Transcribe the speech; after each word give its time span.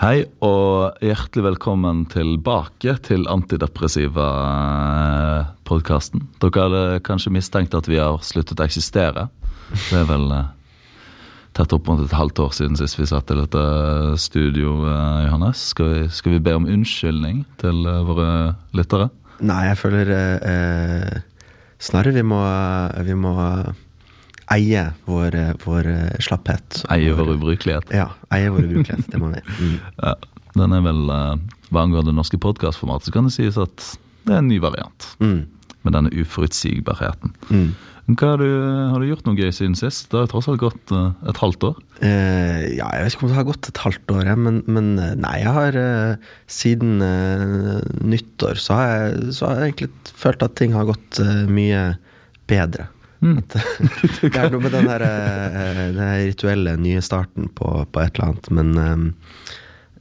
Hei 0.00 0.24
og 0.40 0.96
hjertelig 1.04 1.44
velkommen 1.44 2.06
tilbake 2.08 2.96
til 3.04 3.28
Antidepressiva-podkasten. 3.28 6.24
Dere 6.40 6.62
hadde 6.64 7.04
kanskje 7.04 7.36
mistenkt 7.36 7.76
at 7.76 7.84
vi 7.90 7.98
har 8.00 8.16
sluttet 8.24 8.60
å 8.62 8.64
eksistere. 8.64 9.28
Det 9.74 9.98
er 10.00 10.08
vel 10.08 10.32
eh, 10.34 10.48
tett 11.56 11.74
opp 11.76 11.90
mot 11.90 12.00
et 12.00 12.16
halvt 12.16 12.42
år 12.46 12.52
siden 12.56 12.78
sist 12.80 12.98
vi 12.98 13.08
satt 13.10 13.30
i 13.30 13.38
dette 13.38 13.62
studio, 14.24 14.68
eh, 14.88 15.20
Johannes. 15.26 15.58
Skal 15.74 15.92
vi, 15.92 16.00
skal 16.14 16.36
vi 16.36 16.44
be 16.48 16.56
om 16.56 16.68
unnskyldning 16.70 17.44
til 17.60 17.76
eh, 17.84 18.02
våre 18.06 18.30
lyttere? 18.76 19.06
Nei, 19.40 19.62
jeg 19.70 19.80
føler 19.80 20.06
eh, 20.16 21.14
snarere 21.80 22.16
vi 22.18 22.24
må, 22.26 22.40
vi 23.06 23.16
må 23.18 23.34
eie 24.54 24.84
vår, 25.06 25.36
vår 25.64 25.88
slapphet. 26.22 26.82
Eie 26.90 27.14
vår 27.16 27.36
ubrukelighet. 27.36 27.92
Ja, 27.94 28.10
eie 28.34 28.50
vår 28.52 28.66
ubrukelighet. 28.68 29.08
Det 29.12 29.22
må 29.22 29.32
vi. 29.34 29.44
Mm. 29.60 29.76
Ja, 30.00 30.14
den 30.56 30.72
er 30.74 30.82
vel 30.82 31.10
eh, 31.12 31.34
Hva 31.70 31.84
angår 31.84 32.06
det 32.08 32.14
norske 32.16 32.38
podkastformatet, 32.40 33.10
så 33.10 33.14
kan 33.14 33.28
det 33.28 33.34
sies 33.36 33.58
at 33.60 33.84
det 34.26 34.34
er 34.34 34.42
en 34.42 34.50
ny 34.50 34.58
variant. 34.62 35.06
Mm. 35.22 35.44
Med 35.86 35.94
denne 35.96 36.12
uforutsigbarheten. 36.12 37.34
Mm. 37.48 37.70
Har, 38.18 38.40
du, 38.40 38.48
har 38.90 38.98
du 38.98 39.06
gjort 39.06 39.26
noe 39.28 39.38
gøy 39.38 39.52
siden 39.54 39.76
sist? 39.78 40.08
Det 40.10 40.18
har 40.18 40.24
jo 40.26 40.30
tross 40.32 40.48
alt 40.50 40.62
gått 40.62 40.92
eh, 40.94 41.10
et 41.30 41.40
halvt 41.40 41.66
år. 41.68 41.80
Eh, 42.02 42.62
ja, 42.74 42.88
jeg 42.96 43.06
vet 43.06 43.14
ikke 43.14 43.26
om 43.26 43.30
det 43.30 43.38
har 43.38 43.48
gått 43.48 43.70
et 43.70 43.82
halvt 43.84 44.14
år, 44.16 44.30
men, 44.40 44.60
men 44.66 44.88
eh, 44.98 45.12
nei, 45.20 45.34
jeg 45.44 45.54
har 45.54 45.78
eh, 45.78 46.30
siden 46.50 47.04
eh, 47.06 47.76
nyttår 48.02 48.58
så 48.58 48.78
har, 48.78 48.90
jeg, 48.90 49.36
så 49.36 49.50
har 49.50 49.60
jeg 49.60 49.74
egentlig 49.74 50.16
følt 50.24 50.46
at 50.46 50.56
ting 50.58 50.74
har 50.74 50.88
gått 50.90 51.20
eh, 51.22 51.44
mye 51.50 51.84
bedre. 52.50 52.88
Mm. 53.20 53.40
Det 54.20 54.32
er 54.32 54.50
noe 54.52 54.62
med 54.64 54.72
den 54.72 54.88
her, 54.88 55.04
eh, 55.04 55.80
den 55.92 56.00
her 56.00 56.22
rituelle 56.24 56.76
nye 56.80 57.02
starten 57.04 57.50
på, 57.56 57.68
på 57.92 58.02
et 58.02 58.16
eller 58.16 58.30
annet, 58.30 58.50
men 58.56 58.70
eh, 58.80 59.06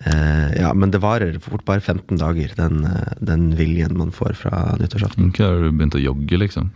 eh, 0.08 0.48
Ja, 0.62 0.74
men 0.74 0.94
det 0.96 1.04
varer 1.04 1.40
fort 1.44 1.66
bare 1.68 1.84
15 1.84 2.20
dager, 2.22 2.56
den, 2.58 2.84
eh, 2.88 3.14
den 3.20 3.50
viljen 3.60 3.98
man 4.00 4.16
får 4.16 4.38
fra 4.40 4.64
nyttårsaften. 4.80 5.34
Hva 5.36 5.52
har 5.52 5.64
du 5.66 5.72
begynt 5.72 6.00
å 6.00 6.04
jogge, 6.04 6.40
liksom? 6.46 6.72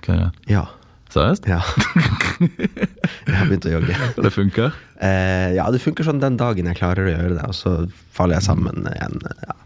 Ja. 0.51 0.67
Seriøst? 1.13 1.45
ja. 1.45 1.61
jeg 3.27 3.35
har 3.37 3.47
begynt 3.47 3.67
å 3.69 3.75
jogge. 3.75 3.97
Og 4.15 4.23
det 4.25 4.33
funker? 4.33 4.77
Eh, 4.97 5.51
ja, 5.59 5.67
det 5.71 5.81
funker 5.83 6.07
sånn 6.07 6.21
den 6.23 6.39
dagen 6.41 6.69
jeg 6.69 6.79
klarer 6.79 7.05
å 7.05 7.13
gjøre 7.13 7.35
det, 7.37 7.43
og 7.45 7.57
så 7.57 7.75
faller 8.17 8.39
jeg 8.39 8.47
sammen 8.49 8.87
igjen. 8.89 9.21
Ja. 9.45 9.59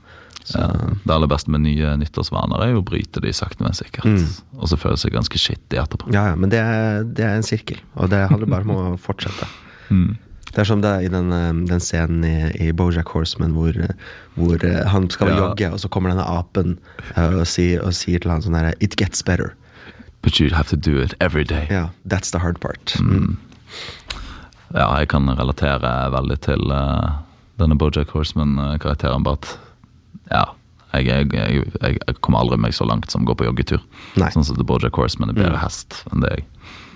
Det 0.54 1.12
aller 1.12 1.28
beste 1.28 1.52
med 1.52 1.62
nye 1.66 1.96
nyttårsvaner 2.00 2.62
er 2.64 2.70
jo 2.72 2.80
å 2.82 2.86
bryte 2.88 3.20
de 3.24 3.34
sakte, 3.36 3.64
men 3.66 3.74
sikkert. 3.76 4.06
Mm. 4.08 4.24
Og 4.62 4.70
så 4.72 4.78
føle 4.80 4.98
seg 5.02 5.12
ganske 5.16 5.40
skittig 5.42 5.80
etterpå. 5.82 6.08
ja, 6.16 6.30
ja, 6.32 6.36
men 6.40 6.50
det 6.54 6.62
er, 6.64 7.04
det 7.04 7.26
er 7.28 7.36
en 7.36 7.44
sirkel, 7.48 7.82
og 7.96 8.10
det 8.14 8.22
handler 8.32 8.48
bare 8.54 8.64
om 8.68 8.78
å 8.78 8.98
fortsette. 9.08 9.50
Mm. 9.92 10.16
Det 10.48 10.62
er 10.64 10.68
som 10.70 10.80
det 10.82 10.90
er 10.90 11.04
i 11.06 11.10
den, 11.12 11.28
eh, 11.36 11.52
den 11.70 11.82
scenen 11.84 12.24
i, 12.26 12.68
i 12.68 12.72
Bojack 12.72 13.12
Horseman 13.14 13.52
hvor, 13.54 13.76
hvor 14.40 14.64
eh, 14.66 14.86
han 14.90 15.10
skal 15.12 15.30
Ja. 15.34 15.38
jogge, 15.44 15.70
og 15.76 15.80
så 15.84 15.90
kommer 15.92 16.10
denne 16.16 16.24
apen 16.26 16.78
eh, 17.16 17.36
og, 17.36 17.44
sier, 17.46 17.84
og 17.84 17.94
sier 17.94 18.24
til 18.24 18.32
han 18.32 18.42
sånn 18.42 18.56
herre 18.58 18.72
It 18.80 18.96
gets 18.98 19.22
better. 19.28 19.54
But 20.24 20.40
you 20.40 20.50
have 20.56 20.70
to 20.72 20.78
do 20.80 20.98
it 21.04 21.14
every 21.20 21.44
day. 21.44 21.68
Ja, 21.70 21.90
that's 22.08 22.32
the 22.32 22.40
hard 22.40 22.60
part. 22.64 22.96
Mm. 23.00 23.36
Ja, 24.74 24.88
jeg 25.00 25.08
kan 25.14 25.30
relatere 25.30 25.92
veldig 26.12 26.40
til 26.44 26.64
uh, 26.74 27.20
denne 27.62 27.78
Bojack 27.80 28.10
Horseman-karakteren, 28.16 29.24
bare 29.24 29.40
at 29.40 29.54
ja, 30.32 30.44
jeg, 30.94 31.06
jeg, 31.08 31.30
jeg, 31.34 32.00
jeg 32.00 32.16
kommer 32.24 32.42
aldri 32.42 32.58
meg 32.64 32.74
så 32.74 32.88
langt 32.88 33.12
som 33.12 33.26
å 33.26 33.30
gå 33.30 33.36
på 33.42 33.46
joggetur. 33.48 33.82
Nei. 34.18 34.30
Sånn 34.34 34.46
som 34.48 34.58
Bojack 34.66 34.98
Horseman 34.98 35.34
er 35.34 35.38
bedre 35.38 35.58
Mm. 35.58 35.62
hest 35.66 36.00
enn 36.12 36.24
det 36.24 36.32
jeg. 36.34 36.46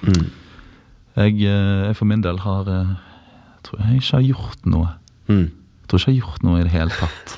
Mm. 0.08 0.26
Jeg, 1.20 1.36
eh, 1.44 1.82
jeg 1.90 1.98
for 2.00 2.08
min 2.10 2.22
del 2.24 2.40
har 2.40 2.70
eh, 2.72 2.94
Jeg 2.96 3.64
tror 3.68 3.82
jeg 3.84 4.00
ikke 4.02 4.16
har 4.18 4.26
gjort 4.30 4.66
noe. 4.74 4.94
Mm. 5.28 5.44
Jeg 5.52 5.88
tror 5.92 6.00
ikke 6.00 6.12
jeg 6.12 6.22
har 6.22 6.26
gjort 6.26 6.46
noe 6.48 6.60
i 6.60 6.64
det 6.66 6.72
hele 6.74 6.96
tatt. 6.98 7.38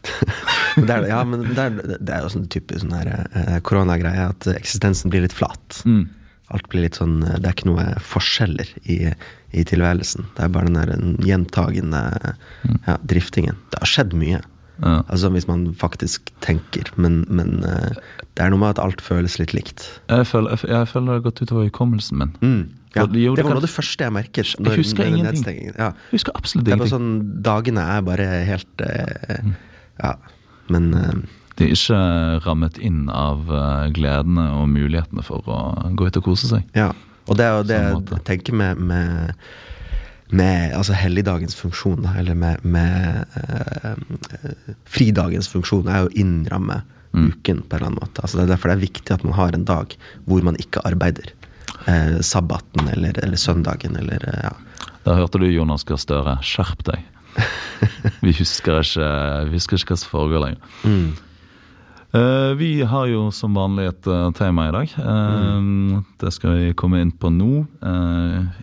Men 0.76 0.86
det 0.86 0.94
er, 0.94 1.04
ja, 1.10 1.18
men 1.26 1.42
det 1.54 1.62
er, 1.62 1.74
det 1.98 2.12
er 2.14 2.22
jo 2.24 2.30
sånn 2.30 2.46
typisk 2.50 2.84
sånn 2.84 2.94
eh, 2.94 3.56
koronagreie 3.66 4.28
at 4.30 4.46
eksistensen 4.52 5.10
blir 5.10 5.24
litt 5.24 5.34
flat. 5.34 5.80
Mm. 5.86 6.04
Alt 6.54 6.68
blir 6.70 6.84
litt 6.86 6.98
sånn 6.98 7.18
Det 7.22 7.42
er 7.42 7.52
ikke 7.54 7.68
noe 7.70 7.84
forskjeller 8.02 8.70
i, 8.90 8.96
i 9.54 9.64
tilværelsen. 9.66 10.28
Det 10.36 10.44
er 10.46 10.52
bare 10.54 10.70
den 10.70 10.78
der 10.78 11.26
gjentagende 11.26 12.00
ja, 12.86 12.96
driftingen. 13.02 13.58
Det 13.70 13.82
har 13.82 13.90
skjedd 13.90 14.14
mye. 14.18 14.40
Ja. 14.80 15.02
Altså 15.12 15.28
Hvis 15.34 15.46
man 15.48 15.66
faktisk 15.76 16.30
tenker. 16.40 16.88
Men, 16.96 17.24
men 17.28 17.62
eh, 17.64 17.96
det 18.36 18.44
er 18.44 18.50
noe 18.52 18.58
med 18.62 18.70
at 18.78 18.82
alt 18.84 19.00
føles 19.04 19.38
litt 19.40 19.52
likt. 19.56 19.84
Jeg, 20.08 20.26
føler, 20.30 20.54
jeg, 20.56 20.70
jeg 20.72 20.88
føler 20.88 21.06
det 21.06 21.16
har 21.18 21.24
gått 21.30 21.42
utover 21.44 21.66
hukommelsen 21.68 22.18
min. 22.22 22.32
Ja, 22.94 23.02
Og 23.04 23.12
det- 23.12 23.20
jo, 23.22 23.34
det 23.36 23.44
var 23.44 23.52
noe 23.54 23.60
av 23.60 23.66
det 23.66 23.70
første 23.74 24.06
jeg 24.06 24.12
merket. 24.16 24.54
Jeg 24.58 24.78
husker 24.80 25.04
når- 25.04 25.10
når 25.10 25.18
ingenting. 25.20 25.60
Ja. 25.76 25.90
Jeg 26.10 26.16
husker 26.16 26.32
absolutt 26.34 26.64
Det 26.66 26.72
er 26.72 26.76
ingenting. 26.80 26.94
sånn 26.96 27.42
Dagene 27.42 27.84
er 27.96 28.00
bare 28.02 28.26
helt 28.48 28.80
eh, 28.86 29.44
Ja. 30.02 30.14
Men 30.70 30.94
uh, 30.94 31.12
De 31.58 31.64
er 31.66 31.74
ikke 31.76 32.00
rammet 32.46 32.78
inn 32.78 33.08
av 33.10 33.44
uh, 33.50 33.88
gledene 33.92 34.46
og 34.56 34.68
mulighetene 34.72 35.22
for 35.26 35.42
å 35.44 35.92
gå 35.94 36.06
ut 36.08 36.16
og 36.16 36.24
kose 36.24 36.46
seg. 36.48 36.62
Ja, 36.74 36.92
og 37.28 37.36
det 37.36 37.44
er 37.44 37.56
jo 37.58 37.64
det 37.68 37.80
jeg 38.14 38.24
tenker 38.24 38.54
med, 38.56 38.78
med, 38.78 39.34
med 40.30 40.74
altså 40.76 40.94
helligdagens 40.94 41.54
funksjon, 41.58 42.04
eller 42.16 42.34
med, 42.38 42.64
med 42.64 43.24
eh, 43.40 43.92
eh, 44.38 44.74
fridagens 44.86 45.48
funksjon, 45.50 45.88
er 45.88 46.06
å 46.08 46.12
innramme 46.14 46.82
Mm. 47.10 47.24
uken 47.32 47.62
på 47.66 47.74
en 47.74 47.80
eller 47.80 47.86
annen 47.88 47.98
måte. 48.04 48.22
Altså 48.22 48.36
det 48.38 48.44
er 48.44 48.50
derfor 48.52 48.70
det 48.70 48.74
er 48.76 48.82
viktig 48.84 49.10
at 49.16 49.24
man 49.26 49.32
har 49.34 49.50
en 49.56 49.64
dag 49.66 49.96
hvor 50.30 50.44
man 50.46 50.54
ikke 50.62 50.78
arbeider. 50.86 51.32
Eh, 51.90 52.20
sabbaten 52.22 52.86
eller, 52.92 53.16
eller 53.18 53.34
søndagen 53.36 53.96
eller 53.98 54.22
eh, 54.30 54.44
ja. 54.44 54.52
Der 55.08 55.18
hørte 55.18 55.40
du 55.42 55.48
Jonas 55.50 55.82
Gahr 55.88 55.98
Støre. 55.98 56.36
Skjerp 56.46 56.84
deg. 56.86 57.02
Vi 58.22 58.30
husker 58.38 58.78
ikke, 58.84 59.08
vi 59.50 59.58
husker 59.58 59.80
ikke 59.82 59.96
hva 59.96 59.98
som 60.04 60.12
foregår 60.12 60.44
lenger. 60.44 60.70
Mm. 60.86 61.10
Eh, 62.14 62.52
vi 62.62 62.70
har 62.94 63.10
jo 63.10 63.24
som 63.34 63.58
vanlig 63.58 63.88
et 63.90 64.08
tema 64.38 64.68
i 64.68 64.72
dag. 64.78 64.94
Eh, 65.02 66.00
Det 66.22 66.32
skal 66.38 66.54
vi 66.60 66.72
komme 66.78 67.02
inn 67.02 67.10
på 67.10 67.30
nå. 67.34 67.64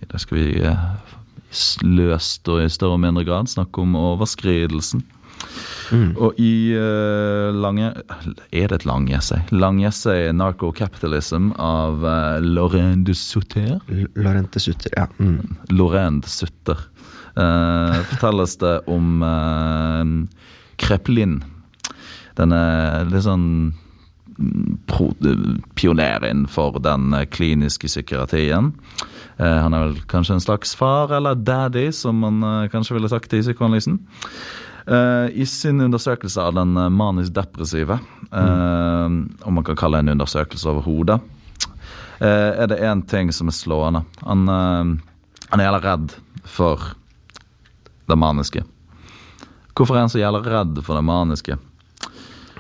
Det 0.08 0.24
skal 0.24 0.38
vi 0.40 0.48
løst 1.84 2.48
og 2.52 2.64
i 2.64 2.72
større 2.72 2.98
og 2.98 3.04
mindre 3.04 3.24
grad 3.28 3.50
snakke 3.52 3.84
om 3.84 3.96
overskridelsen. 4.00 5.04
Mm. 5.92 6.18
Og 6.18 6.40
i 6.42 6.74
uh, 6.76 7.54
lange 7.56 7.92
Er 8.52 8.68
det 8.68 8.80
et 8.82 8.86
langessay? 8.90 9.40
Langessay 9.54 10.32
'Narco-Capitalism' 10.34 11.54
av 11.62 12.04
uh, 12.04 12.40
Lorraine 12.44 13.06
de 13.06 13.14
Sutter. 13.16 13.78
L- 13.88 14.10
de 14.52 14.60
Sutter, 14.60 14.92
ja. 14.98 15.06
Mm. 15.20 15.58
Lorraine 15.70 16.22
de 16.22 16.30
Sutter. 16.30 16.82
Uh, 17.38 18.02
fortelles 18.10 18.58
det 18.58 18.82
om 18.90 19.22
uh, 19.24 20.04
Kreplin. 20.82 21.44
Denne 22.38 22.62
litt 23.10 23.26
sånn 23.26 23.46
mm, 23.46 23.87
pioner 25.76 26.26
innenfor 26.26 26.80
den 26.80 27.14
eh, 27.14 27.26
kliniske 27.26 27.88
psykiatrien. 27.88 28.74
Eh, 29.38 29.58
han 29.58 29.74
er 29.74 29.88
vel 29.88 29.98
kanskje 30.10 30.38
en 30.38 30.44
slags 30.44 30.76
far, 30.78 31.12
eller 31.18 31.36
daddy, 31.36 31.90
som 31.92 32.22
man 32.22 32.44
eh, 32.44 32.70
kanskje 32.74 32.98
ville 32.98 33.10
sagt 33.10 33.34
i 33.34 33.42
psykoanalysen. 33.42 34.00
I 34.88 35.44
sin 35.44 35.82
undersøkelse 35.84 36.40
av 36.40 36.54
den 36.56 36.78
manisk-depressive, 36.96 37.98
mm. 38.32 39.18
om 39.44 39.58
man 39.58 39.66
kan 39.68 39.76
kalle 39.76 40.00
det 40.00 40.06
en 40.06 40.14
undersøkelse 40.14 40.70
overhodet, 40.72 41.18
er 42.24 42.70
det 42.72 42.78
én 42.80 43.02
ting 43.04 43.34
som 43.36 43.52
er 43.52 43.58
slående. 43.58 44.06
Han, 44.24 44.48
han 44.48 45.60
er 45.60 45.68
jævla 45.68 45.82
redd 45.84 46.16
for 46.48 46.88
det 48.08 48.16
maniske. 48.16 48.64
Hvorfor 49.76 49.98
er 49.98 50.06
han 50.06 50.16
så 50.16 50.24
jævla 50.24 50.40
redd 50.46 50.80
for 50.88 50.96
det 50.96 51.04
maniske? 51.04 51.60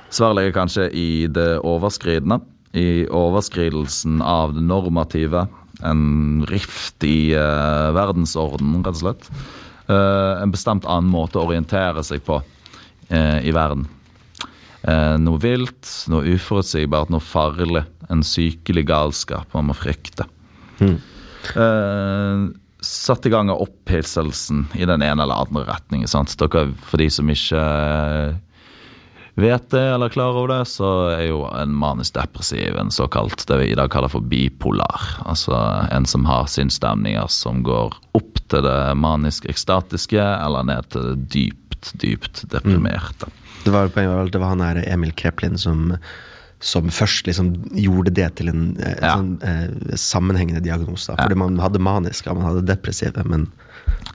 Svaret 0.09 0.40
ligger 0.40 0.56
kanskje 0.62 0.88
i 0.91 1.09
det 1.31 1.59
overskridende. 1.68 2.40
I 2.78 3.07
overskridelsen 3.07 4.22
av 4.22 4.56
det 4.56 4.63
normative. 4.63 5.47
En 5.85 6.45
rift 6.50 7.03
i 7.06 7.35
uh, 7.35 7.94
verdensordenen, 7.95 8.84
rett 8.85 8.97
og 8.97 9.03
slett. 9.03 9.29
Uh, 9.87 10.41
en 10.41 10.52
bestemt 10.53 10.87
annen 10.87 11.11
måte 11.11 11.40
å 11.40 11.46
orientere 11.47 12.03
seg 12.05 12.23
på 12.28 12.41
uh, 12.41 13.40
i 13.43 13.53
verden. 13.55 13.87
Eh, 14.87 15.16
noe 15.20 15.40
vilt, 15.41 15.90
noe 16.11 16.37
uforutsigbart, 16.37 17.11
noe 17.11 17.23
farlig. 17.23 17.84
En 18.14 18.23
sykelig 18.23 18.85
galskap 18.87 19.52
man 19.58 19.67
må 19.70 19.76
frykte. 19.76 20.28
Mm. 20.79 20.96
Eh, 21.64 22.43
satt 22.87 23.26
i 23.28 23.32
gang 23.34 23.52
av 23.52 23.64
opphisselsen 23.66 24.67
i 24.78 24.87
den 24.87 25.03
ene 25.03 25.26
eller 25.26 25.43
andre 25.47 25.66
retningen. 25.67 26.08
Sant? 26.08 26.35
Dere, 26.40 26.70
for 26.87 27.02
de 27.02 27.09
som 27.11 27.34
ikke 27.34 27.59
eh, 27.59 28.37
vet 29.37 29.69
det 29.69 29.84
eller 29.93 30.09
er 30.09 30.13
klar 30.13 30.37
over 30.37 30.49
det, 30.51 30.63
så 30.72 30.89
er 31.13 31.28
jo 31.29 31.43
en 31.49 31.75
manisk 31.78 32.16
depressiv 32.17 32.78
en 32.78 32.91
såkalt 32.93 33.45
det 33.49 33.59
vi 33.61 33.72
i 33.72 33.78
dag 33.78 33.91
kaller 33.93 34.11
for 34.11 34.25
bipolar. 34.25 35.09
Altså 35.29 35.57
en 35.93 36.07
som 36.09 36.25
har 36.25 36.49
sinnsstemninger 36.51 37.29
som 37.31 37.61
går 37.66 37.95
opp 38.17 38.41
til 38.49 38.66
det 38.66 38.79
manisk-ekstatiske 38.97 40.23
eller 40.23 40.66
ned 40.67 40.89
til 40.93 41.11
det 41.11 41.17
dypt, 41.35 41.93
dypt 42.01 42.45
deprimerte. 42.51 43.29
Det 43.66 43.73
var, 43.73 43.91
poenget 43.91 44.13
var 44.13 44.25
at 44.25 44.34
det 44.34 44.41
var 44.41 44.55
han 44.55 44.63
her 44.63 44.81
Emil 44.87 45.13
Kreplin 45.17 45.57
som, 45.59 45.91
som 46.59 46.88
først 46.90 47.28
liksom 47.30 47.52
gjorde 47.78 48.14
det 48.18 48.32
til 48.40 48.50
en 48.50 48.62
en 48.80 48.96
Ja. 49.02 49.16
sånn, 49.18 49.44
eh, 49.44 49.96
sammenhengende 49.96 50.64
diagnose. 50.64 51.14
Fordi 51.16 51.36
man 51.38 51.58
hadde 51.59 51.80
maniske, 51.80 52.34
man 52.34 52.48
hadde 52.48 52.66
depressive, 52.66 53.24
men 53.26 53.52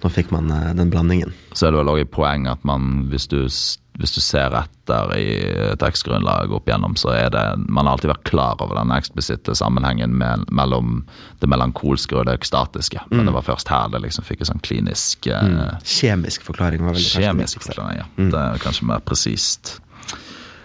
nå 0.02 0.10
fikk 0.10 0.32
man 0.32 0.50
eh, 0.50 0.72
den 0.74 0.90
blandingen. 0.90 1.32
Så 1.54 1.68
er 1.68 1.70
det 1.70 1.78
vel 1.84 1.92
òg 1.94 2.00
et 2.02 2.10
poeng 2.10 2.48
at 2.50 2.64
man, 2.64 3.06
hvis 3.10 3.28
du, 3.28 3.44
hvis 3.46 4.14
du 4.16 4.20
ser 4.20 4.50
etter 4.58 5.12
i 5.14 5.76
tekstgrunnlaget 5.78 6.50
opp 6.56 6.66
igjennom, 6.66 6.96
så 6.98 7.12
er 7.14 7.30
det 7.30 7.44
Man 7.68 7.86
har 7.86 7.94
alltid 7.94 8.10
vært 8.10 8.24
klar 8.24 8.56
over 8.60 8.74
den 8.80 8.90
eksplisitte 8.90 9.54
sammenhengen 9.54 10.10
med, 10.18 10.44
mellom 10.50 11.04
det 11.40 11.48
melankolske 11.48 12.16
og 12.18 12.26
det 12.26 12.40
ekstatiske. 12.40 13.00
Men 13.10 13.26
det 13.26 13.34
var 13.34 13.42
først 13.46 13.68
her 13.68 13.88
det 13.92 14.02
liksom 14.02 14.24
fikk 14.24 14.40
en 14.40 14.50
sånn 14.56 14.62
klinisk 14.66 15.26
eh, 15.28 15.78
Kjemisk 15.84 16.42
forklaring 16.42 16.82
var 16.82 16.98
veldig 16.98 17.22
Kjemisk 17.22 17.62
forklaring, 17.62 18.02
ja. 18.02 18.06
Det 18.16 18.34
er 18.34 18.58
kanskje 18.66 18.86
mer 18.90 18.98
presist. 19.00 19.78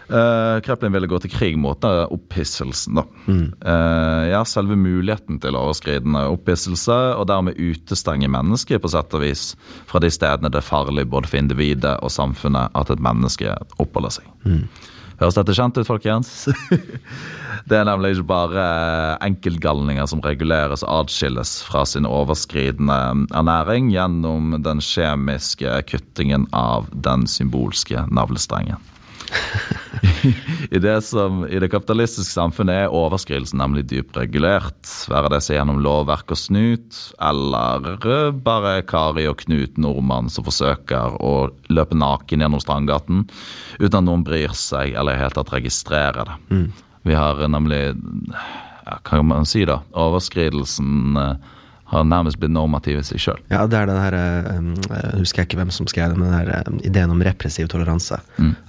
Uh, 0.07 0.61
Kreplin 0.63 0.93
ville 0.95 1.09
gå 1.11 1.19
til 1.19 1.31
krig 1.33 1.57
mot 1.59 1.83
uh, 1.83 2.05
opphisselsen, 2.15 2.99
da. 3.01 3.03
Eh, 3.27 4.23
ja, 4.31 4.41
selve 4.47 4.77
muligheten 4.79 5.41
til 5.43 5.57
overskridende 5.59 6.21
opphisselse, 6.31 6.95
og 7.19 7.27
dermed 7.27 7.59
utestenge 7.59 8.29
mennesket 8.31 8.83
på 8.83 8.91
sett 8.93 9.15
og 9.17 9.25
vis 9.25 9.49
fra 9.89 9.99
de 10.03 10.11
stedene 10.13 10.51
det 10.53 10.61
er 10.61 10.69
farlig 10.69 11.07
både 11.11 11.27
for 11.27 11.41
individet 11.41 11.97
og 11.99 12.13
samfunnet 12.13 12.71
at 12.77 12.93
et 12.93 13.03
menneske 13.03 13.51
oppholder 13.83 14.19
seg. 14.19 14.31
Høres 15.17 15.37
dette 15.37 15.55
kjent 15.57 15.79
ut, 15.79 15.87
folkens? 15.87 16.33
Det 17.67 17.75
er 17.75 17.87
nemlig 17.87 18.13
ikke 18.13 18.29
bare 18.29 18.65
enkeltgalninger 19.25 20.05
som 20.07 20.21
reguleres 20.23 20.85
og 20.85 21.01
adskilles 21.01 21.57
fra 21.67 21.81
sin 21.89 22.07
overskridende 22.07 23.27
ernæring 23.35 23.89
gjennom 23.91 24.55
den 24.63 24.79
kjemiske 24.79 25.73
kuttingen 25.89 26.45
av 26.55 26.87
den 26.93 27.25
symbolske 27.27 28.05
navlestrengen. 28.07 28.79
I 30.69 30.79
det, 30.79 31.01
som, 31.01 31.45
I 31.47 31.59
det 31.59 31.69
kapitalistiske 31.71 32.33
samfunnet 32.33 32.83
er 32.83 32.95
overskridelsen 32.95 33.59
nemlig 33.61 33.85
dypt 33.91 34.17
regulert. 34.19 34.79
Være 35.11 35.31
det 35.33 35.41
seg 35.45 35.59
gjennom 35.59 35.79
lovverk 35.83 36.33
og 36.33 36.39
snut, 36.39 36.99
eller 37.23 37.97
bare 38.45 38.81
Kari 38.87 39.27
og 39.29 39.39
Knut 39.43 39.79
nordmann 39.81 40.31
som 40.33 40.47
forsøker 40.47 41.19
å 41.23 41.33
løpe 41.71 41.97
naken 41.97 42.43
gjennom 42.43 42.63
Strandgaten 42.63 43.25
uten 43.79 43.99
at 43.99 44.07
noen 44.07 44.25
bryr 44.27 44.55
seg 44.57 44.95
eller 44.95 45.15
i 45.15 45.21
hele 45.21 45.35
tatt 45.37 45.53
registrerer 45.55 46.33
det. 46.33 46.39
Vi 47.07 47.15
har 47.15 47.39
nemlig, 47.47 47.83
ja, 48.33 48.97
hva 48.97 48.99
kan 49.05 49.27
man 49.29 49.47
si 49.47 49.63
da, 49.67 49.81
overskridelsen 49.95 51.19
eh, 51.21 51.53
har 51.87 52.07
nærmest 52.07 52.39
blitt 52.41 52.53
normativ 52.53 52.99
i 52.99 53.05
seg 53.07 53.21
sjøl. 53.23 53.43
Ja, 53.51 53.65
det 53.69 53.79
er 53.79 53.89
den 53.89 54.01
her 54.01 54.17
eh, 54.17 54.49
um, 54.57 54.73
Jeg 54.89 55.21
husker 55.21 55.47
ikke 55.47 55.59
hvem 55.61 55.71
som 55.73 55.87
skrev 55.89 56.13
det, 56.13 56.19
men 56.19 56.29
den 56.29 56.37
her 56.39 56.51
eh, 56.57 56.81
ideen 56.89 57.13
om 57.13 57.23
repressiv 57.23 57.69
toleranse. 57.71 58.19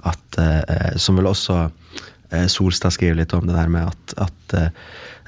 At, 0.07 0.41
eh, 0.43 0.95
som 1.03 1.19
vel 1.19 1.31
også 1.31 1.61
eh, 1.67 2.47
Solstad 2.51 2.95
skriver 2.95 3.19
litt 3.23 3.35
om 3.35 3.49
det 3.49 3.57
der 3.57 3.73
med 3.75 3.91
at, 3.91 4.15
at 4.29 4.59
eh, 4.59 4.71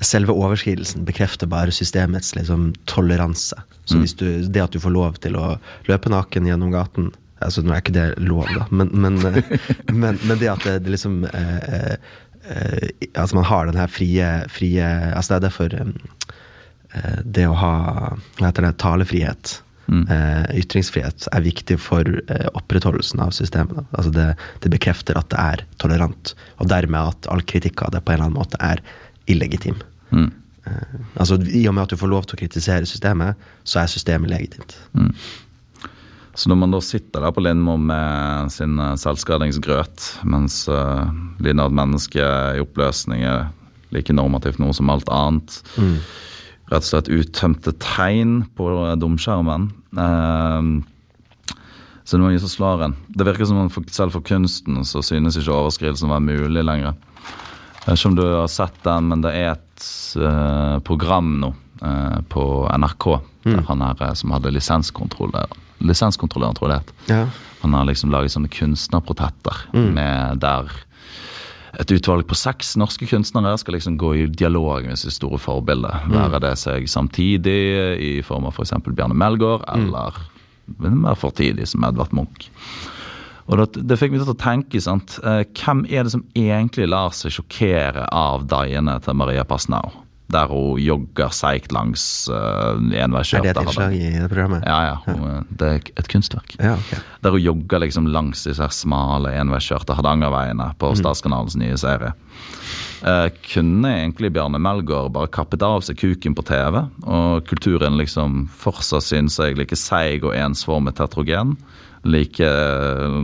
selve 0.06 0.36
overskridelsen 0.36 1.04
bekrefter 1.08 1.50
bare 1.50 1.74
systemets 1.74 2.34
liksom, 2.38 2.70
toleranse. 2.90 3.58
Så 3.84 3.98
hvis 3.98 4.14
du, 4.14 4.26
det 4.46 4.62
at 4.62 4.72
du 4.72 4.78
får 4.78 4.94
lov 4.94 5.18
til 5.24 5.34
å 5.34 5.56
løpe 5.88 6.12
naken 6.12 6.46
gjennom 6.46 6.70
gaten 6.74 7.10
altså 7.40 7.62
Nå 7.64 7.72
er 7.74 7.82
ikke 7.82 7.96
det 7.96 8.06
lov, 8.20 8.48
da, 8.52 8.66
men, 8.70 8.90
men, 8.92 9.18
eh, 9.24 9.54
men, 10.02 10.18
men 10.28 10.40
det 10.40 10.50
at 10.52 10.66
det, 10.66 10.80
det 10.84 10.94
liksom 10.94 11.22
eh, 11.24 11.60
eh, 11.76 11.94
eh, 12.52 13.06
Altså 13.14 13.38
man 13.38 13.48
har 13.48 13.70
den 13.70 13.80
her 13.80 13.90
frie, 13.90 14.28
frie 14.52 14.90
Altså 15.14 15.32
det 15.32 15.38
er 15.38 15.46
derfor 15.48 15.76
um, 15.80 15.94
eh, 15.96 16.19
det 17.24 17.44
å 17.46 17.54
ha 17.54 17.74
det, 18.40 18.72
talefrihet, 18.82 19.52
eh, 19.90 20.58
ytringsfrihet, 20.58 21.28
er 21.32 21.44
viktig 21.44 21.78
for 21.82 22.06
eh, 22.06 22.48
opprettholdelsen 22.54 23.22
av 23.24 23.34
systemet. 23.36 23.84
Altså 23.90 24.12
det, 24.14 24.26
det 24.64 24.72
bekrefter 24.72 25.18
at 25.18 25.30
det 25.32 25.40
er 25.42 25.64
tolerant, 25.82 26.34
og 26.58 26.70
dermed 26.70 27.14
at 27.14 27.30
all 27.32 27.42
kritikk 27.42 27.84
av 27.86 27.94
det 27.94 28.04
på 28.04 28.12
en 28.14 28.18
eller 28.18 28.30
annen 28.30 28.40
måte 28.40 28.60
er 28.62 28.82
illegitim. 29.30 29.78
Mm. 30.10 30.30
Eh, 30.66 30.96
altså 31.16 31.40
I 31.42 31.66
og 31.68 31.76
med 31.76 31.86
at 31.86 31.94
du 31.94 32.00
får 32.00 32.12
lov 32.12 32.26
til 32.26 32.38
å 32.38 32.42
kritisere 32.44 32.88
systemet, 32.88 33.38
så 33.64 33.82
er 33.82 33.92
systemet 33.92 34.32
legitimt. 34.32 34.76
Så 36.38 36.48
når 36.48 36.60
man 36.60 36.72
da 36.72 36.78
sitter 36.84 37.24
der 37.24 37.32
på 37.34 37.42
Lindmo 37.42 37.76
med 37.76 38.52
sin 38.54 38.78
eh, 38.78 38.96
selvskadingsgrøt, 39.00 40.12
mens 40.30 40.62
uh, 40.70 41.10
lider 41.42 41.64
av 41.64 41.72
et 41.72 41.80
menneske 41.82 42.26
i 42.56 42.62
oppløsning 42.62 43.26
er 43.26 43.48
like 43.90 44.14
normativt 44.14 44.60
noe 44.62 44.74
som 44.76 44.92
alt 44.92 45.10
annet, 45.10 45.56
rett 46.70 46.84
og 46.84 46.88
slett 46.88 47.10
uttømte 47.12 47.74
tegn 47.82 48.40
på 48.58 48.70
eh, 48.86 48.96
domskjermen 49.00 49.68
eh, 49.98 50.70
Så 52.04 52.16
det 52.16 52.22
må 52.22 52.30
noe 52.30 52.42
som 52.42 52.52
slår 52.52 52.84
en. 52.86 52.98
Det 53.14 53.26
virker 53.28 53.48
som 53.48 53.60
om 53.62 53.70
selv 53.90 54.16
for 54.16 54.26
kunsten 54.26 54.82
så 54.88 55.02
synes 55.04 55.38
ikke 55.38 55.54
overskridelsen 55.54 56.10
være 56.10 56.26
mulig 56.26 56.64
lenger. 56.66 56.96
Jeg 57.80 57.86
vet 57.86 57.98
ikke 57.98 58.10
om 58.10 58.16
du 58.18 58.24
har 58.26 58.50
sett 58.52 58.78
den, 58.84 59.10
men 59.12 59.22
det 59.24 59.34
er 59.38 59.52
et 59.54 59.90
eh, 60.20 60.78
program 60.86 61.36
nå 61.42 61.52
eh, 61.80 62.18
på 62.28 62.44
NRK 62.76 63.06
der 63.46 63.62
han 63.70 63.84
her 63.84 64.02
eh, 64.04 64.16
som 64.18 64.34
hadde 64.34 64.52
lisenskontroller 64.52 65.58
lisenskontrolløren, 65.80 66.58
tror 66.58 66.68
jeg 66.68 66.74
det 66.74 66.82
het. 66.82 66.90
Ja. 67.08 67.22
Han 67.62 67.72
har 67.72 67.86
liksom 67.88 68.12
laget 68.12 68.34
sånne 68.34 68.50
kunstnerportretter 68.52 69.62
med 69.72 70.42
der 70.42 70.68
et 71.80 71.92
utvalg 71.96 72.26
på 72.28 72.36
seks 72.36 72.74
norske 72.80 73.08
kunstnere 73.08 73.56
skal 73.60 73.76
liksom 73.78 73.96
gå 74.00 74.12
i 74.18 74.26
dialog 74.28 74.84
med 74.84 75.00
sitt 75.00 75.16
store 75.16 75.40
forbilde. 75.40 75.90
Være 76.12 76.42
det 76.44 76.54
seg 76.60 76.88
samtidig 76.90 77.58
i 78.04 78.12
form 78.26 78.48
av 78.50 78.56
f.eks. 78.56 78.74
For 78.84 78.96
Bjarne 78.96 79.16
Melgaard, 79.16 79.64
eller 79.72 80.20
mer 80.76 81.18
fortidig 81.18 81.68
som 81.70 81.84
Edvard 81.88 82.12
Munch. 82.16 82.50
Og 83.50 83.58
det, 83.58 83.82
det 83.82 83.96
fikk 83.98 84.12
meg 84.12 84.22
til 84.22 84.34
å 84.34 84.38
tenke, 84.38 84.82
sant? 84.84 85.16
eh, 85.26 85.42
hvem 85.58 85.82
er 85.90 86.06
det 86.06 86.12
som 86.12 86.22
egentlig 86.38 86.86
lar 86.86 87.16
seg 87.16 87.34
sjokkere 87.34 88.04
av 88.14 88.44
daiene 88.50 88.94
til 89.02 89.16
Maria 89.18 89.42
Pasnau? 89.48 89.90
Der 90.30 90.50
hun 90.52 90.78
jogger 90.80 91.32
seigt 91.34 91.72
langs 91.74 92.04
uh, 92.30 92.78
Er 92.78 93.10
det 93.10 93.52
et 93.52 93.62
innslag 93.62 93.94
i 93.96 94.12
det 94.14 94.28
programmet? 94.30 94.64
Ja, 94.66 94.80
ja. 94.92 94.96
Hun, 95.06 95.46
det 95.50 95.68
er 95.68 95.90
et 95.98 96.10
kunstverk. 96.10 96.54
Ja, 96.58 96.76
okay. 96.78 97.02
Der 97.24 97.34
hun 97.34 97.44
jogger 97.44 97.82
liksom 97.82 98.06
langs 98.10 98.44
disse 98.46 98.62
her 98.62 98.74
smale 98.74 99.34
enveiskjørte 99.40 99.96
Hardangerveiene 99.98 100.72
på 100.78 100.94
Statskanalens 100.98 101.58
nye 101.60 101.78
serie. 101.80 102.14
Uh, 103.00 103.30
kunne 103.48 103.88
egentlig 103.88 104.28
Bjarne 104.34 104.60
Melgaard 104.60 105.14
bare 105.14 105.30
kappet 105.32 105.62
av 105.64 105.80
seg 105.86 105.96
kuken 106.00 106.34
på 106.36 106.44
TV, 106.44 106.82
og 107.08 107.46
kulturen 107.48 107.96
liksom 107.96 108.42
fortsatt 108.60 109.06
synes 109.06 109.38
jeg 109.40 109.56
like 109.56 109.78
seig 109.78 110.26
og 110.26 110.36
ensformet 110.36 111.00
heterogen. 111.00 111.56
Like 112.04 112.44
eh, 112.44 113.16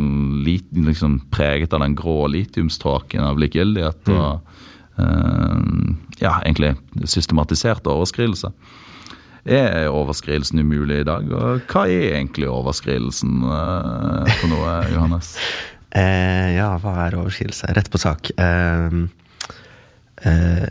liksom 0.86 1.20
preget 1.32 1.72
av 1.72 1.80
den 1.80 1.94
grå 1.96 2.26
litiumståken 2.28 3.24
av 3.24 3.38
likegyldighet 3.40 4.10
og 4.12 4.40
eh, 5.00 5.60
ja, 6.22 6.38
egentlig 6.42 6.74
systematisert 7.04 7.86
overskridelser. 7.90 8.54
Er 9.46 9.92
overskridelsen 9.94 10.58
umulig 10.58 11.04
i 11.04 11.06
dag? 11.06 11.28
Og 11.30 11.68
hva 11.70 11.84
er 11.86 12.16
egentlig 12.16 12.48
overskridelsen 12.50 13.44
eh, 13.46 14.32
for 14.40 14.50
noe, 14.50 14.72
Johannes? 14.94 15.36
Eh, 15.94 16.56
ja, 16.56 16.72
hva 16.82 16.96
er 17.04 17.18
overskridelse? 17.20 17.70
Rett 17.76 17.90
på 17.92 18.00
sak. 18.02 18.32
Eh, 18.34 18.96
eh, 20.26 20.66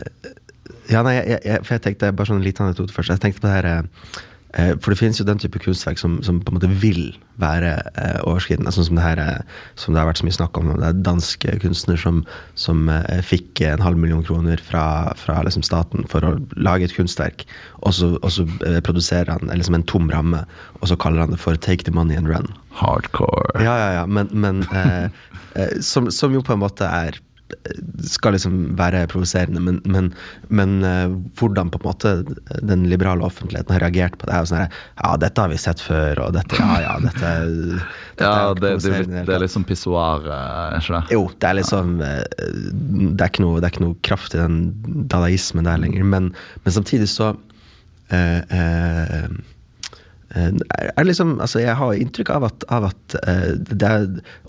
ja, 0.92 1.02
nei, 1.02 1.16
jeg, 1.16 1.40
jeg, 1.40 1.64
for 1.64 1.76
jeg 1.76 1.84
tenkte 1.86 2.12
bare 2.12 2.28
sånn 2.28 2.42
en 2.42 2.46
liten 2.46 2.66
anekdote 2.66 2.94
først. 2.94 3.14
Jeg 3.14 3.24
tenkte 3.24 3.42
på 3.42 3.48
det 3.48 3.56
her 3.56 3.70
eh, 3.70 4.20
For 4.56 4.92
det 4.92 4.96
finnes 4.96 5.18
jo 5.20 5.26
den 5.28 5.40
type 5.42 5.60
kunstverk 5.60 5.98
som, 6.00 6.20
som 6.24 6.38
på 6.40 6.52
en 6.52 6.56
måte 6.56 6.70
vil 6.80 7.10
være 7.42 7.74
eh, 8.00 8.20
overskridende. 8.24 8.72
Sånn 8.72 8.86
som 8.88 8.98
det 8.98 9.04
her 9.04 9.20
eh, 9.20 9.58
som 9.76 9.92
det 9.92 10.00
har 10.00 10.08
vært 10.08 10.22
så 10.22 10.28
mye 10.28 10.36
snakk 10.36 10.60
om. 10.60 10.70
Det 10.72 10.88
er 10.88 11.02
dansk 11.04 11.44
kunstner 11.60 12.00
som, 12.00 12.22
som 12.56 12.88
eh, 12.92 13.20
fikk 13.26 13.60
en 13.68 13.84
halv 13.84 14.00
million 14.00 14.24
kroner 14.24 14.60
fra, 14.64 14.86
fra 15.20 15.42
liksom 15.46 15.64
staten 15.66 16.08
for 16.08 16.24
å 16.24 16.34
lage 16.56 16.88
et 16.88 16.96
kunstverk, 16.96 17.44
og 17.82 17.96
så, 17.96 18.14
og 18.22 18.32
så 18.32 18.46
eh, 18.66 18.80
produserer 18.84 19.34
han 19.34 19.52
liksom 19.52 19.76
en 19.78 19.86
tom 19.88 20.08
ramme, 20.12 20.44
og 20.80 20.88
så 20.90 20.98
kaller 21.00 21.26
han 21.26 21.36
det 21.36 21.42
for 21.42 21.56
'Take 21.56 21.84
the 21.84 21.94
money 21.94 22.16
and 22.16 22.28
run'. 22.28 22.52
Hardcore. 22.76 23.60
Ja, 23.60 23.76
ja, 23.76 23.90
ja, 24.00 24.06
men, 24.06 24.28
men 24.32 24.64
eh, 24.72 25.08
eh, 25.54 25.80
som, 25.80 26.10
som 26.10 26.32
jo 26.34 26.44
på 26.44 26.56
en 26.56 26.64
måte 26.64 26.88
er 26.88 27.20
skal 28.06 28.34
liksom 28.34 28.54
være 28.78 29.04
provoserende, 29.10 29.60
men, 29.62 29.78
men, 29.86 30.08
men 30.48 30.72
eh, 30.86 31.12
hvordan 31.38 31.70
på 31.70 31.78
en 31.78 31.86
måte 31.86 32.12
den 32.66 32.86
liberale 32.90 33.24
offentligheten 33.26 33.76
har 33.76 33.84
reagert 33.84 34.16
på 34.18 34.26
det, 34.26 34.34
er 34.34 34.42
jo 34.42 34.50
sånn 34.50 34.62
her 34.64 34.80
Ja, 34.98 35.12
dette 35.22 35.44
har 35.44 35.52
vi 35.52 35.60
sett 35.62 35.82
før, 35.82 36.22
og 36.26 36.34
dette 36.36 36.58
Ja, 36.58 36.78
ja, 36.82 36.94
dette, 37.04 37.32
dette 38.18 38.26
Ja, 38.26 38.50
er 38.50 38.60
det, 38.60 38.72
det, 38.82 38.94
i 38.98 39.08
det, 39.14 39.36
er 39.36 39.44
liksom 39.44 39.66
pissoar, 39.68 40.26
eh, 40.26 40.78
ikke 40.80 40.98
det? 40.98 41.16
Jo, 41.16 41.26
det 41.36 41.50
er 41.50 41.58
liksom 41.60 41.98
eh, 42.04 42.22
Det 42.42 43.28
er 43.28 43.30
ikke 43.30 43.46
noe, 43.46 43.60
det 43.60 43.68
er 43.68 43.74
ikke 43.76 43.86
noe 43.86 44.00
kraft 44.10 44.34
i 44.34 44.42
den 44.42 44.60
dadaismen 45.12 45.70
der 45.70 45.82
lenger, 45.82 46.06
men, 46.16 46.32
men 46.64 46.78
samtidig 46.80 47.10
så 47.12 47.34
eh, 48.10 48.42
eh, 48.42 49.20
eh, 49.20 49.36
liksom, 51.06 51.36
altså 51.40 51.60
Jeg 51.62 51.76
har 51.78 51.94
inntrykk 51.94 52.30
av 52.34 52.44
at, 52.48 52.64
av 52.72 52.88
at 52.88 53.16
eh, 53.22 53.52
det 53.56 53.90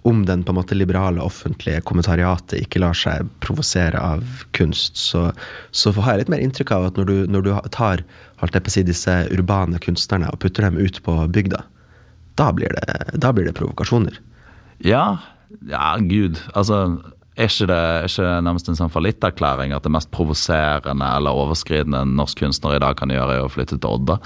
om 0.08 0.24
den 0.26 0.44
på 0.44 0.54
en 0.54 0.58
måte 0.58 0.76
liberale 0.76 1.22
offentlige 1.22 1.84
kommentariatet 1.86 2.64
ikke 2.64 2.82
lar 2.82 2.98
seg 2.98 3.28
provosere 3.44 4.00
av 4.02 4.24
kunst, 4.58 4.98
så, 4.98 5.32
så 5.72 5.94
har 6.00 6.16
jeg 6.16 6.26
litt 6.26 6.34
mer 6.34 6.44
inntrykk 6.46 6.74
av 6.74 6.90
at 6.90 6.98
når 7.00 7.10
du, 7.10 7.16
når 7.30 7.46
du 7.46 7.52
tar 7.76 8.04
si, 8.72 8.84
disse 8.88 9.18
urbane 9.34 9.80
kunstnerne 9.84 10.32
og 10.32 10.40
putter 10.42 10.66
dem 10.66 10.80
ut 10.80 11.02
på 11.04 11.18
bygda, 11.36 11.64
da 12.38 12.52
blir 12.54 12.74
det, 12.74 12.98
da 13.18 13.34
blir 13.34 13.50
det 13.50 13.58
provokasjoner. 13.58 14.18
Ja, 14.86 15.20
ja, 15.66 15.96
gud. 16.02 16.42
Altså, 16.54 17.00
er 17.38 17.50
ikke 17.52 17.68
det, 17.70 17.78
er 17.78 18.08
ikke 18.10 18.30
nærmest 18.48 18.70
en 18.72 18.78
sånn 18.80 18.92
fallitterklæring 18.94 19.74
at 19.76 19.86
det 19.86 19.92
mest 19.94 20.10
provoserende 20.14 21.10
eller 21.18 21.38
overskridende 21.38 22.02
en 22.04 22.16
norsk 22.18 22.42
kunstner 22.42 22.78
i 22.78 22.82
dag 22.82 22.98
kan 23.00 23.14
gjøre, 23.14 23.38
er 23.38 23.46
å 23.46 23.52
flytte 23.54 23.78
til 23.78 23.90
Odda? 23.94 24.18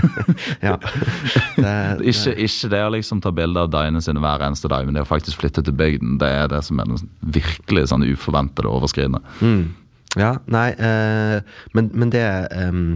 ja. 0.66 0.76
Det, 0.78 1.64
det. 1.64 1.72
Ikke, 2.14 2.34
ikke, 2.46 2.70
det 2.70 2.82
å 2.84 2.92
liksom 2.94 3.22
ta 3.24 3.32
bilde 3.34 3.64
av 3.64 3.72
dagene 3.72 4.02
sine 4.04 4.22
hver 4.22 4.44
eneste 4.46 4.70
dag, 4.70 4.86
men 4.86 4.96
det 4.96 5.02
å 5.04 5.08
faktisk 5.08 5.42
flytte 5.42 5.64
til 5.66 5.74
bygden, 5.76 6.18
det 6.22 6.30
er 6.30 6.52
det 6.52 6.60
som 6.66 6.78
er 6.78 6.90
den 6.90 7.10
virkelig 7.34 7.88
sånn 7.90 8.06
uforventede 8.06 8.70
overskridende. 8.70 9.22
Mm. 9.40 9.72
Ja, 10.20 10.36
nei, 10.46 10.68
eh, 10.78 11.40
men, 11.74 11.90
men, 11.90 12.12
det 12.14 12.22
um, 12.54 12.94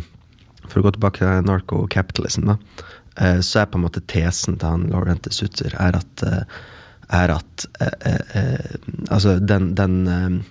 For 0.68 0.80
å 0.80 0.86
gå 0.86 0.94
tilbake 0.94 1.24
til 1.24 1.46
narco-capitalism, 1.48 2.52
da. 2.52 2.58
Eh, 3.18 3.40
så 3.42 3.62
er 3.62 3.70
på 3.70 3.78
en 3.78 3.86
måte 3.86 4.04
tesen 4.06 4.58
til 4.58 4.68
han 4.68 4.88
Laurente 4.92 5.32
Sutter 5.34 5.74
er 5.74 5.98
at, 5.98 6.24
eh, 6.26 6.58
er 7.12 7.34
at 7.38 7.66
eh, 7.80 8.18
eh, 8.36 8.76
Altså, 9.08 9.38
den, 9.38 9.74
den 9.74 10.44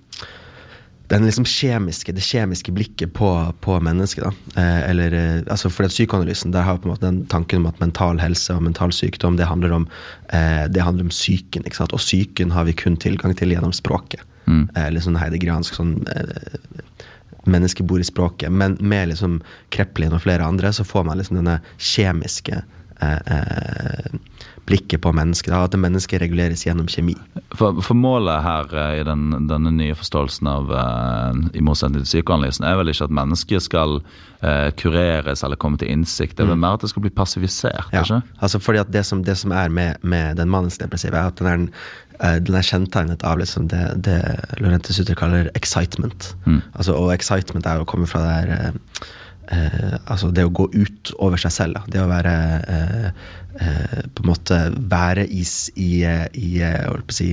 den 1.07 1.23
liksom 1.23 1.45
kjemiske, 1.47 2.11
det 2.11 2.23
kjemiske 2.23 2.71
blikket 2.75 3.13
på, 3.15 3.29
på 3.63 3.79
mennesket. 3.79 4.25
da, 4.25 4.61
eh, 4.61 4.89
eller, 4.89 5.13
eh, 5.13 5.41
altså 5.47 5.69
for 5.71 5.85
den 5.87 5.93
Psykoanalysen 5.93 6.51
der 6.51 6.65
har 6.67 6.77
på 6.77 6.89
en 6.89 6.93
måte 6.93 7.05
den 7.05 7.21
tanken 7.31 7.61
om 7.61 7.69
at 7.69 7.79
mental 7.79 8.19
helse 8.19 8.55
og 8.55 8.65
mental 8.65 8.91
sykdom 8.91 9.37
det 9.39 9.47
handler 9.47 9.71
om 9.71 9.87
eh, 10.33 10.65
det 10.67 10.83
handler 10.83 11.07
om 11.07 11.13
psyken. 11.13 11.63
ikke 11.65 11.79
sant, 11.79 11.93
Og 11.93 12.03
psyken 12.03 12.51
har 12.51 12.67
vi 12.67 12.75
kun 12.75 12.97
tilgang 12.97 13.35
til 13.35 13.55
gjennom 13.55 13.71
språket. 13.71 14.21
Mm. 14.47 14.67
Eh, 14.75 14.87
eller 14.87 15.03
sånn 15.03 15.19
heidegransk 15.19 15.79
sånn 15.79 16.01
eh, 16.11 16.59
Mennesket 17.47 17.87
bor 17.87 18.01
i 18.01 18.03
språket. 18.03 18.51
Men 18.51 18.75
med 18.81 19.07
liksom 19.07 19.39
Kreplin 19.71 20.11
og 20.11 20.19
flere 20.25 20.43
andre 20.43 20.73
så 20.75 20.83
får 20.83 21.05
man 21.07 21.21
liksom 21.21 21.37
denne 21.39 21.61
kjemiske 21.79 22.59
eh, 22.99 24.11
blikket 24.67 25.01
på 25.03 25.13
mennesket. 25.15 25.53
At 25.55 25.75
mennesket 25.79 26.21
reguleres 26.23 26.65
gjennom 26.67 26.89
kjemi. 26.91 27.15
For, 27.55 27.81
for 27.83 27.97
målet 27.97 28.43
her 28.45 28.73
i 28.99 29.03
den, 29.07 29.29
denne 29.49 29.73
nye 29.75 29.97
forståelsen 29.97 30.49
av 30.51 30.73
i 31.55 31.63
motsetning 31.63 32.03
til 32.03 32.09
psykoanalysen 32.11 32.67
er 32.67 32.79
vel 32.79 32.91
ikke 32.91 33.07
at 33.07 33.15
mennesket 33.15 33.65
skal 33.65 33.99
uh, 34.01 34.69
kureres 34.79 35.43
eller 35.45 35.59
komme 35.59 35.79
til 35.81 35.91
innsikt. 35.93 36.37
Det 36.37 36.45
er 36.45 36.51
vel 36.51 36.59
mm. 36.59 36.65
mer 36.65 36.77
at 36.77 36.83
det 36.85 36.91
skal 36.91 37.05
bli 37.05 37.13
passivisert? 37.15 37.93
Ja, 37.95 38.03
ikke? 38.03 38.21
altså 38.43 38.59
fordi 38.63 38.83
at 38.83 38.91
det 38.93 39.05
som, 39.07 39.23
det 39.23 39.37
som 39.39 39.55
er 39.55 39.71
med, 39.71 40.03
med 40.03 40.37
den 40.41 40.51
manisk-depressive, 40.51 41.15
er 41.15 41.31
at 41.31 41.39
den 41.39 41.47
er 41.47 41.95
Eh, 42.19 42.39
den 42.41 42.57
er 42.57 42.65
kjennetegnet 42.65 43.23
av 43.27 43.37
liksom 43.41 43.67
det, 43.69 43.83
det 44.07 44.17
Lorente 44.61 44.93
Sutter 44.95 45.17
kaller 45.17 45.51
excitement. 45.57 46.31
Mm. 46.47 46.61
Altså, 46.73 46.95
og 46.97 47.13
excitement 47.13 47.67
er 47.69 47.81
å 47.81 47.89
komme 47.89 48.09
fra 48.09 48.23
det 48.23 48.33
her 48.33 48.53
eh, 48.55 49.11
eh, 49.51 49.97
altså 50.05 50.31
det 50.35 50.45
å 50.47 50.53
gå 50.53 50.67
ut 50.73 51.11
over 51.17 51.41
seg 51.41 51.53
selv. 51.55 51.77
Da. 51.77 51.93
Det 51.93 52.01
å 52.03 52.09
være 52.09 52.33
eh, 52.75 53.07
eh, 53.61 54.01
På 54.13 54.23
en 54.25 54.31
måte 54.31 54.59
være 54.77 55.27
i, 55.27 55.43
i, 55.75 55.91
i 56.41 56.49
si, 57.13 57.29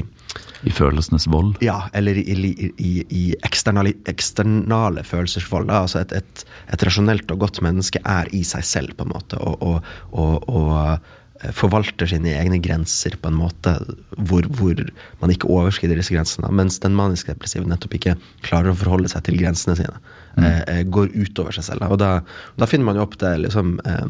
I 0.65 0.75
følelsenes 0.75 1.29
vold? 1.33 1.59
Ja, 1.65 1.81
eller 1.93 2.19
i, 2.21 2.37
i, 2.77 2.93
i 3.09 3.25
eksternale, 3.47 3.97
eksternale 4.11 5.05
følelsers 5.07 5.51
vold. 5.51 5.73
Altså 5.73 6.05
et, 6.05 6.15
et, 6.21 6.47
et, 6.69 6.87
rasjonelt 6.87 7.31
og 7.35 7.45
godt 7.47 7.61
menneske 7.67 8.03
er 8.05 8.31
i 8.35 8.45
seg 8.47 8.65
selv, 8.69 8.97
på 8.99 9.09
en 9.09 9.15
måte. 9.17 9.41
og, 9.41 9.63
og, 9.63 9.93
og, 10.15 10.49
og 10.49 10.73
Eh, 10.81 11.21
forvalter 11.53 12.09
sine 12.09 12.33
egne 12.39 12.61
grenser 12.63 13.17
på 13.21 13.31
en 13.31 13.39
måte 13.39 13.75
hvor, 14.17 14.47
hvor 14.59 14.81
man 15.21 15.33
ikke 15.33 15.51
overskrider 15.53 15.99
disse 16.01 16.15
grensene. 16.15 16.51
Mens 16.55 16.79
den 16.83 16.97
manisk-depressive 16.99 17.69
nettopp 17.69 17.97
ikke 17.99 18.17
klarer 18.47 18.73
å 18.73 18.79
forholde 18.79 19.11
seg 19.13 19.27
til 19.27 19.39
grensene 19.41 19.77
sine. 19.81 19.99
Mm. 20.37 20.45
Eh, 20.45 20.61
eh 20.75 20.83
går 20.89 21.13
utover 21.15 21.57
seg 21.57 21.69
selv. 21.69 21.87
Og 21.91 22.01
da, 22.03 22.19
da, 22.61 22.69
finner 22.71 22.89
man 22.91 23.01
jo 23.01 23.07
opp 23.07 23.19
det 23.21 23.35
liksom 23.45 23.77
eh, 23.85 24.07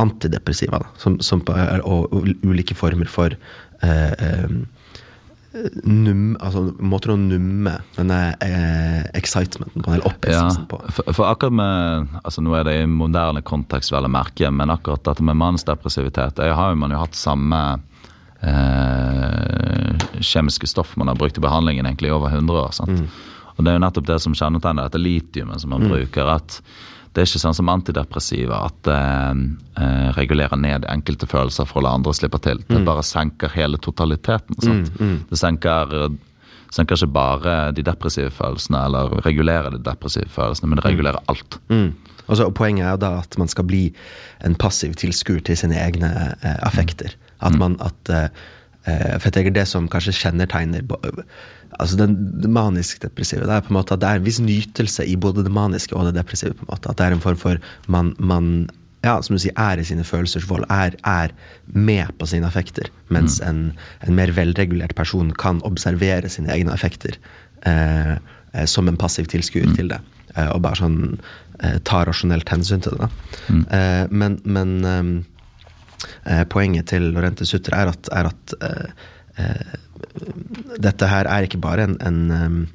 antidepressiva, 0.00 0.80
da, 0.82 0.94
som, 0.98 1.20
som 1.22 1.44
og, 1.48 2.08
og, 2.14 2.32
ulike 2.42 2.76
former 2.78 3.10
for 3.10 3.34
eh, 3.34 4.14
eh 4.14 4.56
num, 5.84 6.34
altså, 6.42 6.64
måter 6.82 7.12
å 7.14 7.16
numme 7.18 7.76
denne 7.94 8.18
eh, 8.42 9.02
excitementen 9.14 9.84
på, 9.84 9.92
eller 9.94 10.08
opphisselsen 10.10 10.64
ja, 10.64 10.68
på. 10.70 10.80
For, 10.88 11.10
for, 11.12 11.28
akkurat 11.28 11.56
med 11.60 12.16
altså 12.22 12.42
Nå 12.44 12.56
er 12.58 12.66
det 12.68 12.76
i 12.82 12.88
moderne 12.90 13.42
kontekst, 13.46 13.92
vel 13.94 14.08
å 14.08 14.12
merke, 14.12 14.50
men 14.50 14.72
akkurat 14.74 15.04
dette 15.06 15.24
med 15.26 15.38
mannsdepressivitet 15.40 16.42
Jeg 16.42 16.56
har 16.58 16.72
jo 16.72 16.80
man 16.80 16.94
jo 16.94 17.02
hatt 17.02 17.18
samme 17.18 17.60
eh, 18.42 20.08
kjemiske 20.20 20.68
stoff 20.70 20.96
man 21.00 21.12
har 21.12 21.20
brukt 21.20 21.38
i 21.38 21.44
behandlingen 21.44 21.86
egentlig 21.86 22.10
i 22.10 22.16
over 22.16 22.34
100 22.34 22.60
år. 22.64 22.74
sant? 22.74 23.04
Mm. 23.04 23.30
Og 23.54 23.62
det 23.62 23.70
er 23.70 23.78
jo 23.78 23.84
nettopp 23.86 24.10
det 24.10 24.18
som 24.24 24.34
kjennetegner 24.34 24.88
dette 24.88 25.02
litiumet 25.02 25.62
som 25.62 25.70
man 25.74 25.86
mm. 25.86 25.92
bruker. 25.92 26.34
at 26.34 26.58
det 27.14 27.22
er 27.22 27.28
ikke 27.28 27.42
sånn 27.44 27.54
som 27.54 27.70
antidepressiva 27.70 28.64
at 28.66 28.78
det 28.88 29.00
eh, 29.78 30.08
regulerer 30.16 30.58
ned 30.58 30.86
enkelte 30.90 31.28
følelser 31.30 31.68
for 31.70 31.78
å 31.78 31.84
la 31.86 31.92
andre 31.94 32.14
slippe 32.16 32.40
til. 32.42 32.58
Det 32.66 32.80
mm. 32.80 32.88
bare 32.88 33.04
senker 33.06 33.52
hele 33.54 33.78
totaliteten. 33.78 34.58
Mm, 34.58 34.80
mm. 34.98 35.20
Det 35.30 35.38
senker, 35.38 35.94
senker, 36.74 36.98
ikke 36.98 37.14
bare 37.14 37.54
de 37.76 37.84
depressive 37.86 38.34
følelsene, 38.34 38.82
eller 38.88 39.14
regulerer 39.26 39.76
de 39.76 39.82
depressive 39.86 40.26
følelsene, 40.34 40.72
men 40.72 40.80
det 40.80 40.86
mm. 40.86 40.90
regulerer 40.90 41.30
alt. 41.30 41.60
Mm. 41.70 41.92
Altså, 42.24 42.48
og 42.48 42.56
poenget 42.58 42.88
er 42.88 42.98
da 42.98 43.12
at 43.20 43.38
man 43.38 43.52
skal 43.52 43.68
bli 43.68 43.84
en 44.44 44.58
passiv 44.58 44.98
tilskuer 44.98 45.44
til 45.44 45.60
sine 45.60 45.78
egne 45.78 46.10
eh, 46.40 46.58
affekter. 46.66 47.14
At 47.44 47.54
mm. 47.54 47.62
man 47.62 47.78
at 47.84 48.10
eh, 48.10 48.26
eh 48.26 48.52
For 48.84 49.30
jeg 49.30 49.32
tenker 49.32 49.54
det 49.56 49.64
som 49.70 49.86
kanskje 49.88 50.12
kjennetegner 50.12 50.82
altså 51.80 51.96
den, 51.98 52.14
det 52.42 52.50
manisk-depressive. 52.52 53.46
Det 53.48 53.56
er 53.56 53.64
på 53.64 53.72
en 53.72 53.78
måte 53.78 53.96
at 53.96 54.02
det 54.02 54.10
er 54.10 54.20
en 54.20 54.26
viss 54.26 54.40
nytelse 54.42 55.06
i 55.08 55.16
både 55.20 55.44
det 55.46 55.52
maniske 55.54 55.96
og 55.96 56.08
det 56.08 56.16
depressive. 56.18 56.54
på 56.54 56.66
en 56.66 56.72
måte, 56.72 56.90
At 56.90 56.98
det 56.98 57.06
er 57.06 57.16
en 57.16 57.24
form 57.24 57.38
for 57.40 57.60
man, 57.88 58.14
man 58.18 58.68
ja, 59.04 59.18
som 59.22 59.36
du 59.36 59.42
sier, 59.42 59.56
er 59.60 59.80
i 59.80 59.84
sine 59.86 60.04
følelsers 60.06 60.48
vold, 60.48 60.64
er, 60.72 60.96
er 61.04 61.34
med 61.66 62.12
på 62.18 62.28
sine 62.30 62.48
affekter. 62.48 62.88
Mens 63.12 63.40
mm. 63.40 63.48
en, 63.48 63.60
en, 64.06 64.14
mer 64.16 64.32
velregulert 64.36 64.94
person 64.96 65.32
kan 65.40 65.60
observere 65.68 66.30
sine 66.32 66.52
egne 66.52 66.72
affekter 66.72 67.18
eh, 67.66 68.16
eh 68.54 68.66
som 68.70 68.88
en 68.88 68.96
passiv 68.96 69.26
tilskuer 69.26 69.66
mm. 69.66 69.76
til 69.76 69.92
det. 69.92 70.00
Eh, 70.36 70.48
og 70.48 70.62
bare 70.64 70.80
sånn 70.80 70.98
eh, 71.60 71.78
ta 71.84 72.04
rasjonelt 72.08 72.48
hensyn 72.48 72.84
til 72.84 72.96
det. 73.00 73.10
Mm. 73.48 73.64
Eh, 73.68 74.04
men, 74.10 74.40
men 74.44 74.74
eh, 74.88 75.02
poenget 76.52 76.90
til 76.92 77.10
Lorente 77.14 77.46
Sutter 77.46 77.76
er 77.78 77.92
at, 77.92 78.08
er 78.12 78.30
at 78.30 78.54
dette 80.78 81.06
her 81.10 81.28
er 81.30 81.46
ikke 81.46 81.58
bare 81.62 81.88
en, 81.88 81.96
en, 82.06 82.66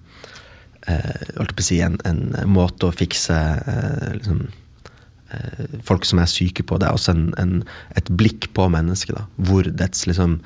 si, 1.60 1.80
en, 1.84 1.98
en 2.06 2.24
måte 2.50 2.90
å 2.90 2.96
fikse 2.96 3.36
eh, 3.36 4.10
liksom, 4.18 4.42
eh, 5.36 5.78
folk 5.86 6.08
som 6.08 6.22
er 6.22 6.32
syke 6.32 6.66
på. 6.66 6.80
Det 6.80 6.90
er 6.90 6.98
også 6.98 7.16
et 8.00 8.10
blikk 8.10 8.50
på 8.56 8.70
mennesket. 8.74 9.20
Hvor 9.38 9.70
dets 9.70 10.08
liksom 10.10 10.40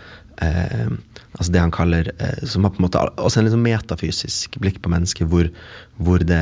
altså 1.38 1.52
Det 1.54 1.62
han 1.62 1.72
kaller 1.74 2.10
Som 2.46 2.64
har 2.64 2.74
på 2.74 2.82
en 2.82 2.86
måte 2.86 3.02
også 3.18 3.40
en 3.40 3.48
liksom 3.48 3.64
metafysisk 3.66 4.58
blikk 4.62 4.82
på 4.84 4.92
mennesket, 4.94 5.28
hvor, 5.28 5.50
hvor 5.98 6.22
det 6.24 6.42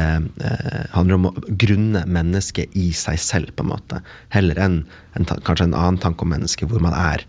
handler 0.92 1.16
om 1.18 1.30
å 1.30 1.36
grunne 1.48 2.04
mennesket 2.08 2.76
i 2.78 2.90
seg 2.96 3.20
selv, 3.22 3.54
på 3.56 3.66
en 3.66 3.72
måte. 3.72 4.02
Heller 4.34 4.60
enn 4.60 4.82
en, 5.18 5.28
kanskje 5.28 5.70
en 5.70 5.78
annen 5.78 6.02
tanke 6.02 6.26
om 6.26 6.34
mennesket, 6.34 6.70
hvor 6.72 6.84
man 6.84 6.96
er 6.98 7.26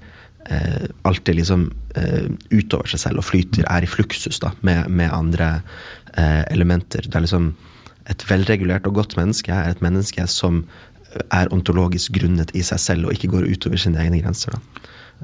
eh, 0.50 0.88
alltid 1.08 1.38
liksom 1.38 1.66
eh, 1.98 2.28
utover 2.50 2.90
seg 2.90 3.04
selv 3.06 3.22
og 3.22 3.28
flyter, 3.28 3.66
er 3.68 3.84
i 3.84 3.90
fluksus 3.90 4.40
da, 4.42 4.52
med, 4.66 4.88
med 4.90 5.12
andre 5.14 5.54
eh, 6.16 6.42
elementer. 6.52 7.06
Det 7.08 7.18
er 7.18 7.28
liksom 7.28 7.54
Et 8.10 8.22
velregulert 8.26 8.86
og 8.90 8.96
godt 8.96 9.12
menneske 9.14 9.52
er 9.54 9.68
et 9.70 9.82
menneske 9.84 10.24
som 10.26 10.64
er 11.30 11.52
ontologisk 11.54 12.16
grunnet 12.16 12.50
i 12.58 12.62
seg 12.66 12.80
selv 12.82 13.06
og 13.06 13.14
ikke 13.14 13.30
går 13.30 13.46
utover 13.46 13.78
sine 13.78 14.00
egne 14.02 14.18
grenser. 14.18 14.56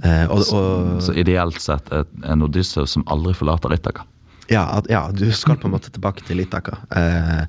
Eh, 0.02 0.26
og, 0.30 0.44
og, 0.54 1.02
så, 1.02 1.14
ideelt 1.18 1.58
sett 1.62 1.90
en 1.92 2.46
Odysseus 2.46 2.94
som 2.96 3.06
aldri 3.10 3.34
forlater 3.38 3.74
Ithaka? 3.74 4.06
Ja, 4.48 4.64
ja, 4.88 5.08
du 5.12 5.26
skal 5.36 5.58
på 5.60 5.68
en 5.68 5.74
måte 5.74 5.90
tilbake 5.92 6.24
til 6.24 6.40
Ithaka. 6.40 6.78
Eh, 6.96 7.42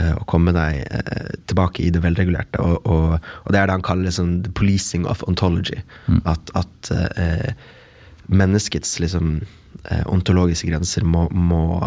Eh, 0.00 0.12
å 0.16 0.24
komme 0.28 0.54
deg 0.56 0.78
eh, 0.88 1.32
tilbake 1.50 1.84
i 1.84 1.90
det 1.92 2.00
velregulerte. 2.04 2.60
Og, 2.64 2.86
og, 2.88 3.16
og, 3.44 3.48
det 3.52 3.60
er 3.60 3.68
det 3.68 3.76
han 3.76 3.84
kaller 3.84 4.08
liksom, 4.08 4.38
the 4.46 4.52
policing 4.56 5.04
of 5.08 5.24
ontology. 5.28 5.82
Mm. 6.08 6.22
At, 6.32 6.52
at 6.56 6.92
eh, 7.20 7.50
menneskets 8.32 8.96
liksom, 9.02 9.40
ontologiske 10.06 10.68
grenser 10.70 11.04
må, 11.04 11.26
må 11.34 11.82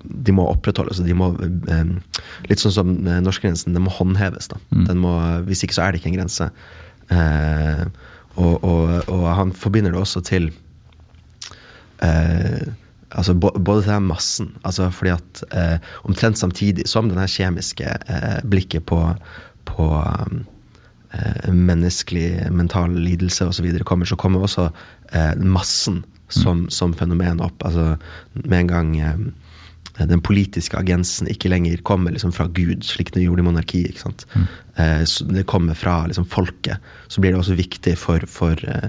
de 0.00 0.32
må 0.32 0.44
opprettholdes. 0.48 1.02
De 1.04 1.16
må, 1.16 1.32
litt 2.48 2.62
sånn 2.62 2.76
som 2.76 2.92
norskegrensen, 3.26 3.74
den 3.74 3.84
må 3.84 3.92
håndheves. 3.92 4.48
Da. 4.52 4.60
Mm. 4.70 4.86
Må, 5.02 5.16
hvis 5.48 5.64
ikke 5.66 5.76
så 5.76 5.84
er 5.84 5.92
det 5.92 6.00
ikke 6.00 6.12
en 6.12 6.20
grense. 6.20 6.48
Eh, 7.10 7.82
og, 8.40 8.64
og, 8.64 9.08
og, 9.08 9.24
han 9.36 9.52
forbinder 9.56 9.92
det 9.94 10.00
også 10.00 10.22
til 10.26 10.50
eh, 12.04 12.68
altså 13.10 13.34
Både 13.34 13.82
til 13.82 13.92
den 13.92 14.06
massen, 14.06 14.52
altså 14.64 14.90
fordi 14.94 15.10
at 15.16 15.42
eh, 15.50 15.90
omtrent 16.08 16.38
samtidig 16.38 16.86
som 16.88 17.10
denne 17.10 17.26
kjemiske 17.28 17.84
eh, 17.84 18.38
blikket 18.50 18.86
på, 18.86 19.00
på 19.66 19.88
eh, 19.98 21.50
menneskelig 21.50 22.52
mental 22.54 22.94
lidelse 22.94 23.50
osv. 23.50 23.66
Så 23.78 23.84
kommer, 23.84 24.06
så 24.06 24.16
kommer 24.16 24.46
også 24.46 24.68
eh, 25.12 25.34
massen 25.42 26.04
som, 26.30 26.64
mm. 26.66 26.70
som, 26.70 26.94
fenomen 26.94 27.42
opp. 27.42 27.66
Altså 27.66 27.96
med 28.44 28.58
en 28.60 28.70
gang 28.70 28.96
eh, 29.00 29.18
den 30.08 30.22
politiske 30.24 30.78
agensen 30.78 31.28
ikke 31.30 31.50
lenger 31.52 31.80
kommer 31.86 32.14
liksom 32.14 32.32
fra 32.32 32.48
Gud, 32.48 32.84
slik 32.86 33.12
den 33.14 33.26
gjorde 33.26 33.44
i 33.44 33.48
monarkiet. 33.48 33.92
ikke 33.92 34.04
sant? 34.06 34.26
Mm. 34.34 34.46
Eh, 34.76 35.06
det 35.36 35.46
kommer 35.50 35.78
fra 35.78 36.02
liksom 36.06 36.28
folket. 36.30 36.92
Så 37.08 37.20
blir 37.20 37.34
det 37.34 37.40
også 37.40 37.58
viktig 37.58 37.96
for, 38.00 38.24
for 38.30 38.56
eh, 38.64 38.88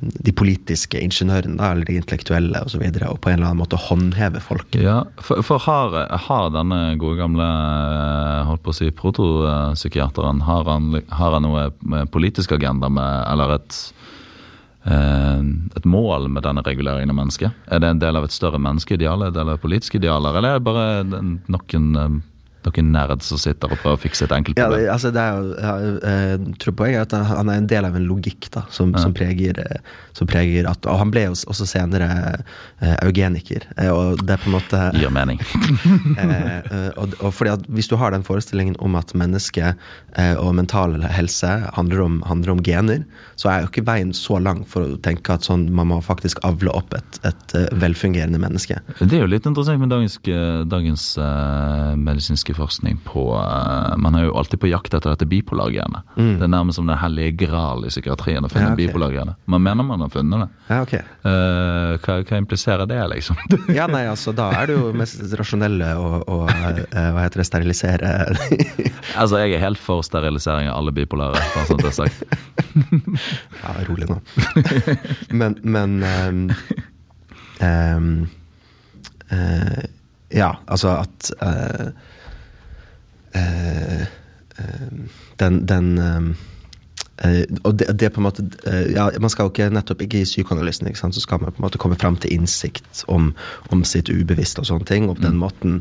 de 0.00 0.32
politiske 0.32 1.00
ingeniørene, 1.00 1.58
da, 1.60 1.72
eller 1.72 1.88
de 1.88 1.98
intellektuelle 2.00 2.62
osv., 2.64 2.80
og, 2.80 3.18
på 3.20 3.30
en 3.30 3.38
eller 3.38 3.50
annen 3.50 3.60
måte 3.60 3.80
håndheve 3.80 4.40
folket. 4.44 4.80
Ja, 4.86 5.02
for, 5.20 5.44
for 5.44 5.60
har, 5.66 5.98
har, 6.28 6.48
denne 6.54 6.96
gode 7.00 7.20
gamle 7.20 7.44
eh, 7.44 8.40
holdt 8.48 8.64
på 8.64 8.72
å 8.72 8.78
si 8.78 8.88
protopsykiateren 8.94 10.44
har 10.48 10.70
han, 10.70 10.94
har 11.12 11.36
han 11.36 11.44
noe 11.48 12.06
politisk 12.14 12.56
agenda 12.56 12.88
med, 12.92 13.20
eller 13.32 13.58
et 13.58 13.76
eh, 13.76 14.04
et 14.84 15.86
mål 15.88 16.28
med 16.28 16.44
denne 16.44 16.62
reguleringen 16.66 17.12
av 17.14 17.16
mennesket? 17.16 17.56
Er 17.72 17.80
det 17.80 17.88
en 17.88 18.02
del 18.02 18.18
av 18.18 18.26
et 18.26 18.34
større 18.34 18.60
menneskeideal, 18.60 19.24
en 19.24 19.36
del 19.36 19.54
av 19.54 19.62
politiske 19.62 19.96
idealer, 20.00 20.36
eller 20.36 20.56
er 20.56 20.60
det 20.60 20.66
bare 20.68 21.22
noen 21.48 22.20
noen 22.68 22.92
nerd 22.94 23.24
som 23.24 23.40
sitter 23.40 23.72
og 23.72 23.80
prøver 23.80 23.98
å 23.98 24.02
fikse 24.02 24.26
et 24.26 24.34
enkelt 24.34 24.58
problem. 24.58 24.84
Ja, 24.86 24.92
altså 24.94 25.10
det 25.14 25.22
er 25.22 25.38
jo, 25.38 25.54
ja, 25.58 25.74
jeg 25.84 26.56
tror 26.62 26.76
poenget 26.78 27.14
er 27.14 27.24
at 27.24 27.32
han 27.34 27.50
er 27.52 27.60
en 27.60 27.68
del 27.70 27.88
av 27.88 27.98
en 27.98 28.06
logikk 28.08 28.48
da, 28.54 28.64
som, 28.74 28.92
ja. 28.94 29.02
som, 29.02 29.14
preger, 29.16 29.60
som 30.16 30.28
preger, 30.30 30.68
at 30.70 30.86
Og 30.90 30.98
han 31.00 31.12
ble 31.12 31.26
jo 31.26 31.34
også 31.50 31.66
senere 31.68 32.08
uh, 32.10 32.94
eugeniker. 33.04 33.66
Eh, 33.76 33.90
og 33.90 34.22
det 34.24 34.36
er 34.36 34.42
på 34.42 34.50
en 34.50 34.56
måte 34.56 34.80
Gir 34.98 35.12
mening. 35.14 35.40
uh, 35.42 36.90
og, 37.00 37.16
og, 37.20 37.30
fordi 37.34 37.54
at 37.54 37.68
Hvis 37.74 37.90
du 37.90 37.96
har 38.00 38.14
den 38.14 38.26
forestillingen 38.26 38.76
om 38.84 38.96
at 38.98 39.14
menneske 39.16 39.74
uh, 39.74 40.34
og 40.40 40.54
mental 40.58 40.96
helse 41.04 41.50
handler 41.76 42.04
om, 42.04 42.20
handler 42.28 42.54
om, 42.56 42.62
gener, 42.64 43.04
så 43.36 43.50
er 43.50 43.64
jo 43.64 43.70
ikke 43.70 43.84
veien 43.86 44.14
så 44.16 44.38
lang 44.40 44.62
for 44.68 44.94
å 44.94 45.00
tenke 45.04 45.34
at 45.34 45.44
sånn, 45.46 45.66
man 45.74 45.90
må 45.90 46.00
faktisk 46.04 46.40
avle 46.46 46.72
opp 46.72 46.94
et, 46.96 47.18
et 47.26 47.56
velfungerende 47.80 48.38
menneske. 48.40 48.78
Det 49.00 49.18
er 49.18 49.24
jo 49.24 49.30
litt 49.30 49.44
interessant 49.48 49.82
med 49.82 49.92
dagens, 49.92 50.16
dagens 50.70 51.06
medisinske 52.00 52.53
forskning 52.54 52.98
på 53.04 53.24
uh, 53.36 53.96
Man 54.00 54.14
er 54.14 54.26
jo 54.26 54.34
alltid 54.38 54.60
på 54.62 54.70
jakt 54.70 54.94
etter 54.94 55.12
dette 55.12 55.26
bipolargenet. 55.28 56.04
Mm. 56.16 56.36
Det 56.38 56.46
er 56.46 56.52
nærmest 56.52 56.78
som 56.80 56.88
den 56.88 56.98
hellige 56.98 57.34
gral 57.44 57.84
i 57.86 57.92
psykiatrien 57.92 58.44
å 58.46 58.50
finne 58.52 58.70
ja, 58.70 58.74
okay. 58.74 58.86
bipolargenet. 58.86 59.38
Man 59.50 59.64
mener 59.64 59.86
man 59.86 60.04
har 60.04 60.12
funnet 60.12 60.44
det. 60.44 60.48
Ja, 60.68 60.80
okay. 60.84 61.02
uh, 61.26 61.96
hva, 62.04 62.18
hva, 62.22 62.40
impliserer 62.40 62.88
det, 62.90 63.00
liksom? 63.14 63.40
ja, 63.78 63.88
nei, 63.90 64.04
altså 64.10 64.34
Da 64.36 64.50
er 64.60 64.70
det 64.70 64.78
jo 64.78 64.92
mest 64.96 65.20
rasjonelle 65.38 65.92
å 65.98 66.40
hva 66.44 67.22
heter 67.22 67.40
det, 67.40 67.46
sterilisere 67.48 68.12
Altså, 69.20 69.40
jeg 69.42 69.54
er 69.56 69.62
helt 69.62 69.80
for 69.80 70.04
sterilisering 70.06 70.70
av 70.70 70.80
alle 70.80 70.94
bipolare, 70.96 71.40
bare 71.54 71.66
sånn 71.68 71.82
det 71.82 71.90
er 71.90 71.96
sagt. 71.96 72.24
ja, 73.62 73.74
rolig 73.88 74.08
nå. 74.10 74.18
men 75.38 75.58
men 75.62 75.98
um, 76.02 76.40
um, 77.60 78.08
uh, 79.30 79.84
ja, 80.34 80.50
altså 80.66 80.96
at 81.04 81.30
uh, 81.42 81.44
Eh, 81.46 81.84
eh, 81.84 81.92
den, 85.40 85.62
den 85.66 86.36
Uh, 87.14 87.46
og 87.62 87.76
det, 87.78 87.86
det, 87.94 88.08
på 88.10 88.18
en 88.18 88.24
måte 88.26 88.42
ja, 88.90 89.04
Man 89.22 89.30
skal 89.30 89.46
jo 89.46 89.52
ikke 89.52 89.68
nettopp 89.70 90.00
ikke 90.02 90.24
i 90.24 90.26
psykoanalysen 90.26 90.88
ikke 90.90 90.98
sant, 90.98 91.14
så 91.14 91.22
skal 91.22 91.38
man 91.38 91.52
på 91.54 91.60
en 91.62 91.66
måte 91.68 91.78
komme 91.78 91.94
fram 91.94 92.16
til 92.18 92.32
innsikt 92.34 93.04
om, 93.06 93.28
om 93.70 93.84
sitt 93.86 94.10
ubevisste 94.10 94.64
og 94.64 94.66
sånne 94.66 94.88
ting, 94.90 95.06
og 95.06 95.20
på 95.20 95.28
den 95.28 95.38
mm. 95.38 95.44
måten 95.44 95.76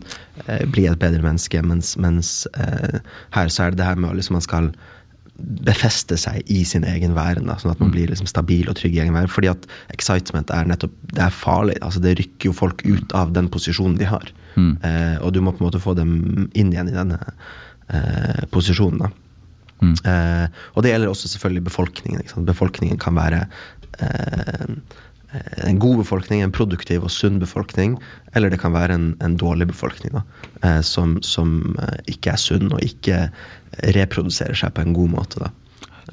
bli 0.70 0.86
et 0.86 1.02
bedre 1.02 1.26
menneske. 1.26 1.58
Mens, 1.66 1.96
mens 1.98 2.46
her 2.54 3.50
så 3.50 3.66
er 3.66 3.74
det 3.74 3.82
det 3.82 3.88
her 3.90 3.98
med 3.98 4.12
at 4.12 4.20
liksom, 4.22 4.38
man 4.38 4.46
skal 4.46 4.70
befeste 5.66 6.18
seg 6.20 6.46
i 6.52 6.62
sin 6.68 6.86
egen 6.88 7.16
væren. 7.18 7.50
sånn 7.58 7.74
at 7.74 7.82
man 7.82 7.90
mm. 7.90 7.96
blir 7.96 8.12
liksom 8.12 8.30
stabil 8.30 8.70
og 8.70 8.78
trygg 8.78 8.96
i 8.96 9.02
egen 9.04 9.16
væren. 9.16 9.32
Fordi 9.32 9.50
at 9.52 9.68
excitement 9.94 10.54
er 10.54 10.70
nettopp 10.70 10.94
det 11.14 11.26
er 11.26 11.34
farlig. 11.34 11.78
altså 11.82 12.04
Det 12.04 12.18
rykker 12.20 12.52
jo 12.52 12.56
folk 12.56 12.86
ut 12.86 13.16
av 13.18 13.34
den 13.34 13.50
posisjonen 13.52 13.98
de 14.00 14.10
har. 14.10 14.30
Mm. 14.56 14.74
Eh, 14.86 15.18
og 15.22 15.34
du 15.34 15.42
må 15.44 15.54
på 15.54 15.64
en 15.64 15.70
måte 15.70 15.84
få 15.84 15.96
dem 15.98 16.50
inn 16.54 16.74
igjen 16.74 16.92
i 16.92 16.98
denne 16.98 17.20
eh, 17.90 18.44
posisjonen. 18.54 19.06
da. 19.06 19.12
Mm. 19.84 19.96
Eh, 20.08 20.62
og 20.74 20.84
det 20.84 20.94
gjelder 20.94 21.12
også 21.12 21.32
selvfølgelig 21.34 21.68
befolkningen. 21.70 22.46
Befolkningen 22.48 23.02
kan 23.02 23.18
være 23.20 23.46
eh, 24.00 24.78
en 25.66 25.80
god 25.82 26.04
befolkning, 26.04 26.44
en 26.44 26.54
produktiv 26.54 27.06
og 27.06 27.12
sunn 27.12 27.40
befolkning, 27.42 27.98
eller 28.36 28.54
det 28.54 28.62
kan 28.62 28.76
være 28.76 28.98
en, 28.98 29.10
en 29.24 29.38
dårlig 29.40 29.68
befolkning 29.72 30.14
da, 30.18 30.24
eh, 30.62 30.82
som, 30.86 31.18
som, 31.26 31.76
eh, 31.82 32.00
ikke 32.14 32.36
er 32.36 32.42
sunn 32.42 32.72
og 32.72 32.84
ikke 32.86 33.28
reproduserer 33.96 34.58
seg 34.58 34.76
på 34.76 34.86
en 34.86 34.96
god 34.96 35.14
måte. 35.16 35.42
da. 35.42 35.50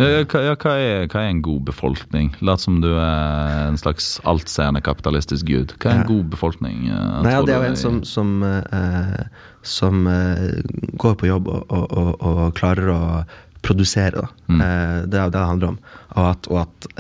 Hva, 0.01 0.41
ja, 0.47 0.55
hva, 0.57 0.73
er, 0.81 1.07
hva, 1.11 1.21
er, 1.21 1.29
en 1.35 1.43
god 1.45 1.67
befolkning? 1.69 2.31
Lat 2.47 2.63
som 2.63 2.79
du 2.81 2.89
er 2.95 3.67
en 3.67 3.77
slags 3.81 4.15
altseende 4.29 4.81
kapitalistisk 4.85 5.49
gud. 5.51 5.75
Hva 5.77 5.93
er 5.93 6.01
en 6.01 6.09
god 6.09 6.31
befolkning? 6.33 6.87
Nei, 6.89 7.35
ja, 7.35 7.43
Det 7.45 7.55
er 7.55 7.61
jo 7.61 7.69
en 7.69 7.79
som, 7.81 8.01
som, 8.09 8.33
uh, 8.43 9.47
som 9.67 10.07
uh, 10.09 10.49
går 11.01 11.19
på 11.21 11.29
jobb 11.29 11.51
og, 11.53 11.65
og, 11.69 11.87
og, 11.93 12.13
og, 12.17 12.43
klarer 12.57 12.93
å 12.95 13.01
produsere. 13.61 14.25
Mm. 14.49 14.63
Uh, 14.63 14.99
det 15.05 15.21
er 15.21 15.29
jo 15.29 15.35
det 15.35 15.37
det 15.37 15.49
handler 15.53 15.75
om. 15.75 15.81
Og 16.17 16.31
at, 16.33 16.51
at 16.65 16.91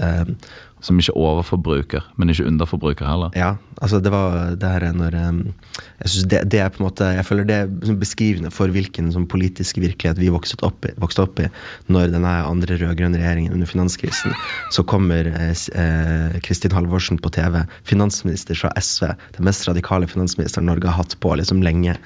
som 0.85 0.99
ikke 1.01 1.15
overforbruker, 1.19 2.05
men 2.17 2.33
ikke 2.33 2.47
underforbruker 2.49 3.09
heller. 3.09 3.35
Ja, 3.37 3.55
altså 3.81 4.01
det 4.01 4.13
var 4.13 4.55
det 4.61 4.71
her 4.71 4.87
når 4.97 5.17
Jeg 5.17 6.09
synes 6.09 6.27
det, 6.33 6.41
det, 6.53 6.61
er 6.61 6.73
på 6.73 6.81
en 6.81 6.87
måte, 6.89 7.11
jeg 7.17 7.27
føler 7.29 7.49
det 7.49 7.57
er 7.57 7.99
beskrivende 8.01 8.53
for 8.55 8.73
hvilken 8.73 9.11
sånn 9.13 9.29
politisk 9.31 9.81
virkelighet 9.83 10.21
vi 10.21 10.31
vokste 10.33 10.59
opp, 10.67 10.89
i, 10.89 10.95
vokste 11.01 11.25
opp 11.27 11.43
i 11.45 11.49
når 11.93 12.15
denne 12.15 12.33
andre 12.49 12.79
rød-grønne 12.81 13.21
regjeringen 13.21 13.57
under 13.57 13.69
finanskrisen. 13.69 14.35
Så 14.73 14.85
kommer 14.89 15.29
eh, 15.29 16.39
Kristin 16.45 16.77
Halvorsen 16.77 17.21
på 17.21 17.33
TV, 17.35 17.61
finansminister 17.89 18.59
fra 18.59 18.73
SV, 18.81 19.11
den 19.37 19.49
mest 19.49 19.69
radikale 19.69 20.09
finansministeren 20.11 20.69
Norge 20.71 20.89
har 20.89 21.03
hatt 21.03 21.19
på 21.21 21.35
liksom 21.37 21.65
lenge, 21.67 21.99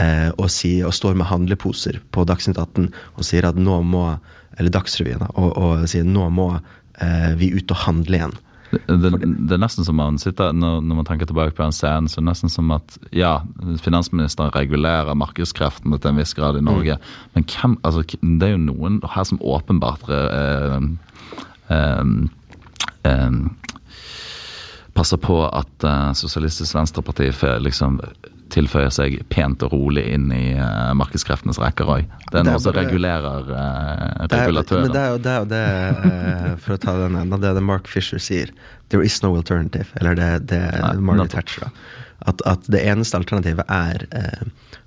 eh, 0.00 0.30
og, 0.38 0.48
si, 0.52 0.78
og 0.84 0.96
står 0.96 1.18
med 1.20 1.28
handleposer 1.28 2.00
på 2.14 2.24
Dagsnytt 2.28 2.60
18 2.60 2.88
og 2.88 3.26
sier 3.26 3.48
at 3.48 3.60
nå 3.60 3.82
må 3.84 4.06
eller 4.54 4.70
Dagsrevyen, 4.70 5.24
og, 5.34 5.48
og 5.58 5.86
sier 5.90 6.06
nå 6.06 6.28
må 6.30 6.48
eh, 7.02 7.32
vi 7.40 7.54
ute 7.54 7.74
og 7.74 7.86
handler 7.86 8.18
igjen. 8.18 8.36
Det, 8.74 9.10
det, 9.20 9.54
er 9.54 9.60
nesten 9.62 9.86
som 9.86 9.96
man 9.98 10.16
sitter, 10.18 10.54
når, 10.56 10.80
man 10.82 11.06
tenker 11.06 11.28
tilbake 11.30 11.54
på 11.54 11.62
en 11.62 11.74
scene, 11.74 12.10
så 12.10 12.18
er 12.18 12.24
det 12.24 12.30
nesten 12.30 12.52
som 12.52 12.72
at 12.74 12.96
ja, 13.14 13.36
finansministeren 13.84 14.50
regulerer 14.54 15.14
markedskreftene 15.18 15.98
til 16.00 16.10
en 16.10 16.18
viss 16.18 16.34
grad 16.34 16.58
i 16.58 16.62
mm. 16.64 16.70
Norge, 16.70 16.96
mm. 16.98 17.28
men 17.36 17.46
hvem, 17.50 17.76
altså, 17.86 18.02
det 18.22 18.48
er 18.48 18.56
jo 18.56 18.62
noen 18.64 18.98
her 19.14 19.28
som 19.28 19.42
åpenbart 19.42 20.10
eh, 20.10 20.88
eh, 21.76 22.02
eh, 23.10 23.38
passer 24.94 25.18
på 25.18 25.40
at 25.48 25.86
uh, 25.86 26.12
Sosialistisk 26.14 26.76
Venstreparti 26.76 27.26
liksom 27.64 27.98
tilføyer 28.54 28.92
seg 28.94 29.16
pent 29.32 29.64
og 29.66 29.74
rolig 29.74 30.04
inn 30.14 30.30
i 30.34 30.54
uh, 30.58 30.92
markedskreftenes 30.98 31.58
rekker 31.62 31.90
òg. 31.96 32.14
Det 32.30 32.40
er 32.40 32.46
noe 32.48 32.62
som 32.62 32.76
regulerer 32.76 33.50
uh, 33.50 34.24
regulatøren. 34.30 34.92
Det 34.94 35.02
er 35.02 35.12
jo 35.16 35.20
det, 35.24 35.36
det, 35.50 35.64
uh, 36.04 36.48
for 36.62 36.76
å 36.76 36.80
ta 36.86 36.96
den 37.02 37.18
enda, 37.20 37.40
det 37.42 37.50
er 37.50 37.58
det 37.58 37.66
Mark 37.66 37.90
Fisher 37.90 38.22
sier. 38.22 38.52
There 38.94 39.04
is 39.04 39.18
no 39.24 39.34
alternative. 39.36 39.90
Eller 40.00 40.18
det, 40.18 40.30
det 40.52 40.62
Margaret 41.00 41.34
Thatcher. 41.34 41.70
At, 42.24 42.40
at, 42.48 42.68
det 42.72 42.80
eneste 42.88 43.18
alternativet 43.20 43.68
er 43.68 44.06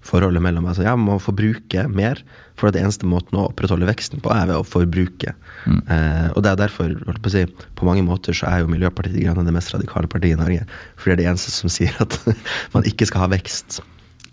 forholdet 0.08 0.42
mellom 0.44 0.66
altså, 0.70 0.86
Ja, 0.86 0.96
man 0.98 1.12
må 1.12 1.18
forbruke 1.22 1.84
mer, 1.92 2.22
for 2.58 2.74
det 2.74 2.82
eneste 2.82 3.08
måten 3.10 3.38
å 3.38 3.48
opprettholde 3.52 3.90
veksten 3.90 4.24
på, 4.24 4.32
er 4.34 4.48
ved 4.50 4.58
å 4.58 4.66
forbruke. 4.66 5.34
Mm. 5.68 5.82
Eh, 5.94 6.30
og 6.32 6.42
det 6.46 6.54
er 6.54 6.62
derfor, 6.64 6.96
på, 7.22 7.34
si, 7.34 7.44
på 7.78 7.88
mange 7.88 8.06
måter, 8.08 8.36
så 8.38 8.50
er 8.50 8.64
jo 8.64 8.72
Miljøpartiet 8.72 9.18
De 9.18 9.28
Grønne 9.28 9.46
det 9.46 9.54
mest 9.56 9.74
radikale 9.76 10.10
partiet 10.12 10.38
i 10.38 10.42
Norge. 10.42 10.66
For 10.98 11.12
det 11.12 11.18
er 11.18 11.22
det 11.22 11.30
eneste 11.34 11.54
som 11.54 11.72
sier 11.72 11.94
at 12.04 12.18
man 12.76 12.88
ikke 12.90 13.10
skal 13.10 13.28
ha 13.28 13.32
vekst. 13.36 13.82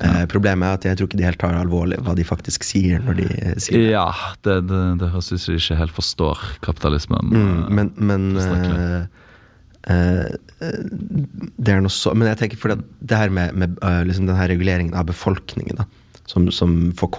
Eh, 0.03 0.25
problemet 0.31 0.67
er 0.67 0.79
at 0.79 0.87
jeg 0.89 0.99
tror 0.99 1.11
ikke 1.11 1.21
de 1.21 1.27
helt 1.29 1.39
tar 1.39 1.55
alvorlig 1.55 2.01
hva 2.03 2.17
de 2.19 2.25
faktisk 2.27 2.65
sier 2.67 3.03
når 3.05 3.21
de 3.21 3.29
sier 3.63 3.79
det. 3.79 3.93
Ja, 3.93 4.09
det, 4.47 4.57
det, 4.71 4.81
det 5.03 5.11
høres 5.13 5.31
ut 5.31 5.39
som 5.39 5.55
de 5.55 5.61
ikke 5.61 5.79
helt 5.83 5.95
forstår 5.95 6.49
kapitalismen. 6.65 7.31
Mm, 7.31 7.53
eh, 7.53 7.69
men, 7.79 7.93
men 7.99 8.27
det 9.85 11.73
er 11.75 11.83
noe 11.85 11.93
så 11.93 12.15
Men 12.17 12.31
jeg 12.31 12.39
tenker 12.41 12.73
at 12.73 12.85
det 13.05 13.19
her 13.21 13.29
med, 13.29 13.53
med 13.53 13.75
uh, 13.85 14.01
liksom 14.09 14.31
den 14.31 14.39
her 14.39 14.49
reguleringen 14.49 14.97
av 14.97 15.05
befolkningen, 15.11 15.77
da, 15.77 15.85
som, 16.31 16.47
som 16.49 16.73
FK 16.97 17.19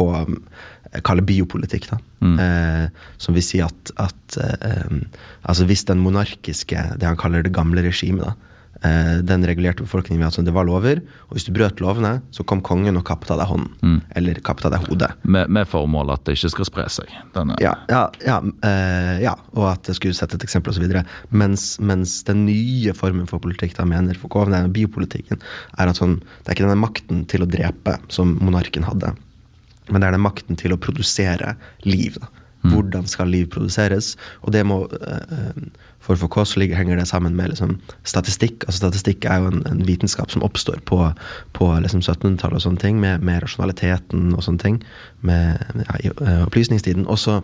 kaller 1.03 1.25
biopolitikk. 1.25 1.89
da, 1.89 1.99
mm. 2.21 2.39
eh, 2.39 2.89
Som 3.17 3.35
vil 3.35 3.43
si 3.43 3.61
at, 3.63 3.91
at 3.99 4.37
eh, 4.39 4.99
altså 5.43 5.65
hvis 5.65 5.85
den 5.89 6.03
monarkiske, 6.03 6.83
det 6.99 7.07
han 7.07 7.19
kaller 7.19 7.43
det 7.43 7.53
gamle 7.55 7.83
regimet, 7.85 8.27
eh, 8.27 8.44
den 9.25 9.45
regulerte 9.47 9.85
befolkningen 9.85 10.21
ved 10.21 10.35
at 10.35 10.45
det 10.45 10.53
var 10.53 10.67
lover, 10.67 10.99
og 11.29 11.37
hvis 11.37 11.47
du 11.47 11.53
brøt 11.55 11.79
lovene, 11.81 12.19
så 12.35 12.43
kom 12.47 12.61
kongen 12.65 12.99
og 12.99 13.05
kappet 13.07 13.31
av 13.33 13.39
deg 13.41 13.49
hånden. 13.49 13.71
Mm. 13.81 13.99
Eller 14.19 14.41
kappet 14.45 14.67
av 14.67 14.75
deg 14.75 14.89
hodet. 14.89 15.09
Med, 15.23 15.49
med 15.53 15.69
formål 15.69 16.11
at 16.13 16.25
det 16.27 16.35
ikke 16.37 16.51
skal 16.53 16.69
spre 16.69 16.85
seg? 16.91 17.13
Ja, 17.63 17.73
ja, 17.89 18.03
ja, 18.25 18.37
eh, 18.67 19.13
ja, 19.23 19.35
og 19.55 19.69
at 19.71 19.87
det 19.87 19.97
skulle 19.97 20.17
sette 20.17 20.39
et 20.39 20.45
eksempel 20.45 20.73
osv. 20.73 20.85
Mens, 21.31 21.67
mens 21.79 22.17
den 22.27 22.45
nye 22.49 22.95
formen 22.97 23.29
for 23.31 23.43
politikk 23.43 23.77
da 23.79 23.87
mener 23.89 24.19
for 24.19 24.51
denne 24.51 24.71
biopolitikken, 24.75 25.41
er 25.79 25.91
at 25.91 26.01
sånn, 26.01 26.19
det 26.43 26.51
er 26.51 26.57
ikke 26.57 26.67
denne 26.67 26.81
makten 26.83 27.25
til 27.31 27.45
å 27.45 27.49
drepe 27.49 27.97
som 28.13 28.37
monarken 28.43 28.87
hadde. 28.87 29.15
Men 29.89 30.01
det 30.01 30.07
er 30.07 30.17
den 30.17 30.25
makten 30.25 30.57
til 30.59 30.73
å 30.73 30.81
produsere 30.81 31.55
liv. 31.85 32.17
Da. 32.21 32.31
Mm. 32.65 32.73
Hvordan 32.73 33.07
skal 33.09 33.29
liv 33.29 33.47
produseres? 33.53 34.15
Og 34.41 34.53
det 34.53 34.65
må 34.65 34.85
For 36.05 36.13
For 36.13 36.21
Foucault 36.21 36.47
så 36.47 36.61
henger 36.61 36.99
det 36.99 37.07
sammen 37.07 37.35
med 37.35 37.49
liksom, 37.49 37.79
statistikk. 38.03 38.63
altså 38.67 38.77
Statistikk 38.77 39.25
er 39.25 39.41
jo 39.41 39.47
en, 39.49 39.63
en 39.65 39.87
vitenskap 39.87 40.31
som 40.31 40.43
oppstår 40.45 40.83
på, 40.85 40.99
på 41.53 41.69
liksom 41.81 42.03
1700-tallet, 42.03 42.59
og 42.59 42.61
sånne 42.61 42.81
ting, 42.83 42.99
med, 43.01 43.23
med, 43.25 43.41
rasjonaliteten 43.41 44.35
og 44.35 44.43
sånne 44.45 44.61
ting. 44.61 44.83
Med 45.25 45.57
ja, 46.03 46.13
eh, 46.13 46.43
opplysningstiden. 46.45 47.07
Og 47.09 47.17
så 47.19 47.39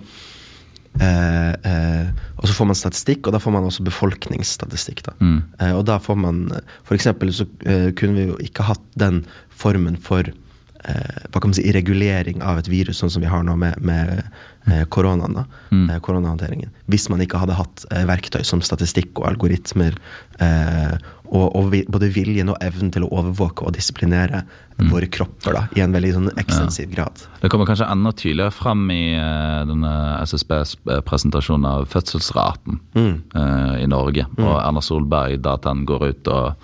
eh, 1.02 1.54
eh, 1.72 2.54
får 2.54 2.70
man 2.70 2.78
statistikk, 2.78 3.26
og 3.26 3.34
da 3.34 3.42
får 3.42 3.56
man 3.58 3.66
også 3.66 3.88
befolkningsstatistikk. 3.88 5.04
Da. 5.10 5.16
Mm. 5.20 5.42
Eh, 5.58 5.74
og 5.78 5.86
da 5.90 5.98
får 5.98 6.22
man 6.22 6.46
For 6.84 6.96
eksempel 6.96 7.34
så 7.34 7.50
eh, 7.66 7.90
kunne 7.98 8.14
vi 8.14 8.30
jo 8.30 8.38
ikke 8.46 8.70
hatt 8.70 8.86
den 8.94 9.26
formen 9.50 9.98
for 9.98 10.28
eh, 10.28 10.51
hva 11.32 11.40
kan 11.40 11.50
man 11.52 11.54
si, 11.58 11.66
regulering 11.72 12.42
av 12.42 12.58
et 12.58 12.68
virus, 12.72 12.98
sånn 13.02 13.12
som 13.14 13.22
vi 13.22 13.30
har 13.30 13.44
nå 13.44 13.56
med, 13.58 13.78
med 13.86 14.24
eh, 14.68 14.86
koronaen. 14.90 15.34
da, 15.34 15.46
Mm. 15.72 15.90
eh, 15.90 16.00
koronahåndteringen. 16.04 16.70
Hvis 16.92 17.10
man 17.10 17.22
ikke 17.24 17.40
hadde 17.40 17.56
hatt 17.56 17.86
eh, 17.92 18.04
verktøy 18.10 18.44
som 18.44 18.62
statistikk 18.62 19.20
og 19.22 19.28
algoritmer, 19.30 19.94
eh, 20.40 20.98
og, 21.32 21.56
og 21.56 21.72
både 21.88 22.10
viljen 22.12 22.50
og 22.52 22.58
evnen 22.60 22.90
til 22.92 23.06
å 23.06 23.12
overvåke 23.22 23.64
og 23.64 23.72
disiplinere 23.78 24.42
våre 24.92 25.08
kropper 25.08 25.54
da, 25.54 25.62
i 25.78 25.82
en 25.86 25.94
veldig 25.94 26.10
sånn 26.16 26.30
ekstensiv 26.42 26.90
grad. 26.92 27.22
Det 27.40 27.50
kommer 27.54 27.68
kanskje 27.70 27.88
enda 27.88 28.12
tydeligere 28.12 28.52
frem 28.52 28.82
i 28.92 29.14
eh, 29.16 29.62
denne 29.70 29.92
SSBs 30.26 30.76
presentasjon 31.08 31.66
av 31.70 31.86
fødselsraten 31.88 32.80
Mm. 32.98 33.22
eh, 33.36 33.84
i 33.84 33.88
Norge. 33.88 34.26
Og 34.38 34.56
Erna 34.60 34.82
Solberg 34.84 35.40
da 35.42 35.54
at 35.56 35.64
den 35.70 35.86
går 35.86 36.08
ut 36.10 36.28
og 36.34 36.56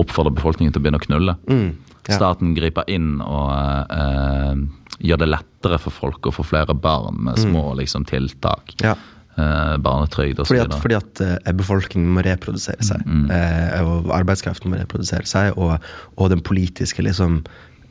oppfordrer 0.00 0.34
befolkningen 0.36 0.74
til 0.74 0.82
å 0.82 0.84
begynne 0.84 1.00
å 1.00 1.06
knulle. 1.06 1.36
Mm. 1.50 1.70
Ja. 2.08 2.16
Staten 2.16 2.54
griper 2.56 2.88
inn 2.90 3.18
og 3.22 3.50
eh, 3.92 4.60
gjør 5.04 5.22
det 5.22 5.30
lettere 5.30 5.78
for 5.80 5.94
folk 5.94 6.28
å 6.28 6.34
få 6.34 6.44
flere 6.46 6.74
barn 6.74 7.20
med 7.28 7.40
små 7.40 7.70
liksom, 7.78 8.06
tiltak. 8.08 8.74
Ja. 8.82 8.96
Eh, 9.40 9.74
barnetrygd 9.84 10.40
osv. 10.42 10.50
Fordi 10.50 10.64
at, 10.64 10.76
fordi 10.82 10.98
at 10.98 11.22
eh, 11.24 11.52
befolkningen 11.56 12.12
må 12.16 12.24
reprodusere 12.26 12.84
seg. 12.84 13.04
Eh, 13.32 13.76
og 13.84 14.10
arbeidskraften 14.16 14.72
må 14.72 14.80
reprodusere 14.80 15.28
seg, 15.28 15.56
og, 15.60 15.76
og 16.16 16.32
den 16.32 16.42
politiske 16.44 17.04
liksom 17.06 17.42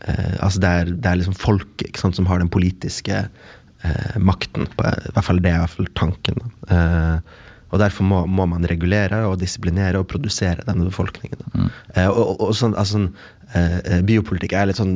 eh, 0.04 0.36
Altså 0.40 0.62
det 0.64 0.74
er, 0.82 0.92
det 0.92 1.12
er 1.12 1.22
liksom 1.22 1.38
folket 1.40 2.02
som 2.02 2.30
har 2.30 2.44
den 2.44 2.52
politiske 2.52 3.24
eh, 3.24 4.18
makten. 4.18 4.68
På, 4.76 4.90
I 4.90 5.14
hvert 5.16 5.30
fall 5.30 5.42
det 5.46 5.54
er 5.54 5.62
i 5.62 5.64
hvert 5.64 5.78
fall 5.78 5.94
tanken. 5.98 6.44
Eh, 6.70 7.40
og 7.70 7.80
derfor 7.82 8.06
må, 8.08 8.24
må 8.26 8.46
man 8.50 8.66
regulere 8.66 9.24
og 9.30 9.40
disiplinere 9.42 10.00
og 10.02 10.08
produsere 10.10 10.64
denne 10.66 10.88
befolkningen. 10.90 11.44
Mm. 11.54 11.68
Eh, 11.96 12.08
og, 12.10 12.40
og, 12.42 12.56
sånn, 12.58 12.74
altså, 12.74 12.98
sånn, 12.98 13.10
eh, 13.54 14.00
biopolitikk 14.06 14.54
er 14.58 14.70
litt 14.70 14.80
sånn 14.80 14.96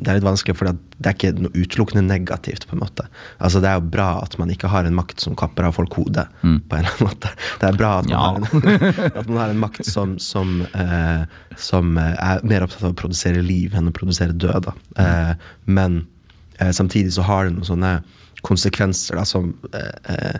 Det 0.00 0.08
er 0.08 0.18
litt 0.18 0.24
vanskelig, 0.26 0.56
for 0.56 0.70
det 0.72 1.08
er 1.10 1.16
ikke 1.16 1.32
noe 1.44 1.52
utelukkende 1.52 2.04
negativt. 2.08 2.64
på 2.70 2.76
en 2.78 2.82
måte. 2.84 3.06
Altså 3.38 3.60
Det 3.60 3.68
er 3.68 3.76
jo 3.80 3.90
bra 3.92 4.08
at 4.22 4.38
man 4.40 4.50
ikke 4.54 4.70
har 4.72 4.88
en 4.88 4.96
makt 4.96 5.20
som 5.20 5.36
kapper 5.36 5.68
av 5.68 5.76
folk 5.76 5.92
hodet. 6.00 6.26
på 6.40 6.48
en 6.48 6.60
eller 6.80 6.90
annen 6.94 7.08
måte. 7.10 7.34
Det 7.60 7.68
er 7.68 7.78
bra 7.80 7.92
at 8.00 8.08
man, 8.08 8.16
Ja. 8.16 8.24
har, 8.24 8.36
en, 8.40 9.12
at 9.20 9.28
man 9.28 9.38
har 9.44 9.52
en 9.54 9.62
makt 9.66 9.84
som, 9.86 10.16
som, 10.18 10.62
eh, 10.72 11.24
som 11.60 11.96
eh, 11.98 12.16
er 12.16 12.40
mer 12.44 12.64
opptatt 12.64 12.84
av 12.88 12.92
å 12.96 13.00
produsere 13.04 13.44
liv 13.44 13.74
enn 13.76 13.88
å 13.92 13.96
produsere 13.96 14.32
død. 14.32 14.72
Eh, 14.96 15.32
men 15.66 16.06
eh, 16.58 16.72
samtidig 16.72 17.12
så 17.12 17.22
har 17.28 17.44
det 17.48 17.58
noen 17.58 17.68
sånne 17.74 17.96
konsekvenser 18.44 19.16
da, 19.16 19.24
som 19.24 19.54
eh, 19.72 19.92
eh, 20.04 20.32
eh, 20.34 20.38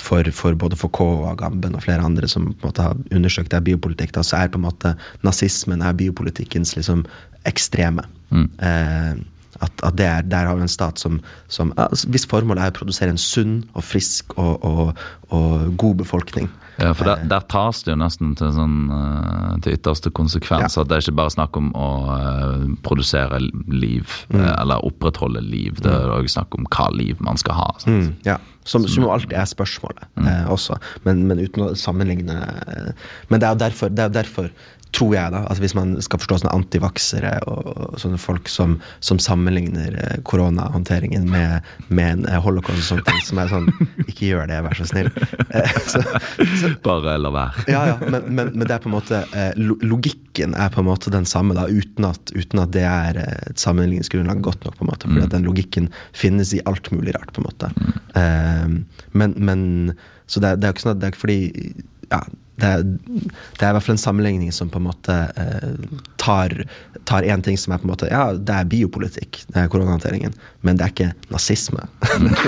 for, 0.00 0.28
for 0.32 0.56
både 0.58 0.76
Foucault 0.80 1.22
og 1.22 1.30
Agamben 1.32 1.74
og 1.76 1.82
flere 1.84 2.04
andre 2.04 2.28
som 2.30 2.50
på 2.52 2.66
en 2.66 2.70
måte 2.70 2.84
har 2.86 3.00
undersøkt 3.14 3.50
det 3.52 3.58
er 3.58 3.66
biopolitikk, 3.66 4.14
da, 4.16 4.22
så 4.26 4.40
er 4.40 4.52
på 4.52 4.60
en 4.60 4.66
måte 4.68 4.94
nazismen 5.26 5.82
er 5.84 5.96
biopolitikkens 5.98 6.76
liksom 6.78 7.04
ekstreme. 7.48 8.06
Eh, 8.34 9.12
at, 9.58 9.82
at 9.82 9.98
det 9.98 10.06
er, 10.06 10.22
Der 10.22 10.46
har 10.46 10.54
vi 10.54 10.62
en 10.62 10.68
stat 10.68 10.98
som, 10.98 11.20
som 11.48 11.72
altså, 11.76 12.08
hvis 12.08 12.26
formålet 12.30 12.62
er 12.62 12.72
å 12.72 12.78
produsere 12.78 13.10
en 13.10 13.18
sunn 13.18 13.62
og 13.72 13.84
frisk 13.84 14.36
og, 14.38 14.64
og, 14.64 14.98
og 15.34 15.76
god 15.76 15.94
befolkning. 16.04 16.50
Ja, 16.78 16.92
for 16.94 17.08
der, 17.10 17.24
der 17.26 17.42
tas 17.50 17.80
det 17.82 17.90
jo 17.92 17.98
nesten 17.98 18.36
til, 18.38 18.52
sånn, 18.54 18.76
eh, 18.94 19.56
til 19.64 19.74
ytterste 19.74 20.12
konsekvens. 20.14 20.76
Ja. 20.76 20.84
At 20.84 20.90
det 20.90 20.98
er 20.98 21.02
ikke 21.06 21.16
bare 21.18 21.34
snakk 21.34 21.56
om 21.58 21.72
å 21.74 21.88
eh, 22.14 22.68
produsere 22.86 23.40
liv, 23.66 24.06
Mm. 24.28 24.40
eh, 24.44 24.52
eller 24.62 24.84
opprettholde 24.86 25.42
liv. 25.42 25.80
Det 25.82 25.90
er 25.90 26.12
òg 26.14 26.28
snakk 26.30 26.54
om 26.54 26.66
hva 26.70 26.88
liv 26.94 27.18
man 27.24 27.36
skal 27.40 27.54
ha. 27.58 27.68
Sånn. 27.82 27.98
Mm, 27.98 28.14
ja, 28.28 28.36
som, 28.68 28.84
som 28.86 29.02
jo 29.06 29.10
alltid 29.10 29.32
er 29.32 29.48
spørsmålet 29.48 30.04
eh, 30.20 30.46
også, 30.52 30.76
men, 31.06 31.22
men 31.26 31.38
uten 31.40 31.64
å 31.64 31.68
sammenligne 31.78 32.36
eh, 32.68 32.90
Men 33.30 33.40
det 33.40 33.48
er 33.48 33.54
jo 33.54 33.60
derfor, 33.62 33.88
det 33.96 34.04
er 34.04 34.12
derfor 34.18 34.50
tror 34.94 35.14
jeg, 35.14 35.32
da, 35.34 35.42
altså 35.44 35.62
hvis 35.64 35.74
man 35.76 35.94
skal 36.04 36.20
forstå 36.22 36.38
sånne 36.42 36.54
antivaksere 36.56 37.32
og, 37.50 37.68
og 37.68 37.98
sånne 38.00 38.20
folk 38.20 38.48
som, 38.52 38.78
som 39.04 39.20
sammenligner 39.22 39.96
eh, 40.00 40.16
koronahåndteringen 40.28 41.26
med, 41.28 41.66
med 41.88 42.12
en 42.14 42.24
eh, 42.28 42.38
holocaust 42.42 42.80
og 42.80 42.86
sånne 42.86 43.06
ting, 43.08 43.20
som 43.26 43.42
er 43.42 43.52
sånn 43.52 43.68
Ikke 44.08 44.30
gjør 44.30 44.48
det, 44.50 44.60
vær 44.64 44.78
så 44.78 44.86
snill. 44.88 45.10
Eh, 45.48 45.76
så, 45.92 46.02
så, 46.60 46.72
Bare 46.84 47.18
la 47.20 47.32
være. 47.34 47.66
ja, 47.70 47.84
ja, 47.92 47.98
men, 48.00 48.30
men, 48.32 48.52
men 48.54 48.64
det 48.64 48.78
er 48.78 48.82
på 48.84 48.90
en 48.90 48.96
måte 48.96 49.22
Logikken 49.58 50.56
er 50.58 50.72
på 50.72 50.82
en 50.82 50.88
måte 50.88 51.12
den 51.12 51.28
samme, 51.28 51.56
da, 51.58 51.68
uten 51.68 52.08
at, 52.08 52.32
uten 52.34 52.62
at 52.62 52.72
det 52.74 52.86
er 52.88 53.20
et 53.20 53.60
sammenligningsgrunnlag 53.60 54.40
godt 54.44 54.64
nok. 54.66 54.78
på 54.78 54.86
en 54.86 54.92
måte, 54.92 55.08
For 55.10 55.20
mm. 55.26 55.30
den 55.34 55.48
logikken 55.48 55.92
finnes 56.16 56.54
i 56.56 56.62
alt 56.68 56.90
mulig 56.94 57.14
rart. 57.16 57.32
på 57.34 57.42
en 57.42 57.48
måte. 57.48 57.72
Eh, 58.18 58.66
men, 59.12 59.36
men 59.36 59.62
Så 60.26 60.40
det 60.44 60.58
det 60.58 60.68
er 60.68 60.72
jo 60.72 60.76
ikke 60.76 60.86
sånn 60.86 60.96
at 60.96 61.00
det 61.00 61.08
er 61.08 61.14
ikke 61.14 61.24
fordi 61.24 61.40
ja, 62.08 62.20
det 62.58 62.70
det 63.58 63.66
er 63.66 63.70
i 63.70 63.76
hvert 63.76 63.86
fall 63.86 63.96
en 63.96 64.02
sammenligning 64.02 64.52
som 64.54 64.70
på 64.70 64.80
en 64.80 64.88
måte 64.88 65.16
eh, 65.38 65.72
tar 66.20 66.54
tar 67.08 67.22
én 67.22 67.42
ting 67.42 67.58
som 67.58 67.72
er 67.72 67.80
på 67.80 67.88
en 67.88 67.92
måte 67.92 68.10
Ja, 68.10 68.32
det 68.34 68.54
er 68.54 68.68
biopolitikk, 68.68 69.42
det 69.48 69.62
er 69.62 69.70
koronahåndteringen, 69.72 70.34
men 70.66 70.78
det 70.78 70.86
er 70.86 70.92
ikke 70.94 71.32
nazisme. 71.32 71.86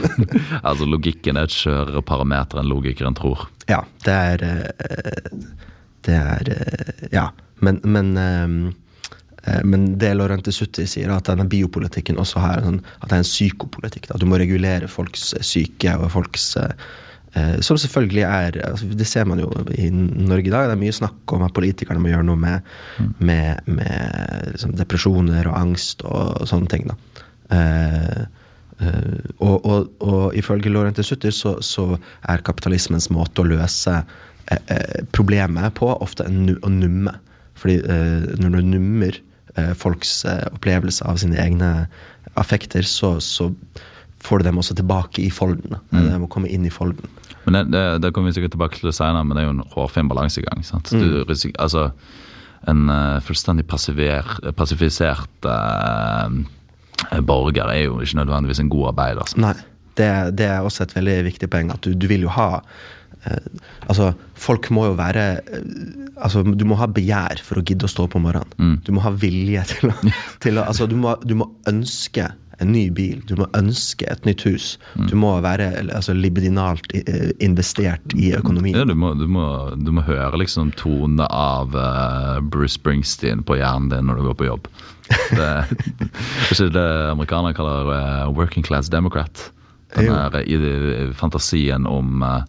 altså 0.69 0.89
Logikken 0.89 1.41
er 1.41 1.49
et 1.49 1.55
skjørere 1.55 2.03
parameter 2.07 2.61
enn 2.61 2.71
logikeren 2.71 3.17
tror. 3.19 3.47
Ja, 3.71 3.85
det 4.05 4.17
er 4.35 4.47
eh, 4.51 5.41
Det 6.07 6.17
er 6.17 6.53
eh, 6.57 7.09
Ja. 7.15 7.31
Men, 7.61 7.81
men 7.85 8.17
eh, 8.17 8.73
eh, 9.45 9.63
men 9.65 9.99
det 10.01 10.15
Lorente 10.17 10.53
Sutti 10.53 10.87
sier, 10.89 11.13
at 11.13 11.29
denne 11.29 11.45
biopolitikken 11.49 12.19
også 12.21 12.41
har 12.41 12.61
en, 12.61 12.65
sånn, 12.71 12.81
at 13.01 13.11
det 13.11 13.19
er 13.19 13.23
en 13.25 13.29
psykopolitikk. 13.29 14.09
Da. 14.09 14.21
Du 14.21 14.27
må 14.29 14.41
regulere 14.41 14.89
folks 14.89 15.35
syke 15.45 15.97
og 16.01 16.09
folks 16.15 16.55
eh, 16.61 16.73
Som 17.63 17.79
selvfølgelig 17.79 18.23
er 18.27 18.57
altså, 18.67 18.89
Det 18.99 19.07
ser 19.07 19.25
man 19.29 19.39
jo 19.39 19.47
i 19.79 19.87
Norge 19.91 20.49
i 20.49 20.51
dag. 20.51 20.67
Det 20.67 20.75
er 20.75 20.81
mye 20.81 20.95
snakk 20.97 21.35
om 21.37 21.45
at 21.47 21.55
politikerne 21.55 22.03
må 22.03 22.11
gjøre 22.11 22.27
noe 22.27 22.41
med, 22.41 22.67
med, 23.23 23.61
med 23.71 24.49
liksom, 24.51 24.75
depresjoner 24.79 25.47
og 25.47 25.59
angst 25.61 26.03
og, 26.03 26.41
sånne 26.51 26.71
ting. 26.73 26.89
da. 26.91 26.97
Eh, 27.55 28.21
eh, 28.83 29.31
og, 29.39 29.63
og, 29.63 29.93
og 30.03 30.37
ifølge 30.39 30.73
Laurente 30.75 31.07
Sutter 31.07 31.35
så, 31.35 31.57
så 31.63 31.87
er 32.27 32.45
kapitalismens 32.47 33.11
måte 33.15 33.45
å 33.45 33.51
løse 33.51 34.01
eh, 34.01 34.63
eh, 34.75 35.01
problemet 35.15 35.75
på 35.79 35.91
ofte 36.01 36.27
nu, 36.31 36.57
å 36.67 36.73
numme. 36.73 37.15
Fordi 37.61 37.79
eh, 37.85 38.31
når 38.41 38.57
du 38.57 38.73
nummer 38.75 39.23
eh, 39.57 39.73
folks 39.79 40.25
eh, 40.25 40.47
opplevelse 40.51 41.05
av 41.07 41.21
sine 41.23 41.39
egne 41.43 41.71
affekter, 42.41 42.87
så, 42.87 43.17
så 43.23 43.51
får 44.21 44.39
du 44.43 44.45
dem 44.51 44.59
også 44.61 44.75
tilbake 44.79 45.23
i 45.25 45.31
folden. 45.33 45.79
Mm. 45.91 46.03
De 46.11 46.19
må 46.23 46.29
komme 46.33 46.49
inn 46.53 46.67
i 46.69 46.73
folden. 46.73 47.09
Men 47.47 47.57
det, 47.57 47.63
det, 47.73 47.85
det 48.05 48.11
kommer 48.13 48.29
vi 48.31 48.37
sikkert 48.37 48.53
tilbake 48.57 48.81
til 48.83 48.93
senere, 48.93 49.25
men 49.25 49.37
det 49.39 49.43
er 49.45 49.49
jo 49.49 49.55
en 49.57 49.65
hårfin 49.73 50.11
balansegang. 50.11 50.61
sant? 50.67 50.91
Du 50.93 51.23
risik- 51.29 51.57
altså, 51.59 51.91
En 52.69 52.91
uh, 52.93 53.17
fullstendig 53.25 53.65
passifisert 53.65 55.47
uh, 55.49 56.29
borger 57.25 57.71
er 57.73 57.85
jo 57.87 58.01
ikke 58.05 58.19
nødvendigvis 58.21 58.61
en 58.61 58.69
god 58.73 58.91
arbeider. 58.93 59.25
sant? 59.31 59.41
Nei, 59.47 59.55
det, 59.97 60.11
det 60.39 60.47
er 60.51 60.61
også 60.61 60.85
et 60.85 60.97
veldig 60.97 61.15
viktig 61.31 61.49
poeng. 61.51 61.73
At 61.73 61.81
du, 61.87 61.95
du 61.97 62.07
vil 62.11 62.27
jo 62.29 62.33
ha 62.37 62.61
eh, 63.25 63.49
Altså, 63.89 64.13
folk 64.39 64.69
må 64.71 64.87
jo 64.91 64.99
være 65.01 65.25
eh, 65.41 65.65
Altså, 66.21 66.43
du 66.45 66.65
må 66.69 66.77
ha 66.77 66.87
begjær 66.93 67.41
for 67.45 67.61
å 67.61 67.65
gidde 67.65 67.89
å 67.89 67.91
stå 67.91 68.05
opp 68.05 68.19
om 68.21 68.27
morgenen. 68.29 68.77
Du 68.85 68.93
må 68.93 69.01
ha 69.07 69.11
vilje 69.17 69.65
til 69.73 69.89
å, 69.89 69.97
til 70.45 70.61
å 70.61 70.67
Altså, 70.69 70.87
du 70.91 70.97
må, 71.01 71.17
du 71.25 71.33
må 71.41 71.49
ønske 71.71 72.29
en 72.61 72.73
ny 72.75 72.87
bil. 72.95 73.21
Du 73.29 73.35
må 73.41 73.47
ønske 73.57 74.07
et 74.11 74.27
nytt 74.29 74.45
hus. 74.49 74.73
Du 75.09 75.15
må 75.19 75.33
være 75.45 75.71
altså, 75.83 76.15
libidinalt 76.17 76.93
eh, 76.97 77.31
investert 77.43 78.15
i 78.17 78.33
økonomien. 78.37 78.77
Ja, 78.77 78.87
du, 78.89 78.95
må, 78.99 79.15
du, 79.19 79.27
må, 79.31 79.45
du 79.81 79.93
må 79.97 80.05
høre 80.07 80.43
liksom 80.43 80.75
tonene 80.79 81.29
av 81.33 81.77
uh, 81.77 82.41
Bruce 82.45 82.77
Springsteen 82.77 83.45
på 83.47 83.59
hjernen 83.61 83.91
din 83.93 84.11
når 84.11 84.21
du 84.21 84.29
går 84.31 84.41
på 84.41 84.51
jobb. 84.51 84.69
Det 85.35 85.43
er 85.43 85.71
ikke 86.53 86.69
det 86.71 86.89
amerikanerne 87.11 87.57
kaller 87.57 87.89
uh, 87.91 88.29
working 88.31 88.67
class 88.67 88.93
democrat. 88.93 89.49
Den 89.97 90.13
her, 90.15 90.37
fantasien 91.19 91.89
om 91.91 92.23
uh, 92.23 92.45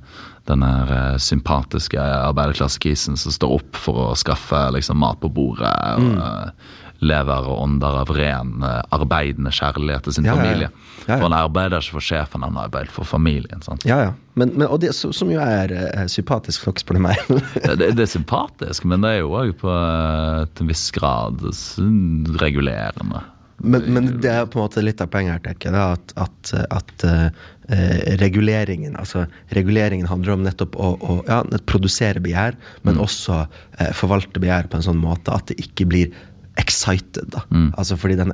den 0.49 0.63
her 0.65 1.17
sympatiske 1.21 2.01
arbeiderklassekisen 2.01 3.17
som 3.17 3.33
står 3.33 3.57
opp 3.59 3.77
for 3.77 4.11
å 4.11 4.13
skaffe 4.17 4.59
liksom, 4.75 5.01
mat 5.01 5.21
på 5.21 5.29
bordet. 5.33 5.71
og 5.97 6.17
eh, 6.17 6.69
Lever 7.01 7.47
og 7.49 7.63
ånder 7.63 7.95
av 8.03 8.11
ren 8.13 8.61
eh, 8.65 8.79
arbeidende 8.93 9.49
kjærlighet 9.55 10.05
til 10.05 10.19
sin 10.19 10.27
Ja, 10.29 10.35
familie. 10.37 10.69
Ja, 10.69 11.07
ja. 11.07 11.15
For 11.15 11.25
han 11.25 11.37
arbeider 11.37 11.81
ikke 11.81 11.97
for 11.97 12.05
sjefen, 12.05 12.45
han 12.45 12.59
arbeider 12.61 12.93
for 12.93 13.09
familien. 13.09 13.63
sant? 13.65 13.85
Ja, 13.89 13.97
ja. 14.05 14.13
Men, 14.37 14.53
men, 14.53 14.67
og 14.67 14.79
det, 14.83 14.93
som 14.95 15.31
jo 15.33 15.41
er 15.43 15.73
uh, 15.73 16.05
sympatisk 16.11 16.69
nok, 16.69 16.79
spør 16.79 16.99
du 16.99 17.03
meg. 17.07 17.19
Det, 17.81 17.91
det 17.97 18.05
er 18.05 18.11
sympatisk, 18.11 18.85
men 18.87 19.03
det 19.03 19.15
er 19.15 19.21
jo 19.23 19.33
òg 19.39 19.53
på 19.59 19.71
eh, 19.73 20.45
til 20.53 20.65
en 20.65 20.71
viss 20.71 20.87
grad 20.95 21.41
regulerende. 22.41 23.25
Men, 23.61 23.85
men 23.93 24.07
det 24.21 24.29
er 24.31 24.47
på 24.49 24.57
en 24.57 24.65
måte 24.65 24.81
litt 24.83 25.01
av 25.03 25.09
poenget 25.13 25.35
her, 25.35 25.41
tenker 25.45 25.75
jeg. 25.75 25.97
At, 25.97 26.13
at, 26.23 26.53
at 26.73 27.03
eh, 27.05 28.15
reguleringen 28.21 28.97
altså 28.99 29.27
reguleringen 29.55 30.09
handler 30.09 30.35
om 30.35 30.45
nettopp 30.47 30.77
å, 30.81 30.91
å 30.97 31.17
ja, 31.27 31.41
produsere 31.69 32.23
begjær, 32.23 32.57
men 32.87 33.01
også 33.01 33.43
eh, 33.43 33.91
forvalte 33.97 34.41
begjær 34.41 34.71
på 34.71 34.79
en 34.79 34.87
sånn 34.89 35.01
måte 35.01 35.35
at 35.35 35.51
det 35.51 35.59
ikke 35.61 35.87
blir 35.91 36.15
excited. 36.57 37.29
da. 37.31 37.41
Mm. 37.51 37.73
Altså 37.77 37.95
fordi 37.97 38.15
den 38.19 38.31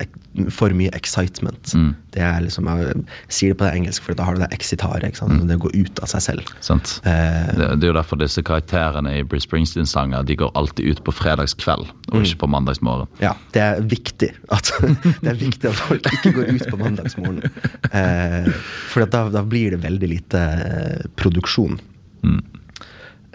For 0.54 0.70
mye 0.74 0.90
excitement. 0.94 1.74
Mm. 1.76 1.96
Det 2.14 2.22
er 2.22 2.40
liksom, 2.42 2.66
Jeg 2.68 3.06
sier 3.30 3.50
det 3.54 3.58
på 3.60 3.66
det 3.66 3.76
engelsk, 3.78 4.04
for 4.04 4.14
da 4.18 4.24
har 4.24 4.36
du 4.36 4.42
det 4.42 4.50
excitare. 4.54 5.02
ikke 5.08 5.18
sant? 5.18 5.34
Mm. 5.34 5.48
Det 5.48 5.60
går 5.60 5.76
ut 5.76 6.00
av 6.04 6.08
seg 6.08 6.22
selv. 6.22 6.52
Sant? 6.62 7.02
Eh, 7.06 7.54
Det, 7.58 7.68
det 7.80 7.84
er 7.88 7.92
jo 7.94 7.98
derfor 8.00 8.18
disse 8.22 8.42
karakterene 8.46 9.14
i 9.20 9.24
Bruce 9.24 9.48
Springsteen-sanger 9.48 10.26
de 10.26 10.36
går 10.36 10.52
alltid 10.56 10.86
ut 10.92 11.04
på 11.04 11.12
fredagskveld, 11.14 11.88
og 12.12 12.18
Mm. 12.18 12.24
ikke 12.26 12.38
på 12.46 12.48
mandagsmorgen. 12.50 13.08
Ja, 13.22 13.34
det 13.54 13.62
er 13.62 13.82
viktig 13.82 14.32
at, 14.52 14.72
det 15.22 15.30
er 15.30 15.36
viktig 15.38 15.70
at 15.70 15.76
folk 15.76 16.06
ikke 16.14 16.34
går 16.34 16.54
ut 16.56 16.68
på 16.70 16.78
mandagsmorgen. 16.78 17.44
Eh, 17.98 18.52
for 18.92 19.06
da, 19.06 19.30
da 19.30 19.42
blir 19.44 19.72
det 19.72 19.82
veldig 19.84 20.10
lite 20.10 20.40
eh, 20.42 21.06
produksjon. 21.16 21.80
Mm. 22.24 22.42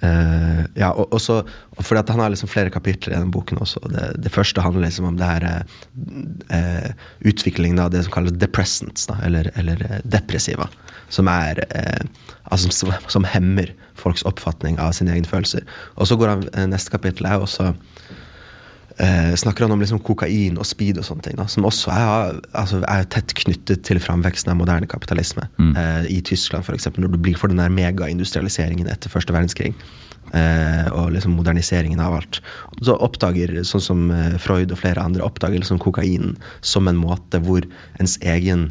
Eh, 0.03 0.63
ja, 0.75 0.89
og, 0.91 1.13
og 1.15 1.21
så, 1.23 1.39
fordi 1.79 2.01
at 2.01 2.09
Han 2.11 2.21
har 2.25 2.33
liksom 2.33 2.51
flere 2.51 2.73
kapitler 2.75 3.15
i 3.15 3.21
den 3.21 3.31
boken 3.35 3.61
også. 3.63 3.83
Det, 3.93 4.09
det 4.25 4.33
første 4.35 4.65
handler 4.65 4.89
liksom 4.89 5.07
om 5.13 5.19
det 5.21 5.29
her 5.29 5.47
eh, 6.51 6.91
utviklingen 7.21 7.79
av 7.79 7.93
det 7.95 8.03
som 8.05 8.15
kalles 8.15 8.35
depressants, 8.43 9.07
da, 9.11 9.21
eller, 9.27 9.53
eller 9.55 10.03
depressiva. 10.03 10.69
Som 11.13 11.29
er 11.29 11.59
uh, 11.77 12.07
altså, 12.55 12.71
som, 12.73 12.93
som 13.13 13.27
hemmer 13.29 13.69
folks 14.01 14.25
oppfatning 14.25 14.79
av 14.81 14.95
sine 14.97 15.13
egne 15.13 15.29
følelser. 15.29 15.67
Og 16.01 16.09
så 16.09 16.17
går 16.17 16.31
han, 16.33 16.47
Neste 16.73 16.95
kapittel 16.95 17.29
er 17.29 17.43
også 17.43 17.75
eh, 18.99 19.35
snakker 19.35 19.65
han 19.65 19.75
om 19.75 19.81
liksom 19.81 20.03
kokain 20.05 20.59
og 20.61 20.67
speed 20.69 21.01
og 21.01 21.07
sånne 21.07 21.27
ting, 21.27 21.39
da, 21.41 21.47
som 21.51 21.67
også 21.69 21.93
er, 21.95 22.39
altså, 22.59 22.83
er 22.89 23.09
tett 23.13 23.35
knyttet 23.39 23.85
til 23.89 24.01
framveksten 24.03 24.53
av 24.53 24.61
moderne 24.61 24.89
kapitalisme. 24.91 25.49
Mm. 25.59 25.75
Eh, 25.77 26.09
I 26.19 26.21
Tyskland, 26.27 26.67
f.eks., 26.67 26.91
når 26.97 27.15
du 27.15 27.21
blir 27.21 27.39
for 27.39 27.53
den 27.53 27.63
der 27.63 27.73
megaindustrialiseringen 27.73 28.91
etter 28.93 29.13
første 29.13 29.35
verdenskrig. 29.35 29.73
Eh, 30.33 30.87
og 30.95 31.11
liksom 31.13 31.35
moderniseringen 31.37 32.01
av 32.01 32.15
alt. 32.21 32.39
Så 32.81 32.95
oppdager, 33.05 33.51
sånn 33.69 33.85
som 33.85 34.05
eh, 34.15 34.39
Freud 34.41 34.73
og 34.73 34.81
flere 34.81 35.03
andre, 35.05 35.25
oppdager 35.27 35.61
liksom 35.61 35.81
kokain 35.83 36.37
som 36.65 36.89
en 36.89 37.01
måte 37.01 37.43
hvor 37.43 37.67
ens 38.01 38.17
egen 38.25 38.71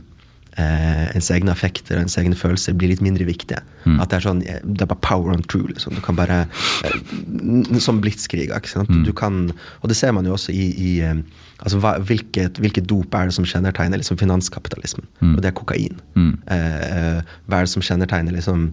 eh, 0.62 1.10
ens 1.18 1.30
egne 1.34 1.54
affekter 1.54 1.98
og 1.98 2.06
ens 2.06 2.18
egne 2.22 2.38
følelser 2.38 2.76
blir 2.78 2.92
litt 2.94 3.04
mindre 3.04 3.26
viktige. 3.28 3.62
Mm. 3.86 4.00
At 4.04 4.12
det 4.12 4.20
er 4.20 4.26
sånn, 4.28 4.42
eh, 4.46 4.60
det 4.64 4.86
er 4.86 4.92
bare 4.92 5.04
power 5.06 5.34
on 5.34 5.44
true. 5.44 5.68
liksom. 5.72 5.96
Du 5.98 6.02
kan 6.06 6.18
bare, 6.20 6.46
eh, 6.86 7.80
Som 7.82 8.02
blitskrig, 8.02 8.50
ikke 8.50 8.70
sant? 8.70 8.90
Mm. 8.90 9.06
Du 9.06 9.14
kan, 9.14 9.52
og 9.82 9.90
det 9.90 9.98
ser 9.98 10.12
man 10.14 10.26
jo 10.26 10.34
også 10.34 10.54
i, 10.54 10.68
i 10.78 10.92
eh, 11.02 11.16
altså 11.62 11.80
hva, 11.82 11.96
hvilket, 12.00 12.60
hvilket 12.62 12.88
dop 12.90 13.14
er 13.16 13.30
det 13.30 13.36
som 13.36 13.46
kjennetegner 13.46 13.98
liksom 14.02 14.18
finanskapitalismen? 14.18 15.08
Mm. 15.22 15.36
Og 15.36 15.42
det 15.42 15.52
er 15.52 15.58
kokain. 15.58 16.00
Mm. 16.16 16.34
Eh, 16.48 17.22
hva 17.48 17.62
er 17.62 17.68
det 17.68 17.74
som 17.74 17.86
kjennetegner 17.86 18.38
liksom, 18.38 18.72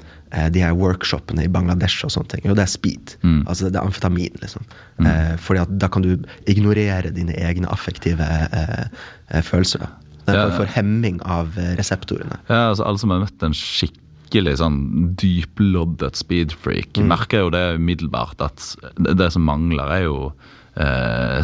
de 0.52 0.60
her 0.60 0.74
workshopene 0.76 1.46
i 1.46 1.48
Bangladesh 1.52 2.04
og 2.04 2.12
sånne 2.12 2.34
ting? 2.34 2.44
Jo, 2.44 2.56
det 2.56 2.66
er 2.66 2.72
speed. 2.72 3.16
Mm. 3.22 3.46
Altså 3.46 3.70
det 3.70 3.80
er 3.80 3.86
amfetamin, 3.88 4.36
liksom. 4.42 4.66
Eh, 5.00 5.36
fordi 5.40 5.62
at 5.62 5.72
da 5.80 5.88
kan 5.88 6.04
du 6.04 6.16
ignorere 6.50 7.12
dine 7.14 7.36
egne 7.38 7.70
affektive 7.72 8.24
eh, 8.24 9.42
følelser. 9.42 9.86
da. 9.86 10.07
En 10.34 10.52
for 10.56 10.66
hemming 10.66 11.22
av 11.22 11.56
eh, 11.58 11.74
reseptorene. 11.78 12.38
Ja, 12.48 12.68
altså 12.72 12.84
Alle 12.84 12.98
som 12.98 13.10
har 13.14 13.20
møtt 13.24 13.42
en 13.42 13.54
skikkelig 13.56 14.58
sånn 14.60 15.14
dyploddet 15.16 16.16
speedfreak, 16.20 16.98
Mm. 16.98 17.08
merker 17.08 17.46
jo 17.46 17.50
det 17.50 17.64
umiddelbart 17.80 18.40
at 18.44 18.76
det, 19.16 19.32
som 19.32 19.42
mangler, 19.48 19.88
er 19.88 20.02
jo 20.04 20.32
eh, 20.78 21.40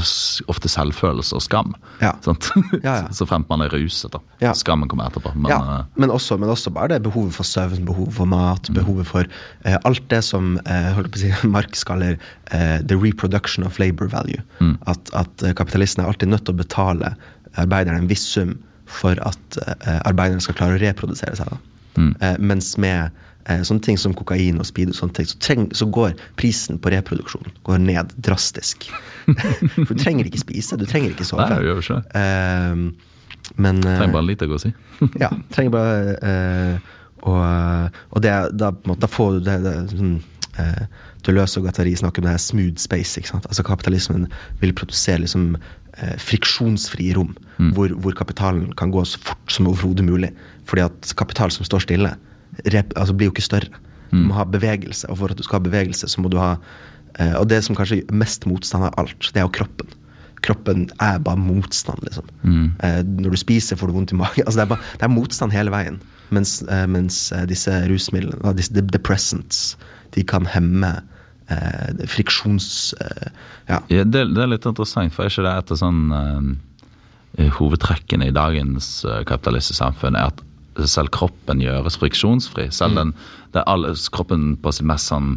ofte 0.53 0.69
selvfølelse 0.71 1.35
og 1.35 1.43
skam. 1.43 1.73
Ja. 2.03 2.13
Sant? 2.23 2.51
Ja, 2.85 2.95
ja. 3.03 3.09
Så 3.17 3.27
fremt 3.27 3.49
man 3.51 3.65
er 3.65 3.73
ruset. 3.73 4.13
da. 4.13 4.21
Ja. 4.43 4.53
Skammen 4.55 4.89
kommer 4.89 5.09
etterpå. 5.11 5.33
Men 5.35 5.51
ja, 5.51 5.59
eh, 5.81 5.85
men 5.97 6.13
også, 6.15 6.37
men 6.39 6.51
også 6.53 6.71
bare 6.75 6.93
det 6.95 7.01
behovet 7.03 7.35
for 7.35 7.43
søvn, 7.49 7.85
behovet 7.89 8.15
for 8.15 8.27
mat, 8.31 8.69
behovet 8.77 9.09
for 9.09 9.25
uh, 9.67 9.79
alt 9.85 10.05
det 10.13 10.21
som 10.27 10.59
uh, 10.69 10.93
holdt 10.95 11.11
på 11.15 11.19
å 11.19 11.25
si, 11.25 11.33
Marx 11.57 11.83
kaller 11.89 12.19
the 12.87 12.95
reproduction 13.01 13.65
of 13.67 13.79
labor 13.83 14.07
value. 14.07 14.39
Mm. 14.61 14.77
At, 14.87 15.11
at 15.15 15.43
kapitalisten 15.59 16.05
er 16.05 16.13
alltid 16.13 16.31
nødt 16.31 16.45
til 16.47 16.55
å 16.55 16.61
betale 16.61 17.15
arbeiderne 17.59 18.05
en 18.05 18.09
viss 18.11 18.23
sum 18.37 18.55
for 18.95 19.19
at 19.27 19.61
eh, 19.61 20.01
arbeiderne 20.07 20.43
skal 20.45 20.57
klare 20.59 20.79
å 20.79 20.83
reprodusere 20.83 21.37
seg. 21.39 21.55
Mm. 21.99 22.11
Eh, 22.21 22.37
mens 22.43 22.73
med 22.81 23.15
eh, 23.49 23.63
sånne 23.67 23.85
ting 23.85 24.01
som 24.01 24.15
kokain 24.17 24.61
og 24.63 24.69
speed, 24.69 24.93
og 24.93 24.99
sånne 24.99 25.19
ting, 25.19 25.31
så, 25.31 25.39
treng, 25.43 25.69
så 25.77 25.89
går 25.95 26.17
prisen 26.41 26.81
på 26.83 26.93
reproduksjon 26.95 27.53
går 27.67 27.83
ned 27.85 28.15
drastisk. 28.17 28.89
for 29.75 29.93
du 29.93 30.01
trenger 30.01 30.31
ikke 30.31 30.43
spise, 30.43 30.79
du 30.81 30.87
trenger 30.91 31.15
ikke 31.15 31.29
sove. 31.29 31.47
Nei, 31.49 31.61
det 31.61 31.71
gjør 31.71 31.85
ikke 31.85 32.01
det. 32.01 32.25
Eh, 32.25 33.51
men 33.61 33.81
trenger 33.85 34.15
bare 34.17 34.29
lite 34.31 34.49
å 34.49 34.55
gå 34.55 34.59
og 34.59 34.65
si. 34.65 34.75
ja, 35.25 35.29
trenger 35.53 35.75
bare 35.75 36.15
uh, 36.25 36.93
og, 37.29 37.99
og 38.17 38.23
det, 38.25 38.33
da, 38.57 38.71
en 38.73 39.01
da 39.01 39.09
får 39.09 39.37
du 39.37 39.45
det, 39.45 39.59
det 39.65 39.75
sånn, 39.93 40.15
Deleuze 41.25 41.59
og 41.59 41.67
Guattari 41.67 41.95
snakker 41.97 42.23
om 42.23 42.29
det 42.29 42.35
her 42.35 42.43
smooth 42.43 42.81
space. 42.81 43.21
Altså 43.35 43.65
Kapitalismen 43.67 44.27
vil 44.61 44.75
produsere 44.77 45.23
liksom 45.25 45.55
friksjonsfrie 46.19 47.15
rom, 47.17 47.37
Mm. 47.59 47.69
hvor, 47.77 47.89
hvor 48.03 48.13
kapitalen 48.19 48.73
kan 48.75 48.91
gå 48.91 49.05
så 49.07 49.19
fort 49.23 49.53
som 49.53 49.69
overhodet 49.71 50.05
mulig. 50.05 50.33
Fordi 50.67 50.83
at 50.83 51.13
kapital 51.17 51.51
som 51.55 51.65
står 51.65 51.85
stille, 51.85 52.17
rep, 52.67 52.93
altså 52.99 53.15
blir 53.15 53.29
jo 53.29 53.33
ikke 53.35 53.45
større. 53.47 53.71
Du 54.11 54.17
Mm. 54.17 54.27
må 54.29 54.35
ha 54.35 54.45
bevegelse, 54.45 55.09
og 55.11 55.19
for 55.19 55.31
at 55.31 55.37
du 55.39 55.43
skal 55.43 55.61
ha 55.61 55.69
bevegelse, 55.71 56.09
så 56.09 56.21
må 56.21 56.29
du 56.31 56.37
ha 56.39 56.57
eh, 57.19 57.35
Og 57.39 57.47
det 57.49 57.63
som 57.63 57.77
kanskje 57.77 58.01
gjør 58.03 58.13
mest 58.13 58.45
motstand 58.47 58.85
av 58.85 58.95
alt, 58.99 59.21
det 59.33 59.37
er 59.37 59.45
jo 59.47 59.49
kroppen. 59.55 59.87
Kroppen 60.43 60.91
er 61.01 61.19
bare 61.21 61.37
motstand, 61.39 62.03
liksom. 62.03 62.25
Mm. 62.43 62.73
Eh, 62.83 63.03
når 63.05 63.31
du 63.31 63.37
spiser, 63.37 63.77
får 63.77 63.87
du 63.87 63.93
vondt 63.93 64.13
i 64.13 64.17
magen. 64.17 64.43
Altså, 64.47 64.59
det, 64.59 64.63
er 64.65 64.67
bare, 64.75 64.83
det 64.99 65.03
er 65.03 65.09
motstand 65.15 65.53
hele 65.53 65.71
veien. 65.71 66.01
Mens, 66.31 66.63
eh, 66.69 66.87
mens 66.87 67.31
eh, 67.33 67.47
disse 67.47 67.71
rusmidlene, 67.89 68.57
disse 68.57 68.73
depressants, 68.73 69.77
de 70.15 70.25
kan 70.25 70.45
hemme 70.47 71.03
eh, 71.53 72.07
friksjons... 72.11 72.95
Eh, 73.01 73.29
ja. 73.69 73.81
Ja, 73.93 74.05
det, 74.05 74.27
det 74.35 74.45
er 74.45 74.53
litt 74.53 74.69
interessant, 74.69 75.15
for 75.15 75.27
er 75.27 75.33
ikke 75.33 75.47
det 75.47 75.55
et 75.59 75.75
av 75.75 75.81
sånn 75.81 76.03
eh, 76.19 77.53
hovedtrekkene 77.59 78.31
i 78.31 78.35
dagens 78.35 78.91
eh, 79.09 79.23
kapitalistiske 79.29 79.83
samfunn 79.83 80.19
er 80.19 80.33
at 80.33 80.45
selv 80.91 81.13
kroppen 81.15 81.63
gjøres 81.63 81.99
friksjonsfri. 82.01 82.69
Selv 82.75 82.99
den, 82.99 83.13
det 83.55 83.63
er 83.63 83.71
alle, 83.71 83.95
kroppen 84.15 84.55
på 84.63 84.73
sitt 84.75 84.89
mest 84.91 85.11
sånn 85.13 85.37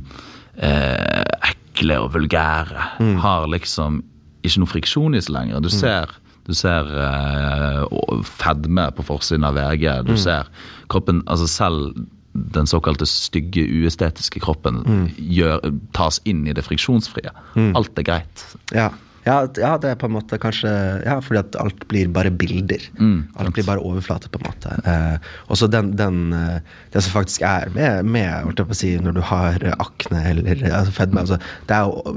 eh, 0.58 1.24
ekle 1.52 2.00
og 2.02 2.13
vulgære 2.15 2.88
har 3.22 3.50
liksom 3.54 4.02
ikke 4.48 4.63
noe 4.63 4.72
friksjon 4.72 5.17
i 5.17 5.22
seg 5.22 5.36
lenger. 5.36 5.62
Du 5.62 5.70
ser 5.74 6.10
du 6.48 6.54
ser 6.56 6.88
eh, 7.04 8.22
fedme 8.24 8.88
på 8.96 9.04
forsiden 9.04 9.43
av 9.43 9.58
VG. 9.60 9.84
Du 10.08 10.15
ser 10.20 10.48
kroppen 10.88 11.20
Altså 11.28 11.50
selv 11.52 12.06
den 12.38 12.69
såkalte 12.69 13.08
stygge, 13.10 13.63
uestetiske 13.65 14.41
kroppen 14.43 14.84
gjør, 15.17 15.63
tas 15.97 16.21
inn 16.30 16.45
i 16.47 16.56
det 16.56 16.65
friksjonsfrie. 16.67 17.34
Alt 17.78 18.00
er 18.00 18.08
greit. 18.08 18.45
Ja. 18.76 18.91
Ja, 19.28 19.38
ja, 19.60 19.74
det 19.82 19.92
er 19.92 20.00
på 20.00 20.08
en 20.08 20.16
måte 20.16 20.40
kanskje 20.40 20.72
Ja, 21.04 21.18
fordi 21.24 21.42
at 21.42 21.58
alt 21.60 21.84
blir 21.92 22.10
bare 22.13 22.32
bilder. 22.32 22.82
Mm, 23.00 23.28
alt 23.36 23.54
blir 23.56 23.66
bare 23.68 23.84
overflate, 23.84 24.30
på 24.32 24.40
en 24.40 24.48
måte. 24.48 24.76
Eh, 24.88 25.32
og 25.52 25.60
så 25.60 25.68
den, 25.72 25.94
den 26.00 26.34
eh, 26.36 26.60
Det 26.94 27.04
som 27.04 27.18
faktisk 27.18 27.44
er 27.48 27.68
med, 27.76 28.08
med 28.08 28.63
si, 28.78 28.94
når 29.02 29.18
du 29.18 29.22
har 29.22 29.63
akne 29.78 30.24
eller 30.32 30.63
altså 30.70 30.94
fedme 30.96 31.22
altså, 31.24 31.38
Det 31.68 31.76
er 31.76 31.88
jo 31.88 32.16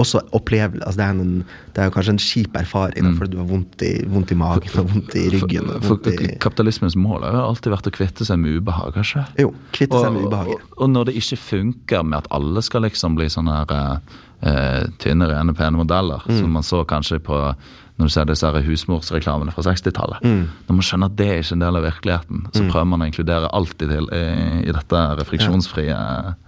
også 0.00 0.22
opplevelse 0.32 0.86
altså, 0.86 0.98
det, 1.00 1.06
er 1.06 1.10
en, 1.10 1.44
det 1.74 1.82
er 1.82 1.90
jo 1.90 1.94
kanskje 1.96 2.14
en 2.16 2.22
kjip 2.22 2.56
erfaring 2.56 3.06
mm. 3.10 3.16
fordi 3.18 3.34
du 3.34 3.38
har 3.42 3.48
vondt 3.50 3.86
i, 3.86 3.92
vondt 4.08 4.32
i 4.32 4.38
magen 4.38 4.80
og 4.80 4.90
vondt 4.92 5.16
i 5.18 5.26
ryggen. 5.34 5.68
For, 5.82 5.94
vondt 5.94 6.08
for 6.10 6.26
i, 6.26 6.32
kapitalismens 6.42 6.96
mål 6.96 7.26
har 7.26 7.38
jo 7.38 7.46
alltid 7.50 7.74
vært 7.74 7.90
å 7.90 7.94
kvitte 7.98 8.28
seg 8.28 8.42
med 8.42 8.60
ubehag, 8.60 8.94
kanskje? 8.96 9.26
jo, 9.40 9.52
kvitte 9.74 10.00
seg 10.02 10.14
med 10.14 10.28
ubehaget. 10.28 10.60
og, 10.60 10.76
og 10.84 10.92
når 10.94 11.10
det 11.10 11.16
ikke 11.20 11.40
funker 11.42 12.06
med 12.06 12.22
at 12.22 12.30
alle 12.34 12.62
skal 12.64 12.86
liksom 12.86 13.18
bli 13.18 13.30
sånne 13.32 13.62
her 13.62 13.98
eh, 14.42 14.50
eh, 14.82 14.88
tynne, 14.98 15.28
rene, 15.30 15.54
pene 15.54 15.76
modeller, 15.78 16.22
Mm. 16.28 16.38
som 16.40 16.50
man 16.52 16.62
så 16.62 16.84
kanskje 16.84 17.18
på 17.22 17.54
når 17.98 18.08
du 18.08 18.12
ser 18.14 18.24
disse 18.24 18.48
husmorsreklamene 18.66 19.52
fra 19.52 19.62
60-tallet. 19.62 20.22
Mm. 20.24 20.46
Når 20.66 20.76
man 20.78 20.86
skjønner 20.86 21.10
at 21.10 21.16
det 21.18 21.26
er 21.28 21.42
ikke 21.42 21.52
en 21.58 21.60
del 21.62 21.76
av 21.76 21.84
virkeligheten, 21.84 22.46
så 22.56 22.62
prøver 22.70 22.88
man 22.88 23.04
å 23.04 23.06
inkludere 23.06 23.50
alt 23.52 23.82
i, 23.84 23.88
til, 23.90 24.08
i, 24.16 24.22
i 24.64 24.72
dette 24.74 25.02
refleksjonsfrie 25.20 25.92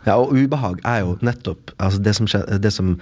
Ja, 0.07 0.17
og 0.17 0.33
ubehag 0.33 0.81
er 0.89 1.03
jo 1.05 1.19
nettopp 1.21 1.75
altså 1.79 2.01
det 2.03 2.15
som 2.17 2.31
skjer, 2.31 2.49
det 2.65 2.73
som 2.75 2.95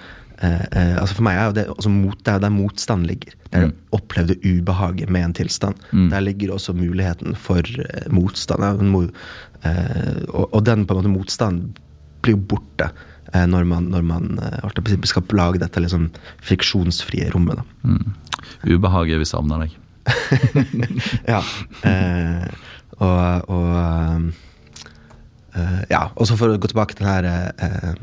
eh, 0.42 0.64
eh, 0.72 0.96
altså 1.00 1.14
For 1.14 1.22
meg 1.28 1.38
er 1.38 1.46
jo 1.46 1.57
det 1.61 1.66
altså 1.76 1.94
mot, 1.94 2.18
det 2.18 2.35
er 2.35 2.42
der 2.42 2.50
motstand 2.50 3.07
ligger. 3.07 3.38
Det 3.46 3.61
er 3.61 3.68
det 3.68 3.78
opplevde 3.94 4.37
ubehaget 4.42 5.09
med 5.12 5.28
en 5.28 5.37
tilstand. 5.38 5.74
Der 6.11 6.20
ligger 6.26 6.57
også 6.59 6.74
muligheten 6.76 7.38
for 7.38 7.62
eh, 7.62 8.11
motstand. 8.11 8.66
Ja, 8.66 8.74
eh, 9.70 10.22
og, 10.28 10.50
og 10.50 10.66
den 10.66 10.85
på 10.87 10.94
en 10.98 11.02
måte 11.02 11.14
motstanden 11.14 11.72
blir 12.22 12.37
jo 12.37 12.42
borte 12.52 12.90
eh, 12.90 13.09
når 13.32 13.64
man, 13.64 13.88
når 13.92 14.02
man 14.04 14.38
eh, 14.42 15.04
skal 15.08 15.24
lage 15.38 15.61
dette 15.62 15.80
liksom 15.80 16.11
friksjonsfrie 16.44 17.30
rommet. 17.32 17.61
Da. 17.61 17.64
mm. 17.88 18.12
Ubehaget 18.68 19.22
vi 19.22 19.28
savner 19.28 19.64
deg. 19.64 19.78
ja. 21.32 21.42
Eh, 21.87 22.46
og 22.98 23.50
og 23.52 23.68
eh, 25.54 25.80
Ja, 25.90 26.08
og 26.16 26.26
så 26.28 26.37
for 26.38 26.52
å 26.52 26.58
gå 26.58 26.70
tilbake 26.72 26.96
til 26.96 27.06
den 27.06 27.12
her 27.12 27.52
eh, 27.54 27.94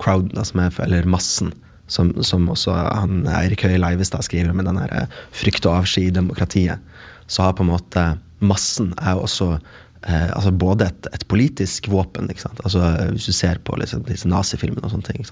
crowden, 0.00 0.34
da, 0.36 0.44
som 0.44 0.60
er, 0.60 0.74
eller 0.84 1.08
massen, 1.08 1.52
som, 1.86 2.12
som 2.26 2.48
også 2.50 2.74
han, 2.74 3.24
Eirik 3.30 3.64
Høie 3.64 3.78
Leivestad 3.80 4.26
skriver 4.26 4.54
med 4.56 4.68
den 4.68 4.80
her 4.80 4.92
eh, 4.92 5.18
frykt 5.34 5.66
og 5.68 5.82
avsky 5.82 6.08
i 6.08 6.14
demokratiet, 6.14 6.82
så 7.26 7.48
har 7.48 7.56
på 7.58 7.66
en 7.66 7.72
måte 7.72 8.06
massen 8.44 8.92
er 9.00 9.16
også 9.16 9.56
eh, 10.02 10.30
altså 10.36 10.52
både 10.52 10.88
et, 10.90 11.08
et 11.14 11.24
politisk 11.30 11.88
våpen? 11.92 12.28
Altså, 12.30 12.82
eh, 12.82 13.12
Hvis 13.14 13.28
du 13.30 13.32
ser 13.36 13.60
på 13.64 13.76
liksom, 13.80 14.04
disse 14.08 14.28
nazifilmene 14.30 14.84
og 14.84 14.92
sånne 14.94 15.08
ting. 15.08 15.24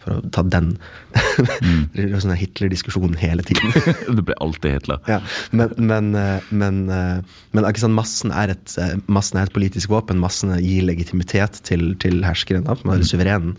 For 0.00 0.16
å 0.16 0.20
ta 0.34 0.42
den 0.46 0.72
Det 1.94 2.06
er 2.06 2.22
sånn 2.22 2.36
Hitler-diskusjon 2.38 3.14
hele 3.20 3.44
tiden. 3.46 3.74
det 4.16 4.24
blir 4.26 4.38
alltid 4.40 4.78
Hitler. 4.78 5.00
ja. 5.10 5.20
Men, 5.52 5.74
men, 5.76 6.10
eh, 6.18 6.50
men, 6.50 6.82
eh, 6.94 7.38
men 7.52 7.68
ikke 7.70 7.84
sant? 7.84 7.98
Massen, 7.98 8.34
er 8.34 8.56
et, 8.56 8.74
eh, 8.80 8.96
massen 9.10 9.40
er 9.40 9.48
et 9.48 9.56
politisk 9.56 9.92
våpen. 9.92 10.20
Massen 10.22 10.52
gir 10.58 10.84
legitimitet 10.88 11.62
til, 11.68 11.94
til 12.02 12.22
herskeren, 12.26 12.66
da, 12.68 12.78
er 12.94 13.06
suverenen. 13.06 13.56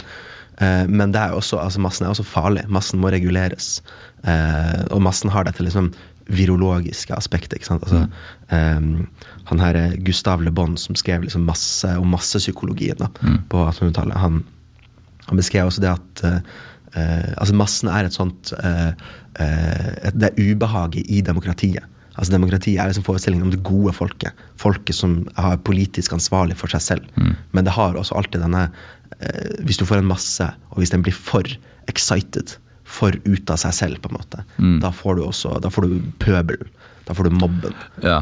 Eh, 0.61 0.85
Men 0.87 1.13
det 1.13 1.21
er 1.21 1.35
også, 1.37 1.59
altså 1.61 1.81
massen 1.81 2.05
er 2.05 2.13
også 2.13 2.27
farlig. 2.27 2.67
Massen 2.69 3.01
må 3.01 3.11
reguleres. 3.13 3.79
Eh, 4.21 4.81
og 4.91 5.01
massen 5.01 5.31
har 5.33 5.47
dette 5.47 5.63
liksom 5.65 5.91
virologiske 6.29 7.15
aspektet. 7.15 7.59
ikke 7.59 7.69
sant? 7.69 7.85
Altså, 7.85 8.07
eh, 8.53 9.37
han 9.51 9.63
her 9.63 9.79
eh, 9.79 9.95
Gustav 10.05 10.43
Le 10.43 10.53
Bon, 10.53 10.75
som 10.77 10.97
skrev 10.99 11.25
liksom 11.25 11.45
masse 11.47 11.87
om 11.97 12.11
massepsykologien 12.13 12.99
da, 13.01 13.09
på 13.51 13.63
1800-tallet, 13.69 14.19
han, 14.21 14.43
han 15.27 15.39
beskrev 15.39 15.71
også 15.71 15.83
det 15.83 15.93
at 15.93 16.25
eh, 16.27 17.31
altså 17.37 17.55
massen 17.55 17.87
er 17.87 18.03
et 18.03 18.15
sånt 18.15 18.49
uh, 18.51 18.89
uh, 19.39 20.09
Det 20.11 20.27
er 20.27 20.49
ubehaget 20.51 21.07
i 21.07 21.21
demokratiet. 21.23 21.85
Altså 22.19 22.33
Demokrati 22.33 22.73
er 22.75 22.89
liksom 22.89 23.05
forestillingen 23.07 23.47
om 23.47 23.53
det 23.53 23.61
gode 23.63 23.93
folket. 23.95 24.35
Folket 24.59 24.97
som 24.97 25.21
er 25.39 25.55
politisk 25.63 26.11
ansvarlig 26.11 26.57
for 26.59 26.67
seg 26.73 26.83
selv. 26.83 27.21
Men 27.55 27.63
det 27.63 27.71
har 27.71 27.95
også 27.95 28.17
alltid 28.19 28.43
denne 28.43 28.65
Hvis 29.63 29.79
du 29.79 29.85
får 29.87 30.01
en 30.01 30.11
masse, 30.11 30.43
og 30.43 30.81
hvis 30.81 30.91
den 30.91 31.05
blir 31.05 31.15
for 31.15 31.47
excited, 31.87 32.57
for 32.91 33.15
ut 33.23 33.49
av 33.53 33.57
seg 33.61 33.73
selv, 33.77 34.01
på 34.03 34.11
en 34.11 34.17
måte, 34.19 34.43
da 34.83 34.91
får 34.91 35.15
du 35.17 35.23
også 35.29 35.55
Da 35.63 35.69
får 35.71 35.87
du 35.87 35.97
pøbel. 36.19 36.67
Da 37.07 37.15
får 37.17 37.29
du 37.29 37.35
mobben. 37.39 37.73
Ja. 38.03 38.19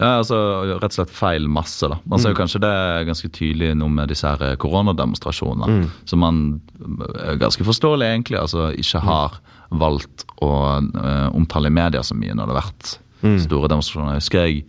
ja, 0.00 0.08
altså 0.18 0.38
rett 0.80 0.88
og 0.90 0.96
slett 0.96 1.12
feil 1.14 1.46
masse, 1.48 1.86
da. 1.92 1.98
Man 2.06 2.18
Mm. 2.18 2.22
ser 2.22 2.32
jo 2.32 2.38
kanskje 2.40 2.60
det 2.64 2.70
er 2.72 3.04
ganske 3.08 3.28
tydelig 3.36 3.68
nå 3.78 3.88
med 3.92 4.08
disse 4.10 4.26
her 4.26 4.56
koronademonstrasjonene. 4.56 5.68
Mm. 5.84 5.90
Som 6.08 6.18
man 6.24 6.40
eh, 6.80 7.34
ganske 7.40 7.64
forståelig 7.68 8.08
egentlig 8.08 8.40
altså 8.40 8.70
ikke 8.74 9.00
har 9.04 9.38
valgt 9.70 10.24
å 10.40 10.50
uh, 10.80 11.28
omtale 11.36 11.68
i 11.68 11.74
media 11.76 12.00
så 12.02 12.16
mye 12.16 12.32
når 12.34 12.46
det 12.48 12.54
har 12.56 12.62
vært 12.62 12.98
Mm. 13.18 13.38
store 13.42 13.66
demonstrasjoner. 13.68 14.12
Jeg 14.14 14.22
husker 14.22 14.44
jeg 14.46 14.64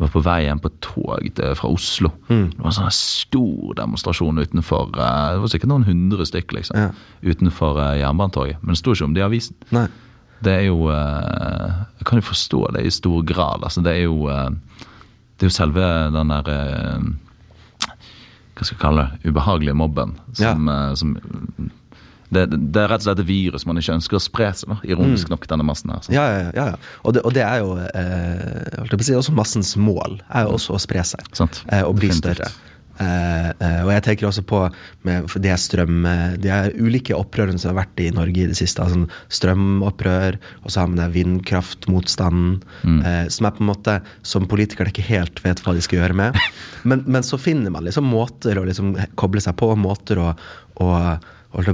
var 0.00 0.10
på 0.14 0.22
vei 0.24 0.38
hjem 0.46 0.60
på 0.64 0.70
tog 0.84 1.26
til, 1.36 1.54
fra 1.58 1.68
Oslo. 1.70 2.10
Mm. 2.30 2.46
Det 2.54 2.58
var 2.62 2.70
en 2.70 2.76
sånn 2.78 2.94
stor 2.96 3.74
demonstrasjon 3.78 4.38
utenfor 4.40 4.94
eh, 4.96 5.32
Det 5.34 5.40
var 5.42 5.52
sikkert 5.52 5.72
noen 5.72 5.84
hundre 5.88 6.26
stykk 6.28 6.54
liksom, 6.56 6.78
Ja. 6.80 6.90
utenfor 7.22 7.80
eh, 7.84 7.98
Jernbanetorget. 8.00 8.62
Men 8.62 8.72
det 8.74 8.80
sto 8.80 8.94
ikke 8.96 9.08
om 9.10 9.14
det 9.16 9.22
i 9.22 9.26
avisen. 9.28 9.56
Nei. 9.76 9.86
Det 10.40 10.54
er 10.56 10.64
jo 10.70 10.88
eh, 10.88 11.80
Jeg 12.00 12.06
kan 12.08 12.22
jo 12.22 12.28
forstå 12.30 12.62
det 12.76 12.86
i 12.88 12.94
stor 12.96 13.22
grad. 13.28 13.66
Altså, 13.68 13.82
det 13.84 13.92
er 13.98 14.06
jo 14.08 14.24
Det 14.26 15.44
er 15.44 15.50
jo 15.50 15.56
selve 15.58 15.84
den 16.16 16.32
der 16.32 16.48
Hva 18.54 18.64
skal 18.64 18.74
jeg 18.74 18.80
kalle 18.80 19.04
det? 19.04 19.30
Ubehagelige 19.30 19.76
mobben. 19.76 20.16
Som, 20.32 20.66
ja. 20.68 20.94
som 20.96 21.14
det, 22.30 22.46
det 22.50 22.82
er 22.82 22.90
rett 22.92 23.02
og 23.02 23.08
slett 23.08 23.22
et 23.24 23.28
virus 23.28 23.66
man 23.68 23.80
ikke 23.80 23.96
ønsker 23.98 24.18
å 24.18 24.22
spre 24.22 24.50
seg, 24.56 24.72
ironisk 24.86 25.30
nok, 25.32 25.46
denne 25.50 25.66
massen 25.66 25.92
her. 25.94 26.08
Ja, 26.14 26.24
ja, 26.30 26.40
ja. 26.46 26.66
ja. 26.72 26.80
Og, 27.02 27.14
det, 27.16 27.24
og 27.26 27.34
det 27.36 27.44
er 27.46 27.62
jo 27.62 27.76
eh, 27.80 28.98
si, 29.02 29.14
også 29.18 29.34
massens 29.36 29.76
mål. 29.80 30.20
er 30.28 30.48
jo 30.48 30.58
også 30.58 30.78
å 30.78 30.82
spre 30.82 31.04
seg. 31.06 31.26
Sant. 31.36 31.64
eh, 31.68 31.82
og 31.86 31.98
bli 31.98 32.12
Definitivt. 32.12 32.44
større. 32.44 32.70
Eh, 33.00 33.48
eh, 33.48 33.78
og 33.86 33.90
jeg 33.94 34.02
tenker 34.04 34.28
også 34.28 34.42
på 34.44 34.58
med, 35.08 35.30
det 35.40 35.54
strøm 35.62 36.02
det 36.04 36.42
De 36.44 36.50
er 36.52 36.74
ulike 36.76 37.16
opprørene 37.16 37.56
som 37.60 37.70
har 37.72 37.78
vært 37.78 38.02
i 38.04 38.10
Norge 38.12 38.42
i 38.44 38.48
det 38.50 38.58
siste. 38.58 38.84
Altså 38.84 39.06
strømopprør, 39.32 40.36
og 40.62 40.72
så 40.74 40.84
har 40.84 40.92
det 40.98 41.08
vindkraftmotstanden. 41.16 42.60
Eh, 42.84 43.24
som 43.32 43.48
er 43.48 43.56
på 43.56 43.64
en 43.64 43.70
måte 43.72 43.96
som 44.22 44.48
politikere 44.50 44.92
ikke 44.92 45.06
helt 45.08 45.40
vet 45.44 45.64
hva 45.64 45.74
de 45.76 45.84
skal 45.84 46.02
gjøre 46.02 46.18
med. 46.24 46.40
Men, 46.88 47.02
men 47.04 47.20
så 47.20 47.36
finner 47.36 47.68
man 47.68 47.84
liksom 47.84 48.06
måter 48.08 48.56
å 48.56 48.62
liksom 48.64 48.94
koble 49.20 49.42
seg 49.44 49.52
på, 49.60 49.66
måter 49.76 50.16
å, 50.16 50.30
å 50.80 50.86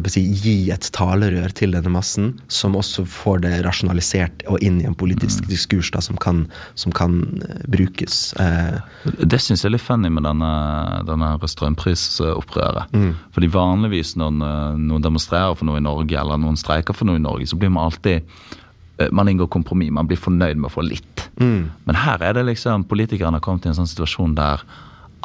si, 0.08 0.22
gi 0.32 0.70
et 0.72 0.86
talerør 0.96 1.52
til 1.52 1.74
denne 1.74 1.90
massen, 1.92 2.30
som 2.48 2.74
også 2.78 3.04
får 3.04 3.42
det 3.44 3.52
rasjonalisert 3.66 4.44
og 4.48 4.62
inn 4.64 4.80
i 4.80 4.86
en 4.88 4.94
politisk 4.96 5.44
diskurs 5.50 5.90
da, 5.92 6.00
som 6.00 6.16
kan, 6.16 6.46
som 6.74 6.92
kan 6.92 7.18
eh, 7.44 7.60
brukes. 7.68 8.32
Eh, 8.40 8.78
Det 9.20 9.40
syns 9.40 9.62
jeg 9.62 9.70
er 9.70 9.74
litt 9.76 9.84
funny 9.84 10.08
med 10.08 10.24
denne, 10.24 10.50
denne 11.08 11.34
strømprisopprøret. 11.44 12.92
Mm. 12.96 13.14
Fordi 13.36 13.50
vanligvis 13.52 14.14
når 14.16 14.38
noen 14.80 15.02
demonstrerer 15.04 15.56
for 15.56 15.68
noe 15.68 15.78
i 15.80 15.84
Norge, 15.84 16.16
eller 16.16 16.40
noen 16.40 16.56
streiker 16.56 16.96
for 16.96 17.08
noe 17.08 17.20
i 17.20 17.24
Norge, 17.26 17.46
så 17.50 17.58
blir 17.60 17.72
man 17.74 17.90
alltid 17.90 18.22
eh, 18.98 19.10
man 19.12 19.28
inngår 19.28 19.50
kompromiss, 19.52 19.92
man 19.92 20.08
blir 20.08 20.20
fornøyd 20.20 20.56
med 20.56 20.70
å 20.70 20.74
få 20.78 20.86
litt. 20.88 21.26
Men 21.36 21.98
her 22.00 22.22
er 22.24 22.32
det 22.38 22.46
liksom 22.48 22.86
politikerne 22.88 23.36
har 23.36 23.44
kommet 23.44 23.66
i 23.66 23.68
en 23.68 23.76
sånn 23.76 23.90
situasjon 23.90 24.38
der 24.38 24.62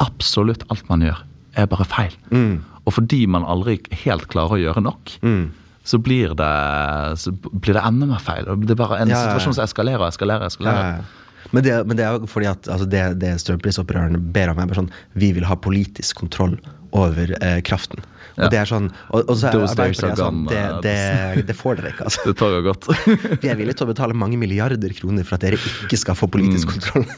absolutt 0.02 0.66
alt 0.68 0.84
man 0.90 1.00
gjør, 1.06 1.24
er 1.56 1.66
bare 1.72 1.86
feil. 1.88 2.12
Og 2.86 2.94
fordi 2.96 3.24
man 3.30 3.44
aldri 3.46 3.78
helt 4.04 4.26
klarer 4.32 4.56
å 4.56 4.60
gjøre 4.62 4.82
nok, 4.82 5.12
så, 5.86 5.98
blir 6.02 6.32
det, 6.38 6.52
så 7.22 7.32
blir 7.34 7.76
det 7.78 7.82
enda 7.86 8.06
mer 8.10 8.22
feil. 8.22 8.48
Det 8.66 8.74
er 8.74 8.80
bare 8.80 9.00
en 9.02 9.10
Ja, 9.12 9.20
situasjon 9.28 9.54
som 9.58 9.64
eskalerer 9.66 10.02
og 10.02 10.08
eskalerer. 10.12 10.46
eskalerer. 10.50 11.02
Men 11.52 11.64
det, 11.66 11.74
men 11.86 11.98
det 11.98 12.04
er 12.06 12.16
jo 12.20 12.28
fordi 12.30 12.46
at 12.50 12.68
altså 12.70 12.86
det, 12.88 13.02
det 13.20 13.32
strømprisopprørerne 13.42 14.20
ber 14.34 14.52
om, 14.52 14.60
er 14.62 14.68
bare 14.70 14.78
sånn 14.78 14.92
Vi 15.18 15.32
vil 15.36 15.44
ha 15.48 15.56
politisk 15.58 16.20
kontroll 16.22 16.54
over 16.94 17.34
eh, 17.42 17.58
kraften. 17.66 18.02
Og 18.38 18.46
det 18.52 18.58
er 18.62 18.68
sånn 18.68 18.86
Og, 19.10 19.20
og 19.28 19.34
så 19.36 19.50
er 19.50 19.54
Arbeiderpartiet 19.60 20.20
sånn 20.22 20.38
det, 20.48 20.62
det, 20.86 20.96
det 21.48 21.56
får 21.58 21.72
dere 21.80 21.88
ikke, 21.92 22.04
altså. 22.08 22.20
Det 22.30 22.34
tar 22.40 22.50
jo 22.56 22.60
godt. 22.68 22.84
Vi 23.42 23.46
er 23.52 23.56
villige 23.58 23.76
til 23.80 23.86
å 23.86 23.90
betale 23.92 24.14
mange 24.16 24.38
milliarder 24.40 24.90
kroner 24.96 25.24
for 25.28 25.34
at 25.36 25.42
dere 25.44 25.56
ikke 25.84 25.98
skal 26.00 26.14
få 26.18 26.26
politisk 26.32 26.60
Mm. 26.62 26.72
kontroll. 26.72 27.06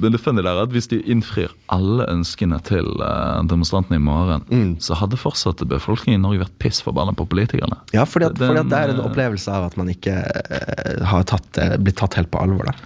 Men 0.00 0.12
det 0.12 0.20
funny 0.20 0.42
der 0.44 0.50
er 0.52 0.62
at 0.66 0.72
hvis 0.74 0.88
de 0.90 0.98
innfrir 1.10 1.52
alle 1.72 2.04
ønskene 2.12 2.58
til 2.66 2.86
eh, 3.02 3.40
demonstrantene 3.48 3.98
i 4.00 4.02
morgen, 4.02 4.44
Mm. 4.50 4.74
så 4.82 4.94
hadde 5.00 5.16
fortsatt 5.18 5.62
befolkningen 5.68 6.20
i 6.20 6.22
Norge 6.22 6.42
vært 6.44 6.56
piss 6.62 6.82
forbanna 6.84 7.14
på 7.16 7.26
politikerne. 7.28 7.78
Ja, 7.96 8.04
fordi 8.08 8.28
at, 8.28 8.36
Den, 8.38 8.48
fordi 8.52 8.62
at 8.64 8.70
det 8.72 8.78
er 8.82 8.92
en 8.94 9.00
eh, 9.00 9.08
opplevelse 9.08 9.52
av 9.56 9.68
at 9.70 9.76
man 9.80 9.90
ikke 9.92 10.14
eh, 10.20 11.02
har 11.08 11.24
tatt, 11.28 11.48
det- 11.56 11.80
blitt 11.86 11.98
tatt 12.02 12.14
helt 12.20 12.30
på 12.30 12.42
alvor, 12.42 12.68
da. 12.70 12.76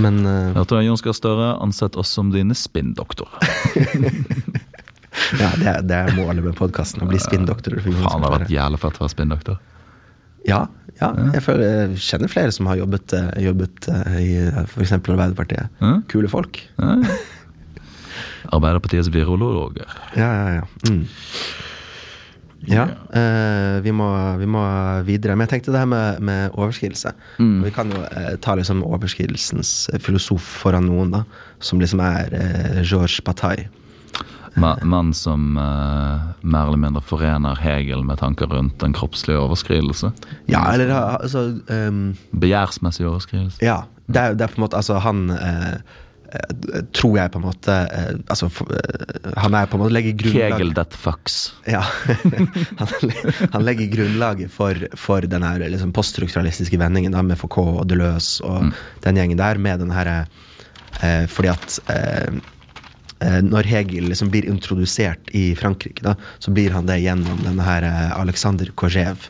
Men 0.00 0.22
du 0.24 0.72
Jon 0.80 0.96
Gahr 1.04 1.12
Støre 1.12 1.50
ansett 1.60 1.98
oss 2.00 2.08
som 2.16 2.30
dine 2.32 2.54
spinndoktorer? 2.56 4.61
Ja, 5.40 5.50
det 5.60 5.68
er, 5.68 5.82
det 5.86 5.98
er 5.98 6.14
målet 6.16 6.44
med 6.44 6.56
podkasten. 6.58 7.04
Å 7.04 7.10
bli 7.10 7.20
spinndoktor. 7.22 7.78
Faen, 7.84 7.96
det 7.96 8.28
har 8.28 8.38
vært 8.38 8.52
jævlig 8.52 8.80
fett 8.82 8.98
å 8.98 9.04
være 9.04 9.14
spinndoktor. 9.14 9.60
Ja, 10.48 10.64
ja. 10.98 11.10
Jeg, 11.34 11.42
føler, 11.44 11.66
jeg 11.68 12.00
kjenner 12.02 12.30
flere 12.30 12.54
som 12.54 12.68
har 12.70 12.80
jobbet, 12.80 13.14
eh, 13.16 13.30
jobbet 13.46 13.88
eh, 13.92 14.16
i 14.22 14.32
f.eks. 14.64 14.96
Arbeiderpartiet. 14.98 15.82
Ja. 15.82 15.92
Kule 16.10 16.30
folk. 16.30 16.62
Ja. 16.80 16.96
Arbeiderpartiets 18.52 19.10
virologer. 19.14 19.86
Ja, 20.18 20.30
ja, 20.32 20.48
ja. 20.60 20.64
Mm. 20.90 21.04
Ja, 22.70 22.84
eh, 23.10 23.80
vi, 23.82 23.90
må, 23.94 24.06
vi 24.38 24.46
må 24.46 24.62
videre. 25.06 25.34
Men 25.34 25.48
jeg 25.48 25.56
tenkte 25.56 25.74
det 25.74 25.82
her 25.82 25.90
med, 25.90 26.22
med 26.22 26.54
overskridelse. 26.54 27.14
Mm. 27.42 27.56
Vi 27.66 27.72
kan 27.74 27.90
jo 27.90 28.02
eh, 28.06 28.34
ta 28.42 28.54
liksom 28.58 28.84
overskridelsens 28.86 29.90
filosof 30.02 30.46
foran 30.62 30.86
noen, 30.86 31.10
da. 31.14 31.24
Som 31.64 31.82
liksom 31.82 32.02
er 32.04 32.36
eh, 32.38 32.82
Georges 32.84 33.18
Bataille. 33.26 33.66
Ma- 34.60 34.76
Mann 34.84 35.14
som 35.16 35.56
uh, 35.56 36.28
mer 36.42 36.68
eller 36.68 36.80
mindre 36.80 37.02
forener 37.04 37.56
Hegel 37.62 38.04
med 38.04 38.20
tanker 38.20 38.50
rundt 38.52 38.78
den 38.82 38.92
kroppslige 38.96 39.40
overskridelse. 39.40 40.12
Ja, 40.50 40.66
eller 40.74 40.92
altså 40.92 41.48
um, 41.68 42.12
Begjærsmessig 42.32 43.06
overskridelse. 43.08 43.62
Ja. 43.64 43.82
Det 44.12 44.20
er, 44.20 44.34
det 44.36 44.44
er 44.44 44.52
på 44.52 44.60
en 44.60 44.64
måte 44.66 44.76
Altså, 44.76 44.98
han 45.00 45.30
eh, 45.30 45.76
tror 46.92 47.16
jeg 47.16 47.32
på 47.32 47.38
en 47.38 47.44
måte 47.46 47.76
eh, 47.86 48.08
Altså, 48.26 48.48
han 49.36 49.56
er 49.56 49.70
på 49.70 49.78
en 49.78 49.82
måte 49.84 49.94
legger 49.94 50.16
grunnlag 50.18 50.56
Hegel 50.56 50.74
that 50.76 50.96
fucks. 50.98 51.54
Ja. 51.70 51.84
han, 52.80 53.12
han 53.54 53.66
legger 53.66 53.92
grunnlaget 53.94 54.52
for, 54.52 54.76
for 54.98 55.24
den 55.24 55.46
her 55.46 55.64
liksom 55.64 55.94
poststrukturalistiske 55.96 56.80
vendingen 56.82 57.14
da, 57.14 57.22
med 57.24 57.40
Foucault 57.40 57.84
og 57.84 57.88
Deleuze 57.88 58.44
og 58.44 58.72
den 59.06 59.20
gjengen 59.20 59.40
der, 59.40 59.60
med 59.62 59.80
den 59.80 59.94
herre 59.94 60.24
Fordi 61.32 61.48
at 61.48 61.78
når 63.44 63.68
Hegel 63.68 64.08
liksom 64.10 64.30
blir 64.32 64.48
introdusert 64.48 65.32
i 65.36 65.52
Frankrike, 65.58 66.04
da, 66.04 66.16
så 66.42 66.54
blir 66.54 66.74
han 66.74 66.88
det 66.88 67.00
gjennom 67.02 67.42
denne 67.44 67.66
her 67.66 67.86
eh, 67.86 68.10
Alexander 68.16 68.70
Korjev, 68.78 69.28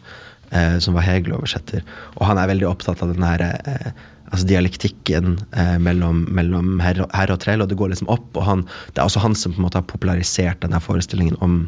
eh, 0.50 0.78
som 0.82 0.96
var 0.98 1.06
Hegel-oversetter. 1.06 1.84
Og 2.18 2.26
han 2.28 2.40
er 2.40 2.50
veldig 2.52 2.68
opptatt 2.70 3.02
av 3.04 3.14
den 3.14 3.26
her 3.26 3.44
eh, 3.48 3.92
altså 4.32 4.48
dialektikken 4.48 5.36
eh, 5.52 5.78
mellom, 5.82 6.24
mellom 6.32 6.78
herre 6.82 7.34
og 7.34 7.40
trell, 7.42 7.62
og 7.62 7.70
det 7.70 7.78
går 7.80 7.92
liksom 7.92 8.10
opp. 8.12 8.28
Og 8.34 8.46
han, 8.48 8.66
det 8.92 9.02
er 9.02 9.08
også 9.08 9.24
han 9.24 9.36
som 9.38 9.54
på 9.54 9.60
en 9.60 9.68
måte 9.68 9.80
har 9.80 9.88
popularisert 9.90 10.62
denne 10.64 10.80
forestillingen 10.82 11.36
om 11.44 11.66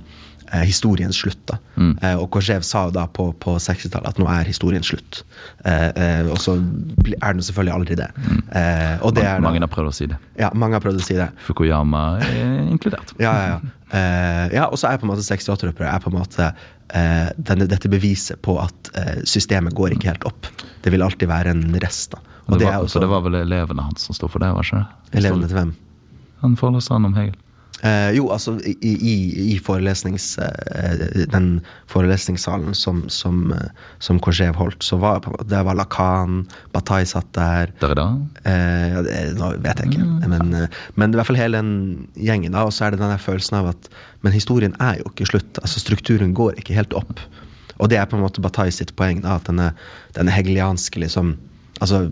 eh, 0.53 0.65
historiens 0.69 1.17
slutt. 1.17 1.41
da. 1.51 1.57
Eh, 1.79 2.17
og 2.21 2.29
Korzev 2.35 2.63
sa 2.67 2.85
jo 2.89 2.95
da 2.95 3.07
på, 3.07 3.29
på 3.41 3.55
60-tallet 3.63 4.09
at 4.11 4.19
nå 4.21 4.27
er 4.31 4.49
historien 4.49 4.85
slutt. 4.87 5.23
Eh, 5.65 5.89
eh, 5.91 6.31
og 6.31 6.39
så 6.43 6.57
er 6.59 7.37
den 7.37 7.43
selvfølgelig 7.47 7.75
aldri 7.75 7.99
det. 8.01 8.11
Eh, 8.51 8.99
og 9.05 9.15
det 9.17 9.25
er 9.25 9.39
da, 9.39 9.45
Mange 9.47 9.63
har 9.65 9.73
prøvd 9.73 9.91
å 9.91 9.95
si 9.97 10.09
det. 10.11 10.19
ja, 10.41 10.51
mange 10.55 10.79
har 10.79 10.85
prøvd 10.85 11.01
å 11.01 11.07
si 11.07 11.17
det. 11.19 11.31
Fukuyama 11.47 12.05
er 12.25 12.69
inkludert. 12.69 13.15
Ja, 13.23 13.33
ja, 13.33 13.49
ja. 13.55 13.75
Eh, 13.95 14.55
ja, 14.59 14.69
og 14.69 14.79
så 14.81 14.91
er 14.91 14.99
på 14.99 15.07
en 15.07 15.13
måte 15.15 15.25
68-opprøret 15.27 15.91
er 15.95 16.03
på 16.05 16.11
en 16.13 16.19
måte 16.19 16.53
denne, 16.95 17.65
dette 17.67 17.89
beviset 17.91 18.39
på 18.45 18.59
at 18.61 18.91
systemet 19.27 19.75
går 19.75 19.95
ikke 19.97 20.11
helt 20.13 20.27
opp. 20.29 20.47
Det 20.85 20.93
vil 20.93 21.03
alltid 21.03 21.31
være 21.31 21.55
en 21.55 21.65
rest. 21.83 22.13
da. 22.13 22.21
Og 22.47 22.59
det 22.61 22.69
var, 22.69 22.83
er 22.85 22.91
så 22.93 23.01
det 23.01 23.09
var 23.09 23.23
vel 23.25 23.39
elevene 23.41 23.87
hans 23.87 24.05
som 24.05 24.15
sto 24.17 24.29
for 24.29 24.45
det, 24.45 24.51
var 24.53 24.67
ikke 24.67 24.83
det? 24.83 25.19
elevene 25.23 25.49
til 25.49 25.57
hvem? 25.59 25.73
Han 26.43 26.57
foreleste 26.61 26.93
han 26.93 27.09
om 27.09 27.15
Hegel. 27.17 27.39
Eh, 27.83 28.11
jo, 28.17 28.29
altså 28.33 28.55
i, 28.65 28.75
i, 28.81 29.15
i 29.53 29.55
forelesnings, 29.61 30.39
eh, 30.39 31.25
den 31.33 31.49
forelesningssalen 31.91 32.73
som, 32.79 33.03
som, 33.13 33.51
eh, 33.53 33.91
som 33.99 34.21
Korsev 34.23 34.57
holdt, 34.57 34.87
så 34.87 34.97
var 35.03 35.27
det 35.51 35.63
var 35.67 35.77
Lakan, 35.77 36.45
Bataille 36.73 37.09
satt 37.11 37.33
der. 37.37 37.75
Derrida? 37.83 38.07
Eh, 38.47 38.87
ja, 38.95 39.03
det, 39.05 39.19
nå 39.41 39.51
vet 39.65 39.83
jeg 39.83 39.93
ikke, 39.93 40.07
men, 40.31 40.55
eh, 40.55 40.81
men 40.95 41.13
i 41.13 41.21
hvert 41.21 41.29
fall 41.29 41.41
hele 41.41 41.61
den 41.61 41.75
gjengen. 42.15 42.55
da, 42.55 42.65
Og 42.65 42.73
så 42.73 42.87
er 42.87 42.95
det 42.95 43.03
den 43.03 43.13
der 43.13 43.21
følelsen 43.21 43.59
av 43.61 43.75
at 43.75 43.91
Men 44.25 44.33
historien 44.33 44.73
er 44.81 45.03
jo 45.03 45.11
ikke 45.11 45.27
slutt. 45.29 45.59
altså 45.61 45.81
Strukturen 45.83 46.33
går 46.33 46.57
ikke 46.57 46.73
helt 46.73 46.95
opp. 46.97 47.21
Og 47.77 47.91
det 47.91 47.99
er 47.99 48.07
på 48.09 48.17
en 48.17 48.23
måte 48.23 48.41
Bataille 48.41 48.73
sitt 48.73 48.95
poeng, 48.97 49.21
da, 49.21 49.37
at 49.37 49.51
denne, 49.51 49.75
denne 50.17 50.33
hegelianske 50.33 51.03
liksom 51.03 51.37
altså 51.83 52.07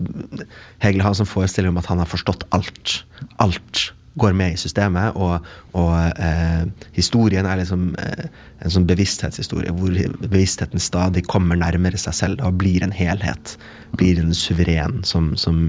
Hegel 0.83 1.01
har 1.01 1.13
en 1.13 1.23
sånn 1.23 1.29
forestilling 1.29 1.71
om 1.71 1.79
at 1.79 1.87
han 1.89 2.01
har 2.03 2.09
forstått 2.11 2.43
alt. 2.53 2.99
Alt 3.41 3.93
går 4.19 4.33
med 4.37 4.53
i 4.53 4.59
systemet, 4.61 5.15
og, 5.17 5.45
og 5.73 5.93
eh, 6.21 6.65
historien 6.93 7.47
er 7.49 7.57
liksom 7.61 7.95
eh, 7.97 8.27
en 8.61 8.73
sånn 8.75 8.85
bevissthetshistorie 8.89 9.73
hvor 9.73 9.95
bevisstheten 10.21 10.81
stadig 10.83 11.25
kommer 11.25 11.57
nærmere 11.57 11.97
seg 11.97 12.13
selv 12.19 12.43
og 12.45 12.59
blir 12.61 12.85
en 12.85 12.93
helhet. 12.93 13.55
Blir 13.97 14.21
en 14.21 14.35
suveren 14.37 15.01
som, 15.07 15.31
som 15.39 15.65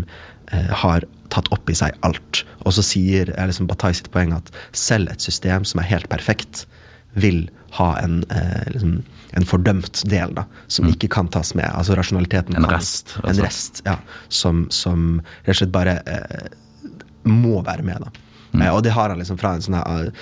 eh, 0.52 0.70
har 0.84 1.06
tatt 1.32 1.48
opp 1.56 1.72
i 1.72 1.76
seg 1.78 1.96
alt. 2.06 2.44
Og 2.68 2.76
så 2.76 2.84
sier 2.84 3.32
er 3.32 3.48
liksom 3.48 3.68
Bataille 3.70 3.96
sitt 3.98 4.12
poeng 4.14 4.34
at 4.36 4.52
selv 4.76 5.08
et 5.14 5.24
system 5.24 5.64
som 5.64 5.80
er 5.80 5.88
helt 5.94 6.10
perfekt, 6.12 6.66
vil 7.14 7.46
ha 7.78 7.92
en, 8.02 8.20
eh, 8.34 8.64
liksom, 8.74 8.98
en 9.38 9.44
fordømt 9.46 10.02
del 10.10 10.34
da, 10.36 10.44
som 10.68 10.88
ikke 10.90 11.08
kan 11.14 11.28
tas 11.32 11.54
med. 11.54 11.66
Altså 11.70 11.94
rasjonaliteten 11.98 12.56
En 12.58 12.66
kan- 12.66 12.76
rest, 12.76 13.16
En 13.22 13.30
altså. 13.30 13.46
rest, 13.46 13.82
ja. 13.86 13.96
Som, 14.28 14.66
som 14.74 15.22
rett 15.46 15.54
og 15.56 15.60
slett 15.62 15.74
bare 15.74 15.96
eh, 16.06 16.52
må 17.24 17.62
være 17.64 17.86
med, 17.86 18.02
da. 18.04 18.23
Eh, 18.62 18.70
og 18.70 18.82
det 18.86 18.94
har 18.94 19.10
han 19.12 19.20
liksom 19.22 19.40
fra 19.40 19.56
en 19.56 19.64
sånn 19.64 19.80
her 19.80 20.12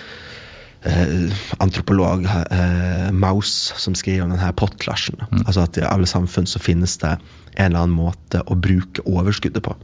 Uh, 0.83 1.31
antropolog, 1.63 2.25
uh, 2.27 3.13
Maus, 3.15 3.71
som 3.79 3.95
skriver 3.95 4.25
om 4.25 4.33
den 4.33 4.41
her 4.43 4.51
pottklasjen. 4.59 5.21
Altså 5.45 5.63
at 5.63 5.79
i 5.79 5.85
alle 5.87 6.09
samfunn 6.11 6.49
så 6.51 6.59
finnes 6.59 6.97
det 6.99 7.13
en 7.53 7.69
eller 7.69 7.85
annen 7.85 7.95
måte 7.95 8.41
å 8.51 8.57
bruke 8.59 9.05
overskuddet 9.07 9.63
på. 9.63 9.77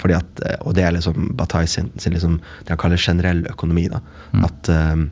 Fordi 0.00 0.16
at, 0.16 0.40
Og 0.62 0.72
det 0.78 0.86
er 0.86 0.96
liksom 0.96 1.34
Bataille 1.36 1.68
sin, 1.68 1.90
sin 2.00 2.16
liksom, 2.16 2.38
det 2.64 2.72
han 2.72 2.80
kaller 2.80 2.96
generell 2.96 3.44
økonomi. 3.50 3.84
da. 3.92 4.00
At 4.48 4.72
uh, 4.72 5.04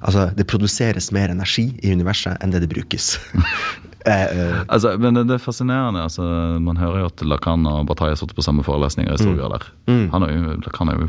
altså, 0.00 0.32
det 0.34 0.48
produseres 0.50 1.12
mer 1.14 1.30
energi 1.30 1.68
i 1.78 1.94
universet 1.94 2.42
enn 2.42 2.50
det 2.50 2.64
det 2.66 2.72
brukes. 2.74 3.14
Altså, 4.08 4.94
men 4.96 5.14
det, 5.18 5.26
det 5.28 5.34
er 5.36 5.42
fascinerende. 5.42 6.00
altså, 6.00 6.22
Man 6.64 6.78
hører 6.80 7.02
jo 7.02 7.08
at 7.10 7.22
Lacan 7.28 7.66
og 7.68 7.86
Bataille 7.90 8.14
har 8.14 8.16
sittet 8.16 8.38
på 8.38 8.44
samme 8.46 8.64
forelesninger 8.64 9.12
i 9.12 9.18
stor 9.20 9.34
grad 9.36 9.52
der. 9.52 9.66
Mm. 9.90 10.06
Han 10.14 10.24
er 10.24 10.30
jo, 10.32 10.54
Lacan 10.64 10.88
er 10.88 11.02
jo 11.02 11.08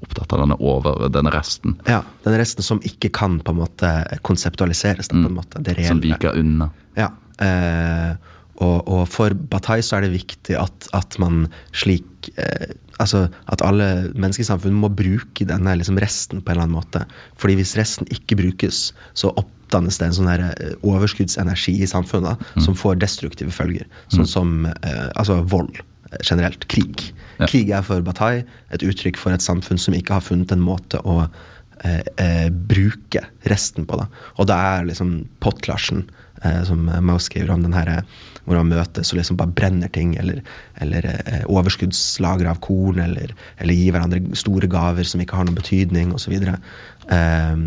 opptatt 0.00 0.32
av 0.34 0.44
denne 0.44 0.58
over, 0.60 1.06
denne 1.12 1.32
resten 1.34 1.78
Ja, 1.88 2.02
den 2.24 2.38
resten 2.40 2.66
som 2.66 2.82
ikke 2.86 3.10
kan 3.14 3.40
på 3.44 3.54
en 3.54 3.60
måte 3.62 3.90
konseptualiseres. 4.26 5.10
Da, 5.10 5.18
på 5.18 5.32
en 5.32 5.40
måte, 5.40 5.62
det 5.64 5.78
som 5.86 6.02
viker 6.02 6.38
unna. 6.40 6.70
Ja, 6.98 7.10
eh, 7.42 8.14
og, 8.62 8.86
og 8.86 9.02
for 9.10 9.34
Bataille 9.34 9.82
så 9.82 9.98
er 9.98 10.06
det 10.06 10.14
viktig 10.14 10.56
at, 10.58 10.88
at 10.94 11.18
man 11.22 11.46
slik 11.74 12.30
eh, 12.38 12.74
Altså 13.02 13.24
at 13.50 13.62
alle 13.66 14.12
mennesker 14.14 14.44
i 14.44 14.46
samfunnet 14.46 14.78
må 14.78 14.86
bruke 14.94 15.42
denne 15.48 15.72
liksom 15.74 15.96
resten 15.98 16.38
på 16.38 16.52
en 16.52 16.54
eller 16.54 16.68
annen 16.68 16.76
måte. 16.76 17.00
Fordi 17.42 17.56
hvis 17.58 17.72
resten 17.74 18.06
ikke 18.06 18.36
brukes, 18.38 18.92
så 19.18 19.32
oppdannes 19.34 19.98
det 19.98 20.06
en 20.06 20.14
sånn 20.14 20.30
her, 20.30 20.44
eh, 20.52 20.76
overskuddsenergi 20.86 21.74
i 21.82 21.88
samfunnet 21.90 22.38
mm. 22.54 22.62
som 22.62 22.78
får 22.78 23.00
destruktive 23.02 23.50
følger. 23.50 23.90
Sånn 24.14 24.30
som 24.30 24.54
eh, 24.70 25.08
altså 25.10 25.40
vold 25.42 25.82
generelt. 26.22 26.68
Krig. 26.68 27.08
Ja. 27.38 27.48
Krig 27.50 27.70
er 27.74 27.82
for 27.86 28.04
Bataille 28.06 28.44
et 28.74 28.84
uttrykk 28.86 29.18
for 29.20 29.34
et 29.34 29.44
samfunn 29.44 29.80
som 29.80 29.96
ikke 29.96 30.18
har 30.18 30.24
funnet 30.24 30.52
en 30.54 30.62
måte 30.62 31.00
å 31.02 31.24
eh, 31.24 32.02
eh, 32.20 32.50
bruke 32.50 33.24
resten 33.50 33.88
på. 33.88 33.98
Da. 34.00 34.06
Og 34.38 34.46
det 34.50 34.60
er 34.70 34.86
liksom 34.90 35.16
pottklasjen, 35.44 36.04
eh, 36.42 36.62
som 36.68 36.86
Maus 37.02 37.26
skriver 37.30 37.50
om, 37.54 37.64
den 37.66 37.74
her, 37.76 37.90
eh, 37.90 38.30
hvor 38.44 38.60
man 38.60 38.70
møtes 38.74 39.10
og 39.12 39.18
liksom 39.18 39.38
bare 39.40 39.54
brenner 39.56 39.88
ting, 39.92 40.14
eller, 40.20 40.42
eller 40.84 41.08
eh, 41.10 41.42
overskuddslager 41.48 42.50
av 42.50 42.60
korn, 42.64 43.00
eller, 43.00 43.34
eller 43.58 43.78
gir 43.78 43.94
hverandre 43.96 44.36
store 44.38 44.68
gaver 44.70 45.08
som 45.08 45.22
ikke 45.24 45.38
har 45.38 45.48
noen 45.48 45.58
betydning, 45.58 46.12
osv. 46.14 46.36
Eh, 46.38 47.58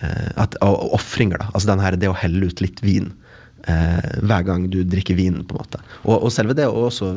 eh, 0.00 0.30
at- 0.40 0.60
og 0.64 0.94
ofringer, 0.96 1.38
da. 1.42 1.50
Altså 1.52 1.72
den 1.74 1.84
her, 1.84 2.00
det 2.00 2.10
å 2.10 2.16
helle 2.16 2.48
ut 2.48 2.64
litt 2.64 2.80
vin. 2.82 3.12
Eh, 3.68 4.20
hver 4.24 4.44
gang 4.46 4.70
du 4.72 4.80
drikker 4.88 5.18
vin, 5.18 5.42
på 5.44 5.52
en 5.52 5.60
måte. 5.60 5.82
Og, 6.06 6.16
og 6.16 6.30
selve 6.32 6.56
det 6.56 6.64
og 6.70 6.86
også 6.88 7.12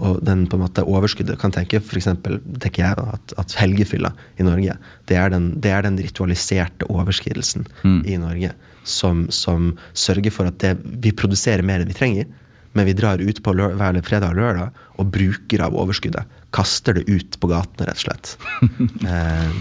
og 0.00 0.22
den 0.24 0.46
på 0.48 0.56
en 0.56 0.62
måte 0.64 0.82
overskuddet 0.88 1.36
kan 1.40 1.52
tenke 1.52 1.80
for 1.84 1.98
eksempel, 2.00 2.38
tenker 2.62 2.84
jeg 2.86 2.96
at, 3.14 3.34
at 3.42 3.52
helgefylla 3.60 4.10
i 4.40 4.46
Norge 4.46 4.76
det 5.10 5.18
er 5.20 5.28
den, 5.34 5.50
det 5.60 5.70
er 5.74 5.84
den 5.84 5.98
ritualiserte 6.00 6.88
overskridelsen 6.88 7.66
Mm. 7.84 8.00
i 8.08 8.16
Norge 8.22 8.52
som, 8.88 9.26
som 9.30 9.74
sørger 9.92 10.32
for 10.32 10.48
at 10.48 10.58
det, 10.64 10.74
vi 11.04 11.12
produserer 11.12 11.62
mer 11.62 11.80
enn 11.84 11.90
vi 11.92 11.96
trenger, 11.98 12.26
men 12.72 12.86
vi 12.88 12.94
drar 12.96 13.20
ut 13.20 13.42
på 13.44 13.52
lør, 13.52 13.74
hver 13.76 13.98
fredag 14.06 14.32
og 14.32 14.38
lørdag 14.40 14.70
og 15.02 15.10
bruker 15.12 15.60
av 15.66 15.74
overskuddet. 15.76 16.24
Kaster 16.54 16.94
det 16.96 17.04
ut 17.10 17.36
på 17.42 17.50
gatene, 17.50 17.86
rett 17.90 18.00
og 18.00 18.04
slett. 18.06 18.32
eh, 19.10 19.52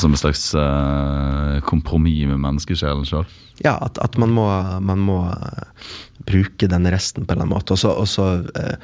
Som 0.00 0.14
et 0.16 0.20
slags 0.22 0.48
eh, 0.58 1.60
kompromiss 1.68 2.26
med 2.30 2.40
menneskesjelen 2.42 3.06
sjøl. 3.08 3.26
ja, 3.64 3.76
at, 3.82 3.98
at 4.02 4.18
man 4.20 4.30
må, 4.34 4.46
man 4.82 4.98
må 5.04 5.20
eh, 5.30 5.86
bruke 6.26 6.68
denne 6.70 6.92
resten 6.94 7.24
på 7.26 7.32
en 7.34 7.38
eller 7.40 7.46
annen 7.48 7.56
måte. 7.58 7.78
Og 7.78 8.08
så, 8.08 8.28
eh, 8.56 8.76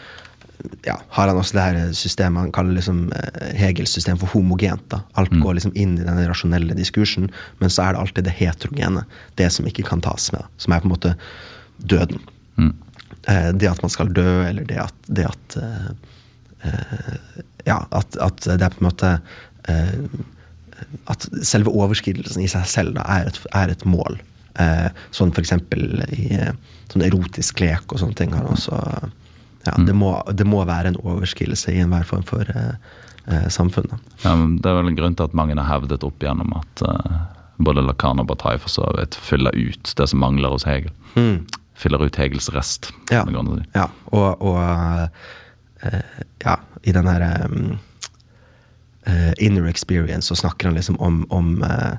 ja, 0.86 0.96
har 1.08 1.28
han 1.28 1.38
også 1.38 1.56
det 1.56 1.64
her 1.64 1.92
systemet 1.96 2.46
han 2.46 2.54
kaller 2.54 2.76
liksom 2.76 3.06
eh, 3.16 3.50
Hegels 3.58 3.92
system 3.96 4.18
for 4.20 4.30
homogent. 4.32 4.84
da. 4.92 5.02
Alt 5.20 5.34
går 5.42 5.58
liksom 5.58 5.74
inn 5.78 5.96
i 5.98 6.06
den 6.06 6.22
rasjonelle 6.28 6.76
diskursen, 6.78 7.28
men 7.60 7.72
så 7.72 7.86
er 7.86 7.94
det 7.94 8.02
alltid 8.02 8.28
det 8.28 8.36
heterogene. 8.38 9.04
Det 9.38 9.50
som 9.52 9.68
ikke 9.68 9.86
kan 9.88 10.04
tas 10.04 10.30
med. 10.32 10.44
da, 10.44 10.62
Som 10.62 10.74
er 10.74 10.84
på 10.84 10.88
en 10.88 10.94
måte 10.94 11.14
døden. 11.78 12.22
Mm. 12.56 12.72
Eh, 13.28 13.50
det 13.58 13.70
at 13.70 13.82
man 13.82 13.92
skal 13.92 14.12
dø, 14.14 14.30
eller 14.46 14.64
det 14.68 14.78
at, 14.86 14.96
det 15.08 15.26
at 15.28 15.58
eh, 15.62 15.90
eh, 16.70 17.42
Ja, 17.66 17.82
at, 17.90 18.16
at 18.22 18.46
det 18.46 18.62
er 18.62 18.70
på 18.70 18.84
en 18.84 18.86
måte 18.86 19.12
eh, 19.68 19.96
At 21.10 21.26
selve 21.42 21.72
overskridelsen 21.74 22.44
i 22.44 22.50
seg 22.50 22.66
selv 22.70 22.96
da, 22.98 23.04
er, 23.10 23.32
et, 23.32 23.40
er 23.52 23.74
et 23.74 23.84
mål. 23.88 24.20
Eh, 24.62 24.88
sånn 25.10 25.34
for 25.34 25.42
eksempel 25.42 26.04
i 26.14 26.30
sånn 26.92 27.04
erotisk 27.04 27.60
lek 27.60 27.90
og 27.90 28.00
sånne 28.00 28.18
ting. 28.18 28.34
Har 28.36 28.46
også, 28.48 28.78
ja, 29.66 29.74
det, 29.86 29.94
må, 29.96 30.14
det 30.32 30.46
må 30.48 30.62
være 30.68 30.92
en 30.92 31.00
overskridelse 31.02 31.74
i 31.74 31.80
enhver 31.82 32.06
form 32.08 32.24
for 32.26 32.48
eh, 32.52 32.74
eh, 33.26 33.48
samfunn. 33.52 33.90
Ja, 34.24 34.34
det 34.34 34.70
er 34.70 34.78
vel 34.80 34.92
en 34.92 34.98
grunn 34.98 35.16
til 35.18 35.28
at 35.28 35.36
mange 35.36 35.56
har 35.58 35.68
hevdet 35.68 36.06
opp 36.06 36.22
gjennom 36.22 36.54
at 36.58 36.84
eh, 36.86 37.16
både 37.56 37.84
Lacan 37.84 38.20
og 38.22 38.28
Bataille 38.30 38.60
for 38.62 38.72
så 38.72 38.86
vidt 38.98 39.16
fyller 39.16 39.56
ut 39.56 39.92
det 39.96 40.08
som 40.10 40.22
mangler 40.22 40.52
hos 40.52 40.66
Hegel. 40.68 40.92
Mm. 41.16 41.46
Fyller 41.76 42.04
ut 42.04 42.18
Hegels 42.20 42.48
rest. 42.54 42.90
Ja. 43.12 43.24
si. 43.26 43.62
Ja, 43.74 43.88
og, 44.12 44.42
og 44.42 44.60
eh, 45.82 46.20
ja, 46.44 46.58
i 46.82 46.92
den 46.92 47.08
her 47.08 47.24
um, 47.46 47.78
eh, 49.06 49.32
inner 49.38 49.68
experience 49.68 50.28
så 50.28 50.36
snakker 50.36 50.68
han 50.68 50.76
liksom 50.76 51.00
om, 51.00 51.24
om 51.30 51.62
eh, 51.62 51.96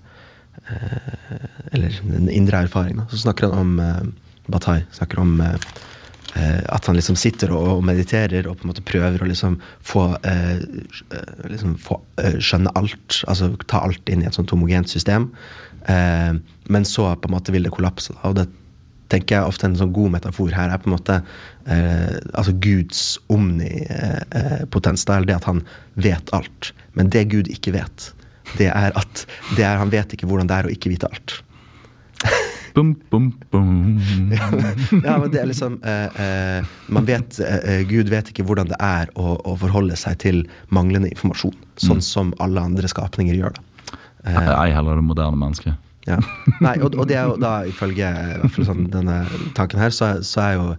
eh, 0.70 1.36
Eller 1.72 2.00
den 2.04 2.30
indre 2.30 2.58
erfaringen. 2.58 3.04
da. 3.04 3.10
Så 3.10 3.18
snakker 3.18 3.50
han 3.50 3.60
om 3.60 3.80
uh, 3.80 4.02
Bataille. 4.48 4.86
Snakker 4.92 5.20
om 5.20 5.42
at 6.70 6.88
han 6.90 6.98
liksom 6.98 7.18
sitter 7.20 7.54
og, 7.56 7.84
mediterer 7.88 8.48
og 8.48 8.58
på 8.58 8.66
en 8.66 8.72
måte 8.72 8.86
prøver 8.86 9.24
å 9.24 9.30
liksom 9.30 9.58
få, 9.86 10.10
eh, 10.28 10.60
eh, 11.16 11.34
liksom 11.52 11.78
få 11.82 12.00
eh, 12.24 12.38
skjønne 12.44 12.74
alt. 12.80 13.22
Altså 13.28 13.54
ta 13.68 13.84
alt 13.86 14.12
inn 14.12 14.24
i 14.24 14.30
et 14.30 14.38
sånt 14.38 14.52
homogent 14.54 14.90
system. 14.92 15.32
Eh, 15.88 16.34
men 16.68 16.88
så 16.88 17.10
på 17.16 17.30
en 17.30 17.38
måte 17.38 17.56
vil 17.56 17.68
det 17.68 17.74
kollapse. 17.76 18.16
Og 18.28 18.38
det 18.40 18.48
tenker 19.12 19.38
jeg 19.38 19.48
ofte 19.48 19.70
en 19.70 19.78
sånn 19.80 19.96
god 19.96 20.18
metafor 20.18 20.52
her 20.56 20.72
er 20.74 20.82
på 20.84 20.90
en 20.90 20.98
måte 20.98 21.22
eh, 21.72 22.18
altså 22.34 22.54
Guds 22.64 23.02
omnipotens. 23.32 25.08
Eh, 25.08 25.26
det 25.28 25.38
at 25.38 25.48
han 25.48 25.64
vet 25.96 26.34
alt. 26.36 26.74
Men 27.00 27.12
det 27.14 27.30
Gud 27.32 27.52
ikke 27.54 27.76
vet, 27.78 28.12
det 28.60 28.72
er 28.74 28.96
at 29.00 29.26
det 29.56 29.64
er, 29.64 29.80
han 29.80 29.92
vet 29.94 30.14
ikke 30.14 30.28
hvordan 30.30 30.50
det 30.50 30.60
er 30.60 30.68
å 30.68 30.74
ikke 30.74 30.92
vite 30.92 31.10
alt. 31.12 31.40
Bum, 32.78 32.92
bum, 33.10 33.32
bum. 33.50 33.98
ja, 35.02 35.16
men 35.18 35.32
det 35.34 35.40
er 35.42 35.48
liksom 35.50 35.80
eh, 35.82 36.20
eh, 36.22 36.68
Man 36.94 37.08
vet 37.10 37.40
eh, 37.42 37.82
Gud 37.90 38.12
vet 38.14 38.30
ikke 38.30 38.46
hvordan 38.46 38.70
det 38.70 38.78
er 38.86 39.10
å, 39.18 39.34
å 39.50 39.56
forholde 39.58 39.98
seg 39.98 40.20
til 40.22 40.44
manglende 40.70 41.10
informasjon. 41.10 41.56
Sånn 41.82 42.04
som 42.06 42.36
alle 42.44 42.62
andre 42.70 42.90
skapninger 42.92 43.34
gjør. 43.40 43.58
da. 43.58 43.98
Eh, 44.30 44.54
Ei 44.60 44.70
heller 44.76 45.00
det 45.02 45.08
moderne 45.10 45.40
mennesket. 45.42 45.74
Ja. 46.08 46.20
Nei, 46.64 46.78
og, 46.86 46.94
og 46.96 47.10
det 47.10 47.18
er 47.20 47.28
jo 47.32 47.36
da 47.42 47.58
ifølge 47.68 48.14
sånn, 48.62 48.86
denne 48.94 49.24
tanken 49.58 49.82
her, 49.82 49.92
så, 49.92 50.14
så 50.24 50.46
er 50.46 50.54
jo 50.56 50.70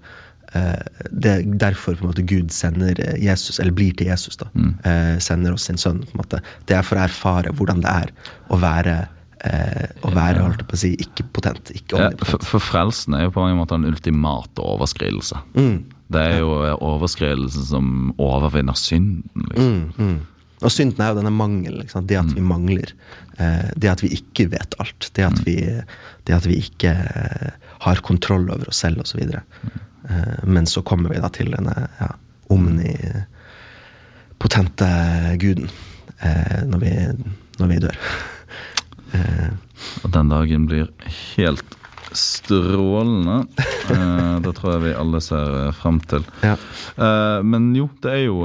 eh, 0.54 0.80
det 1.10 1.34
er 1.34 1.44
derfor 1.66 1.98
på 1.98 2.06
en 2.06 2.12
måte 2.12 2.24
Gud 2.30 2.54
sender 2.54 2.94
eh, 3.04 3.18
Jesus, 3.26 3.58
eller 3.60 3.74
blir 3.76 3.92
til 3.98 4.08
Jesus, 4.12 4.38
da. 4.40 4.48
Eh, 4.86 5.16
sender 5.18 5.58
oss 5.58 5.66
sin 5.68 5.80
sønn. 5.80 6.04
på 6.06 6.14
en 6.16 6.22
måte. 6.22 6.40
Det 6.70 6.78
er 6.78 6.86
for 6.86 6.96
å 6.96 7.04
erfare 7.10 7.52
hvordan 7.58 7.82
det 7.84 7.92
er 8.06 8.14
å 8.54 8.62
være 8.62 9.00
eh, 9.44 9.86
å 10.02 10.10
være 10.14 10.42
holdt 10.44 10.66
på 10.68 10.74
å 10.76 10.80
si, 10.80 10.90
ikke 11.02 11.24
potent. 11.36 11.70
Ikke 11.74 11.96
Ja, 12.00 12.08
for, 12.24 12.38
for 12.44 12.58
frelsen 12.62 13.14
er 13.18 13.22
jo 13.26 13.32
på 13.36 13.42
mange 13.44 13.58
måter 13.60 13.74
en 13.78 13.88
ultimate 13.88 14.58
overskridelse. 14.64 15.36
Mm, 15.58 15.78
Det 16.08 16.20
er 16.24 16.38
jo 16.40 16.50
overskridelsen 16.80 17.64
som 17.68 17.86
overvinner 18.16 18.74
synden. 18.78 19.28
Liksom. 19.50 19.68
mm, 19.68 19.92
mm. 19.98 20.18
Og 20.58 20.72
synden 20.74 20.98
er 21.04 21.08
jo 21.12 21.18
denne 21.20 21.30
mangelen. 21.30 21.86
Det 21.86 22.16
at 22.18 22.32
vi 22.34 22.42
mangler. 22.42 22.90
Eh, 23.38 23.68
det 23.78 23.90
at 23.92 24.00
vi 24.02 24.08
ikke 24.16 24.48
vet 24.50 24.74
alt. 24.82 25.06
Det 25.14 25.22
at 25.22 25.38
vi, 25.46 25.54
det 26.26 26.34
at 26.34 26.42
vi 26.50 26.56
ikke 26.58 26.90
eh, 26.90 27.52
har 27.84 28.00
kontroll 28.02 28.50
over 28.50 28.66
oss 28.72 28.80
selv 28.82 28.98
osv. 29.04 29.20
Eh, 29.22 29.38
men 30.50 30.66
så 30.66 30.82
kommer 30.82 31.14
vi 31.14 31.22
da 31.22 31.30
til 31.30 31.54
denne 31.54 31.76
ja, 32.00 32.10
omnipotente 32.50 34.88
guden 35.38 35.70
eh, 36.18 36.66
når, 36.66 36.78
vi, 36.82 36.90
når 37.60 37.66
vi 37.70 37.78
dør. 37.86 37.94
Eh, 39.14 39.50
Og 40.04 40.10
den 40.12 40.28
dagen 40.28 40.66
blir 40.68 40.88
helt 41.36 41.64
strålende. 42.12 43.46
Eh, 43.92 44.38
det 44.44 44.52
tror 44.56 44.72
jeg 44.74 44.82
vi 44.86 44.92
alle 44.96 45.20
ser 45.24 45.54
eh, 45.68 45.72
frem 45.76 45.98
til. 46.08 46.24
ja. 46.44 46.54
Eh, 46.96 47.40
men 47.44 47.70
jo, 47.76 47.88
det 48.02 48.12
er 48.18 48.24
jo 48.26 48.44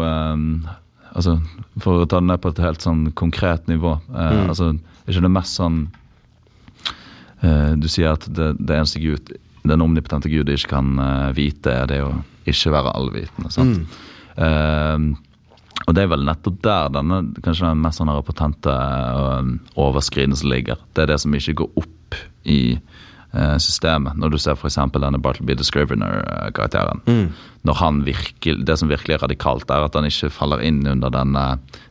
Altså, 1.13 1.35
for 1.79 2.01
å 2.01 2.07
ta 2.09 2.17
det 2.17 2.25
ned 2.25 2.41
på 2.41 2.49
et 2.49 2.57
helt 2.63 2.81
sånn 2.81 3.11
konkret 3.13 3.67
nivå 3.69 3.99
eh, 4.15 4.31
Mm. 4.33 4.47
altså, 4.49 4.71
ikke 5.07 5.21
det 5.21 5.29
mest 5.31 5.59
sånn 5.59 5.75
eh, 7.43 7.73
Du 7.77 7.87
sier 7.87 8.13
at 8.15 8.25
det, 8.33 8.55
det 8.57 8.77
eneste 8.79 8.99
Gud, 9.03 9.29
den 9.63 9.81
omnipotente 9.85 10.29
Gud 10.31 10.49
ikke 10.49 10.69
kan 10.73 10.95
vite, 11.37 11.71
er 11.83 11.85
det 11.87 12.01
å 12.03 12.09
ikke 12.49 12.71
være 12.73 12.95
allvitende. 12.97 13.51
sant? 13.53 13.85
Mm. 14.37 15.13
Eh, 15.73 15.83
og 15.87 15.95
det 15.97 16.03
er 16.03 16.11
vel 16.13 16.23
nettopp 16.25 16.61
der 16.63 16.89
denne 16.93 17.21
kanskje 17.43 17.69
den 17.73 17.81
mest 17.83 17.99
sånn 17.99 18.09
her 18.11 18.21
potente 18.23 18.71
uh, 18.71 19.41
overskridelsen 19.75 20.49
ligger. 20.49 20.77
Det 20.93 21.03
er 21.03 21.07
det 21.13 21.19
som 21.23 21.33
ikke 21.35 21.55
går 21.63 21.69
opp 21.81 22.15
i 22.45 22.59
eh, 23.33 23.57
systemet. 23.57 24.15
Når 24.19 24.29
du 24.31 24.37
ser 24.37 24.55
f.eks. 24.55 24.75
denne 24.93 25.19
Bartleby 25.21 25.55
the 25.57 25.63
Scrivener-karakteren. 25.65 27.01
Mm. 27.07 27.33
Når 27.65 27.73
han 27.79 28.01
virkelig 28.05 28.65
Det 28.65 28.77
som 28.79 28.89
virkelig 28.89 29.15
er 29.17 29.23
radikalt, 29.25 29.69
er 29.71 29.83
at 29.87 29.95
han 29.95 30.05
ikke 30.05 30.29
faller 30.31 30.61
inn 30.63 30.85
under 30.87 31.09
denne 31.09 31.45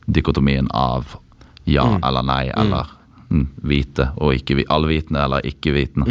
dikotomien 0.07 0.69
av 0.75 1.17
ja 1.65 1.85
Mm. 1.87 2.01
eller 2.03 2.23
nei, 2.23 2.51
eller 2.57 2.87
mm, 3.31 3.47
vite 3.63 4.09
og 4.19 4.33
ikke 4.35 4.57
vi- 4.57 4.67
allvitende 4.69 5.21
eller 5.23 5.41
ikke-vitende. 5.47 6.07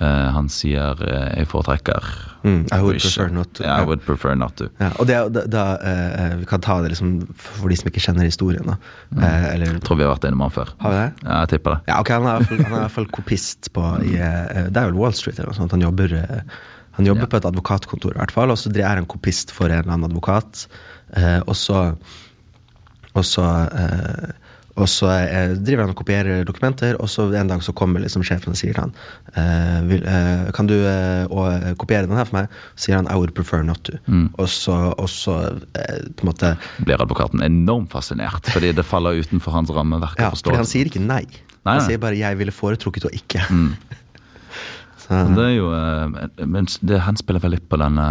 Mm. 0.00 0.06
Eh, 0.06 0.28
han 0.32 0.48
sier 0.48 0.96
uh, 1.04 1.30
'jeg 1.36 1.48
foretrekker 1.48 2.10
Mm. 2.42 2.66
I 2.72 2.80
would 2.80 3.00
prefer 3.00 3.28
not 3.28 3.54
to. 3.54 3.64
Ja. 3.64 3.82
I 3.82 3.84
would 3.84 4.00
prefer 4.00 4.34
not 4.34 4.56
to. 4.56 4.70
Ja, 4.78 4.90
og 4.96 5.06
det, 5.06 5.16
da, 5.34 5.42
da 5.44 5.64
uh, 5.76 6.38
Vi 6.40 6.46
kan 6.48 6.62
ta 6.64 6.78
det 6.80 6.88
liksom 6.94 7.28
for 7.36 7.68
de 7.68 7.76
som 7.76 7.90
ikke 7.90 8.00
kjenner 8.00 8.24
historien. 8.24 8.64
da. 8.64 8.78
Eh, 9.12 9.54
eller 9.54 9.74
Jeg 9.74 9.82
tror 9.84 9.98
vi 10.00 10.06
har 10.06 10.14
vært 10.14 10.24
innom 10.30 10.46
han 10.46 10.54
før. 10.54 10.72
Har 10.80 10.94
vi 10.94 10.96
det? 11.02 11.26
Ja, 11.26 11.40
jeg 11.42 11.48
tipper 11.52 11.74
det. 11.76 11.92
Ja, 11.92 12.00
ok, 12.00 12.08
Han 12.08 12.26
er 12.26 12.30
i 12.30 12.38
hvert 12.38 12.48
fall, 12.48 12.64
han 12.64 12.72
er 12.72 12.78
i 12.78 12.84
hvert 12.86 12.96
fall 12.96 13.10
kopist 13.12 13.72
på 13.76 13.86
i, 14.06 14.14
eh, 14.16 14.70
Det 14.70 14.76
er 14.80 14.88
vel 14.88 14.96
Wall 15.02 15.12
Street 15.12 15.38
eller 15.38 15.52
noe 15.52 15.60
sånt. 15.60 15.76
Han 15.76 15.84
jobber, 15.84 16.16
han 16.96 17.06
jobber 17.06 17.26
yeah. 17.26 17.30
på 17.34 17.36
et 17.42 17.50
advokatkontor, 17.52 18.16
i 18.16 18.22
hvert 18.22 18.32
fall, 18.32 18.50
og 18.50 18.58
så 18.58 18.72
er 18.72 18.96
han 18.96 19.06
kopist 19.06 19.52
for 19.52 19.68
en 19.68 19.82
eller 19.82 19.92
annen 19.92 20.08
advokat. 20.08 20.66
Og 21.44 21.56
så 21.56 21.90
og 23.18 23.24
så, 23.26 23.44
eh, 23.74 24.30
og 24.78 24.86
så 24.88 25.08
eh, 25.10 25.52
driver 25.58 25.84
han 25.84 25.92
og 25.92 25.98
kopierer 25.98 26.44
dokumenter, 26.46 26.96
og 27.02 27.10
så 27.10 27.26
en 27.36 27.50
dag 27.50 27.62
så 27.64 27.74
kommer 27.76 28.02
liksom 28.04 28.22
sjefen 28.26 28.54
og 28.54 28.58
sier 28.60 28.78
han 28.78 28.92
eh, 29.34 29.80
vil, 29.88 30.06
eh, 30.06 30.50
Kan 30.56 30.70
du 30.70 30.76
eh, 30.78 31.26
eh, 31.26 31.70
kopiere 31.80 32.06
den 32.06 32.16
her 32.18 32.28
for 32.28 32.40
meg? 32.40 32.56
Sier 32.78 33.00
han 33.00 33.10
I 33.10 33.18
would 33.18 33.34
prefer 33.36 33.64
not 33.66 33.82
to. 33.88 33.98
Mm. 34.06 34.28
Og 34.38 34.48
så, 34.52 34.76
og 34.94 35.10
så 35.10 35.36
eh, 35.74 36.06
på 36.14 36.24
en 36.24 36.30
måte 36.30 36.54
Blir 36.78 37.02
advokaten 37.02 37.42
enormt 37.44 37.92
fascinert, 37.92 38.46
fordi 38.54 38.72
det 38.76 38.86
faller 38.86 39.18
utenfor 39.20 39.58
hans 39.58 39.72
rammeverk. 39.74 40.20
Ja, 40.22 40.30
for 40.34 40.60
han 40.60 40.68
sier 40.68 40.90
ikke 40.90 41.02
nei. 41.02 41.24
Nei, 41.60 41.76
Han 41.76 41.84
sier 41.84 42.00
bare 42.00 42.16
'jeg 42.16 42.38
ville 42.40 42.54
foretrukket 42.54 43.04
å 43.04 43.12
ikke'. 43.12 43.44
Mm. 43.50 43.74
Så, 45.02 45.18
det 45.34 45.44
er 45.44 45.54
jo 45.56 45.68
Men 46.46 46.68
det 46.86 47.00
henspiller 47.02 47.42
vel 47.42 47.56
litt 47.56 47.66
på 47.68 47.76
denne 47.80 48.06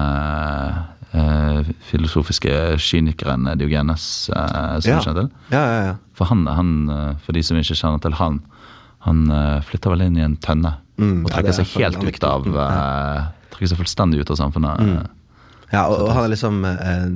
eh, 1.13 1.69
filosofiske 1.89 2.77
kynikeren 2.77 3.47
Diogenes, 3.59 4.29
eh, 4.29 4.79
som 4.79 4.91
Ja. 4.91 4.99
kjenner 5.01 5.21
til. 5.23 5.31
ja, 5.51 5.63
ja, 5.65 5.81
ja. 5.89 5.95
For 6.13 6.25
han, 6.25 6.45
han, 6.47 6.89
eh, 6.89 7.15
for 7.25 7.33
de 7.33 7.43
som 7.43 7.57
ikke 7.57 7.75
kjenner 7.75 8.01
til 8.01 8.13
han, 8.13 8.41
han 8.99 9.31
eh, 9.31 9.61
flytter 9.61 9.89
vel 9.95 10.01
inn 10.07 10.17
i 10.17 10.25
en 10.25 10.37
tønne 10.37 10.75
Mm, 10.99 11.23
og 11.23 11.31
trekker 11.31 11.47
er 11.47 11.55
seg 11.55 11.69
helt 11.79 12.01
ut 12.03 12.23
av 12.27 12.43
mm, 12.43 12.55
ja. 12.59 13.21
Trekker 13.53 13.69
seg 13.71 13.77
fullstendig 13.79 14.19
ut 14.19 14.31
av 14.33 14.35
samfunnet. 14.35 14.81
Mm. 14.83 15.05
ja 15.71 15.83
og, 15.87 16.01
og 16.01 16.09
han 16.11 16.25
er 16.25 16.33
liksom 16.33 16.57
det 16.61 16.73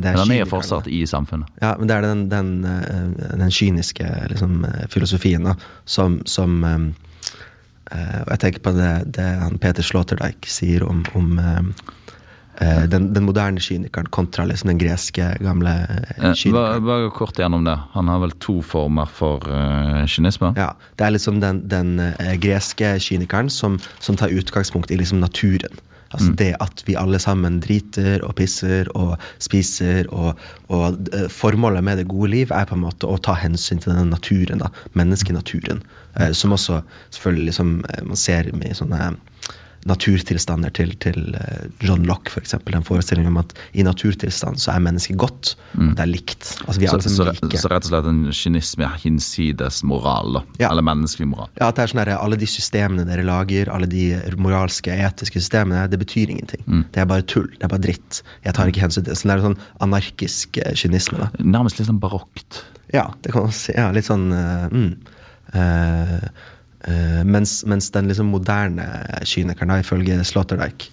er 0.07 0.15
Men 0.15 0.19
han 0.21 0.31
er 0.31 0.45
fortsatt 0.47 0.87
i 0.87 1.01
samfunnet. 1.03 1.49
Ja, 1.59 1.73
men 1.77 1.89
det 1.89 1.97
er 1.97 2.01
den, 2.07 2.29
den, 2.31 2.63
den 2.63 3.51
kyniske 3.51 4.07
liksom, 4.31 4.63
filosofien 4.87 5.43
da, 5.43 5.57
som, 5.83 6.21
som 6.25 6.63
jeg 6.63 8.39
tenker 8.39 8.63
på 8.63 8.71
det, 8.71 8.93
det 9.19 9.27
han 9.43 9.59
Peter 9.59 9.83
Sloterdijk 9.83 10.47
sier 10.47 10.87
om, 10.87 11.03
om 11.13 11.35
den, 12.87 13.07
den 13.13 13.25
moderne 13.25 13.59
kynikeren 13.59 14.07
kontra 14.13 14.45
liksom 14.45 14.67
den 14.69 14.77
greske 14.81 15.31
gamle 15.41 15.71
eh, 15.89 16.25
Eh, 16.29 16.33
kynikeren. 16.33 16.85
bare 16.85 17.09
kort 17.15 17.39
gjennom 17.39 17.63
det. 17.65 17.77
Han 17.93 18.07
har 18.07 18.19
vel 18.19 18.31
to 18.39 18.61
former 18.61 19.05
for 19.09 19.41
uh, 19.49 20.05
kynisme. 20.05 20.53
Ja, 20.57 20.73
Det 20.95 21.05
er 21.07 21.15
liksom 21.15 21.39
den, 21.41 21.63
den 21.67 21.99
eh, 21.99 22.35
greske 22.37 22.99
kynikeren 22.99 23.49
som, 23.49 23.79
som 23.99 24.15
tar 24.15 24.29
utgangspunkt 24.29 24.91
i 24.91 24.97
liksom 24.97 25.19
naturen. 25.19 25.79
Altså 26.13 26.29
Mm. 26.29 26.35
Det 26.37 26.55
at 26.61 26.83
vi 26.85 26.93
alle 26.95 27.17
sammen 27.19 27.55
driter 27.59 28.21
og 28.23 28.35
pisser 28.37 28.85
og 28.93 29.17
spiser. 29.41 30.05
Og, 30.13 30.37
og 30.69 31.09
eh, 31.13 31.25
formålet 31.27 31.83
med 31.83 31.97
det 31.97 32.07
gode 32.07 32.29
liv 32.29 32.51
er 32.53 32.67
på 32.69 32.75
en 32.77 32.83
måte 32.85 33.09
å 33.09 33.17
ta 33.17 33.33
hensyn 33.33 33.81
til 33.81 33.95
den 33.97 34.11
naturen. 34.13 34.59
da, 34.61 34.69
Menneskenaturen. 34.93 35.81
Eh, 36.19 36.31
som 36.37 36.53
også 36.53 36.83
selvfølgelig 37.09 37.45
liksom, 37.49 37.73
eh, 37.89 38.03
man 38.05 38.15
ser 38.15 38.51
med 38.53 38.77
sånne 38.77 39.15
naturtilstander 39.89 40.71
til, 40.75 40.93
til 41.03 41.35
eh, 41.37 41.65
John 41.83 42.05
Locke, 42.07 42.31
f.eks. 42.31 42.55
Den 42.67 42.85
forestillingen 42.87 43.31
om 43.33 43.41
at 43.41 43.53
i 43.73 43.85
naturtilstand 43.85 44.61
så 44.61 44.73
er 44.73 44.83
mennesket 44.83 45.17
godt. 45.19 45.53
Det 45.73 46.03
er 46.03 46.09
likt. 46.09 46.49
Altså 46.65 46.79
Vi 46.81 46.87
er 46.87 47.03
Så, 47.03 47.13
så, 47.13 47.27
like. 47.31 47.59
så 47.59 47.71
rett 47.71 47.87
og 47.87 47.91
slett 47.91 48.09
en 48.09 48.21
kynisme 48.35 48.89
hinsides 49.03 49.81
moral. 49.87 50.41
Ja. 50.61 50.71
Eller 50.71 50.85
menneskelig 50.85 51.29
moral. 51.31 51.51
Ja, 51.59 51.69
at 51.69 51.79
det 51.79 51.85
er 51.85 51.93
sånn 51.93 52.03
der, 52.03 52.13
Alle 52.17 52.39
de 52.39 52.49
systemene 52.49 53.07
dere 53.09 53.25
lager, 53.27 53.71
alle 53.73 53.89
de 53.89 54.05
moralske, 54.39 54.93
etiske 54.93 55.41
systemene, 55.41 55.85
det 55.91 55.99
betyr 56.01 56.31
ingenting. 56.33 56.63
Mm. 56.67 56.85
Det 56.93 57.03
er 57.03 57.09
bare 57.09 57.27
tull. 57.27 57.49
Det 57.57 57.67
er 57.67 57.73
bare 57.73 57.85
dritt. 57.87 58.21
Jeg 58.45 58.57
tar 58.57 58.71
ikke 58.71 58.85
hensyn 58.85 59.03
til 59.03 59.11
det. 59.11 59.19
Så 59.19 59.29
det 59.29 59.35
er 59.35 59.47
sånn 59.49 59.59
anarkisk 59.83 60.61
eh, 60.63 60.73
kynisme. 60.79 61.19
da. 61.25 61.31
Nærmest 61.43 61.81
litt 61.81 61.89
sånn 61.91 62.01
barokt. 62.03 62.63
Ja, 62.93 63.09
det 63.25 63.33
kan 63.33 63.47
man 63.47 63.55
si. 63.55 63.73
Ja, 63.75 63.89
litt 63.95 64.07
sånn 64.07 64.29
uh, 64.31 64.69
mm. 64.71 65.19
Eh, 65.53 66.21
eh, 66.87 67.21
mens, 67.25 67.61
mens 67.69 67.91
den 67.95 68.11
liksom 68.11 68.31
moderne 68.33 68.87
kynikeren, 69.27 69.73
da, 69.73 69.79
ifølge 69.83 70.19
Sloterdijk, 70.27 70.89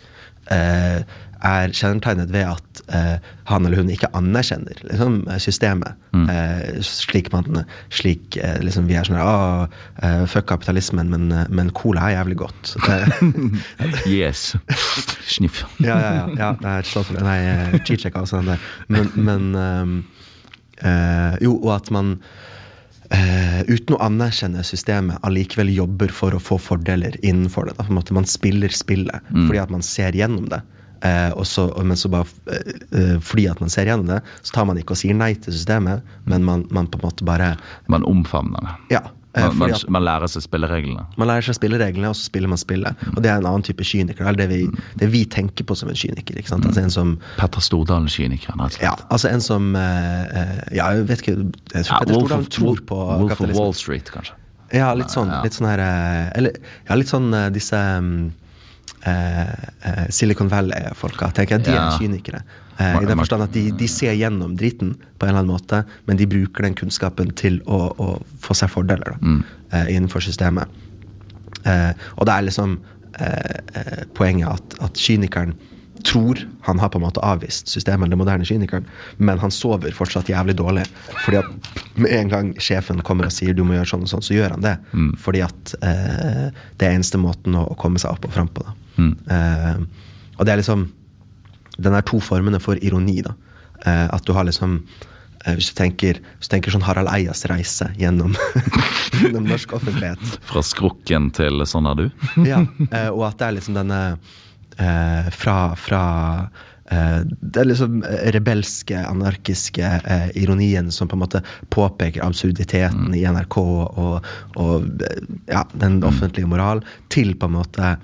uh, 0.51 1.03
er 1.41 1.73
kjennetegnet 1.73 2.33
ved 2.33 2.45
at 2.45 2.81
uh, 2.93 3.17
han 3.49 3.67
eller 3.67 3.81
hun 3.81 3.91
ikke 3.93 4.11
anerkjenner 4.17 4.81
liksom, 4.85 5.23
systemet. 5.41 5.97
Mm. 6.13 6.27
Eh, 6.29 6.81
slik 6.85 7.31
man 7.33 7.63
slik 7.95 8.37
eh, 8.37 8.59
liksom, 8.65 8.89
Vi 8.91 8.97
er 8.99 9.07
sånn 9.07 9.21
eh, 9.21 10.25
Fuck 10.29 10.49
kapitalismen, 10.51 11.09
men, 11.13 11.31
eh, 11.33 11.47
men 11.49 11.71
cola 11.77 12.09
er 12.09 12.19
jævlig 12.19 12.41
godt. 12.45 12.75
Eh, 12.91 14.01
Yes. 14.11 14.57
Sniff. 15.27 15.63
ja, 15.79 15.97
ja, 15.97 16.13
ja. 16.13 16.27
ja 16.37 16.51
det 16.61 16.75
er 16.75 16.89
Sloterdijk 16.91 17.25
Nei, 17.25 17.39
eh, 17.47 18.27
sånn 18.29 18.51
der. 18.51 18.69
Men, 18.93 19.11
men 19.17 19.51
um, 19.57 19.97
eh, 20.83 21.39
Jo, 21.45 21.57
og 21.63 21.75
at 21.79 21.93
man 21.95 22.19
eh, 23.11 23.61
uten 23.69 23.97
å 23.97 24.03
anerkjenne 24.07 24.63
systemet 24.67 25.21
allikevel 25.27 25.73
jobber 25.75 26.13
for 26.15 26.37
å 26.37 26.43
få 26.43 26.59
fordeler 26.63 27.17
innenfor 27.23 27.67
det. 27.69 27.77
Da. 27.79 27.85
På 27.85 27.93
en 27.95 27.99
måte 28.01 28.15
Man 28.17 28.29
spiller 28.31 28.69
spillet 28.75 29.21
Mm. 29.31 29.47
fordi 29.49 29.59
at 29.63 29.71
man 29.71 29.83
ser 29.83 30.13
gjennom 30.13 30.49
det. 30.49 30.63
Eh, 31.03 31.31
og 31.33 31.47
så, 31.47 31.69
men 31.85 31.97
så 31.97 32.11
bare 32.13 32.27
eh, 32.53 32.75
eh, 32.93 33.15
fordi 33.21 33.47
at 33.49 33.61
man 33.61 33.71
ser 33.73 33.87
gjennom 33.89 34.07
det, 34.07 34.21
så 34.43 34.53
tar 34.53 34.67
man 34.69 34.77
ikke 34.77 34.93
og 34.93 35.01
sier 35.01 35.15
nei 35.17 35.33
til 35.35 35.55
systemet, 35.57 36.03
men 36.29 36.45
man, 36.45 36.67
man 36.71 36.87
på 36.87 36.99
en 37.01 37.07
måte 37.09 37.25
bare 37.25 37.57
Man 37.89 38.05
omfavner 38.05 38.61
det. 38.61 38.75
Ja. 38.99 39.03
Eh, 39.35 39.47
Man, 39.55 39.71
man, 39.71 39.75
man 39.97 40.05
lærer 40.07 40.27
seg 40.33 40.43
spillereglene. 40.43 41.05
man 41.21 41.29
lærer 41.31 41.47
seg 41.47 41.55
spillereglene, 41.59 42.09
og 42.11 42.17
så 42.19 42.25
spiller 42.31 42.49
man 42.51 42.59
spillet. 42.59 43.05
Og 43.15 43.21
det 43.23 43.31
er 43.31 43.39
en 43.43 43.47
annen 43.51 43.63
type 43.67 43.85
kyniker. 43.87 44.25
Eller 44.27 44.43
det 44.43 44.49
vi, 44.51 44.61
det 45.03 45.11
vi 45.13 45.25
tenker 45.25 45.65
på 45.69 45.77
som 45.79 45.89
en 45.93 45.99
kyniker. 45.99 46.39
ikke 46.41 46.49
sant? 46.51 46.67
Altså 46.67 46.81
en 46.83 46.91
som 46.95 47.15
Petter 47.39 47.61
Stordalen, 47.63 48.09
kynikeren. 48.11 48.59
rett 48.61 48.75
og 48.75 48.79
slett. 48.81 48.87
Ja, 48.89 48.97
altså 49.15 49.29
en 49.31 49.41
som 49.45 49.71
eh, 49.77 50.25
eh, 50.43 50.59
Ja, 50.81 50.91
jeg 50.97 51.07
vet 51.11 51.23
ikke 51.25 51.37
Jeg 51.39 51.87
tror 51.87 51.95
Ja, 51.95 51.99
Petter 52.03 52.15
Stordalen 52.19 52.45
of, 52.47 52.53
tror 52.59 52.83
på 52.91 53.01
Wolf 53.23 53.41
of. 53.41 53.55
Wall 53.57 53.75
Street, 53.75 54.11
kanskje. 54.11 54.35
Ja, 54.75 54.93
litt 54.95 55.11
sånn. 55.11 55.31
Litt 55.43 55.57
sånn 55.57 55.67
her 55.67 55.81
Eller 56.39 56.55
ja, 56.87 56.95
litt 56.99 57.11
sånn 57.11 57.33
disse 57.55 57.79
mm, 57.79 58.29
eh, 59.07 59.53
eh, 59.89 60.07
Silicon 60.11 60.49
Valley-folka. 60.53 61.31
tenker 61.37 61.59
jeg, 61.59 61.65
De 61.65 61.77
er 61.77 61.99
kynikere. 61.99 62.43
Eh, 62.81 62.97
I 63.03 63.07
den 63.07 63.19
forstand 63.21 63.43
at 63.45 63.53
de, 63.53 63.71
de 63.77 63.89
ser 63.89 64.13
gjennom 64.17 64.55
driten 64.57 64.95
på 65.19 65.27
en 65.27 65.31
eller 65.35 65.43
annen 65.45 65.53
måte, 65.55 65.83
men 66.07 66.17
de 66.17 66.27
bruker 66.27 66.63
den 66.65 66.75
kunnskapen 66.79 67.35
til 67.37 67.61
å, 67.67 67.81
å 68.01 68.23
få 68.41 68.55
seg 68.57 68.71
fordeler 68.73 69.15
da, 69.17 69.19
Mm. 69.21 69.43
eh, 69.73 69.91
innenfor 69.97 70.21
systemet. 70.25 70.69
Eh, 71.65 71.93
og 72.17 72.25
det 72.27 72.33
er 72.39 72.47
liksom 72.49 72.79
eh, 73.21 74.07
poenget 74.17 74.49
at, 74.49 74.79
at 74.81 74.97
kynikeren 74.97 75.53
tror 76.01 76.39
han 76.65 76.79
har 76.81 76.89
på 76.89 76.97
en 76.97 77.03
måte 77.05 77.21
avvist 77.21 77.69
systemet, 77.69 78.09
den 78.09 78.17
moderne 78.17 78.47
kynikeren, 78.49 78.87
men 79.21 79.37
han 79.43 79.51
sover 79.53 79.93
fortsatt 79.93 80.31
jævlig 80.33 80.55
dårlig. 80.57 80.87
Fordi 81.27 81.37
at 81.43 81.99
med 82.01 82.15
en 82.17 82.31
gang 82.33 82.53
sjefen 82.57 83.03
kommer 83.05 83.29
og 83.29 83.35
sier 83.37 83.53
du 83.53 83.61
må 83.69 83.75
gjøre 83.77 83.91
sånn 83.91 84.07
og 84.07 84.09
sånn, 84.09 84.25
så 84.25 84.33
gjør 84.39 84.55
han 84.57 84.65
det. 84.65 84.73
Mm. 84.97 85.11
Fordi 85.21 85.43
at 85.45 85.75
eh, 85.85 86.47
det 86.81 86.89
er 86.89 86.95
eneste 86.97 87.21
måten 87.21 87.53
å, 87.61 87.67
å 87.69 87.77
komme 87.77 88.01
seg 88.01 88.15
opp 88.17 88.25
og 88.25 88.33
fram 88.33 88.49
på. 88.49 88.65
Da. 88.65 88.73
Mm. 89.01 89.13
Eh, 89.33 90.09
og 90.41 90.47
det 90.47 90.55
er 90.55 90.61
liksom 90.63 90.89
Den 91.81 91.95
er 91.97 92.05
to 92.05 92.19
formene 92.21 92.61
for 92.61 92.77
ironi, 92.85 93.21
da. 93.25 93.33
Eh, 93.87 94.07
at 94.13 94.27
du 94.29 94.35
har 94.37 94.45
liksom 94.45 94.77
eh, 95.47 95.55
hvis, 95.57 95.71
du 95.73 95.79
tenker, 95.79 96.19
hvis 96.37 96.51
du 96.51 96.55
tenker 96.55 96.75
sånn 96.75 96.85
Harald 96.85 97.09
Eias 97.13 97.47
reise 97.49 97.89
gjennom, 97.97 98.35
gjennom 99.23 99.49
norsk 99.49 99.73
offentlighet, 99.79 100.41
Fra 100.51 100.65
skrukken 100.67 101.31
til 101.37 101.65
sånn 101.69 101.89
er 101.89 102.03
du. 102.03 102.05
ja, 102.51 102.61
eh, 102.91 103.09
og 103.09 103.31
at 103.31 103.41
det 103.41 103.49
er 103.49 103.57
liksom 103.57 103.79
denne 103.79 104.03
eh, 104.77 105.33
fra, 105.33 105.57
fra 105.81 106.05
eh, 106.93 107.19
Det 107.25 107.65
er 107.65 107.71
liksom 107.71 108.05
rebelske, 108.37 109.01
anarkiske 109.01 109.97
eh, 110.05 110.29
ironien 110.43 110.93
som 110.93 111.09
på 111.09 111.17
en 111.17 111.25
måte 111.25 111.45
påpeker 111.73 112.25
absurditeten 112.27 113.15
i 113.17 113.25
NRK 113.25 113.61
og, 113.65 114.33
og 114.61 115.05
ja, 115.49 115.65
den 115.73 116.03
offentlige 116.05 116.51
moral, 116.51 116.85
til 117.09 117.33
på 117.41 117.49
en 117.49 117.57
måte 117.63 117.95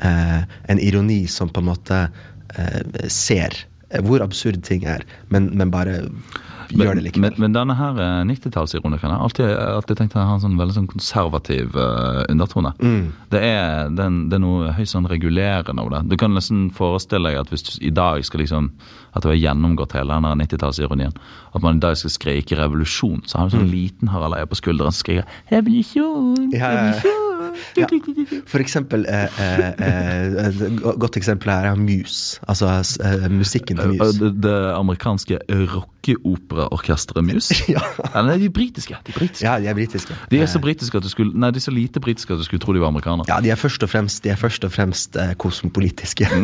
en 0.00 0.80
ironi 0.80 1.26
som 1.28 1.50
på 1.52 1.60
en 1.60 1.70
måte 1.70 1.98
eh, 2.56 3.08
ser 3.12 3.58
hvor 4.06 4.22
absurd 4.22 4.62
ting 4.62 4.84
er, 4.86 5.02
men, 5.34 5.50
men 5.58 5.70
bare 5.72 5.98
gjør 6.70 6.98
det 6.98 7.04
likevel. 7.04 7.24
Men, 7.24 7.38
men 7.42 7.54
denne 7.54 7.74
her 7.74 7.98
eh, 7.98 8.20
90-tallsironikeren 8.28 9.14
har 9.14 9.24
alltid, 9.24 9.48
alltid 9.50 9.98
tenkt 9.98 10.14
at 10.14 10.22
han 10.22 10.28
har 10.28 10.38
en 10.38 10.44
sånn 10.44 10.60
veldig 10.60 10.76
sånn 10.76 10.88
konservativ 10.90 11.74
uh, 11.74 12.22
undertone. 12.30 12.72
Mm. 12.78 13.08
Det, 13.32 13.40
er, 13.42 13.90
det, 13.96 14.06
det 14.30 14.38
er 14.38 14.44
noe 14.44 14.74
høyst 14.76 14.94
sånn 14.94 15.08
regulerende 15.10 15.82
over 15.82 15.96
det. 15.96 16.02
Du 16.12 16.18
kan 16.20 16.34
nesten 16.36 16.68
forestille 16.76 17.32
deg 17.32 17.40
at 17.42 17.50
hvis 17.52 17.66
du 17.66 17.72
i 17.88 17.92
dag 17.94 18.22
skal 18.26 18.44
liksom 18.44 18.70
At 19.10 19.24
du 19.24 19.30
har 19.32 19.38
gjennomgått 19.38 19.96
hele 19.98 20.14
denne 20.14 20.44
90-tallsironien, 20.44 21.16
at 21.50 21.64
man 21.64 21.80
i 21.80 21.82
dag 21.82 21.96
skal 21.98 22.12
skrike 22.14 22.54
revolusjon, 22.60 23.24
så 23.26 23.40
har 23.40 23.50
du 23.50 23.56
sånn 23.56 23.72
liten 23.72 24.12
Harald 24.12 24.38
Eia 24.38 24.46
på 24.46 24.60
skulderen 24.60 24.94
som 24.94 25.02
skriker 25.02 25.26
'revolusjon', 25.50 26.54
Ja, 26.54 26.70
ja, 26.70 26.86
ja. 26.94 27.29
Ja. 27.76 27.86
For 28.46 28.62
eksempel 28.62 29.06
eh, 29.08 29.40
eh, 29.40 29.68
eh, 29.86 30.60
godt 31.00 31.16
eksempel 31.20 31.50
her 31.52 31.70
er 31.70 31.76
Mus. 31.80 32.40
Altså 32.48 32.66
eh, 33.04 33.30
musikken 33.32 33.76
til 33.76 33.90
Eh, 33.90 33.96
Mus. 33.98 34.18
Det, 34.20 34.42
det 34.42 34.56
amerikanske 34.74 35.38
rockeoperaorkesteret 35.50 37.24
Muse. 37.24 37.54
Ja. 37.74 37.80
Nei, 38.22 38.38
de 38.38 38.50
britiske. 38.50 38.96
De 39.06 39.12
britiske. 39.12 39.44
ja, 39.46 39.58
de 39.60 39.66
er 39.70 39.74
britiske. 39.74 40.14
De 40.30 40.40
er 40.40 40.46
så 40.50 40.58
britiske 40.62 40.96
at 40.96 41.04
du 41.04 41.08
skulle 41.12 41.38
Nei, 41.38 41.50
de 41.50 41.60
er 41.60 41.66
så 41.66 41.70
lite 41.74 42.00
britiske 42.00 42.32
at 42.34 42.38
du 42.40 42.44
skulle 42.44 42.60
tro 42.62 42.72
de 42.74 42.80
var 42.82 42.88
amerikanere. 42.90 43.26
Ja, 43.28 43.40
de 43.44 43.50
er 43.50 43.58
først 43.60 43.82
og 43.82 43.90
fremst, 43.92 44.24
de 44.24 44.32
er 44.32 44.36
først 44.40 44.64
og 44.64 44.72
fremst 44.72 45.16
eh, 45.16 45.34
kosmopolitiske. 45.38 46.26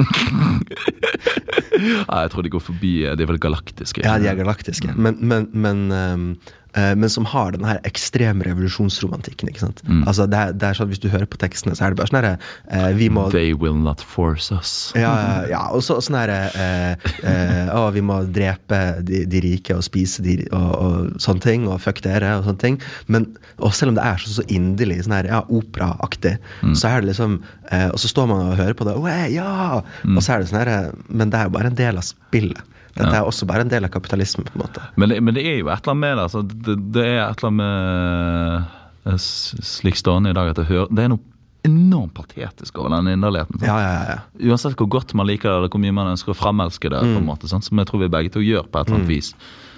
Nei, 1.76 2.20
jeg 2.24 2.30
tror 2.32 2.42
de 2.42 2.50
går 2.52 2.62
forbi 2.62 2.92
De 3.04 3.22
er 3.24 3.28
vel 3.28 3.40
galaktiske. 3.42 4.00
Ja, 4.04 4.18
de 4.22 4.28
er 4.30 4.38
galaktiske. 4.38 4.94
Men, 4.96 5.18
men, 5.20 5.48
men, 5.52 5.90
ehm, 5.92 6.30
eh, 6.30 6.36
men 6.76 7.10
som 7.12 7.24
har 7.28 7.54
den 7.54 7.64
her 7.64 7.78
ekstreme 7.88 8.44
revolusjonsromantikken. 8.44 9.48
ikke 9.48 9.62
sant? 9.62 9.82
Altså, 10.06 10.26
det 10.30 10.38
er, 10.38 10.52
det 10.52 10.68
er 10.68 10.78
sånn, 10.78 10.90
Hvis 10.92 11.00
du 11.02 11.08
hører 11.08 11.28
på 11.30 11.38
tekstene, 11.40 11.76
så 11.76 11.86
er 11.86 11.94
det 11.94 12.00
bare 12.00 12.10
sånn 12.10 12.18
herre 12.20 12.32
eh, 12.68 12.90
Vi 12.98 13.08
må 13.12 13.26
They 13.32 13.54
will 13.56 13.78
not 13.80 14.02
force 14.04 14.54
us. 14.54 14.74
Ja, 14.98 15.46
ja. 15.48 15.62
Og 15.72 15.84
så 15.86 15.98
sånn 16.04 16.18
herre 16.18 16.38
eh, 16.52 17.08
eh, 17.24 17.72
Å, 17.72 17.88
vi 17.96 18.04
må 18.04 18.20
drepe 18.28 18.80
de, 19.06 19.24
de 19.30 19.42
rike 19.44 19.76
og 19.76 19.84
spise 19.86 20.24
de 20.26 20.38
og, 20.50 20.70
og 20.76 21.22
sånne 21.22 21.44
ting, 21.46 21.66
og 21.70 21.80
fuck 21.84 22.02
dere 22.04 22.36
og 22.38 22.46
sånne 22.50 22.62
ting. 22.62 22.78
Men 23.12 23.30
og 23.56 23.72
selv 23.76 23.94
om 23.94 23.98
det 23.98 24.04
er 24.04 24.20
så, 24.20 24.36
så 24.38 24.46
inderlig 24.52 25.00
sånn 25.06 25.16
her, 25.16 25.30
ja, 25.32 25.42
operaaktig, 25.48 26.36
så 26.76 26.90
er 26.90 27.02
det 27.02 27.12
liksom 27.14 27.38
eh, 27.72 27.88
Og 27.88 27.98
så 28.02 28.10
står 28.12 28.28
man 28.30 28.50
og 28.50 28.58
hører 28.60 28.76
på 28.76 28.86
det, 28.88 28.96
ja! 29.32 29.80
Og 30.04 30.20
så 30.20 30.36
er 30.36 30.42
det 30.42 30.50
sånn 30.50 30.60
herre 30.60 30.78
Men 31.08 31.32
det 31.32 31.40
er 31.40 31.48
jo 31.48 31.54
bare 31.56 31.72
en 31.72 31.78
del 31.78 32.00
av 32.00 32.04
spillet. 32.06 32.75
Dette 32.96 33.12
er 33.12 33.28
også 33.28 33.46
bare 33.48 33.66
en 33.66 33.70
del 33.70 33.86
av 33.86 33.92
kapitalismen, 33.92 34.48
på 34.48 34.56
en 34.56 34.64
måte. 34.64 34.82
Men 34.96 35.12
det, 35.12 35.20
men 35.24 35.36
det 35.36 35.44
er 35.44 35.60
jo 35.60 35.70
et 35.70 35.78
eller 35.84 35.92
annet 35.92 36.02
med 36.02 36.16
det. 36.16 36.26
Altså, 36.26 36.42
det, 36.42 36.76
det 36.96 37.06
er 37.06 37.22
et 37.22 37.42
eller 37.42 37.50
annet 37.52 37.62
med 37.62 39.12
eh, 39.12 39.24
Slik 39.70 40.00
stående 40.00 40.32
i 40.32 40.36
dag 40.36 40.50
at 40.50 40.62
jeg 40.62 40.70
hører, 40.72 40.92
det 40.96 41.04
er 41.04 41.12
noe 41.12 41.34
enormt 41.66 42.14
patetisk 42.14 42.78
over 42.78 42.94
den 42.94 43.12
inderligheten. 43.16 43.60
Ja, 43.66 43.76
ja, 43.82 43.92
ja. 43.92 44.16
ja. 44.16 44.50
Uansett 44.50 44.76
hvor 44.78 44.88
godt 44.96 45.14
man 45.18 45.26
liker 45.28 45.50
det, 45.50 45.56
eller 45.58 45.72
hvor 45.72 45.82
mye 45.82 45.94
man 45.96 46.12
ønsker 46.12 46.32
å 46.32 46.38
fremelske 46.38 46.90
det, 46.92 47.00
på 47.02 47.20
en 47.20 47.26
måte, 47.26 47.50
sånn, 47.50 47.64
som 47.64 47.82
jeg 47.82 47.90
tror 47.90 48.04
vi 48.04 48.12
begge 48.12 48.32
to 48.36 48.42
gjør 48.44 48.68
på 48.70 48.80
et 48.80 48.86
eller 48.86 49.00
annet 49.00 49.10
vis, 49.10 49.32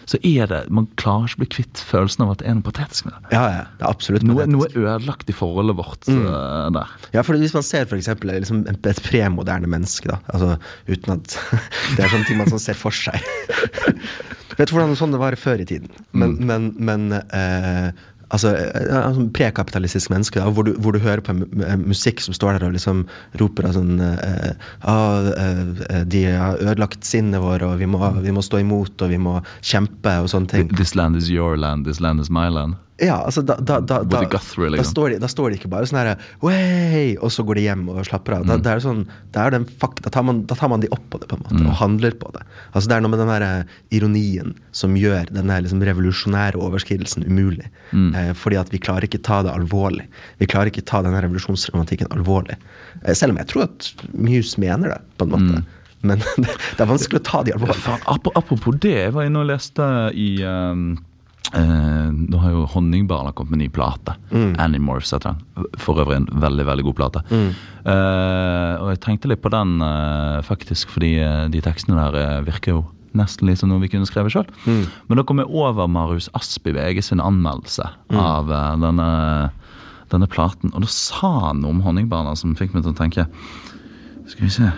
så 0.09 0.16
er 0.24 0.48
det 0.48 0.61
Man 0.72 0.86
klarer 1.00 1.28
ikke 1.28 1.38
å 1.38 1.42
bli 1.42 1.48
kvitt 1.52 1.80
følelsen 1.84 2.24
av 2.24 2.32
at 2.32 2.40
det 2.42 2.48
er 2.48 2.56
noe 2.56 2.64
patetisk 2.64 3.09
med 3.09 3.16
det. 3.18 3.32
Ja, 3.36 3.42
ja, 3.52 3.64
det 3.76 3.84
er 3.84 3.90
absolutt 3.90 4.24
Noe, 4.24 4.40
patetisk. 4.40 4.54
noe 4.56 4.68
er 4.68 4.94
ødelagt 4.96 5.28
i 5.28 5.36
forholdet 5.36 5.76
vårt 5.78 6.09
eh, 6.12 6.68
der. 6.78 6.94
Ja, 7.12 7.24
for 7.26 7.36
Hvis 7.40 7.56
man 7.56 7.66
ser 7.66 7.88
for 7.90 8.00
eksempel, 8.00 8.32
liksom 8.32 8.64
et 8.72 9.02
premoderne 9.04 9.68
menneske, 9.70 10.09
da, 10.11 10.18
altså 10.32 10.56
uten 10.88 11.18
at 11.18 11.36
det 11.96 12.06
er 12.06 12.12
sånne 12.14 12.28
ting 12.30 12.40
man 12.40 12.50
sånn 12.52 12.62
ser 12.62 12.78
for 12.78 12.94
seg 12.94 13.20
Vet 14.59 14.70
du 14.70 14.74
hvordan 14.74 14.96
sånn 14.98 15.12
det 15.14 15.20
var 15.20 15.36
før 15.38 15.61
i 15.62 15.66
tiden? 15.68 15.92
Men, 16.16 16.32
men, 16.48 16.72
men 16.82 17.12
eh, 17.20 17.92
altså, 18.35 18.53
eh, 18.57 18.97
altså 18.97 19.26
prekapitalistisk 19.37 20.12
menneske, 20.12 20.41
da, 20.41 20.51
hvor, 20.55 20.66
du, 20.68 20.74
hvor 20.83 20.97
du 20.97 21.01
hører 21.03 21.22
på 21.24 21.35
en, 21.35 21.45
musikk 21.87 22.22
som 22.24 22.37
står 22.37 22.59
der 22.59 22.68
og 22.68 22.74
liksom 22.76 23.05
roper 23.41 23.68
av 23.68 23.76
sånn 23.79 24.03
eh, 24.05 24.51
ah, 24.89 25.31
eh, 25.33 26.03
De 26.09 26.24
har 26.31 26.61
ødelagt 26.62 27.07
sinnet 27.09 27.43
vårt, 27.45 27.64
og 27.66 27.79
vi 27.81 27.89
må, 27.91 28.03
vi 28.24 28.35
må 28.35 28.45
stå 28.45 28.62
imot, 28.64 28.97
og 29.05 29.14
vi 29.14 29.20
må 29.22 29.39
kjempe, 29.61 30.18
og 30.22 30.31
sånne 30.33 30.53
ting. 30.55 30.74
This 30.76 30.95
land 30.99 31.18
is 31.18 31.31
your 31.33 31.57
land, 31.57 31.89
this 31.89 32.03
land 32.05 32.20
is 32.20 32.31
my 32.31 32.49
land. 32.53 32.79
Ja, 32.99 33.20
altså 33.22 33.44
da, 33.46 33.55
da, 33.62 33.78
da, 33.78 34.01
da, 34.03 34.20
Guthrie, 34.26 34.72
liksom. 34.72 34.82
da, 34.82 34.90
står 34.90 35.12
de, 35.12 35.18
da 35.22 35.28
står 35.30 35.53
de 35.53 35.59
ikke 35.61 35.70
bare 35.70 35.86
sånn 35.86 36.01
herre 36.01 36.16
og 37.22 37.30
så 37.30 37.44
går 37.46 37.61
de 37.61 37.66
hjem 37.68 37.84
og 37.92 38.01
slapper 38.09 38.34
av. 38.40 38.46
Da, 38.49 38.57
Mm. 38.59 38.62
det 38.64 38.72
er 38.72 38.82
sånn, 38.82 39.03
det 39.34 39.38
er 39.38 39.51
den 39.55 39.62
en 39.62 39.70
fakt, 39.82 40.03
da, 40.03 40.11
tar 40.11 40.24
man, 40.26 40.40
da 40.51 40.57
tar 40.59 40.68
man 40.72 40.80
de 40.82 40.90
opp 40.90 41.05
på 41.11 41.20
det, 41.20 41.28
på 41.30 41.36
en 41.38 41.44
måte, 41.44 41.61
Mm. 41.62 41.68
og 41.70 41.76
handler 41.78 42.11
på 42.18 42.32
det. 42.34 42.42
Altså 42.74 42.88
Det 42.88 42.96
er 42.96 43.01
noe 43.01 43.11
med 43.11 43.20
den 43.22 43.28
der 43.28 43.42
eh, 43.46 43.64
ironien 43.94 44.55
som 44.72 44.96
gjør 44.96 45.30
den 45.30 45.46
liksom 45.46 45.82
revolusjonære 45.82 46.59
overskridelsen 46.59 47.22
umulig. 47.26 47.68
Mm. 47.92 48.14
Eh, 48.14 48.32
fordi 48.34 48.59
at 48.59 48.70
vi 48.70 48.78
klarer 48.78 49.07
ikke 49.07 49.22
ta 49.22 49.42
det 49.42 49.53
alvorlig. 49.55 50.07
Vi 50.38 50.46
klarer 50.46 50.66
ikke 50.72 50.84
ta 50.84 51.03
denne 51.03 51.22
revolusjonsromantikken 51.22 52.11
alvorlig. 52.11 52.57
Eh, 53.05 53.14
selv 53.14 53.30
om 53.32 53.38
jeg 53.38 53.46
tror 53.46 53.62
at 53.70 53.92
Muse 54.12 54.59
mener 54.59 54.88
det, 54.88 55.01
på 55.18 55.24
en 55.28 55.30
måte. 55.30 55.64
Men 56.03 56.18
det, 56.38 56.80
er 56.80 56.86
vanskelig 56.86 57.20
å 57.20 57.26
ta 57.26 57.42
de 57.42 57.53
alvorlig. 57.55 57.78
Mm. 57.86 58.34
Apropos 58.34 58.74
det, 58.82 58.94
jeg 59.07 59.14
var 59.14 59.26
inne 59.26 59.42
og 59.42 59.51
leste 59.51 59.86
i 60.14 60.42
um, 60.42 60.96
eh, 61.55 62.11
Nå 62.12 62.41
har 62.43 62.53
jo 62.55 62.66
Honningbarna 62.74 63.32
kommet 63.32 63.55
med 63.55 63.62
ny 63.64 63.68
plate. 63.72 64.14
Mm. 64.32 64.55
Animorphs 64.61 65.12
heter 65.14 65.34
den. 65.36 65.66
For 65.80 66.01
øvrig 66.03 66.16
en 66.20 66.28
veldig 66.43 66.66
veldig 66.68 66.84
god 66.91 66.97
plate. 66.99 67.22
Eh, 67.32 68.74
og 68.82 68.91
jeg 68.93 69.01
tenkte 69.05 69.30
litt 69.32 69.43
på 69.45 69.53
den 69.55 69.78
eh, 69.84 70.39
faktisk, 70.47 70.91
fordi 70.97 71.14
eh, 71.24 71.45
de 71.53 71.62
tekstene 71.64 71.99
der 72.01 72.18
eh, 72.20 72.41
virker 72.49 72.76
jo 72.76 72.84
nesten 73.18 73.49
litt 73.49 73.59
som 73.59 73.70
noe 73.72 73.80
vi 73.82 73.89
kunne 73.91 74.07
skrevet 74.07 74.34
sjøl. 74.34 74.47
Men 74.68 75.16
da 75.18 75.24
kom 75.26 75.41
jeg 75.41 75.49
over 75.49 75.89
Marius 75.91 76.28
Asp 76.36 76.68
i 76.68 76.74
VG 76.76 77.01
sin 77.07 77.22
anmeldelse 77.24 77.86
av 78.14 78.53
eh, 78.53 78.74
denne, 78.84 79.09
denne 80.12 80.28
platen. 80.30 80.74
Og 80.74 80.84
da 80.84 80.91
sa 80.93 81.32
han 81.49 81.62
noe 81.64 81.72
om 81.76 81.80
Honningbarna 81.86 82.36
som 82.39 82.53
fikk 82.59 82.76
meg 82.76 82.84
til 82.84 82.93
å 82.93 82.99
tenke 83.01 83.24
Skal 84.28 84.45
vi 84.45 84.51
se 84.53 84.68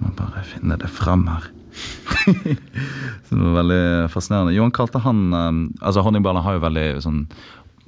Må 0.00 0.08
bare 0.16 0.42
finne 0.48 0.76
det 0.80 0.88
fram 0.92 1.26
her. 1.28 1.50
Så 3.26 3.36
det 3.36 3.42
var 3.42 3.60
veldig 3.60 3.84
fascinerende. 4.12 4.54
Johan 4.56 4.74
kalte 4.74 5.02
han 5.04 5.22
eh, 5.32 5.60
Altså, 5.82 6.02
Honningbarna 6.06 6.42
har 6.46 6.58
jo 6.58 6.66
veldig 6.66 6.88
sånn 7.04 7.22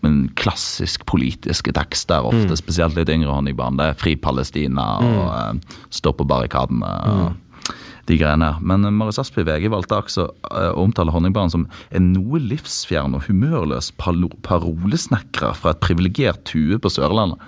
men 0.04 0.28
klassisk 0.38 1.02
politiske 1.10 1.72
tekster, 1.74 2.22
ofte 2.22 2.54
spesielt 2.58 2.94
litt 2.94 3.10
yngre 3.10 3.34
Honningbarn. 3.34 3.78
Det 3.80 3.88
er 3.90 3.98
Fri 3.98 4.14
Palestina 4.14 4.84
og 5.02 5.20
uh, 5.26 5.78
Stå 5.90 6.12
på 6.14 6.26
barrikadene 6.28 6.92
og 7.10 7.72
de 8.08 8.16
greiene 8.16 8.46
her. 8.46 8.60
Men 8.64 8.86
eh, 8.86 8.94
Marius 8.94 9.18
Asp 9.20 9.36
VG 9.42 9.68
valgte 9.72 9.98
altså 9.98 10.28
uh, 10.48 10.70
å 10.70 10.86
omtale 10.86 11.12
Honningbarn 11.12 11.52
som 11.52 11.66
en 11.90 12.12
noe 12.14 12.40
livsfjern 12.40 13.18
og 13.18 13.26
humørløs 13.26 13.90
parolesnekrer 13.98 15.58
fra 15.58 15.74
et 15.74 15.82
privilegert 15.84 16.46
tue 16.48 16.78
på 16.80 16.92
Sørlandet. 16.92 17.42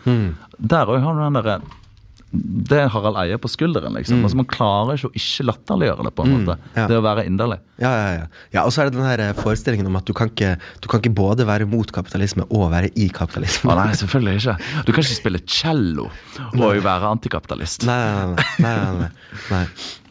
Der 0.58 0.90
òg 0.90 1.00
har 1.06 1.16
du 1.16 1.22
den 1.22 1.38
derre 1.38 1.60
det 2.30 2.76
er 2.78 2.90
Harald 2.92 3.18
Eie 3.18 3.38
på 3.42 3.48
skulderen, 3.50 3.96
liksom. 3.98 4.20
Altså 4.22 4.38
Man 4.38 4.46
klarer 4.50 4.98
ikke 4.98 5.08
å 5.10 5.16
ikke 5.18 5.46
latterliggjøre 5.48 6.06
det, 6.06 6.12
på 6.14 6.26
en 6.26 6.34
måte. 6.36 6.56
ja. 6.78 6.84
Det 6.90 6.98
å 7.00 7.02
være 7.02 7.24
inderlig. 7.26 7.58
Ja, 7.82 7.90
ja, 7.90 8.10
ja. 8.14 8.26
ja 8.54 8.64
og 8.68 8.74
så 8.74 8.84
er 8.84 8.90
det 8.90 8.98
den 8.98 9.06
her 9.08 9.22
eh, 9.24 9.32
forestillingen 9.34 9.88
om 9.90 9.98
at 9.98 10.06
du 10.06 10.14
kan 10.16 10.30
ikke, 10.30 10.52
du 10.82 10.86
kan 10.90 11.02
ikke 11.02 11.14
både 11.18 11.46
være 11.48 11.66
mot 11.70 11.90
kapitalisme 11.94 12.46
og 12.54 12.68
være 12.74 12.92
i 12.94 13.08
kapitalisme. 13.14 13.72
Ah, 13.74 13.82
nei, 13.82 13.98
selvfølgelig 13.98 14.44
ikke. 14.44 14.56
Du 14.86 14.92
kan 14.92 15.02
ikke 15.02 15.18
spille 15.18 15.42
cello 15.50 16.06
og 16.54 16.84
være 16.86 17.10
antikapitalist. 17.16 17.88
Nei, 17.88 17.98
nei, 17.98 18.36
nei. 18.36 18.46
nei, 18.62 18.76
nei, 19.00 19.10
nei. 19.50 19.64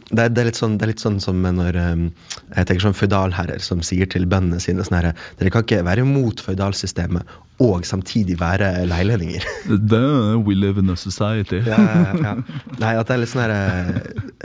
Det, 0.10 0.24
er, 0.24 0.32
det, 0.34 0.42
er 0.42 0.50
litt 0.50 0.60
sånn, 0.60 0.78
det 0.80 0.88
er 0.88 0.94
litt 0.94 1.04
sånn 1.04 1.20
som 1.22 1.44
når 1.44 1.78
um, 1.78 2.08
jeg 2.56 2.70
tenker 2.70 2.88
sånn 2.88 2.98
føydalherrer 2.98 3.62
som 3.62 3.84
sier 3.86 4.10
til 4.10 4.26
bøndene 4.30 4.62
sine 4.64 4.86
sånn 4.86 4.98
herre 5.00 5.14
Dere 5.38 5.54
kan 5.54 5.66
ikke 5.66 5.84
være 5.86 6.08
mot 6.08 6.42
føydalsystemet 6.42 7.38
og 7.60 7.84
samtidig 7.84 8.38
være 8.40 8.86
leilendinger. 8.88 9.44
We 10.48 10.56
live 10.56 10.80
in 10.80 10.90
a 10.90 10.96
society. 10.96 11.60
Ja, 11.68 11.80
ja. 12.16 12.36
Nei, 12.80 12.94
at 12.96 13.10
det 13.10 13.16
er 13.16 13.20
litt 13.20 13.32
sånn 13.34 13.44
herre 13.44 13.58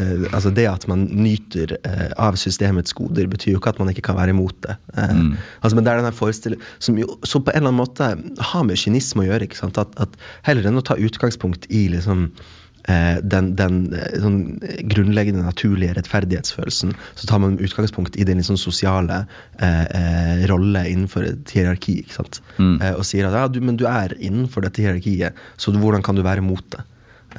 eh, 0.03 0.25
Altså, 0.35 0.51
det 0.55 0.67
at 0.67 0.89
man 0.91 1.07
nyter 1.15 1.77
eh, 1.79 2.09
av 2.19 2.35
systemets 2.41 2.97
goder, 2.99 3.29
betyr 3.31 3.55
jo 3.55 3.63
ikke 3.63 3.71
at 3.77 3.79
man 3.83 3.93
ikke 3.93 4.03
kan 4.11 4.19
være 4.19 4.35
imot 4.35 4.59
det. 4.67 4.75
Mm. 4.99 5.37
altså, 5.61 5.77
men 5.77 5.87
det 5.87 5.93
er 5.93 6.03
den 6.03 6.19
forestillingen 6.19 6.75
som 6.83 6.99
jo 6.99 7.07
så 7.23 7.39
på 7.39 7.55
en 7.55 7.63
eller 7.63 7.71
annen 7.71 7.83
måte 7.85 8.11
har 8.51 8.67
med 8.67 8.83
kynisme 8.83 9.23
å 9.23 9.29
gjøre. 9.29 9.47
ikke 9.47 9.63
sant? 9.63 9.79
At, 9.79 9.95
at 10.03 10.19
heller 10.49 10.67
enn 10.67 10.83
å 10.83 10.85
ta 10.85 10.99
utgangspunkt 10.99 11.71
i 11.71 11.87
liksom 11.95 12.27
eh, 12.33 12.53
den, 12.85 13.55
den 13.57 13.79
eh, 13.97 14.17
sånn 14.21 14.39
grunnleggende 14.91 15.45
naturlige 15.45 15.97
rettferdighetsfølelsen, 15.99 16.95
så 17.17 17.29
tar 17.29 17.41
man 17.41 17.57
utgangspunkt 17.63 18.19
i 18.21 18.27
den 18.29 18.43
liksom 18.43 18.59
sosiale 18.61 19.23
eh, 19.59 19.85
eh, 19.85 20.43
rolle 20.51 20.85
innenfor 20.91 21.25
et 21.31 21.55
hierarki. 21.57 22.01
ikke 22.03 22.19
sant? 22.19 22.43
Mm. 22.59 22.77
Eh, 22.81 22.93
og 22.99 23.07
sier 23.09 23.31
at 23.31 23.39
ja, 23.39 23.47
du, 23.49 23.61
men 23.65 23.81
du 23.81 23.87
er 23.89 24.17
innenfor 24.19 24.67
dette 24.67 24.85
hierarkiet, 24.85 25.41
så 25.57 25.73
du, 25.73 25.81
hvordan 25.81 26.05
kan 26.05 26.19
du 26.19 26.25
være 26.27 26.45
mot 26.45 26.65
det? 26.77 26.85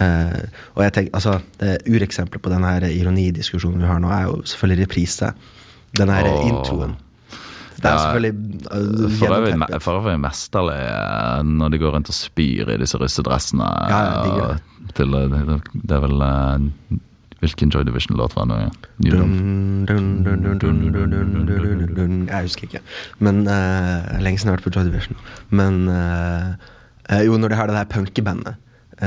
Eh, 0.01 0.41
og 0.73 0.83
jeg 0.83 0.97
tenker, 0.97 1.15
altså, 1.15 1.37
Ureksempelet 1.85 2.43
på 2.43 2.51
denne 2.51 2.73
her 2.75 2.89
ironidiskusjonen 2.89 3.85
vi 3.85 3.91
har 3.91 4.01
nå, 4.01 4.11
er 4.11 4.29
jo 4.31 4.41
selvfølgelig 4.49 4.87
reprise. 4.87 5.33
Den 5.95 6.11
her 6.11 6.27
Åh. 6.27 6.47
introen. 6.49 6.97
Det 7.75 7.89
er 7.91 7.97
selvfølgelig 7.99 8.33
uh, 8.71 9.11
For 9.19 9.35
øvrig, 9.35 9.81
for 9.83 9.99
øvrig 9.99 10.19
mesterlig 10.19 10.77
når 11.49 11.73
de 11.73 11.79
går 11.81 11.95
rundt 11.97 12.11
og 12.11 12.17
spyr 12.17 12.71
i 12.71 12.77
disse 12.81 12.99
russedressene. 13.01 13.67
Ja, 13.89 13.99
ja, 14.05 14.47
det, 14.47 14.93
til, 14.95 15.11
det, 15.11 15.59
det 15.73 15.97
er 15.97 16.05
vel 16.05 16.23
Hvilken 17.43 17.69
Joy 17.69 17.83
Division-låt 17.85 18.33
var 18.35 18.47
det? 18.49 18.55
nå? 18.55 19.25
jeg 22.31 22.41
husker 22.47 22.63
ikke. 22.69 22.81
Men 23.19 23.43
uh, 23.45 24.15
Lenge 24.23 24.39
siden 24.39 24.49
jeg 24.49 24.55
har 24.55 24.57
vært 24.57 24.65
på 24.65 24.73
Joy 24.73 24.87
Division. 24.87 25.19
Men 25.49 25.83
uh, 25.91 26.55
jo, 27.21 27.37
når 27.37 27.53
de 27.53 27.59
har 27.59 27.69
det 27.69 27.75
der 27.75 27.91
punkebandet 27.91 28.55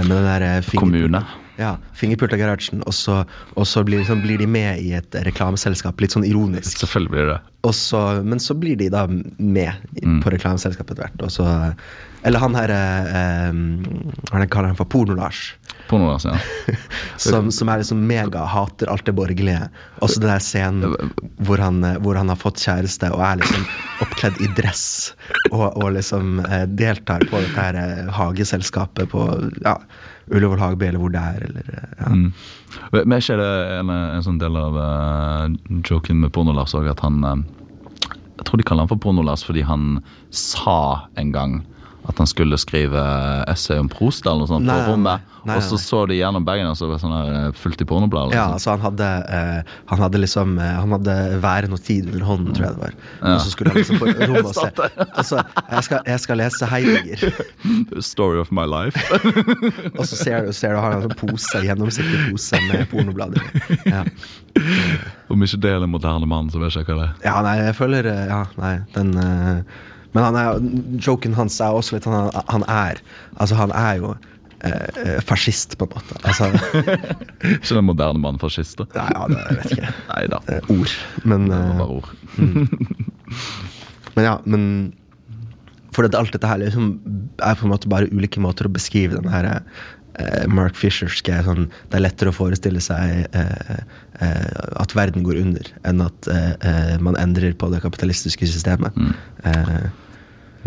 med 0.07 0.19
det 0.45 0.77
Kommune. 0.77 1.25
Ja, 1.59 1.73
Fingerpult 1.99 2.33
av 2.33 2.39
Gerhardsen, 2.39 2.85
og 2.87 2.95
så, 2.95 3.25
og 3.59 3.67
så 3.67 3.83
blir, 3.85 3.99
liksom, 4.05 4.21
blir 4.23 4.39
de 4.39 4.47
med 4.47 4.79
i 4.79 4.93
et 4.95 5.17
reklameselskap, 5.27 5.99
litt 6.01 6.15
sånn 6.15 6.27
ironisk. 6.29 6.79
Selvfølgelig 6.79 7.15
blir 7.17 7.33
det 7.35 7.39
så, 7.75 7.99
men 8.25 8.39
så 8.41 8.55
blir 8.57 8.77
de 8.81 8.87
da 8.89 9.03
med 9.09 9.73
Mm. 9.99 10.21
på 10.23 10.31
reklameselskapet 10.31 10.95
etter 10.95 11.03
hvert. 11.09 11.23
Og 11.27 11.31
så, 11.35 11.45
eller 12.25 12.39
han 12.41 12.55
her 12.55 12.71
eh, 12.71 13.53
Hva 14.31 14.47
kaller 14.47 14.71
han 14.71 14.79
for 14.79 14.87
Porno-Lars. 14.87 15.55
Porno-Lars, 15.91 16.25
Ja. 16.25 16.37
Som, 17.19 17.51
som 17.51 17.69
er 17.69 17.83
liksom 17.83 18.07
mega 18.07 18.45
hater 18.47 18.89
alt 18.89 19.05
det 19.05 19.13
borgerlige. 19.19 19.69
Og 20.01 20.09
så 20.09 20.21
den 20.23 20.31
der 20.31 20.39
scenen 20.45 21.11
hvor 21.45 21.59
han, 21.61 21.83
eh, 21.85 21.99
hvor 22.05 22.15
han 22.17 22.31
har 22.31 22.39
fått 22.41 22.63
kjæreste 22.63 23.11
og 23.13 23.21
er 23.27 23.41
liksom 23.43 23.67
oppkledd 24.07 24.39
i 24.47 24.49
dress. 24.57 24.85
Og, 25.51 25.67
og 25.77 25.91
liksom 25.99 26.39
eh, 26.47 26.65
deltar 26.79 27.27
på 27.29 27.43
dette 27.43 27.59
her 27.59 27.75
eh, 27.83 28.07
hageselskapet 28.15 29.11
på 29.13 29.27
ja, 29.65 29.75
Ullevål 30.31 30.61
Hageby, 30.61 30.89
eller 30.91 31.03
hvor 31.03 31.13
det 31.15 31.23
er. 31.23 31.45
Eller, 31.49 31.71
eh, 31.73 31.93
ja. 32.01 32.09
Mm. 32.13 32.33
Men 32.93 33.13
er 33.13 33.23
ikke 33.23 33.39
det 33.41 33.53
en, 33.79 33.93
en 33.95 34.27
sånn 34.27 34.41
del 34.41 34.59
av 34.61 34.77
uh, 34.77 35.81
joken 35.89 36.21
med 36.25 36.33
Porno-Lars 36.37 36.77
òg 36.77 36.91
at 36.93 37.01
han 37.05 37.23
uh, 37.25 37.37
Jeg 38.39 38.47
tror 38.47 38.61
de 38.61 38.67
kaller 38.69 38.85
han 38.85 38.93
for 38.93 39.01
Porno-Lars 39.03 39.45
fordi 39.47 39.65
han 39.67 39.99
sa 40.31 41.09
en 41.19 41.33
gang 41.35 41.59
at 42.09 42.17
han 42.19 42.29
skulle 42.31 42.57
skrive 42.57 43.01
essay 43.53 43.77
om 43.79 43.89
Prost 43.93 44.25
eller 44.25 44.41
noe 44.43 44.49
sånt 44.49 44.65
Nei, 44.65 44.77
på 44.81 44.95
rommet. 44.95 45.27
nei, 45.45 45.57
og 45.59 45.63
så 45.63 45.77
nei. 45.77 45.83
så 45.85 45.99
de 46.09 46.17
gjennom 46.17 46.45
bagen, 46.47 46.69
og 46.71 46.77
så 46.79 46.87
var 46.89 46.97
det 46.97 47.03
sånn 47.03 47.17
eh, 47.19 47.49
fullt 47.61 47.83
i 47.85 47.87
pornoblader. 47.89 48.33
Ja, 48.33 48.47
liksom. 48.49 48.57
altså 48.57 48.71
han 48.73 48.85
hadde, 48.87 49.09
eh, 49.37 49.75
han 49.91 50.03
hadde 50.05 50.21
liksom 50.23 50.55
eh, 50.59 50.71
Han 50.79 50.95
hadde 50.97 51.17
væren 51.45 51.77
og 51.77 51.83
tid 51.85 52.09
under 52.09 52.25
hånden, 52.31 52.55
tror 52.57 52.67
jeg 52.69 52.77
det 52.79 52.83
var. 52.87 52.95
Ja. 53.21 53.35
Og 53.35 53.43
så 53.45 53.53
skulle 53.53 53.75
han 53.75 53.81
liksom 53.83 54.01
på 54.01 54.09
rommet 54.31 54.49
og 54.49 54.57
se. 54.57 54.89
Altså, 55.09 55.43
jeg 55.69 55.85
skal, 55.89 56.01
jeg 56.15 56.25
skal 56.25 56.41
lese 56.43 56.71
Heidegger. 56.73 57.43
The 57.93 58.03
Story 58.09 58.41
of 58.41 58.51
my 58.57 58.65
life. 58.65 58.97
Og 59.99 60.03
så 60.09 60.17
ser 60.17 60.49
du, 60.49 60.53
ser 60.57 60.75
du 60.75 60.81
han 60.83 61.05
en 61.11 61.15
pose, 61.19 61.61
gjennomsiktig 61.65 62.25
pose 62.31 62.61
med 62.71 62.87
pornoblader. 62.91 63.45
Ja. 63.85 64.03
Om 65.29 65.45
ikke 65.45 65.61
det 65.63 65.71
er 65.77 65.85
en 65.85 65.93
moderne 65.93 66.27
mann, 66.31 66.49
så 66.51 66.61
vet 66.63 66.75
jeg 66.75 66.87
ikke 66.87 66.97
hva 66.97 67.05
det 67.05 67.11
er. 67.13 67.29
ja, 67.29 67.37
nei, 67.45 67.55
jeg 67.69 67.77
føler 67.79 68.09
eh, 68.11 68.25
Ja, 68.33 68.41
nei, 68.59 68.73
den 68.97 69.13
eh, 69.21 69.85
Men 70.19 70.27
han 70.27 70.39
er, 70.41 70.59
joken 71.07 71.37
hans 71.39 71.61
er 71.63 71.77
også 71.79 71.95
litt 71.95 72.09
han, 72.11 72.33
han 72.51 72.65
er 72.67 72.99
Altså, 73.39 73.55
han 73.55 73.71
er 73.71 74.01
jo 74.01 74.13
eh, 74.67 75.19
fascist, 75.23 75.77
på 75.79 75.87
en 75.87 75.93
måte. 75.95 76.19
Altså 76.27 76.49
Ikke 77.55 77.77
den 77.79 77.87
moderne 77.87 78.23
mann 78.23 78.41
fascist, 78.43 78.81
da. 78.81 78.89
Nei, 78.97 79.11
ja, 79.15 79.27
det 79.31 79.39
jeg 79.39 79.59
vet 79.59 79.77
ikke. 79.77 79.93
Nei 80.11 80.23
da. 80.33 80.41
Ord. 80.75 80.97
Men 81.23 81.47
Det 81.47 81.61
var 81.61 81.69
eh, 81.69 81.79
bare 81.79 82.01
ord. 82.01 82.09
Men 84.17 84.27
ja, 84.27 84.35
men 84.51 84.65
For 85.95 86.09
at 86.09 86.17
alt 86.19 86.35
dette 86.35 86.51
her 86.51 86.59
liksom 86.63 86.97
er 87.39 87.55
på 87.55 87.69
en 87.69 87.73
måte 87.73 87.91
bare 87.91 88.11
ulike 88.11 88.43
måter 88.43 88.67
å 88.67 88.73
beskrive 88.75 89.15
den 89.15 89.31
her 89.31 89.47
eh, 89.53 90.45
Mark 90.51 90.75
Fisherske 90.79 91.39
sånn 91.47 91.69
Det 91.91 92.01
er 92.01 92.05
lettere 92.05 92.33
å 92.33 92.37
forestille 92.37 92.83
seg 92.83 93.29
eh, 93.31 93.79
eh, 94.19 94.59
at 94.83 94.95
verden 94.99 95.23
går 95.27 95.39
under, 95.45 95.71
enn 95.87 96.03
at 96.03 96.31
eh, 96.35 96.53
eh, 96.59 96.97
man 97.05 97.19
endrer 97.23 97.55
på 97.55 97.71
det 97.71 97.85
kapitalistiske 97.87 98.51
systemet. 98.51 98.99
Mm. 98.99 99.15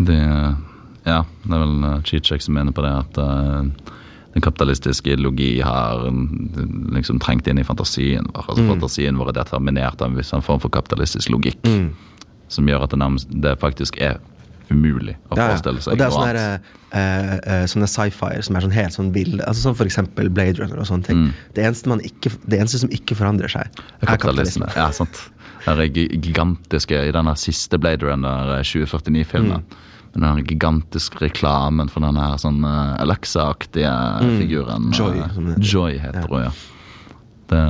Eh, 0.08 0.54
Det, 1.02 1.10
ja, 1.10 1.24
det 1.44 1.56
er 1.56 1.64
vel 1.64 2.02
Cheechek 2.06 2.42
som 2.42 2.54
mener 2.54 2.72
på 2.72 2.82
det 2.84 2.92
at 2.94 3.18
eh, 3.18 3.92
den 4.32 4.42
kapitalistiske 4.42 5.12
ideologi 5.12 5.60
har 5.60 6.06
mm, 6.08 6.92
liksom 6.94 7.20
trengt 7.20 7.48
inn 7.50 7.58
i 7.58 7.64
fantasien 7.64 8.28
vår. 8.32 8.44
Altså 8.48 8.62
Mm. 8.62 8.70
Fantasien 8.74 9.18
vår 9.18 9.28
er 9.28 9.38
determinert 9.42 10.00
av 10.02 10.10
en 10.10 10.16
viss 10.16 10.30
form 10.30 10.60
for 10.60 10.70
kapitalistisk 10.70 11.30
logikk, 11.30 11.60
mm. 11.66 11.90
som 12.48 12.68
gjør 12.68 12.86
at 12.86 12.94
det, 12.94 13.42
det 13.42 13.58
faktisk 13.60 13.98
er 14.00 14.20
umulig 14.70 15.16
å 15.28 15.36
Ja, 15.36 15.50
forestille 15.50 15.82
Og 15.82 15.84
seg 15.84 15.98
det 15.98 16.06
er 16.06 16.14
sånne, 16.14 16.60
eh, 16.96 17.34
eh, 17.42 17.64
sånne 17.68 17.88
sci-fier 17.90 18.42
som 18.46 18.56
er 18.56 18.64
sånn 18.64 18.72
helt 18.72 18.96
sånn 18.96 19.12
vill, 19.12 19.40
altså 19.40 19.74
som 19.74 19.86
eksempel 19.86 20.30
Blade 20.32 20.62
Runner 20.62 20.80
og 20.80 20.88
sånne 20.88 21.04
ting. 21.04 21.22
Mm. 21.26 21.30
Det, 21.54 21.64
eneste 21.66 21.92
man 21.92 22.00
ikke, 22.00 22.32
det 22.46 22.60
eneste 22.60 22.78
som 22.78 22.90
ikke 22.94 23.18
forandrer 23.18 23.52
seg, 23.52 23.68
er 23.68 24.06
Kapitalisme. 24.06 24.66
kapitalisme. 24.66 24.72
Ja, 24.76 24.90
sant. 24.96 25.24
Den 25.66 25.78
er 25.78 25.92
gigantiske 25.92 26.98
i 27.08 27.12
denne 27.14 27.36
siste 27.36 27.78
Blade 27.78 28.06
Runner 28.06 28.56
eh, 28.58 28.64
2049-filmen. 28.64 29.62
Mm. 29.62 29.88
Men 30.14 30.36
den 30.36 30.44
gigantiske 30.44 31.22
reklamen 31.22 31.88
for 31.88 32.04
den 32.04 32.18
her 32.20 32.34
sånn 32.40 32.60
uh, 32.66 32.96
Alexa-aktige 33.00 33.92
figuren. 34.38 34.90
Mm. 34.90 34.96
Joy, 34.98 35.14
eh, 35.16 35.30
det 35.36 35.46
heter. 35.46 35.70
Joy 35.72 35.98
heter 36.02 36.26
hun, 36.28 36.42
ja. 36.44 36.50
Det, 37.52 37.62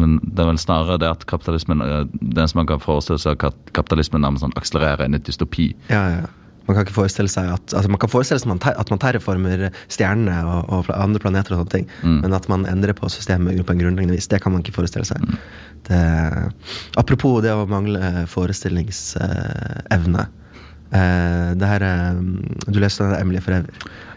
men 0.00 0.16
det 0.24 0.40
er 0.42 0.48
vel 0.50 0.58
snarere 0.58 0.96
det 1.00 1.08
at 1.08 1.26
kapitalismen 1.30 1.80
eh, 1.84 2.06
Det 2.10 2.48
som 2.50 2.58
man 2.62 2.66
kan 2.68 2.80
forestille 2.82 3.20
seg 3.22 3.44
at 3.46 3.70
kapitalismen 3.76 4.24
nærmest 4.24 4.42
sånn 4.44 4.56
akselererer 4.58 5.04
inn 5.06 5.14
i 5.18 5.20
dystopi. 5.24 5.68
Ja, 5.92 6.02
ja. 6.16 6.24
Man 6.64 6.78
kan 6.78 6.86
ikke 6.86 6.96
forestille 6.96 7.28
seg 7.28 7.44
at 7.52 7.74
altså 7.76 7.90
man 7.92 8.00
kan 8.00 8.08
forestille 8.08 8.40
seg 8.40 8.48
at 8.72 8.88
man, 8.88 9.00
terreformer 9.02 9.66
stjernene 9.92 10.38
og, 10.48 10.70
og 10.72 10.88
andre 10.96 11.20
planeter, 11.20 11.52
og 11.52 11.60
sånne 11.60 11.74
ting, 11.74 11.86
Mm. 12.00 12.22
men 12.22 12.32
at 12.38 12.48
man 12.48 12.64
endrer 12.70 12.96
på 12.96 13.10
systemet 13.12 13.60
på 13.68 13.74
en 13.74 13.82
grunnleggende 13.82 14.16
vis, 14.16 14.30
det 14.32 14.40
kan 14.40 14.52
man 14.54 14.64
ikke 14.64 14.72
forestille 14.78 15.04
seg. 15.04 15.20
Det, 15.84 16.00
apropos 16.96 17.42
det 17.44 17.52
å 17.52 17.66
mangle 17.68 18.24
forestillingsevne. 18.32 20.24
Eh, 20.94 21.50
det 21.58 21.68
her 21.68 21.82
eh, 21.82 22.20
Du 22.70 22.78
leste 22.82 23.06
Emily 23.18 23.40
Forever. 23.42 23.72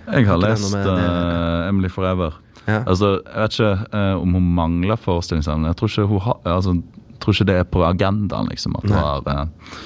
Jeg 0.08 0.28
har 0.28 0.42
lest 0.42 0.76
eh, 0.76 1.70
Emily 1.70 1.90
Forever. 1.90 2.38
Ja. 2.68 2.84
Altså, 2.84 3.22
Jeg 3.26 3.42
vet 3.42 3.60
ikke 3.60 3.74
uh, 3.94 4.22
om 4.22 4.34
hun 4.36 4.48
mangler 4.56 5.00
forestillingsevne. 5.00 5.68
Jeg 5.72 5.80
tror 5.80 5.88
ikke, 5.88 6.08
hun 6.12 6.20
har, 6.22 6.40
altså, 6.46 6.82
tror 7.20 7.34
ikke 7.34 7.48
det 7.48 7.56
er 7.56 7.64
på 7.64 7.84
agendaen, 7.88 8.50
liksom, 8.52 8.76
at 8.76 8.90
hun 8.90 8.92
Nei. 8.92 9.04
har 9.06 9.48
uh, 9.48 9.78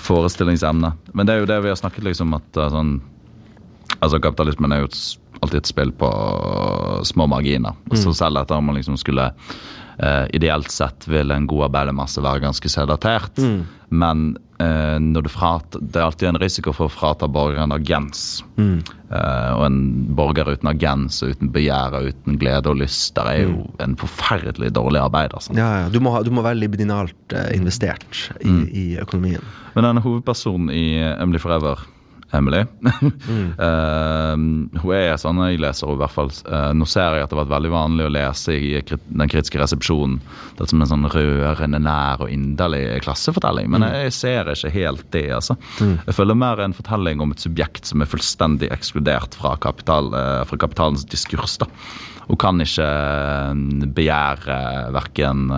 forestillingsevne. 0.00 0.92
Men 1.12 1.28
det 1.28 1.34
er 1.34 1.42
jo 1.44 1.50
det 1.50 1.62
vi 1.62 1.68
har 1.68 1.76
snakket 1.76 2.06
liksom 2.08 2.34
at 2.40 2.60
uh, 2.60 2.68
sånn 2.72 3.00
Altså, 4.00 4.16
Kapitalismen 4.22 4.72
er 4.72 4.78
jo 4.80 4.88
alltid 5.42 5.58
et 5.58 5.68
spill 5.68 5.90
på 5.92 6.08
små 7.04 7.26
marginer. 7.28 7.74
Så 7.92 8.14
selv 8.16 8.38
etter 8.40 8.56
om 8.56 8.64
man 8.70 8.78
liksom 8.78 8.96
skulle 8.96 9.26
eh, 10.02 10.26
Ideelt 10.36 10.70
sett 10.72 11.06
vil 11.08 11.30
en 11.34 11.46
god 11.50 11.68
arbeidermasse 11.70 12.22
være 12.24 12.42
ganske 12.46 12.68
sedatert. 12.72 13.38
Mm. 13.38 13.60
Men 13.90 14.20
eh, 14.62 14.96
når 15.02 15.24
du 15.26 15.30
frater, 15.32 15.80
det 15.82 15.98
er 15.98 16.06
alltid 16.06 16.28
en 16.30 16.38
risiko 16.40 16.72
for 16.76 16.86
å 16.86 16.92
frata 16.94 17.26
borgeren 17.28 17.72
agens. 17.74 18.42
Mm. 18.56 18.78
Eh, 19.10 19.50
og 19.56 19.64
en 19.66 19.78
borger 20.16 20.52
uten 20.54 20.70
agens 20.70 21.18
og 21.26 21.32
uten 21.34 21.50
begjær 21.54 21.96
og 21.98 22.10
uten 22.12 22.38
glede 22.38 22.70
og 22.70 22.78
lyst, 22.84 23.14
der 23.18 23.30
er 23.32 23.40
jo 23.48 23.64
en 23.82 23.96
forferdelig 23.98 24.70
dårlig 24.78 25.02
arbeider. 25.02 25.50
Ja, 25.58 25.70
ja. 25.84 25.88
Du, 25.90 25.98
må 26.04 26.14
du 26.22 26.30
må 26.30 26.44
være 26.46 26.60
libidinalt 26.62 27.34
eh, 27.34 27.50
investert 27.58 28.06
i, 28.40 28.48
Mm. 28.50 28.66
i 28.70 28.84
økonomien. 29.02 29.42
Men 29.74 29.84
denne 29.86 30.02
hovedpersonen 30.02 30.70
i 30.74 30.84
Emily 31.02 31.38
Forever, 31.42 31.82
Emily 32.36 32.60
uh, 33.66 34.34
Hun 34.36 34.92
er 34.94 35.16
sånn 35.20 35.40
jeg 35.46 35.60
leser 35.62 35.88
henne 35.88 35.98
i 35.98 36.00
hvert 36.02 36.14
fall. 36.14 36.30
Uh, 36.46 36.70
nå 36.76 36.86
ser 36.88 37.16
jeg 37.16 37.24
at 37.24 37.32
det 37.32 37.36
har 37.36 37.42
vært 37.44 37.54
veldig 37.56 37.72
vanlig 37.74 38.06
å 38.06 38.12
lese 38.14 38.54
i 38.54 38.70
krit 38.86 39.02
Den 39.08 39.30
kritiske 39.30 39.60
resepsjonen 39.60 40.20
det 40.58 40.68
som 40.70 40.82
en 40.82 40.90
sånn 40.90 41.08
rørende, 41.10 41.80
nær 41.82 42.22
og 42.24 42.30
inderlig 42.32 43.00
klassefortelling. 43.04 43.70
Men 43.72 43.86
jeg 43.86 44.12
ser 44.12 44.50
ikke 44.52 44.72
helt 44.74 45.06
det, 45.14 45.26
altså. 45.32 45.56
Jeg 45.80 46.16
føler 46.16 46.36
mer 46.38 46.60
en 46.60 46.76
fortelling 46.76 47.22
om 47.24 47.32
et 47.32 47.42
subjekt 47.42 47.88
som 47.88 48.04
er 48.04 48.10
fullstendig 48.10 48.68
ekskludert 48.74 49.38
fra, 49.40 49.54
kapital, 49.62 50.12
uh, 50.12 50.42
fra 50.48 50.60
kapitalens 50.60 51.06
diskurs. 51.08 51.56
da. 51.62 51.70
Hun 52.28 52.38
kan 52.38 52.60
ikke 52.62 52.90
begjære 53.96 54.58
verken 54.94 55.48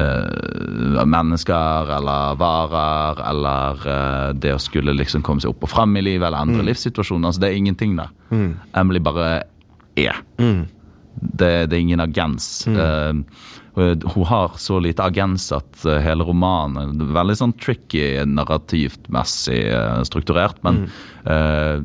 eh, 0.00 1.04
mennesker 1.06 1.92
eller 1.96 2.40
varer 2.40 3.22
eller 3.30 3.86
uh, 3.86 4.32
det 4.34 4.54
å 4.54 4.60
skulle 4.62 4.94
liksom 4.96 5.24
komme 5.26 5.42
seg 5.42 5.52
opp 5.52 5.68
og 5.68 5.72
fram 5.72 5.96
i 5.98 6.04
livet 6.04 6.28
eller 6.28 6.42
endre 6.44 6.66
livssituasjoner, 6.70 7.30
Altså, 7.30 7.42
det 7.44 7.50
er 7.50 7.60
ingenting 7.60 7.96
der. 7.98 8.10
Mm. 8.30 8.50
Emily 8.82 9.02
bare 9.04 9.30
er. 9.98 10.20
Mm. 10.40 10.66
Det, 11.20 11.52
det 11.70 11.76
er 11.76 11.80
ingen 11.80 12.02
agens. 12.02 12.48
Og 12.70 14.04
hun 14.14 14.26
har 14.26 14.56
så 14.58 14.80
lite 14.82 15.04
agens 15.04 15.50
at 15.54 15.84
hele 16.02 16.24
romanen 16.26 16.98
veldig 17.14 17.36
sånn 17.38 17.54
tricky 17.60 18.02
narrativt 18.26 19.10
messig 19.12 19.60
strukturert, 20.08 20.58
men 20.66 20.86
eh, 21.28 21.82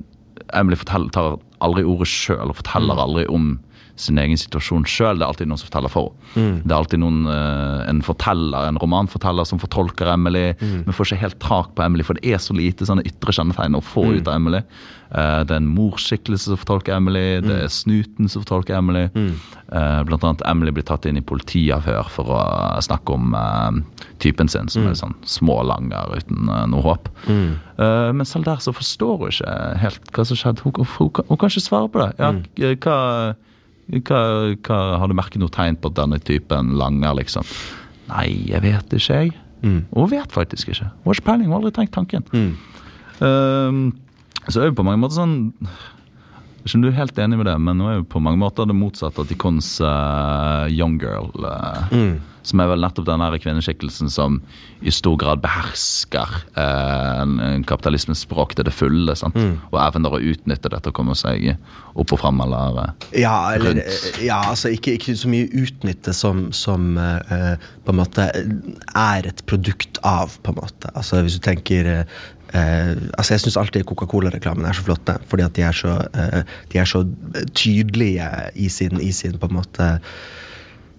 Emily 0.53 0.77
forteller, 0.79 1.11
tar 1.13 1.37
aldri 1.63 1.85
ordet 1.87 2.09
sjøl 2.09 2.51
og 2.51 2.59
forteller 2.59 3.01
aldri 3.01 3.25
om 3.31 3.55
sin 3.95 4.17
egen 4.19 4.35
situasjon 4.37 4.83
sjøl. 4.89 5.19
Det 5.19 5.23
er 5.23 5.31
alltid 5.31 5.47
noen 5.47 5.59
som 5.61 5.69
forteller 5.69 5.91
for 5.93 6.11
henne. 6.35 6.61
Det 6.65 6.71
er 6.73 6.77
alltid 6.77 6.99
noen, 6.99 7.21
eh, 7.31 7.89
en 7.89 8.01
forteller, 8.03 8.67
en 8.67 8.79
romanforteller 8.81 9.47
som 9.47 9.59
fortolker 9.61 10.09
Emily. 10.11 10.53
Vi 10.59 10.91
får 10.91 11.05
ikke 11.05 11.21
helt 11.21 11.39
tak 11.39 11.75
på 11.75 11.85
Emily, 11.85 12.03
for 12.03 12.19
det 12.19 12.33
er 12.33 12.37
så 12.43 12.53
lite 12.57 12.85
sånne 12.85 13.05
ytre 13.07 13.31
kjennetegn 13.31 13.77
å 13.77 13.83
få 13.83 14.03
ut 14.17 14.27
av 14.27 14.35
Emily. 14.35 14.59
Eh, 15.15 15.43
det 15.47 15.51
er 15.51 15.61
en 15.61 15.75
morskikkelse 15.75 16.49
som 16.49 16.57
fortolker 16.59 16.95
Emily, 16.97 17.39
det 17.45 17.55
er 17.63 17.71
snuten 17.71 18.27
som 18.27 18.43
fortolker 18.43 18.75
Emily. 18.75 19.05
Eh, 19.71 20.03
blant 20.03 20.23
annet 20.23 20.43
Emily 20.45 20.71
blir 20.71 20.83
tatt 20.83 21.05
inn 21.05 21.17
i 21.17 21.21
politiavhør 21.21 22.09
for 22.09 22.25
å 22.35 22.41
snakke 22.83 23.13
om 23.15 23.31
typen 24.19 24.49
sin, 24.49 24.67
som 24.67 24.87
er 24.87 24.93
sånn 24.99 25.15
smålanger 25.23 26.17
uten 26.17 26.45
noe 26.69 26.81
håp. 26.83 27.07
Men 27.77 28.25
selv 28.25 28.45
der 28.45 28.57
så 28.57 28.73
forstår 28.75 29.17
hun 29.19 29.31
ikke 29.31 29.79
helt 29.79 30.11
hva 30.11 30.25
som 30.25 30.35
skjedde. 30.35 30.61
Hun, 30.63 30.73
hun, 30.75 30.85
hun, 30.97 31.25
hun 31.29 31.37
kan 31.37 31.49
ikke 31.49 31.61
svare 31.63 31.89
på 31.89 31.99
det. 32.03 32.11
Ja, 32.19 32.33
hva, 32.83 33.35
hva, 33.89 34.21
hva, 34.65 34.77
har 34.99 35.09
du 35.11 35.15
merket 35.17 35.41
noe 35.41 35.53
tegn 35.53 35.77
på 35.77 35.91
at 35.91 35.97
denne 35.99 36.19
typen 36.25 36.73
langer, 36.79 37.15
liksom? 37.19 37.45
Nei, 38.09 38.29
jeg 38.49 38.61
vet 38.65 38.95
ikke, 38.97 39.19
jeg. 39.19 39.35
Hun 39.65 40.09
vet 40.11 40.33
faktisk 40.33 40.69
ikke. 40.73 40.89
Har 41.05 41.17
ikke 41.17 41.25
peiling, 41.25 41.49
har 41.49 41.61
aldri 41.61 41.73
tenkt 41.73 41.93
tanken. 41.95 42.25
Ehm, 43.25 43.85
så 44.47 44.61
er 44.61 44.69
jo 44.69 44.77
på 44.77 44.85
mange 44.85 45.01
måter 45.01 45.17
sånn 45.17 45.37
ikke 46.65 46.75
om 46.79 46.85
du 46.85 46.87
er 46.89 46.97
helt 46.99 47.19
enig 47.21 47.37
med 47.37 47.45
det, 47.49 47.57
men 47.61 47.77
nå 47.77 47.89
er 47.91 47.99
jo 47.99 48.07
på 48.09 48.21
mange 48.23 48.41
måter 48.41 48.65
det 48.69 48.75
motsatte 48.77 49.21
av 49.21 49.27
Tikons 49.29 49.75
uh, 49.85 50.65
Young 50.73 50.97
Girl. 51.01 51.29
eh, 51.45 52.15
Som 52.45 52.59
er 52.61 52.67
vel 52.69 52.81
nettopp 52.83 53.07
den 53.07 53.21
kvinneskikkelsen 53.41 54.09
som 54.13 54.35
i 54.85 54.91
stor 54.93 55.15
grad 55.17 55.39
behersker 55.41 56.29
uh, 56.57 57.21
en- 57.23 57.39
en 57.41 57.63
kapitalismens 57.65 58.21
språk 58.25 58.53
til 58.55 58.65
det 58.67 58.73
fulle. 58.73 59.15
sant? 59.17 59.33
Og 59.71 59.79
evner 59.81 60.13
å 60.13 60.19
utnytte 60.21 60.69
dette 60.69 60.89
og 60.89 60.93
komme 60.93 61.15
seg 61.17 61.55
opp 61.95 62.11
og 62.13 62.19
fram 62.21 62.41
eller 62.45 62.77
eh, 62.83 63.21
Ja, 63.23 63.33
eller 63.55 63.73
Rundt. 63.79 64.21
ja, 64.25 64.41
altså 64.51 64.69
ikke, 64.73 64.93
ikke 64.99 65.15
så 65.17 65.29
mye 65.31 65.49
utnytte 65.57 66.13
som, 66.13 66.51
som 66.53 66.97
eh, 66.97 67.33
eh, 67.33 67.55
på 67.85 67.93
en 67.93 67.99
måte 68.01 68.27
er 68.29 69.25
et 69.31 69.41
produkt 69.49 69.97
av, 70.03 70.37
på 70.43 70.53
en 70.53 70.59
måte. 70.61 70.91
Altså 70.93 71.21
Hvis 71.25 71.39
du 71.39 71.45
tenker 71.45 72.05
eh, 72.55 72.61
eh, 72.91 72.95
altså 73.17 73.33
Jeg 73.35 73.43
syns 73.45 73.57
alltid 73.61 73.85
Coca-Cola-reklamene 73.89 74.69
er 74.71 74.77
så 74.79 74.85
flotte, 74.87 75.17
fordi 75.29 75.43
at 75.45 75.53
de 75.59 75.67
er 75.67 75.75
så, 75.83 75.97
eh, 76.15 76.41
de 76.71 76.79
er 76.81 76.89
så 76.89 77.03
tydelige 77.53 78.29
i 78.55 78.69
sin, 78.69 78.99
i 79.01 79.11
sin 79.11 79.37
på 79.41 79.49
en 79.49 79.57
måte 79.59 79.87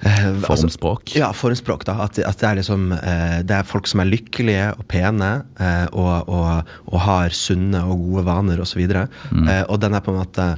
eh, 0.02 0.26
altså- 0.26 0.46
formspråk. 0.46 1.14
ja, 1.16 1.30
formspråk. 1.32 1.84
da, 1.88 1.94
At, 2.04 2.18
at 2.18 2.38
det 2.40 2.48
er 2.50 2.56
liksom 2.60 2.92
eh, 2.92 3.42
Det 3.42 3.56
er 3.56 3.62
folk 3.64 3.86
som 3.88 4.00
er 4.00 4.10
lykkelige 4.10 4.66
og 4.78 4.86
pene 4.88 5.30
eh, 5.60 5.86
og, 5.92 6.28
og, 6.28 6.64
og 6.92 7.00
har 7.00 7.30
sunne 7.30 7.82
og 7.84 7.98
gode 8.04 8.24
vaner 8.26 8.60
osv. 8.60 8.82
Og, 8.90 9.08
Mm. 9.32 9.48
eh, 9.48 9.64
og 9.68 9.80
den 9.80 9.94
er 9.94 10.00
på 10.00 10.12
en 10.12 10.20
måte 10.20 10.56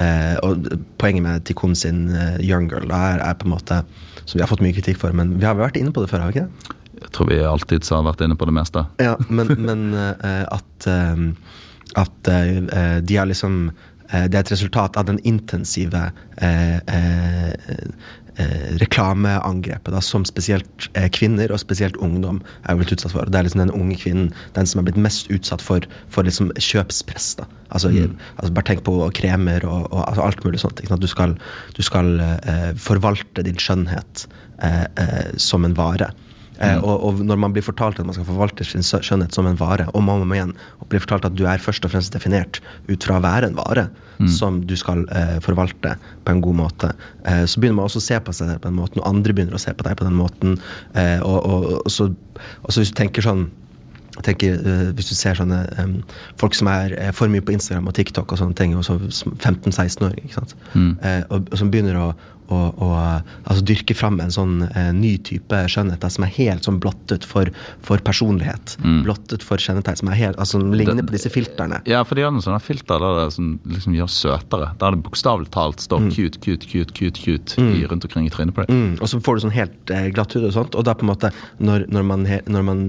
eh, 0.00 0.36
Og 0.42 0.66
poenget 0.98 1.22
med 1.22 1.44
Tikkun 1.44 1.74
sin 1.76 2.08
eh, 2.14 2.36
Young 2.42 2.68
Girl 2.70 2.88
da, 2.88 2.96
er, 3.14 3.22
er 3.30 3.34
på 3.34 3.46
en 3.48 3.54
måte 3.54 3.82
Som 4.26 4.38
vi 4.38 4.42
har 4.44 4.48
fått 4.50 4.60
mye 4.62 4.74
kritikk 4.76 4.98
for, 4.98 5.12
men 5.12 5.38
vi 5.38 5.46
har 5.46 5.54
vært 5.58 5.76
inne 5.80 5.92
på 5.92 6.02
det 6.04 6.10
før, 6.10 6.20
har 6.26 6.30
vi 6.32 6.38
ikke 6.40 6.46
det? 6.48 6.76
Jeg 7.00 7.10
tror 7.16 7.30
vi 7.30 7.38
alltid 7.44 7.88
har 7.90 8.02
vært 8.06 8.20
inne 8.26 8.36
på 8.36 8.46
det 8.50 8.54
meste. 8.56 8.84
Ja, 9.00 9.16
men, 9.28 9.50
men 9.58 9.86
eh, 9.94 10.44
at, 10.52 10.86
eh, 10.86 11.22
at 12.00 12.28
eh, 12.28 12.98
de 13.02 13.16
har 13.20 13.26
liksom 13.30 13.70
Det 14.10 14.34
er 14.34 14.40
et 14.42 14.50
resultat 14.50 14.96
av 14.98 15.04
den 15.06 15.20
intensive 15.22 16.00
reklameangrepet 18.80 19.92
da, 19.94 20.00
som 20.04 20.24
spesielt 20.28 20.88
kvinner, 21.14 21.52
og 21.52 21.60
spesielt 21.62 21.96
ungdom, 22.02 22.40
er 22.68 22.78
blitt 22.78 22.92
utsatt 22.94 23.12
for. 23.14 23.28
Det 23.30 23.38
er 23.40 23.46
liksom 23.46 23.62
den 23.64 23.72
unge 23.74 23.98
kvinnen 24.00 24.30
den 24.56 24.66
som 24.70 24.80
er 24.82 24.88
blitt 24.88 25.00
mest 25.00 25.30
utsatt 25.34 25.62
for, 25.64 25.84
for 26.12 26.26
liksom 26.26 26.50
kjøpspress. 26.56 27.34
da. 27.40 27.46
Altså, 27.70 27.90
i- 27.94 28.08
altså 28.38 28.52
Bare 28.56 28.66
tenk 28.70 28.84
på 28.86 28.96
kremer 29.14 29.64
og, 29.68 29.88
og 29.92 30.02
altså 30.08 30.22
alt 30.26 30.44
mulig 30.44 30.60
sånt. 30.62 30.80
Sant? 30.88 31.00
Du 31.02 31.06
skal, 31.10 31.36
du 31.76 31.82
skal 31.86 32.18
eh, 32.20 32.72
forvalte 32.80 33.44
din 33.46 33.58
skjønnhet 33.60 34.26
eh, 34.62 34.86
eh, 34.96 35.30
som 35.36 35.64
en 35.64 35.74
vare. 35.78 36.10
Eh, 36.60 36.78
og, 36.78 36.94
og 37.06 37.22
når 37.24 37.40
man 37.40 37.56
blir 37.56 37.64
fortalt 37.64 38.00
at 38.00 38.06
man 38.08 38.16
skal 38.16 38.28
forvalte 38.28 38.66
sin 38.66 38.84
skjønnhet 38.84 39.36
som 39.36 39.48
en 39.48 39.58
vare, 39.60 39.88
og 39.94 40.04
man 40.04 40.24
må 40.28 40.36
igjen, 40.36 40.54
blir 40.90 41.02
fortalt 41.02 41.28
at 41.28 41.36
du 41.38 41.46
er 41.48 41.62
først 41.62 41.86
og 41.86 41.94
fremst 41.94 42.14
definert 42.16 42.60
ut 42.90 43.06
fra 43.06 43.18
å 43.18 43.24
være 43.24 43.50
en 43.50 43.58
vare 43.58 43.88
som 44.28 44.60
du 44.68 44.74
skal 44.76 45.06
eh, 45.16 45.38
forvalte 45.40 45.94
på 46.24 46.34
en 46.34 46.42
god 46.44 46.58
måte, 46.58 46.90
eh, 47.24 47.44
så 47.48 47.60
begynner 47.60 47.78
man 47.78 47.88
også 47.88 48.02
å 48.02 48.08
se 48.08 48.18
på 48.20 48.34
seg 48.36 48.52
på 48.58 48.68
den 48.68 48.76
måten, 48.76 49.00
og 49.00 49.08
andre 49.08 49.32
begynner 49.32 49.56
å 49.56 49.62
se 49.62 49.72
på 49.72 49.86
deg 49.86 49.96
på 49.96 50.04
den 50.04 50.18
måten. 50.18 50.58
Eh, 50.92 51.18
og, 51.24 51.38
og, 51.40 51.66
og, 51.78 51.90
så, 51.90 52.10
og 52.62 52.68
så 52.72 52.82
hvis 52.82 52.92
du 52.92 53.00
tenker 53.00 53.24
sånn 53.24 53.48
jeg 54.10 54.24
tenker, 54.26 54.56
eh, 54.66 54.88
Hvis 54.98 55.08
du 55.08 55.14
ser 55.14 55.38
sånne 55.38 55.62
um, 55.78 55.92
folk 56.40 56.56
som 56.58 56.68
er 56.68 56.92
for 57.16 57.30
mye 57.32 57.40
på 57.40 57.54
Instagram 57.54 57.88
og 57.88 57.94
TikTok 57.96 58.32
og 58.34 58.40
sånne 58.40 58.58
ting, 58.58 58.74
og 58.76 58.84
så 58.84 58.98
15-16 58.98 60.04
år, 60.04 60.18
ikke 60.18 60.34
sant? 60.34 60.56
Eh, 61.06 61.22
og, 61.30 61.48
og 61.48 61.56
som 61.56 61.70
begynner 61.72 61.96
å, 61.96 62.08
å, 62.50 62.58
å 62.82 62.88
altså 63.46 63.62
dyrke 63.66 63.94
fram 63.96 64.18
en 64.22 64.32
sånn 64.34 64.62
eh, 64.68 64.90
ny 64.96 65.14
type 65.26 65.60
skjønnhet 65.70 66.04
som 66.10 66.24
er 66.26 66.32
helt 66.36 66.66
sånn 66.66 66.80
blottet 66.82 67.24
for, 67.28 67.50
for 67.86 68.02
personlighet. 68.04 68.76
Blottet 69.04 69.44
for 69.46 69.60
kjennetegn 69.62 70.00
som 70.00 70.10
er 70.12 70.18
helt, 70.18 70.38
altså 70.40 70.58
som 70.58 70.72
ligner 70.74 70.98
Det- 71.00 71.06
på 71.10 71.14
disse 71.16 71.30
filterne. 71.30 71.80
Ja, 71.86 72.02
for 72.04 72.18
de 72.18 72.24
har 72.26 72.32
noen 72.34 72.42
sånne 72.44 72.60
filter 72.64 72.98
der 73.02 73.18
det 73.24 73.32
som 73.36 73.52
liksom 73.70 73.94
gjør 73.94 74.10
søtere. 74.10 74.70
Der 74.80 74.96
det 74.96 75.02
bokstavelig 75.06 75.50
talt 75.54 75.80
står 75.84 76.08
cute, 76.14 76.40
cute, 76.42 76.66
cute, 76.66 76.92
cute, 76.96 77.20
cute 77.22 77.60
i, 77.62 77.84
rundt 77.86 78.04
omkring 78.08 78.26
i 78.26 78.32
trynet 78.34 78.54
på 78.56 78.64
deg. 78.66 78.74
Mm, 78.74 78.96
og 79.00 79.08
så 79.10 79.20
får 79.22 79.36
du 79.38 79.44
sånn 79.46 79.54
helt 79.54 79.90
eh, 79.94 80.08
glatt 80.14 80.34
hud 80.36 80.44
og 80.48 80.52
sånt, 80.56 80.74
og 80.74 80.84
da 80.88 80.94
på 80.98 81.06
en 81.06 81.12
måte 81.12 81.30
når, 81.60 81.86
når, 81.92 82.02
man, 82.10 82.26
når 82.50 82.66
man 82.66 82.82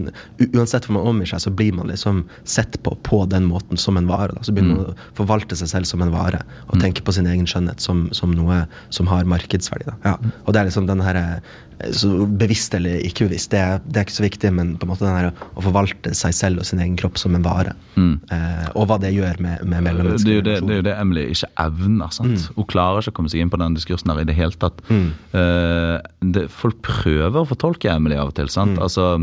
Uansett 0.55 0.86
hvor 0.88 0.97
man 0.97 1.07
omgir 1.12 1.30
seg, 1.32 1.41
så 1.43 1.51
blir 1.53 1.74
man 1.78 1.88
liksom 1.91 2.24
sett 2.47 2.80
på 2.84 2.95
på 3.05 3.22
den 3.30 3.45
måten 3.49 3.78
som 3.80 3.97
en 3.99 4.07
vare. 4.09 4.34
Da. 4.36 4.41
Så 4.43 4.53
begynner 4.55 4.76
man 4.80 4.91
å 4.93 4.95
forvalte 5.18 5.55
seg 5.59 5.70
selv 5.72 5.89
som 5.89 6.01
en 6.03 6.12
vare, 6.14 6.41
og 6.70 6.80
tenke 6.82 7.03
på 7.05 7.14
sin 7.16 7.28
egen 7.30 7.45
skjønnhet 7.49 7.80
som, 7.84 8.07
som 8.16 8.34
noe 8.36 8.64
som 8.93 9.07
har 9.12 9.28
markedsverdi. 9.52 9.91
Ja. 10.06 10.16
Og 10.45 10.54
det 10.54 10.62
er 10.62 10.70
liksom 10.70 10.88
den 10.88 11.02
her 11.04 11.16
eh, 11.20 11.91
så 11.97 12.28
Bevisst 12.28 12.76
eller 12.78 13.02
ikke 13.02 13.26
bevisst, 13.26 13.52
det 13.52 13.82
det 13.88 13.97
er 13.97 14.06
ikke 14.06 14.14
så 14.14 14.24
viktig, 14.24 14.52
men 14.54 14.76
på 14.78 14.86
en 14.86 14.91
måte 14.91 15.06
den 15.06 15.16
her 15.16 15.32
å 15.58 15.64
forvalte 15.66 16.14
seg 16.14 16.34
selv 16.38 16.62
og 16.62 16.66
sin 16.66 16.80
egen 16.80 16.95
kropp 16.99 17.18
som 17.18 17.36
en 17.36 17.43
vare. 17.45 17.74
Eh, 17.97 18.68
og 18.76 18.88
hva 18.88 18.99
det 19.02 19.14
gjør 19.16 19.41
med, 19.41 19.64
med 19.66 19.72
Det 19.72 19.76
er, 19.76 19.80
jo 19.80 19.86
mellommenneskelige 19.88 20.43
det, 20.45 20.58
det 20.68 20.76
er 20.76 20.82
jo 20.82 20.88
det 20.89 20.97
Emily 21.02 21.24
ikke 21.34 21.49
evner. 21.66 22.12
sant? 22.14 22.49
Hun 22.56 22.70
klarer 22.70 23.02
ikke 23.02 23.16
å 23.16 23.18
komme 23.20 23.34
seg 23.34 23.41
inn 23.41 23.54
på 23.54 23.62
den 23.62 23.78
diskursen 23.78 24.14
her 24.14 24.22
i 24.22 24.28
det 24.30 24.38
hele 24.38 24.58
tatt. 24.62 24.84
Eh, 24.91 25.95
det, 26.36 26.45
folk 26.54 26.84
prøver 26.86 27.41
å 27.41 27.49
fortolke 27.49 27.91
Emily 27.93 28.20
av 28.20 28.32
og 28.32 28.38
til. 28.38 28.52
sant? 28.54 28.78
Altså, 28.82 29.16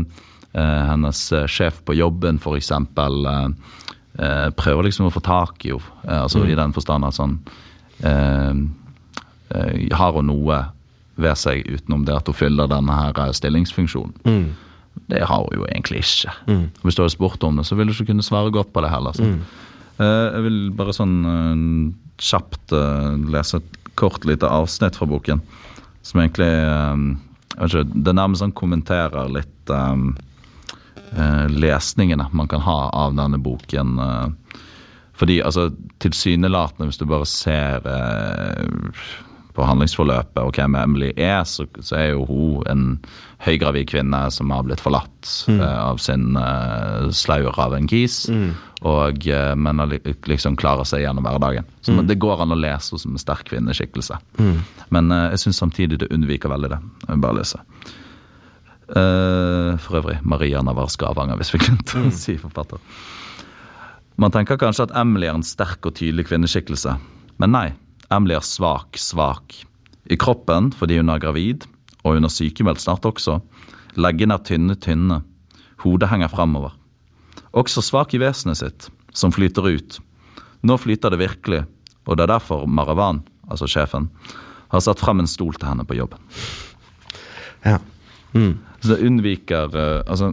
eh, 0.51 0.81
Hennes 0.91 1.23
eh, 1.31 1.47
sjef 1.47 1.79
på 1.87 1.95
jobben, 1.95 2.41
for 2.43 2.59
eksempel, 2.59 3.21
eh, 3.25 3.47
eh, 4.19 4.49
prøver 4.59 4.89
liksom 4.89 5.07
å 5.07 5.15
få 5.15 5.23
tak 5.23 5.65
i 5.65 5.73
henne. 5.73 5.95
Eh, 6.03 6.19
altså 6.25 6.43
I 6.43 6.59
den 6.59 6.75
forstand 6.75 7.07
at 7.07 7.15
sånn 7.15 7.39
eh, 8.03 8.51
eh, 8.51 8.53
Har 9.95 10.13
hun 10.13 10.27
noe 10.29 10.59
ved 11.19 11.35
seg 11.35 11.65
utenom 11.67 12.05
det 12.07 12.15
at 12.15 12.27
hun 12.29 12.37
fyller 12.37 12.69
denne 12.71 12.95
her 12.95 13.13
stillingsfunksjonen. 13.35 14.13
stillingsfunksjonen? 14.23 14.49
Det 15.09 15.23
har 15.27 15.43
hun 15.45 15.55
jo 15.57 15.65
egentlig 15.67 16.03
ikke. 16.03 16.33
Hvis 16.83 16.95
du 16.97 17.01
hadde 17.03 17.13
spurt 17.15 17.43
om 17.43 17.57
det, 17.59 17.65
så 17.67 17.75
ville 17.75 17.91
du 17.91 17.97
ikke 17.97 18.11
kunne 18.11 18.25
svare 18.25 18.51
godt 18.51 18.71
på 18.73 18.83
det 18.83 18.91
heller. 18.91 19.15
Så. 19.15 19.27
Eh, 19.99 20.27
jeg 20.35 20.43
vil 20.45 20.59
bare 20.75 20.95
sånn 20.95 21.15
eh, 21.27 21.63
kjapt 22.23 22.73
eh, 22.75 23.17
lese 23.31 23.59
et 23.59 23.77
kort 23.99 24.25
lite 24.27 24.47
avsnitt 24.47 24.95
fra 24.99 25.07
boken. 25.11 25.41
Som 26.07 26.21
egentlig 26.23 26.47
eh, 26.47 27.05
ikke, 27.65 27.83
Det 27.91 28.15
nærmest 28.15 28.43
sånn 28.43 28.55
kommenterer 28.55 29.31
litt 29.35 29.73
eh, 29.75 30.03
eh, 31.15 31.47
lesningene 31.51 32.29
man 32.31 32.47
kan 32.51 32.63
ha 32.63 32.79
av 32.95 33.15
denne 33.19 33.39
boken. 33.43 33.97
eh, 33.99 34.59
fordi 35.19 35.41
altså, 35.43 35.69
tilsynelatende, 35.99 36.87
hvis 36.87 37.01
du 37.01 37.03
bare 37.09 37.27
ser 37.27 37.83
eh, 37.91 38.67
på 39.55 39.65
handlingsforløpet 39.65 40.39
og 40.43 40.55
hvem 40.55 40.75
Emily 40.79 41.09
er, 41.17 41.41
så, 41.49 41.65
så 41.81 41.97
er 41.97 42.07
jo 42.13 42.25
hun 42.29 42.67
en 42.69 42.83
høygravid 43.43 43.89
kvinne 43.89 44.21
som 44.33 44.51
har 44.53 44.65
blitt 44.67 44.83
forlatt 44.83 45.29
eh, 45.49 45.79
av 45.79 45.99
sin 46.03 46.37
uh, 46.37 47.09
slaur 47.15 47.57
av 47.59 47.73
en 47.77 47.87
kis, 47.89 48.21
og, 48.83 49.25
uh, 49.25 49.53
men 49.57 49.81
liksom 50.29 50.57
klarer 50.59 50.87
seg 50.87 51.05
gjennom 51.05 51.25
hverdagen. 51.25 51.67
Så 51.81 51.95
men 51.95 52.07
Det 52.07 52.19
går 52.21 52.43
an 52.45 52.55
å 52.55 52.59
lese 52.59 52.93
henne 52.93 53.03
som 53.05 53.15
en 53.15 53.23
sterk 53.23 53.47
kvinneskikkelse. 53.49 54.19
Men 54.93 55.11
eh, 55.11 55.29
jeg 55.33 55.45
syns 55.45 55.61
samtidig 55.63 55.99
det 56.01 56.11
unnviker 56.13 56.51
veldig 56.51 56.71
det. 56.73 56.79
Jeg 57.05 57.11
vil 57.15 57.23
bare 57.25 57.39
lese. 57.39 57.61
Eh, 58.89 59.71
for 59.83 59.99
øvrig 60.01 60.19
Maria 60.25 60.63
Navarska 60.65 61.11
Avanger, 61.11 61.37
hvis 61.39 61.53
vi 61.53 61.61
glemte 61.65 62.01
å 62.01 62.13
si 62.15 62.37
forfatter. 62.41 62.81
Man 64.19 64.33
tenker 64.35 64.59
kanskje 64.59 64.89
at 64.89 64.95
Emily 64.99 65.29
er 65.29 65.37
en 65.37 65.45
sterk 65.47 65.85
og 65.87 65.95
tydelig 65.95 66.27
kvinneskikkelse. 66.27 66.97
Men 67.39 67.53
nei, 67.55 67.67
Emily 68.13 68.35
er 68.37 68.45
svak, 68.45 68.97
svak. 68.97 69.55
I 70.09 70.17
kroppen 70.17 70.71
fordi 70.73 70.97
hun 70.99 71.11
er 71.13 71.21
gravid, 71.21 71.65
og 72.03 72.17
hun 72.17 72.25
er 72.25 72.33
sykemeldt 72.33 72.81
snart 72.81 73.05
også. 73.05 73.39
Leggene 73.99 74.37
er 74.37 74.45
tynne, 74.45 74.75
tynne. 74.81 75.21
Hodet 75.83 76.09
henger 76.11 76.31
fremover. 76.31 76.73
Også 77.57 77.83
svak 77.85 78.13
i 78.13 78.21
vesenet 78.21 78.59
sitt, 78.59 78.89
som 79.13 79.33
flyter 79.33 79.69
ut. 79.69 79.99
Nå 80.65 80.77
flyter 80.81 81.13
det 81.13 81.21
virkelig, 81.21 81.63
og 82.05 82.17
det 82.17 82.25
er 82.25 82.33
derfor 82.33 82.65
Maravan, 82.67 83.21
altså 83.49 83.69
sjefen, 83.69 84.09
har 84.69 84.83
satt 84.83 85.01
frem 85.01 85.21
en 85.21 85.29
stol 85.29 85.55
til 85.57 85.69
henne 85.69 85.85
på 85.87 85.97
jobben. 85.97 86.21
Ja. 87.65 87.79
Mm. 88.33 88.59
Så 88.79 88.93
det 88.93 89.01
unnviker 89.03 89.73
eh, 89.75 90.01
Altså 90.05 90.29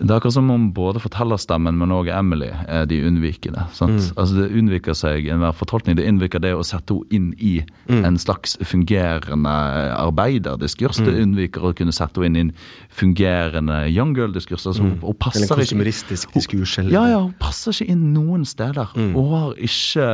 Det 0.00 0.08
er 0.08 0.16
akkurat 0.16 0.32
som 0.32 0.48
om 0.50 0.62
både 0.72 1.00
fortellerstemmen, 1.02 1.76
men 1.76 1.92
òg 1.92 2.08
Emily 2.08 2.48
er 2.48 2.86
de 2.88 3.02
unnvikende. 3.04 3.66
sant? 3.76 4.06
Altså 4.16 4.38
Det 4.38 4.46
unnviker 4.56 4.96
seg 4.96 5.26
enhver 5.28 5.52
fortolkning. 5.52 5.98
Det 5.98 6.06
unnviker 6.08 6.40
det 6.40 6.54
å 6.56 6.62
sette 6.64 6.96
henne 6.96 7.10
inn 7.12 7.34
i 7.36 7.60
en 7.92 8.16
slags 8.18 8.56
fungerende 8.64 9.52
arbeiderdiskurs. 9.98 11.02
Det 11.04 11.12
unnviker 11.20 11.68
å 11.68 11.74
kunne 11.76 11.92
sette 11.92 12.24
henne 12.24 12.30
inn 12.30 12.36
i 12.36 12.44
en 12.48 12.52
fungerende 12.96 13.82
young 13.92 14.14
girl-diskurs. 14.16 14.64
Altså, 14.70 14.82
hun, 14.82 14.96
hun 15.02 15.04
Eller 15.04 15.20
passer 15.20 15.76
en 15.76 15.84
ikke 15.84 16.08
diskurs. 16.14 16.78
Eller, 16.80 16.96
ja, 16.96 17.04
ja, 17.12 17.20
hun 17.26 17.36
passer 17.42 17.76
ikke 17.76 17.92
inn 17.92 18.08
noen 18.16 18.48
steder. 18.48 18.92
Hun 18.96 19.14
har 19.34 19.54
ikke 19.60 20.08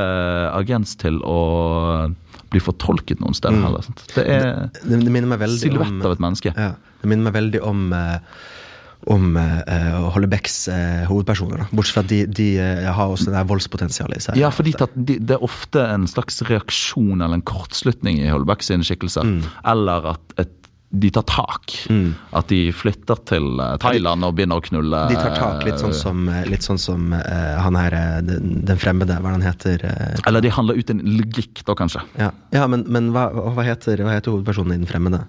agens 0.57 0.97
til 0.99 1.23
å 1.23 1.41
bli 2.51 2.63
fortolket 2.63 3.23
noen 3.23 3.35
steder 3.37 3.63
heller. 3.69 3.87
Sant? 3.87 4.05
Det 4.15 4.27
er 4.27 4.69
Det, 4.83 5.01
det 5.03 5.11
minner 5.11 5.31
meg 5.31 5.43
veldig 5.43 5.63
silhuett 5.63 5.95
om 5.95 6.05
av 6.07 6.17
et 6.17 6.23
menneske. 6.23 6.53
Ja, 6.57 6.73
det 7.03 7.11
minner 7.11 7.31
meg 7.31 7.39
veldig 7.39 7.63
om 7.67 7.93
eh, 7.97 8.19
om 9.07 9.37
uh, 9.37 10.11
Holly 10.15 10.29
Becks 10.31 10.69
eh, 10.73 11.05
hovedpersoner. 11.07 11.63
da. 11.63 11.67
Bortsett 11.71 11.99
fra 11.99 12.05
at 12.07 12.11
de, 12.11 12.21
de 12.27 12.49
uh, 12.59 12.89
har 12.97 13.13
også 13.13 13.31
det 13.35 13.45
voldspotensialet 13.51 14.19
i 14.19 14.25
seg. 14.25 14.41
Ja, 14.41 14.51
fordi 14.55 14.75
de, 14.97 15.19
det 15.21 15.37
er 15.37 15.45
ofte 15.47 15.85
en 15.93 16.09
slags 16.11 16.41
reaksjon 16.49 17.21
eller 17.21 17.39
en 17.39 17.47
kortslutning 17.47 18.23
i 18.25 18.31
Holbeck 18.33 18.67
sine 18.67 18.87
skikkelser. 18.87 19.29
Eller 19.69 20.15
at 20.17 20.41
et, 20.43 20.57
de 20.91 21.11
tar 21.11 21.25
tak. 21.27 21.73
At 22.37 22.49
de 22.49 22.61
flytter 22.75 23.19
til 23.29 23.61
eh, 23.61 23.75
Thailand 23.83 24.27
og 24.27 24.37
begynner 24.39 24.61
å 24.61 24.65
knulle 24.65 25.03
De 25.11 25.17
tar 25.19 25.35
tak, 25.37 25.65
litt 25.67 25.81
sånn 25.83 25.95
som, 25.97 26.27
eh, 26.31 26.45
litt 26.49 26.67
sånn 26.67 26.79
som 26.81 27.11
uh, 27.13 27.57
han 27.63 27.79
her, 27.79 27.97
eh, 27.97 28.21
den, 28.25 28.61
den 28.69 28.81
fremmede, 28.81 29.19
hva 29.19 29.33
er 29.33 29.37
det 29.37 29.41
han 29.41 29.49
heter? 29.49 29.87
Uh, 29.87 30.29
Eller 30.31 30.45
de 30.47 30.53
handler 30.55 30.79
ut 30.79 30.93
en 30.95 31.03
logikk, 31.03 31.65
da 31.67 31.77
kanskje. 31.79 32.05
ja, 32.21 32.31
ja 32.55 32.69
men, 32.71 32.87
men 32.93 33.11
hva, 33.17 33.29
hva, 33.35 33.67
heter, 33.67 34.05
hva 34.07 34.15
heter 34.17 34.37
hovedpersonen 34.37 34.77
i 34.77 34.85
Den 34.85 34.91
fremmede? 34.91 35.25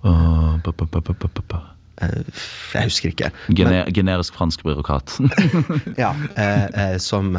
Åh, 0.00 0.56
ba, 0.64 0.72
ba, 0.72 0.88
pa, 0.88 1.60
Eh, 2.00 2.42
jeg 2.74 2.90
husker 2.90 3.12
ikke. 3.14 3.32
Gener 3.56 3.90
generisk 3.94 4.36
fransk 4.38 4.64
byråkrat. 4.66 5.18
Ja, 6.00 6.14
eh, 6.34 6.66
eh, 6.66 6.96
som 7.02 7.36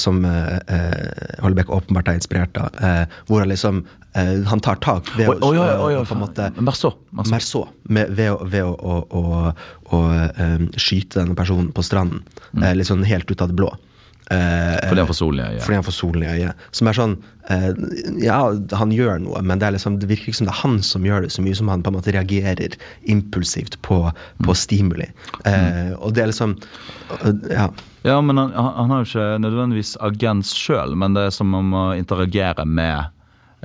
som 0.00 0.24
eh, 0.24 0.58
eh, 0.66 1.44
åpenbart 1.68 2.08
er 2.08 2.16
inspirert 2.16 2.56
av. 2.56 2.76
Eh, 2.80 3.04
hvor 3.28 3.42
han 3.44 3.50
liksom 3.52 3.84
Han 4.48 4.60
tar 4.64 4.78
tak 4.82 5.10
ved 5.14 5.28
å 5.28 5.50
på 6.08 6.14
en 6.16 6.20
måte 6.22 6.46
Merceau. 6.64 6.96
Merceau. 7.12 7.68
Ved, 7.84 8.32
å, 8.64 8.94
skyte 10.74 11.20
denne 11.20 11.36
personen 11.38 11.68
på 11.76 11.84
stranden. 11.86 12.24
eh, 12.64 12.72
litt 12.74 12.88
sånn 12.88 13.04
helt 13.06 13.30
ut 13.30 13.44
av 13.44 13.52
det 13.52 13.58
blå. 13.60 13.68
Eh, 14.30 14.88
Fordi 14.88 15.00
han 15.00 15.08
får 15.08 15.16
solen 15.16 15.40
i 15.40 15.48
øyet. 15.54 15.62
fordi 15.64 15.74
han 15.78 15.84
får 15.86 15.94
solen 15.96 16.22
i 16.26 16.32
øyet. 16.34 16.64
Som 16.76 16.88
er 16.90 16.96
sånn 16.98 17.14
eh, 17.48 17.68
Ja, 18.20 18.40
han 18.76 18.90
gjør 18.92 19.22
noe, 19.24 19.40
men 19.42 19.58
det, 19.62 19.70
liksom, 19.78 19.96
det 20.02 20.08
virker 20.10 20.28
ikke 20.28 20.40
som 20.42 20.48
det 20.50 20.52
er 20.52 20.62
han 20.62 20.82
som 20.84 21.06
gjør 21.08 21.24
det, 21.24 21.30
så 21.32 21.44
mye 21.46 21.56
som 21.56 21.70
han 21.72 21.82
på 21.82 21.88
en 21.92 21.96
måte 21.96 22.12
reagerer 22.12 22.76
impulsivt 23.08 23.78
på, 23.86 24.02
på 24.44 24.54
stimuli. 24.58 25.08
Eh, 25.48 25.94
og 25.96 26.12
det 26.16 26.26
er 26.26 26.32
liksom 26.32 26.58
øh, 27.24 27.38
Ja. 27.54 27.70
Ja, 28.06 28.20
men 28.22 28.36
han, 28.38 28.52
han 28.54 28.90
har 28.92 29.00
jo 29.02 29.08
ikke 29.08 29.38
nødvendigvis 29.42 29.96
agens 30.06 30.52
sjøl, 30.54 30.92
men 30.96 31.16
det 31.16 31.24
er 31.28 31.32
som 31.34 31.54
om 31.58 31.72
å 31.74 31.86
interagere 31.98 32.64
med 32.64 33.08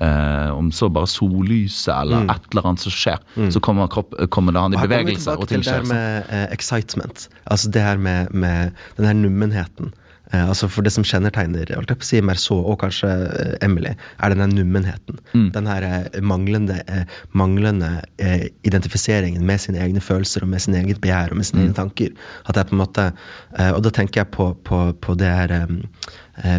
eh, 0.01 0.49
om 0.55 0.71
så 0.73 0.89
bare 0.89 1.07
sollyset 1.11 1.91
eller 1.93 2.25
et 2.33 2.47
eller 2.51 2.65
annet 2.71 2.81
som 2.81 2.91
skjer, 2.95 3.19
så 3.53 3.61
kommer, 3.63 3.91
kropp, 3.93 4.15
kommer 4.33 4.55
det 4.55 4.63
han 4.63 4.73
i 4.73 4.79
Og 4.79 4.81
her 4.81 4.87
kommer 4.89 5.03
vi 5.03 5.11
bevegelse, 5.11 5.35
tilbake 5.35 5.51
til 5.51 5.61
det 5.67 5.75
her 5.75 5.85
med 5.91 6.31
eh, 6.33 6.47
excitement. 6.55 7.27
Altså 7.45 7.69
det 7.75 7.83
her 7.85 8.01
med, 8.01 8.31
med 8.33 8.71
den 8.97 9.05
her 9.11 9.13
nummenheten. 9.21 9.93
Eh, 10.33 10.47
altså 10.49 10.67
For 10.71 10.81
det 10.85 10.91
som 10.95 11.03
kjennetegner 11.05 11.69
si, 12.01 12.21
Merceau 12.25 12.57
og 12.65 12.79
kanskje 12.81 13.09
eh, 13.09 13.53
Emily, 13.65 13.93
er 14.19 14.33
denne 14.33 14.47
nummenheten. 14.49 15.19
Mm. 15.33 15.51
Den 15.53 15.67
her 15.69 15.83
eh, 15.87 16.21
manglende, 16.21 16.79
eh, 16.87 17.03
manglende 17.33 17.91
eh, 18.17 18.47
identifiseringen 18.65 19.45
med 19.45 19.61
sine 19.61 19.79
egne 19.85 20.01
følelser 20.01 20.43
og 20.43 20.49
med 20.49 20.59
sin 20.65 20.73
eget 20.79 21.01
begjær 21.03 21.31
og 21.31 21.37
med 21.37 21.45
sine 21.45 21.61
Mm. 21.61 21.65
egne 21.67 21.77
tanker. 21.77 22.09
At 22.47 22.55
det 22.55 22.63
er 22.63 22.69
på 22.71 22.75
en 22.75 22.81
måte, 22.81 23.11
Og 23.75 23.83
da 23.83 23.89
tenker 23.89 24.21
jeg 24.21 24.31
på, 24.31 24.53
på, 24.65 24.93
på 25.01 25.15
det 25.15 25.27
her 25.29 25.67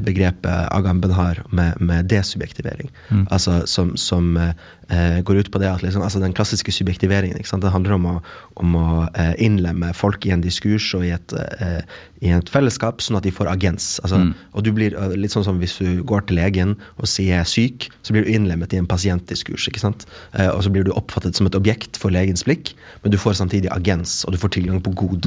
begrepet 0.05 0.69
Agamben 0.71 1.11
har 1.11 1.43
med, 1.51 1.81
med 1.81 2.07
desubjektivering. 2.07 2.91
Mm. 3.11 3.27
Altså 3.31 3.67
som, 3.67 3.97
som 3.97 4.37
eh, 4.37 4.53
eh, 4.89 5.21
går 5.27 5.41
ut 5.43 5.51
på 5.51 5.59
det 5.59 5.71
at 5.71 5.83
liksom, 5.83 6.03
altså 6.03 6.21
den 6.23 6.33
klassiske 6.37 6.73
subjektiveringen 6.73 7.39
ikke 7.41 7.49
sant? 7.49 7.65
Det 7.65 7.73
handler 7.75 7.97
om 7.97 8.07
å, 8.07 8.15
om 8.63 8.77
å 8.79 8.87
eh, 9.19 9.35
innlemme 9.43 9.93
folk 9.97 10.27
i 10.27 10.33
en 10.35 10.45
diskurs 10.45 10.87
og 10.95 11.07
i 11.09 11.11
et, 11.17 11.35
eh, 11.35 11.83
i 12.23 12.33
et 12.37 12.51
fellesskap, 12.53 13.03
sånn 13.03 13.19
at 13.19 13.27
de 13.27 13.35
får 13.35 13.51
agens. 13.51 13.99
Altså, 14.05 14.23
Og 14.55 14.65
du 14.65 14.71
blir 14.77 14.95
eh, 14.95 15.17
litt 15.19 15.35
sånn 15.35 15.47
som 15.47 15.59
hvis 15.59 15.77
du 15.83 16.03
går 16.07 16.29
til 16.29 16.39
legen 16.39 16.77
og 16.97 17.11
sier 17.11 17.35
jeg 17.35 17.43
er 17.43 17.51
syk, 17.51 17.89
så 18.07 18.15
blir 18.15 18.25
du 18.27 18.33
innlemmet 18.35 18.73
i 18.75 18.81
en 18.81 18.89
pasientdiskurs. 18.91 19.69
ikke 19.69 19.83
sant? 19.83 20.07
Eh, 20.39 20.49
og 20.49 20.63
så 20.65 20.71
blir 20.71 20.87
du 20.87 20.95
oppfattet 20.95 21.35
som 21.37 21.51
et 21.51 21.59
objekt 21.59 21.99
for 22.01 22.15
legens 22.15 22.47
blikk, 22.47 22.75
men 23.03 23.15
du 23.15 23.19
får 23.21 23.41
samtidig 23.43 23.73
agens, 23.75 24.23
og 24.25 24.37
du 24.37 24.39
får 24.39 24.55
tilgang 24.61 24.83
på 24.85 24.95
god. 24.95 25.27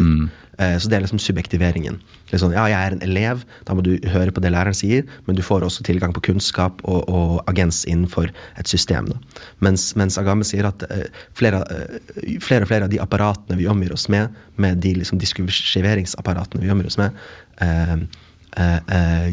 Eh, 0.57 0.77
Så 0.77 0.89
det 0.89 0.97
er 0.97 1.03
liksom 1.05 1.19
subjektiveringen. 1.21 1.99
Sånn, 2.27 2.51
ja, 2.51 2.65
jeg 2.67 2.75
er 2.75 2.95
en 2.95 3.03
elev, 3.05 3.43
da 3.67 3.75
må 3.77 3.83
du 3.85 3.93
høre 4.11 4.33
på 4.35 4.41
det 4.43 4.51
læreren 4.51 4.75
sier, 4.75 5.07
men 5.29 5.37
du 5.37 5.43
får 5.45 5.63
også 5.63 5.85
tilgang 5.87 6.11
på 6.15 6.25
kunnskap 6.27 6.81
og, 6.83 7.07
og 7.07 7.37
agens 7.47 7.85
innenfor 7.87 8.33
et 8.59 8.67
system. 8.67 9.07
Da. 9.13 9.43
Mens, 9.63 9.89
mens 9.99 10.19
Agame 10.19 10.47
sier 10.47 10.67
at 10.67 10.83
uh, 10.91 11.05
flere, 11.37 11.63
uh, 11.63 12.35
flere 12.43 12.67
og 12.67 12.71
flere 12.71 12.89
av 12.89 12.91
de 12.91 12.99
apparatene 13.03 13.59
vi 13.59 13.69
omgir 13.71 13.95
oss 13.95 14.09
med, 14.11 14.35
med 14.59 14.83
de 14.83 14.97
liksom 14.99 15.21
diskursiveringsapparatene 15.23 16.65
vi 16.65 16.73
omgir 16.73 16.91
oss 16.91 16.99
med, 16.99 17.15
uh, 17.63 17.99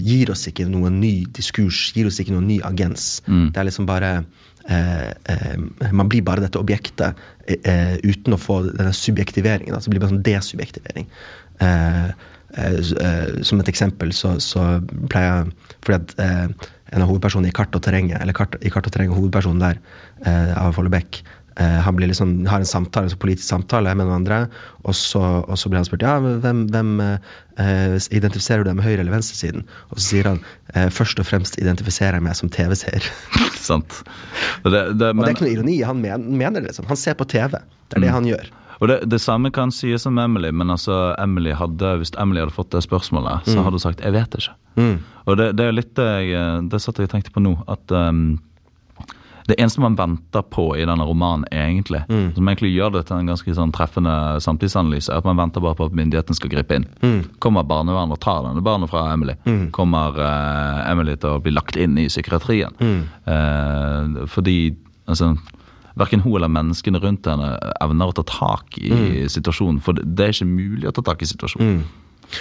gir 0.04 0.30
oss 0.30 0.42
ikke 0.50 0.66
noen 0.68 0.98
ny 1.00 1.14
diskurs, 1.32 1.86
gir 1.96 2.06
oss 2.10 2.18
ikke 2.20 2.34
noen 2.34 2.50
ny 2.50 2.58
agens. 2.66 3.22
Det 3.24 3.56
er 3.56 3.64
liksom 3.64 3.86
bare 3.88 4.18
Man 5.96 6.10
blir 6.12 6.20
bare 6.24 6.40
dette 6.44 6.60
objektet 6.60 7.16
uten 7.48 8.36
å 8.36 8.40
få 8.40 8.58
denne 8.66 8.92
subjektiveringen. 8.96 9.72
Altså 9.72 9.88
det 9.88 9.94
blir 9.94 10.04
bare 10.04 10.12
sånn 10.12 10.26
desubjektivering. 10.28 11.08
Eh, 11.62 12.12
som 12.54 13.58
et 13.58 13.68
eksempel 13.70 14.12
så, 14.14 14.36
så 14.38 14.62
pleier 15.10 15.40
jeg 15.40 15.70
Fordi 15.82 15.96
at 15.96 16.12
eh, 16.22 16.68
en 16.94 17.04
av 17.04 17.10
hovedpersonene 17.10 17.50
i 17.50 17.54
Kart 17.54 17.74
og 17.74 17.82
terrenget, 17.84 18.20
eller 18.22 18.36
kart, 18.36 18.58
i 18.62 18.70
Kart 18.72 18.86
og 18.86 18.94
terrenget, 18.94 19.16
hovedpersonen 19.18 19.62
der, 19.62 19.80
eh, 20.26 20.52
av 20.60 20.76
Follebekk, 20.76 21.22
eh, 21.56 21.78
han 21.86 21.96
blir 21.96 22.10
liksom, 22.10 22.46
har 22.46 22.62
en 22.62 22.68
samtale, 22.68 23.08
en 23.08 23.14
sånn 23.14 23.22
politisk 23.24 23.48
samtale 23.48 23.94
med 23.94 24.06
noen 24.06 24.20
andre, 24.20 24.40
og 24.84 24.94
så, 24.98 25.22
og 25.42 25.58
så 25.58 25.70
blir 25.70 25.80
han 25.80 25.88
spurt 25.88 26.06
ja, 26.06 26.14
hvem, 26.22 26.64
hvem 26.70 26.92
eh, 27.02 27.98
identifiserer 28.14 28.62
du 28.62 28.70
deg 28.70 28.78
med 28.78 28.86
høyre- 28.86 29.02
eller 29.02 29.16
venstresiden? 29.16 29.66
Og 29.90 29.98
så 29.98 30.06
sier 30.06 30.30
han 30.30 30.42
eh, 30.74 30.90
først 30.94 31.22
og 31.22 31.28
fremst 31.30 31.58
identifiserer 31.62 32.20
jeg 32.20 32.28
meg 32.28 32.38
som 32.38 32.52
TV-seer. 32.52 33.10
Sant. 33.68 34.02
Og 34.62 34.70
det, 34.70 34.84
men... 35.00 35.18
Og 35.18 35.24
det 35.24 35.32
er 35.32 35.38
ikke 35.38 35.48
noe 35.48 35.56
ironi. 35.56 35.80
Han 35.88 36.04
mener 36.04 36.60
det. 36.60 36.68
liksom. 36.68 36.86
Han 36.90 37.00
ser 37.00 37.18
på 37.18 37.26
TV. 37.26 37.58
Det 37.88 37.98
er 37.98 38.06
det 38.06 38.14
han 38.14 38.28
gjør. 38.28 38.52
Og 38.80 38.88
det, 38.90 39.00
det 39.10 39.20
samme 39.22 39.52
kan 39.54 39.72
sies 39.74 40.06
om 40.06 40.18
Emily, 40.18 40.50
men 40.50 40.72
altså 40.74 41.14
Emily 41.18 41.54
hadde, 41.54 41.96
hvis 42.00 42.14
Emily 42.18 42.42
hadde 42.42 42.56
fått 42.56 42.72
det 42.74 42.82
spørsmålet, 42.84 43.46
så 43.46 43.62
hadde 43.62 43.78
hun 43.78 43.84
sagt 43.84 44.00
'jeg 44.00 44.12
vet 44.12 44.34
ikke'. 44.34 44.56
Og 45.26 45.36
det, 45.36 45.56
det 45.56 45.66
er 45.66 45.72
litt 45.72 45.94
det 45.94 46.10
jeg 46.28 46.68
Det 46.70 46.80
satt 46.82 46.98
jeg 46.98 47.06
og 47.06 47.10
tenkte 47.10 47.30
på 47.30 47.40
nå, 47.40 47.54
at 47.68 47.92
um, 47.92 48.40
det 49.46 49.54
eneste 49.60 49.80
man 49.80 49.96
venter 49.96 50.42
på 50.42 50.76
i 50.76 50.84
denne 50.88 51.04
romanen, 51.04 51.44
egentlig, 51.52 52.00
som 52.34 52.48
egentlig 52.48 52.72
gjør 52.72 52.94
det 52.94 53.02
til 53.06 53.16
en 53.16 53.26
ganske 53.28 53.54
sånn 53.54 53.72
treffende 53.76 54.40
samtidsanalyse, 54.40 55.12
er 55.12 55.20
at 55.20 55.24
man 55.28 55.36
venter 55.36 55.60
bare 55.60 55.76
på 55.76 55.84
at 55.84 55.92
myndighetene 55.92 56.34
skal 56.34 56.50
gripe 56.50 56.74
inn. 56.74 56.86
Kommer 57.44 57.62
barnevernet 57.62 58.16
og 58.16 58.20
tar 58.24 58.42
denne 58.46 58.64
barnet 58.64 58.88
fra 58.90 59.12
Emily? 59.12 59.34
Kommer 59.70 60.16
uh, 60.16 60.90
Emily 60.90 61.16
til 61.16 61.36
å 61.36 61.42
bli 61.44 61.52
lagt 61.52 61.76
inn 61.76 61.98
i 61.98 62.08
psykiatrien? 62.08 62.72
Uh, 63.28 64.24
fordi 64.26 64.74
altså 65.06 65.34
Verken 66.00 66.24
hun 66.24 66.36
eller 66.36 66.50
menneskene 66.50 67.00
rundt 67.02 67.28
henne 67.30 67.52
evner 67.82 68.10
å 68.10 68.16
ta 68.18 68.24
tak 68.26 68.78
i 68.82 69.26
situasjonen. 69.30 69.82
For 69.84 69.96
det, 69.98 70.24
er 70.24 70.34
ikke 70.34 70.48
mulig 70.50 70.90
å 70.90 70.94
ta 70.96 71.04
tak 71.06 71.22
i 71.22 71.30
situasjonen. 71.30 71.84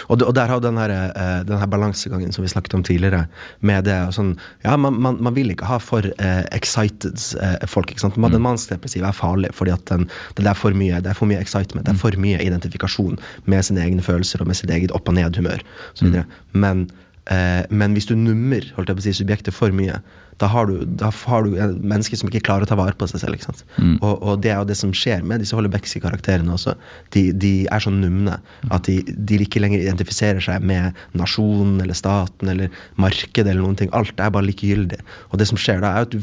Og, 0.07 0.17
det, 0.19 0.25
og 0.25 0.33
der 0.35 0.49
har 0.49 0.61
den 0.63 0.77
her, 0.79 0.89
eh, 0.89 1.43
den 1.47 1.59
her 1.59 1.69
balansegangen 1.69 2.31
som 2.33 2.43
vi 2.45 2.51
snakket 2.51 2.73
om 2.77 2.83
tidligere. 2.87 3.25
Med 3.59 3.85
det 3.87 3.97
og 4.07 4.13
sånn 4.15 4.33
Ja, 4.63 4.77
man, 4.79 4.97
man, 5.01 5.19
man 5.23 5.35
vil 5.35 5.51
ikke 5.53 5.67
ha 5.69 5.79
for 5.83 6.07
eh, 6.07 6.41
excited 6.55 7.19
eh, 7.41 7.67
folk. 7.69 7.91
ikke 7.91 8.05
sant? 8.05 8.17
Man, 8.17 8.33
Den 8.33 8.45
mannsdepressive 8.45 9.09
er 9.09 9.17
farlig 9.17 9.53
fordi 9.53 9.75
at 9.75 9.85
den, 9.91 10.07
det 10.39 10.49
er 10.49 10.57
for 10.57 10.75
mye 10.77 11.01
det 11.03 11.13
er 11.13 11.19
for 11.19 11.29
mye 11.29 11.41
excitement. 11.43 11.85
Det 11.85 11.93
er 11.95 12.01
for 12.01 12.17
mye 12.19 12.41
identifikasjon 12.41 13.19
med 13.45 13.65
sine 13.67 13.83
egne 13.85 14.05
følelser 14.05 14.41
og 14.41 14.49
med 14.49 14.59
sitt 14.59 14.71
eget 14.73 14.93
opp- 14.95 15.09
og 15.11 15.17
ned-humør. 15.19 15.63
Mm. 16.01 16.21
Men, 16.53 16.87
eh, 17.31 17.63
men 17.69 17.95
hvis 17.95 18.09
du 18.09 18.15
nummer 18.19 18.65
holdt 18.75 18.91
jeg 18.91 18.99
på 18.99 19.03
å 19.03 19.07
si, 19.07 19.15
subjektet 19.21 19.55
for 19.55 19.75
mye, 19.75 20.01
da 20.41 20.47
har 20.49 20.65
du, 20.65 20.81
da 20.85 21.11
har 21.13 21.45
du 21.45 21.55
en 21.61 21.75
menneske 21.85 22.17
som 22.17 22.29
ikke 22.29 22.43
klarer 22.47 22.65
å 22.65 22.69
ta 22.69 22.77
vare 22.77 22.95
på 22.97 23.07
seg 23.09 23.21
selv. 23.21 23.37
ikke 23.37 23.51
sant? 23.51 23.63
Og, 24.01 24.13
og 24.17 24.41
det 24.43 24.51
er 24.53 24.59
jo 24.61 24.69
det 24.71 24.77
som 24.79 24.93
skjer 24.95 25.25
med 25.29 25.43
disse 25.43 25.55
Hollebeckske 25.55 26.01
karakterene 26.03 26.55
også. 26.55 26.73
De, 27.15 27.27
de 27.37 27.53
er 27.69 27.83
så 27.83 27.93
numne 27.93 28.39
at 28.73 28.89
de, 28.89 28.99
de 29.13 29.39
ikke 29.45 29.61
lenger 29.63 29.83
identifiserer 29.83 30.43
seg 30.43 30.65
med 30.65 30.97
nasjonen 31.19 31.77
eller 31.83 31.97
staten 31.97 32.49
eller 32.53 32.73
markedet 33.01 33.51
eller 33.51 33.63
noen 33.63 33.79
ting. 33.79 33.93
Alt 33.95 34.17
er 34.17 34.33
bare 34.33 34.49
likegyldig. 34.49 35.01
Og 35.31 35.41
det 35.41 35.49
som 35.51 35.59
skjer 35.59 35.83
da, 35.83 35.93
er 35.93 36.07
at 36.07 36.15
du 36.15 36.21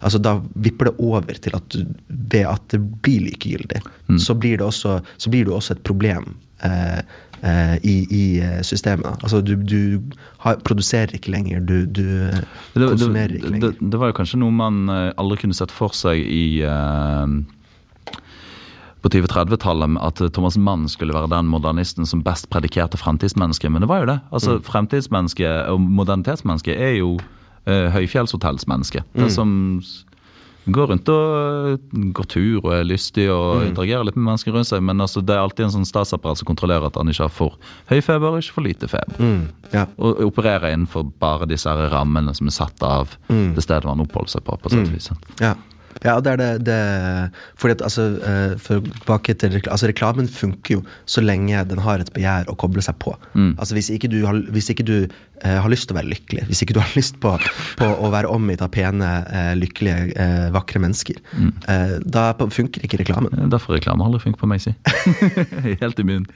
altså 0.00 0.20
da 0.22 0.38
vipper 0.64 0.90
det 0.90 0.96
over 0.98 1.42
til 1.44 1.56
at 1.56 1.74
du, 1.74 1.82
ved 2.08 2.46
at 2.48 2.64
det 2.72 2.80
blir 3.04 3.26
likegyldig, 3.28 3.82
så, 4.18 4.34
blir 4.34 4.58
det 4.58 4.66
også, 4.66 5.00
så 5.20 5.32
blir 5.32 5.46
det 5.46 5.54
også 5.54 5.76
et 5.76 5.84
problem. 5.86 6.32
Eh, 6.66 7.00
eh, 7.42 7.76
i, 7.82 7.94
i 8.10 8.24
eh, 8.40 8.60
systemet. 8.62 9.22
Altså 9.22 9.40
du, 9.44 9.54
du 9.56 10.00
har, 10.44 10.56
produserer 10.66 11.14
ikke 11.16 11.30
lenger, 11.32 11.60
du, 11.60 11.86
du 11.86 12.04
eh, 12.28 12.40
Det, 12.74 12.80
det, 12.82 12.88
konsumerer 12.92 13.36
ikke 13.38 13.50
lenger. 13.54 13.74
det 13.80 14.00
var 14.02 14.12
jo 14.12 14.18
kanskje 14.20 14.38
noe 14.42 14.50
man 14.52 14.82
eh, 14.88 15.12
aldri 15.20 15.38
kunne 15.44 15.54
sett 15.56 15.70
for 15.72 15.94
seg 15.96 16.20
i 16.20 16.62
eh, 16.66 17.26
på 19.00 19.08
2030-tallet 19.08 19.94
at 20.04 20.20
Thomas 20.36 20.58
Mann 20.60 20.82
skulle 20.92 21.14
være 21.16 21.30
den 21.32 21.46
modernisten 21.48 22.04
som 22.06 22.20
best 22.22 22.50
predikerte 22.52 22.98
fremtidsmennesket. 23.00 23.72
Men 23.72 23.80
det 23.80 23.88
var 23.88 24.02
jo 24.02 24.10
det. 24.12 24.18
Altså, 24.30 24.58
Mm. 24.58 24.64
Fremtidsmennesket 24.66 25.70
og 25.72 25.80
modernitetsmennesket 25.80 26.76
er 26.76 26.98
jo 26.98 27.14
uh, 27.16 27.88
høyfjellshotellsmennesket. 27.94 29.04
Det 29.16 29.22
Mm. 29.24 29.30
som 29.30 29.80
s- 29.82 30.04
går 30.68 30.86
rundt 30.92 31.08
og 31.08 31.24
øh, 31.96 32.12
går 32.12 32.26
tur 32.28 32.64
og 32.64 32.72
er 32.74 32.84
lystig 32.84 33.30
og 33.32 33.60
Mm. 33.62 33.68
interagerer 33.70 34.04
litt 34.04 34.16
med 34.16 34.26
mennesker 34.28 34.52
rundt 34.52 34.66
seg. 34.68 34.82
Men 34.82 35.00
altså, 35.00 35.22
det 35.24 35.34
er 35.34 35.40
alltid 35.40 35.64
en 35.64 35.70
sånn 35.78 35.86
statsapparat 35.88 36.38
som 36.38 36.46
kontrollerer 36.46 36.86
at 36.86 36.94
han 37.00 37.08
ikke 37.08 37.22
har 37.24 37.32
for 37.32 37.56
høy 37.90 38.00
feber 38.00 38.28
og 38.34 38.38
ikke 38.42 38.52
for 38.58 38.62
lite 38.68 38.88
feber. 38.88 39.16
Mm, 39.18 39.48
ja. 39.72 39.86
Og 39.98 40.20
opererer 40.28 40.72
innenfor 40.74 41.10
bare 41.18 41.46
disse 41.48 41.68
her 41.70 41.88
rammene 41.90 42.34
som 42.36 42.46
er 42.46 42.50
satt 42.52 42.82
av 42.82 43.16
Mm. 43.30 43.54
det 43.54 43.62
stedet 43.64 43.84
han 43.84 44.00
oppholder 44.00 44.28
seg 44.36 44.44
på. 44.44 44.58
på 44.60 44.70
sett 44.70 44.86
og 44.86 44.92
vis. 44.94 45.10
Ja. 45.40 45.54
Ja, 46.04 46.14
det 46.22 46.30
er 46.32 46.38
det, 46.40 46.48
det 46.66 46.76
Fordi 47.60 47.74
at 47.76 47.82
altså, 47.82 48.04
eh, 48.24 48.52
for 48.62 48.80
til 49.40 49.56
altså 49.70 49.88
Reklamen 49.90 50.28
funker 50.30 50.76
jo 50.78 50.82
så 51.04 51.20
lenge 51.24 51.64
den 51.68 51.82
har 51.82 52.00
et 52.00 52.12
begjær 52.14 52.48
å 52.48 52.56
koble 52.56 52.82
seg 52.84 52.96
på. 53.02 53.16
Mm. 53.34 53.56
Altså 53.58 53.74
Hvis 53.76 53.90
ikke 53.94 54.08
du, 54.12 54.20
har, 54.26 54.38
hvis 54.54 54.70
ikke 54.72 54.86
du 54.86 54.94
eh, 55.02 55.58
har 55.60 55.68
lyst 55.72 55.88
til 55.88 55.96
å 55.96 56.00
være 56.00 56.12
lykkelig, 56.12 56.46
hvis 56.48 56.62
ikke 56.64 56.76
du 56.78 56.80
har 56.80 56.94
lyst 57.00 57.18
på, 57.22 57.34
på 57.80 57.90
å 57.90 58.10
være 58.14 58.30
omgitt 58.32 58.62
av 58.64 58.70
pene, 58.74 59.10
eh, 59.28 59.52
lykkelige, 59.58 60.14
eh, 60.16 60.48
vakre 60.54 60.80
mennesker, 60.82 61.20
Mm. 61.30 61.52
eh, 61.68 61.92
da 62.04 62.30
funker 62.38 62.82
ikke 62.86 62.98
reklamen. 63.02 63.34
Er 63.38 63.50
Derfor 63.52 63.76
reklame 63.76 64.04
aldri 64.04 64.20
funker 64.24 64.40
på 64.40 64.48
meg, 64.50 64.60
si. 64.64 64.72
Helt 65.82 65.98
immun. 66.02 66.26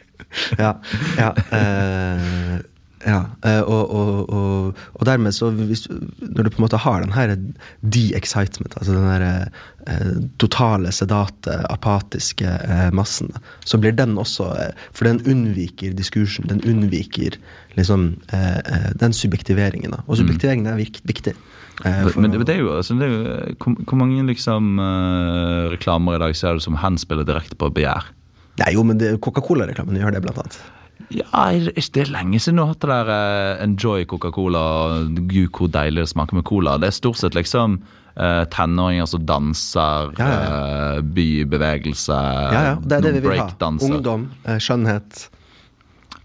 ja, 0.58 0.74
ja, 1.18 1.32
eh, 1.54 2.58
ja 3.04 3.20
eh, 3.44 3.60
og, 3.60 3.90
og, 3.92 4.30
og, 4.32 4.82
og 4.94 5.06
dermed 5.06 5.34
så 5.36 5.50
hvis, 5.54 5.86
Når 5.88 6.42
du 6.42 6.50
på 6.50 6.58
en 6.58 6.64
måte 6.64 6.80
har 6.80 7.02
den 7.04 7.12
her 7.12 7.34
de-excitement, 7.80 8.76
altså 8.78 8.94
den 8.96 9.08
der 9.08 9.24
eh, 9.86 10.12
totale, 10.42 10.92
sedate, 10.92 11.58
apatiske 11.70 12.48
eh, 12.48 12.90
massen, 12.92 13.32
så 13.64 13.78
blir 13.78 13.92
den 13.96 14.16
også 14.18 14.48
eh, 14.60 14.86
For 14.92 15.08
den 15.08 15.20
unnviker 15.28 15.92
diskursen. 15.96 16.48
Den 16.48 16.62
unnviker 16.64 17.36
liksom 17.76 18.14
eh, 18.32 18.90
den 19.00 19.12
subjektiveringen. 19.12 19.92
Da. 19.92 20.02
Og 20.06 20.18
subjektiveringen 20.20 20.70
er 20.70 20.80
vik 20.80 21.02
viktig. 21.04 21.34
Men 21.84 22.30
det, 22.30 22.44
det 22.46 22.54
er 22.54 22.60
jo, 22.62 22.70
altså, 22.76 22.94
det 22.94 23.08
er 23.08 23.12
jo 23.12 23.54
hvor, 23.58 23.74
hvor 23.82 23.98
mange 23.98 24.22
liksom 24.28 24.78
reklamer 25.72 26.14
i 26.14 26.22
dag 26.22 26.36
ser 26.38 26.54
du 26.54 26.62
som 26.62 26.78
henspiller 26.78 27.26
direkte 27.26 27.58
på 27.58 27.72
begjær? 27.74 28.12
Nei, 28.62 28.70
jo, 28.76 28.84
men 28.86 29.02
Coca-Cola-reklamen 29.18 29.98
gjør 29.98 30.14
det, 30.14 30.22
blant 30.22 30.38
annet. 30.44 30.60
Ja, 31.14 31.50
det 31.52 32.00
er 32.00 32.10
lenge 32.10 32.40
siden 32.40 32.58
du 32.58 32.64
har 32.64 32.72
hatt 32.72 32.82
det 32.84 32.90
der 32.90 33.10
eh, 33.12 33.64
Enjoy 33.64 34.06
Coca-Cola 34.08 34.62
Gud, 35.14 35.50
hvor 35.54 35.70
deilig 35.74 36.04
det 36.04 36.10
smaker 36.14 36.38
med 36.38 36.46
cola. 36.48 36.76
Det 36.80 36.88
er 36.90 36.96
stort 36.96 37.20
sett 37.20 37.36
liksom 37.38 37.76
eh, 38.16 38.42
tenåringer 38.54 39.06
som 39.10 39.24
danser, 39.28 40.12
Ja, 40.18 40.28
ja. 40.28 40.58
eh, 40.96 41.00
bybevegelse, 41.16 42.18
Ja, 42.56 42.62
ja, 42.70 42.76
det 42.82 42.98
er 42.98 43.06
det 43.08 43.14
vi 43.18 43.24
vil 43.28 43.40
ha. 43.42 43.48
Ungdom, 43.74 44.28
skjønnhet. 44.58 45.26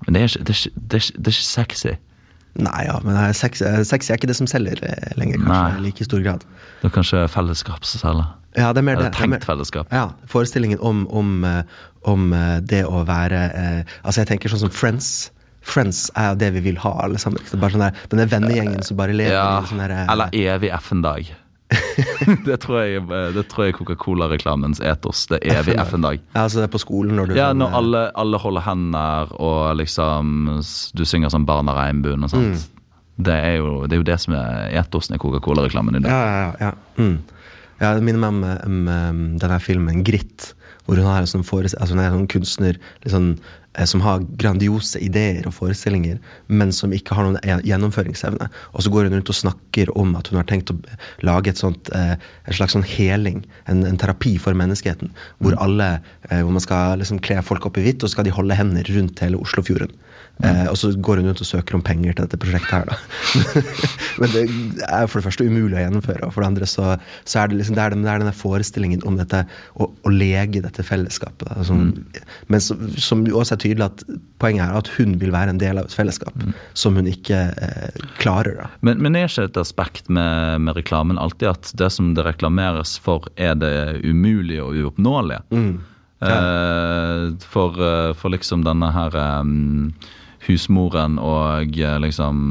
Men 0.06 0.16
det 0.16 0.22
er 0.22 0.30
ikke, 0.32 0.44
det 0.48 0.56
er 0.56 0.62
ikke, 0.62 0.76
det 0.80 0.94
er 1.02 1.04
ikke, 1.04 1.18
det 1.20 1.28
er 1.28 1.38
ikke 1.38 1.50
sexy. 1.50 1.96
Nei, 2.60 2.84
ja, 2.88 2.98
men 3.06 3.16
eh, 3.16 3.32
sex, 3.38 3.62
er 3.64 4.18
ikke 4.18 4.30
det 4.30 4.36
som 4.38 4.48
selger 4.50 4.82
eh, 4.84 5.14
lenger, 5.20 5.40
kanskje, 5.46 5.80
i 5.80 5.84
like 5.88 6.08
stor 6.08 6.24
grad. 6.26 6.44
Det 6.82 6.90
er 6.90 6.94
kanskje 6.96 7.24
fellesskap 7.32 7.88
som 7.88 8.04
selger. 8.04 8.30
Ja, 8.58 8.72
det 8.74 8.82
er 8.82 8.88
mer 8.88 8.98
Eller 8.98 9.10
det. 9.10 9.18
det 9.18 9.30
mer- 9.30 9.40
tenkt 9.40 9.48
fellesskap. 9.48 9.92
Ja, 9.94 10.08
forestillingen 10.28 10.80
om, 10.82 11.04
om, 11.08 11.44
eh, 11.48 11.64
om 12.10 12.32
det 12.66 12.84
å 12.88 13.04
være 13.08 13.44
eh, 13.50 13.84
Altså, 14.04 14.22
jeg 14.24 14.32
tenker 14.34 14.52
sånn 14.52 14.64
som 14.68 14.74
Friends. 14.74 15.30
Friends 15.62 16.08
er 16.18 16.36
det 16.40 16.54
vi 16.56 16.64
vil 16.70 16.78
ha, 16.82 16.94
alle 17.04 17.20
sammen. 17.22 17.44
Det 17.46 17.60
bare 17.60 17.76
sånn 17.76 17.84
der, 17.84 18.00
Denne 18.12 18.26
vennegjengen 18.32 18.82
som 18.88 18.98
bare 19.00 19.14
lever 19.16 19.36
Ja, 19.36 19.60
i 19.62 19.70
sånn 19.70 19.82
der, 19.84 19.94
eller 20.10 20.34
evig 20.34 20.72
FN-dag. 20.80 21.30
det 22.48 22.56
tror 22.64 22.80
jeg 22.82 23.04
det 23.36 23.44
tror 23.52 23.68
jeg 23.68 23.74
er 23.74 23.78
Coca-Cola-reklamens 23.78 24.82
etos. 24.82 25.28
Det 25.30 25.38
er 25.44 25.60
evig 25.62 25.76
FN-dag. 25.84 26.22
ja, 26.34 26.42
altså 26.42 26.62
det 26.62 26.68
er 26.70 26.74
på 26.74 26.82
skolen 26.82 27.20
når 27.20 27.30
du 27.30 27.36
Ja, 27.38 27.52
sånn, 27.52 27.62
når 27.62 27.70
eh, 27.70 27.80
alle, 27.82 28.04
alle 28.24 28.42
holder 28.42 28.66
hender 28.66 29.34
og 29.38 29.62
liksom 29.78 30.62
Du 30.98 31.06
synger 31.06 31.34
sånn 31.34 31.46
Barn 31.50 31.70
av 31.70 31.78
regnbuen 31.78 32.26
og 32.26 32.34
sånt. 32.34 32.66
Mm. 32.66 32.86
Det, 33.20 33.36
er 33.36 33.60
jo, 33.60 33.74
det 33.86 33.98
er 33.98 34.02
jo 34.02 34.08
det 34.08 34.18
som 34.24 34.38
er 34.40 34.72
etosen 34.82 35.18
i 35.18 35.22
Coca-Cola-reklamen 35.22 36.00
i 36.00 36.04
dag. 36.06 36.14
Ja, 36.14 36.40
ja, 36.48 36.70
ja. 36.70 36.72
Mm. 36.98 37.20
Ja, 37.80 37.94
det 37.96 38.04
minner 38.04 38.20
meg 38.20 38.34
om, 38.34 38.42
eh, 38.44 38.64
om 38.66 38.80
eh, 38.92 39.20
denne 39.40 39.60
filmen 39.64 40.04
'Gritt', 40.04 40.54
hvor 40.86 40.98
hun 40.98 41.06
har 41.06 41.22
en 41.22 41.30
sånn 41.30 41.46
altså 41.46 41.94
hun 41.94 42.00
er 42.02 42.10
en 42.10 42.18
sånn 42.18 42.32
kunstner 42.34 42.80
litt 43.04 43.14
eh, 43.14 43.36
som 43.86 44.02
har 44.02 44.24
grandiose 44.42 45.00
ideer 45.04 45.46
og 45.48 45.54
forestillinger, 45.56 46.18
men 46.48 46.72
som 46.76 46.94
ikke 46.96 47.16
har 47.16 47.28
noen 47.28 47.40
e- 47.44 47.62
gjennomføringsevne. 47.68 48.50
Og 48.74 48.84
så 48.84 48.92
går 48.94 49.08
hun 49.08 49.18
rundt 49.18 49.32
og 49.32 49.38
snakker 49.38 49.92
om 50.00 50.16
at 50.20 50.32
hun 50.32 50.40
har 50.42 50.48
tenkt 50.50 50.74
å 50.74 50.78
lage 51.26 51.54
sånt, 51.58 51.92
eh, 51.96 52.16
en 52.18 52.58
slags 52.58 52.76
sånn 52.76 52.88
heling, 52.88 53.44
en, 53.72 53.86
en 53.86 54.00
terapi 54.02 54.38
for 54.42 54.58
menneskeheten, 54.58 55.14
hvor 55.40 55.58
alle, 55.62 56.00
eh, 56.30 56.42
hvor 56.42 56.56
man 56.56 56.66
skal 56.66 57.00
liksom 57.04 57.22
kle 57.26 57.42
folk 57.46 57.70
opp 57.70 57.78
i 57.78 57.86
hvitt, 57.86 58.02
og 58.02 58.10
så 58.10 58.18
skal 58.18 58.30
de 58.30 58.36
holde 58.36 58.58
hender 58.58 58.90
rundt 58.96 59.22
hele 59.24 59.40
Oslofjorden. 59.40 59.94
Eh, 60.40 60.68
og 60.72 60.78
så 60.80 60.94
går 60.96 61.20
hun 61.20 61.28
rundt 61.28 61.42
og 61.44 61.48
søker 61.48 61.76
om 61.76 61.82
penger 61.84 62.14
til 62.16 62.24
dette 62.24 62.38
prosjektet 62.40 62.72
her, 62.72 62.86
da. 62.88 62.96
Men 64.22 64.32
det 64.32 64.44
er 64.88 65.10
for 65.10 65.20
det 65.20 65.26
første 65.26 65.44
umulig 65.44 65.76
å 65.76 65.82
gjennomføre, 65.82 66.22
og 66.28 66.32
for 66.32 66.46
det 66.46 66.52
andre 66.54 66.70
så, 66.70 66.94
så 67.28 67.42
er 67.42 67.52
det 67.52 67.60
liksom 67.60 67.76
det 67.76 67.84
er, 67.84 67.96
den, 67.96 68.06
det 68.08 68.14
er 68.14 68.24
denne 68.24 68.36
forestillingen 68.36 69.04
om 69.10 69.18
dette 69.20 69.42
å, 69.76 69.90
å 69.92 70.14
lege 70.14 70.64
dette 70.64 70.86
fellesskapet. 70.88 71.44
Da, 71.50 71.66
som, 71.68 71.92
Men 72.48 72.64
så, 72.64 72.78
som 72.96 73.26
også 73.28 73.58
er 73.58 73.64
tydelig 73.66 73.88
at 73.90 74.06
poenget 74.40 74.64
er 74.70 74.80
at 74.80 74.94
hun 74.96 75.18
vil 75.20 75.36
være 75.36 75.56
en 75.56 75.60
del 75.60 75.82
av 75.82 75.90
et 75.90 75.98
fellesskap 76.00 76.48
som 76.78 76.96
hun 76.96 77.10
ikke 77.12 77.42
eh, 77.60 78.08
klarer. 78.24 78.62
da. 78.62 78.72
Men, 78.80 79.04
men 79.04 79.20
er 79.20 79.28
ikke 79.28 79.50
et 79.50 79.60
aspekt 79.60 80.08
med, 80.08 80.64
med 80.64 80.80
reklamen 80.80 81.20
alltid 81.20 81.52
at 81.52 81.74
det 81.84 81.92
som 81.92 82.14
det 82.16 82.24
reklameres 82.28 82.96
for, 83.04 83.28
er 83.36 83.60
det 83.60 83.76
umulige 84.08 84.64
og 84.64 84.80
uoppnåelige? 84.86 85.44
Mm. 85.52 85.80
Eh, 86.22 87.34
for, 87.40 87.76
eh, 87.80 88.14
for 88.14 88.32
liksom 88.34 88.64
denne 88.66 88.90
her 88.92 89.16
em, 89.16 89.94
husmoren 90.50 91.20
og 91.22 91.78
liksom 92.04 92.44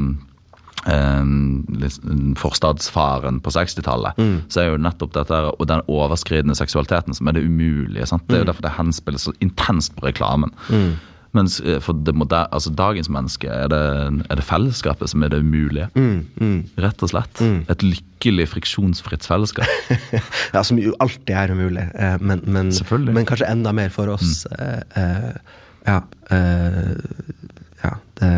forstadsfaren 2.39 3.41
på 3.43 3.51
60-tallet, 3.51 4.17
Mm. 4.17 4.41
så 4.49 4.61
er 4.61 4.69
jo 4.71 4.77
nettopp 4.81 5.13
dette 5.13 5.39
og 5.59 5.67
den 5.67 5.81
overskridende 5.87 6.55
seksualiteten 6.55 7.13
som 7.13 7.27
er 7.27 7.33
det 7.33 7.43
umulige. 7.45 8.05
Sant? 8.07 8.23
Det 8.27 8.35
er 8.37 8.43
jo 8.45 8.49
derfor 8.51 8.61
det 8.65 8.77
henspilles 8.77 9.21
så 9.27 9.33
intenst 9.41 9.95
på 9.95 10.05
reklamen. 10.07 10.51
Mm. 10.69 10.93
Mens 11.33 11.59
eh, 11.61 11.79
for 11.79 11.93
det 11.93 12.15
moder, 12.15 12.47
altså 12.51 12.71
dagens 12.73 13.09
menneske 13.09 13.47
er 13.47 13.67
det, 13.69 14.23
er 14.31 14.35
det 14.39 14.43
fellesskapet 14.43 15.09
som 15.11 15.21
er 15.23 15.29
det 15.29 15.41
umulige. 15.43 15.89
Mm, 15.95 16.25
mm. 16.41 16.63
Rett 16.81 17.03
og 17.03 17.09
slett. 17.11 17.41
Mm. 17.43 17.65
Et 17.69 17.83
lykkelig, 17.83 18.47
friksjonsfritt 18.49 19.27
fellesskap. 19.29 19.67
ja, 20.55 20.63
som 20.63 20.79
jo 20.81 20.95
alltid 20.99 21.35
er 21.35 21.51
umulig, 21.53 21.85
eh, 21.93 22.17
men, 22.21 22.41
men, 22.47 22.71
men 23.13 23.25
kanskje 23.29 23.45
enda 23.51 23.71
mer 23.71 23.89
for 23.93 24.07
oss. 24.15 24.45
Eh, 24.57 25.33
ja. 25.85 26.01
Ja, 27.83 27.95
det 28.19 28.29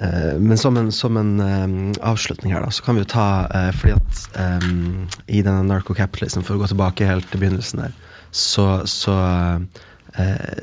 eh, 0.00 0.36
Men 0.40 0.58
som 0.58 0.76
en, 0.76 0.92
som 0.92 1.16
en 1.20 1.40
um, 1.40 1.94
avslutning 2.00 2.54
her, 2.54 2.62
da, 2.64 2.70
så 2.72 2.82
kan 2.82 2.96
vi 2.96 3.02
jo 3.02 3.10
ta 3.12 3.26
uh, 3.52 3.68
Fordi 3.76 3.92
at 3.98 4.22
um, 4.64 5.06
i 5.26 5.42
denne 5.44 5.66
narco-capitalism, 5.68 6.40
for 6.46 6.56
å 6.56 6.62
gå 6.62 6.70
tilbake 6.70 7.08
helt 7.08 7.28
til 7.28 7.42
begynnelsen 7.42 7.84
der, 7.84 7.98
så, 8.32 8.80
så 8.88 9.16
uh, 9.20 9.58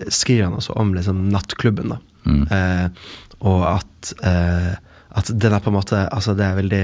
skriver 0.10 0.48
han 0.48 0.58
også 0.58 0.74
om 0.82 0.96
liksom 0.98 1.28
nattklubben, 1.30 1.94
da. 1.94 2.00
Mm. 2.26 2.44
Uh, 2.50 3.14
og 3.46 3.62
at, 3.70 4.10
at 4.18 5.28
den 5.30 5.54
er 5.54 5.62
på 5.62 5.70
en 5.70 5.76
måte 5.76 6.00
Altså, 6.10 6.34
det 6.34 6.42
er 6.48 6.56
veldig 6.58 6.80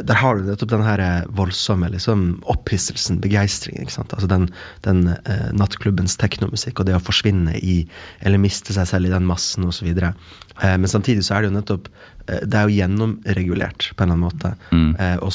der 0.00 0.18
har 0.18 0.38
du 0.38 0.46
nettopp 0.46 0.70
den 0.72 0.84
her 0.86 1.02
eh, 1.02 1.28
voldsomme 1.36 1.90
liksom, 1.92 2.24
opphisselsen, 2.50 3.20
begeistringen. 3.22 3.90
Altså 4.02 4.28
den, 4.30 4.48
den 4.86 5.04
eh, 5.14 5.48
nattklubbens 5.56 6.16
teknomusikk 6.20 6.80
og 6.80 6.88
det 6.88 6.96
å 6.96 7.02
forsvinne 7.02 7.56
i 7.58 7.82
Eller 8.20 8.40
miste 8.42 8.74
seg 8.74 8.88
selv 8.88 9.08
i 9.08 9.12
den 9.12 9.26
massen 9.28 9.66
osv. 9.68 9.88
Eh, 9.92 10.76
men 10.76 10.88
samtidig 10.90 11.26
så 11.26 11.36
er 11.36 11.42
det 11.42 11.52
jo 11.52 11.58
nettopp 11.58 11.90
eh, 12.28 12.42
Det 12.46 12.58
er 12.58 12.68
jo 12.68 12.78
gjennomregulert 12.78 13.92
på 13.92 14.04
en 14.04 14.12
eller 14.12 14.18
annen 14.18 14.26
måte. 14.28 14.54
Mm. 14.72 14.90
Eh, 14.96 15.16
og 15.22 15.32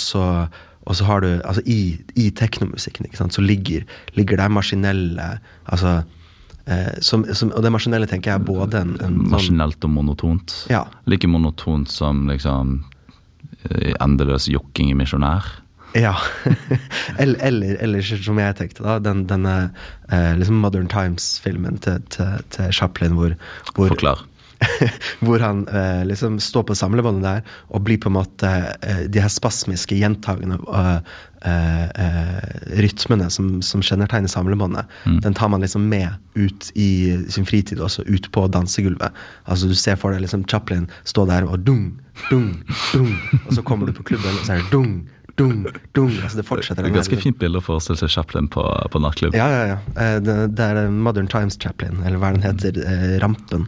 så 0.96 1.08
har 1.08 1.22
du, 1.22 1.32
altså 1.44 1.62
I, 1.66 1.98
i 2.16 2.30
teknomusikken 2.32 3.08
ikke 3.08 3.20
sant, 3.20 3.36
så 3.36 3.44
ligger, 3.44 3.84
ligger 4.16 4.40
det 4.40 4.52
maskinelle 4.56 5.26
altså, 5.66 5.98
eh, 6.66 6.94
som, 7.04 7.26
som, 7.34 7.52
Og 7.52 7.66
det 7.66 7.74
maskinelle 7.76 8.08
tenker 8.08 8.32
jeg 8.32 8.42
er 8.42 8.48
både 8.48 8.84
en, 8.86 8.94
en 9.02 9.18
sånn 9.18 9.34
Maskinelt 9.34 9.84
og 9.84 9.92
monotont. 9.92 10.56
Ja. 10.72 10.86
Like 11.10 11.28
monotont 11.28 11.92
som 11.92 12.28
liksom 12.32 12.78
eh, 12.80 12.97
endeløs 14.00 14.50
jokking 14.52 14.92
i 14.92 14.98
misjonær. 14.98 15.48
Ja. 15.96 16.14
eller, 17.22 17.40
eller, 17.48 17.78
eller 17.82 18.02
som 18.02 18.40
jeg 18.42 18.58
tenkte, 18.60 18.84
da. 18.86 18.98
Den, 19.04 19.26
denne 19.30 19.56
eh, 20.12 20.34
liksom 20.38 20.60
Modern 20.64 20.90
Times-filmen 20.92 21.80
til, 21.84 22.04
til, 22.14 22.44
til 22.54 22.74
Chaplin 22.76 23.16
hvor, 23.18 23.38
hvor, 23.74 23.94
Forklar. 23.94 24.26
hvor 25.26 25.40
han 25.44 25.64
eh, 25.70 26.04
liksom 26.10 26.40
står 26.42 26.64
på 26.70 26.76
samlebåndet 26.78 27.24
der 27.24 27.42
og 27.70 27.84
blir 27.86 28.00
på 28.02 28.10
en 28.10 28.16
måte 28.18 28.50
eh, 28.82 29.04
de 29.08 29.22
her 29.22 29.30
spasmiske, 29.30 29.98
gjentagende 30.00 30.58
eh, 30.74 31.84
eh, 32.02 32.40
rytmene 32.82 33.30
som, 33.34 33.62
som 33.62 33.84
kjennetegner 33.86 34.32
samlebåndet, 34.32 34.86
Mm. 35.06 35.20
den 35.24 35.34
tar 35.38 35.50
man 35.54 35.62
liksom 35.62 35.86
med 35.90 36.10
ut 36.36 36.72
i 36.76 36.88
sin 37.32 37.46
fritid 37.46 37.80
også, 37.80 38.04
ut 38.10 38.32
på 38.34 38.48
dansegulvet. 38.52 39.14
Altså 39.48 39.68
Du 39.70 39.76
ser 39.78 39.96
for 39.96 40.12
deg 40.12 40.22
liksom 40.26 40.44
Chaplin 40.50 40.88
stå 41.08 41.26
der 41.30 41.46
og 41.48 41.60
dung, 41.68 42.00
dung, 42.32 42.50
dung, 42.94 43.14
og 43.46 43.54
så 43.54 43.64
kommer 43.64 43.88
du 43.88 43.94
på 43.94 44.04
klubben, 44.10 44.34
og 44.42 44.46
så 44.46 44.58
er 44.58 44.64
det 44.66 44.72
dung, 44.74 45.08
dung, 45.38 45.66
dung. 45.96 46.12
Altså 46.24 46.42
det 46.42 46.46
fortsetter. 46.50 46.82
Det 46.84 46.92
er 46.92 46.98
ganske 46.98 47.20
fint 47.22 47.38
bilde 47.40 47.62
å 47.62 47.66
forestille 47.66 48.00
seg 48.02 48.10
Chaplin 48.18 48.50
på, 48.52 48.64
på 48.92 49.00
nattklubb. 49.04 49.38
Ja, 49.38 49.48
ja, 49.54 49.64
ja. 49.76 49.78
Eh, 49.96 50.20
Det, 50.26 50.38
det 50.58 50.66
er 50.74 50.90
Modern 50.92 51.28
Times 51.32 51.60
Chaplin, 51.62 52.02
eller 52.04 52.18
hva 52.22 52.34
den 52.34 52.42
heter. 52.44 52.82
eh, 52.84 53.18
Rampen. 53.24 53.68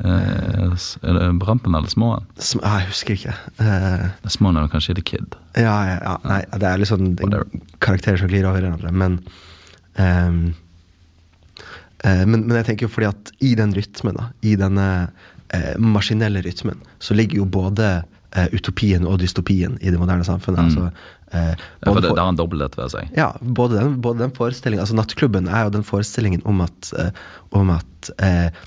Eh, 0.00 0.72
er 1.04 1.18
det 1.18 1.26
Brampen 1.40 1.74
eller 1.76 1.90
Småen? 1.92 2.24
Sm 2.40 2.62
ah, 2.64 2.80
jeg 2.80 2.90
husker 2.92 3.16
ikke. 3.18 3.34
Eh, 3.60 4.06
Småen 4.32 4.58
er 4.58 4.70
kanskje 4.72 4.96
The 4.96 5.04
Kid. 5.04 5.36
Ja, 5.58 5.74
ja, 5.88 5.98
ja. 6.00 6.14
Nei, 6.24 6.40
det 6.56 6.68
er 6.68 6.80
liksom 6.80 7.12
Whatever. 7.20 7.48
karakterer 7.84 8.22
som 8.22 8.30
glir 8.32 8.48
over 8.48 8.64
hverandre, 8.64 8.92
men 8.92 9.18
um, 10.00 10.40
uh, 12.06 12.24
men, 12.24 12.46
men 12.46 12.56
jeg 12.60 12.70
tenker 12.70 12.88
jo 12.88 12.94
fordi 12.94 13.10
at 13.10 13.34
i 13.44 13.52
den 13.58 13.74
rytmen, 13.76 14.16
da, 14.16 14.30
i 14.40 14.56
denne 14.60 14.88
uh, 15.10 15.74
maskinelle 15.76 16.42
rytmen, 16.46 16.80
så 17.04 17.16
ligger 17.18 17.42
jo 17.42 17.50
både 17.60 17.92
eh, 18.36 18.48
utopien 18.56 19.06
og 19.08 19.20
dystopien 19.22 19.76
i 19.80 19.92
det 19.92 20.00
moderne 20.00 20.26
samfunnet. 20.26 20.60
Mm. 20.60 20.68
Altså, 20.68 21.12
uh, 21.32 21.62
Ja, 21.84 21.94
det, 21.94 22.10
har 22.10 22.28
en 22.28 22.38
dobbelthet 22.38 22.76
ved 22.78 22.92
seg. 22.92 23.14
ja, 23.16 23.30
både 23.40 23.78
den, 23.78 23.94
både 24.04 24.24
den 24.26 24.34
forestillingen 24.36 24.82
Altså 24.84 24.96
Nattklubben 24.98 25.48
er 25.48 25.66
jo 25.66 25.72
den 25.78 25.86
forestillingen 25.86 26.44
om 26.48 26.60
at, 26.64 26.92
uh, 26.98 27.10
om 27.56 27.72
at 27.74 27.88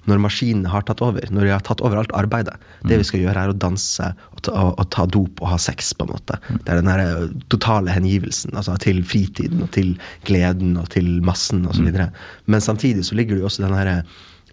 når 0.07 0.21
maskinene 0.23 0.69
har 0.71 0.85
tatt 0.87 1.01
over, 1.03 1.25
når 1.27 1.43
de 1.43 1.49
har 1.51 1.63
tatt 1.67 1.81
over 1.83 1.99
alt 1.99 2.13
arbeidet 2.15 2.53
Det 2.87 3.01
vi 3.01 3.03
skal 3.03 3.19
gjøre, 3.19 3.41
er 3.41 3.51
å 3.51 3.57
danse 3.59 4.05
og 4.31 4.43
ta, 4.47 4.53
og, 4.55 4.69
og 4.79 4.87
ta 4.95 5.03
dop 5.11 5.41
og 5.43 5.49
ha 5.51 5.57
sex, 5.59 5.89
på 5.91 6.05
en 6.05 6.13
måte. 6.13 6.37
Det 6.53 6.71
er 6.71 6.79
den 6.79 6.87
der 6.87 7.33
totale 7.51 7.91
hengivelsen 7.91 8.55
altså 8.55 8.77
til 8.79 9.01
fritiden 9.03 9.65
og 9.65 9.73
til 9.75 9.97
gleden 10.23 10.77
og 10.79 10.87
til 10.95 11.17
massen 11.25 11.67
osv. 11.67 11.83
videre 11.89 12.13
Men 12.47 12.63
samtidig 12.63 13.03
så 13.09 13.19
ligger 13.19 13.35
det 13.35 13.43
jo 13.43 13.49
også 13.51 13.65
den 13.65 13.75
her 13.75 13.91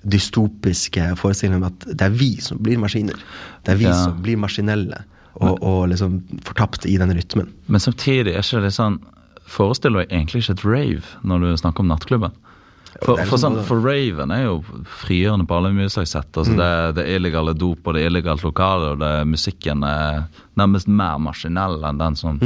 dystopiske 0.09 1.17
forestillingen 1.21 1.63
om 1.63 1.71
at 1.71 1.87
det 1.99 2.07
er 2.07 2.15
vi 2.15 2.37
som 2.43 2.59
blir 2.63 2.81
maskiner. 2.83 3.19
Det 3.65 3.75
er 3.75 3.81
vi 3.81 3.85
Ja. 3.89 4.05
som 4.05 4.23
blir 4.23 4.37
maskinelle 4.37 5.05
og, 5.35 5.63
og 5.63 5.89
liksom 5.89 6.23
fortapt 6.45 6.87
i 6.87 6.97
den 6.99 7.13
rytmen. 7.15 7.49
Men 7.67 7.81
samtidig 7.81 8.35
er 8.35 8.43
ikke 8.43 8.63
det 8.63 8.75
sånn 8.75 9.01
Forestiller 9.53 10.07
du 10.07 10.15
egentlig 10.15 10.45
ikke 10.45 10.53
et 10.55 10.65
rave 10.65 11.03
når 11.27 11.41
du 11.43 11.57
snakker 11.59 11.83
om 11.83 11.89
nattklubben? 11.91 12.31
For, 13.01 13.17
for, 13.17 13.23
liksom 13.23 13.43
sånn, 13.43 13.59
for 13.67 13.83
raven 13.85 14.33
er 14.35 14.45
jo 14.47 14.55
frigjørende 15.03 15.47
på 15.49 15.59
alle 15.59 15.73
mulige 15.75 15.95
slags 15.97 16.15
sett. 16.17 16.31
Mm. 16.33 16.39
Altså 16.43 16.57
det, 16.61 16.71
det 16.99 17.05
er 17.07 17.19
illegale 17.19 17.55
dop 17.59 17.87
og 17.89 17.97
det 17.97 18.05
er 18.05 18.13
illegalt 18.13 18.45
lokale, 18.47 18.93
og 18.95 19.03
det, 19.03 19.13
musikken 19.29 19.85
er 19.87 20.25
nærmest 20.61 20.89
mer 20.93 21.17
maskinell 21.23 21.79
enn 21.89 22.01
den 22.01 22.17
som 22.19 22.39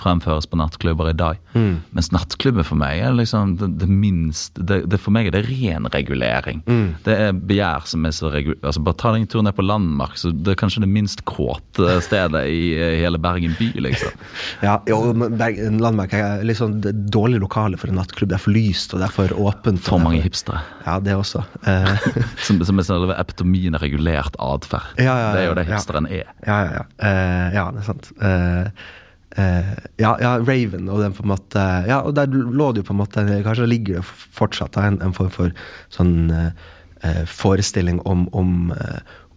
fremføres 0.00 0.44
på 0.50 0.58
nattklubber 0.60 1.08
i 1.12 1.16
dag. 1.16 1.40
Mm. 1.54 1.78
Mens 1.96 2.10
nattklubben 2.12 2.66
for 2.68 2.76
meg 2.80 3.00
er 3.00 3.16
liksom 3.16 3.56
det, 3.60 3.70
det 3.80 3.88
minst 3.88 4.58
det, 4.60 4.82
det 4.92 5.00
For 5.00 5.14
meg 5.14 5.30
er 5.30 5.36
det 5.38 5.44
ren 5.48 5.88
regulering. 5.92 6.60
Mm. 6.68 6.86
Det 7.06 7.16
er 7.26 7.32
begjær 7.32 7.88
som 7.88 8.04
er 8.04 8.14
så 8.16 8.30
regu... 8.32 8.52
Altså 8.60 8.82
Bare 8.84 8.98
ta 9.00 9.14
deg 9.14 9.24
en 9.24 9.30
tur 9.32 9.44
ned 9.44 9.56
på 9.56 9.64
Landmark, 9.64 10.18
så 10.20 10.32
det 10.34 10.52
er 10.54 10.60
kanskje 10.60 10.84
det 10.84 10.90
minst 10.92 11.24
kåte 11.28 11.98
stedet 12.04 12.44
i 12.52 12.74
hele 13.00 13.20
Bergen 13.20 13.56
by, 13.58 13.70
liksom. 13.88 14.12
Ja, 14.64 14.78
jo, 14.88 15.00
men 15.16 15.34
Berg- 15.40 15.58
Landmark 15.80 16.12
er 16.16 16.44
litt 16.46 16.60
sånn 16.60 16.78
det 16.84 16.92
dårlige 17.12 17.24
dårlig 17.24 17.40
lokale 17.40 17.78
for 17.80 17.88
en 17.90 17.98
nattklubb. 17.98 18.30
Det 18.30 18.36
er 18.38 18.42
for 18.42 18.54
lyst 18.54 18.94
og 18.94 19.00
det 19.00 19.08
er 19.08 19.14
for 19.14 19.34
åpent. 19.48 19.82
For 19.94 20.04
mange 20.04 20.22
hipstere. 20.24 20.60
Ja, 20.84 20.98
det 21.00 21.14
også. 21.16 21.44
Som, 22.46 22.60
som 22.66 22.80
er 22.80 22.86
selve 22.86 23.16
epitomien 23.20 23.76
av 23.76 23.84
regulert 23.84 24.36
atferd. 24.42 24.98
Ja, 24.98 25.14
ja, 25.20 25.30
det 25.34 25.40
er 25.40 25.48
jo 25.48 25.52
ja, 25.52 25.56
det 25.58 25.64
ja. 25.64 25.70
hipsteren 25.72 26.10
er. 26.10 26.28
ja, 26.46 26.58
ja, 26.66 26.76
ja. 26.76 26.84
Eh, 27.08 27.56
ja, 27.56 27.64
det 27.72 27.82
er 27.82 27.86
sant. 27.88 28.10
Eh, 28.20 28.84
eh, 29.44 29.72
ja, 30.02 30.14
ja, 30.22 30.36
Raven 30.42 30.88
og 30.92 31.02
den 31.02 31.16
på 31.16 31.24
en 31.24 31.32
måte 31.34 31.66
Ja, 31.88 32.02
og 32.02 32.14
der 32.18 32.30
lå 32.30 32.70
det 32.72 32.84
jo 32.84 32.90
på 32.90 32.94
en 32.94 33.00
måte 33.02 33.24
Kanskje 33.46 33.68
ligger 33.70 34.00
det 34.00 34.06
fortsatt 34.06 34.78
en, 34.82 35.00
en 35.04 35.14
form 35.16 35.32
for 35.34 35.54
sånn 35.94 36.32
forestilling 37.28 37.98
om, 38.08 38.22
om 38.32 38.72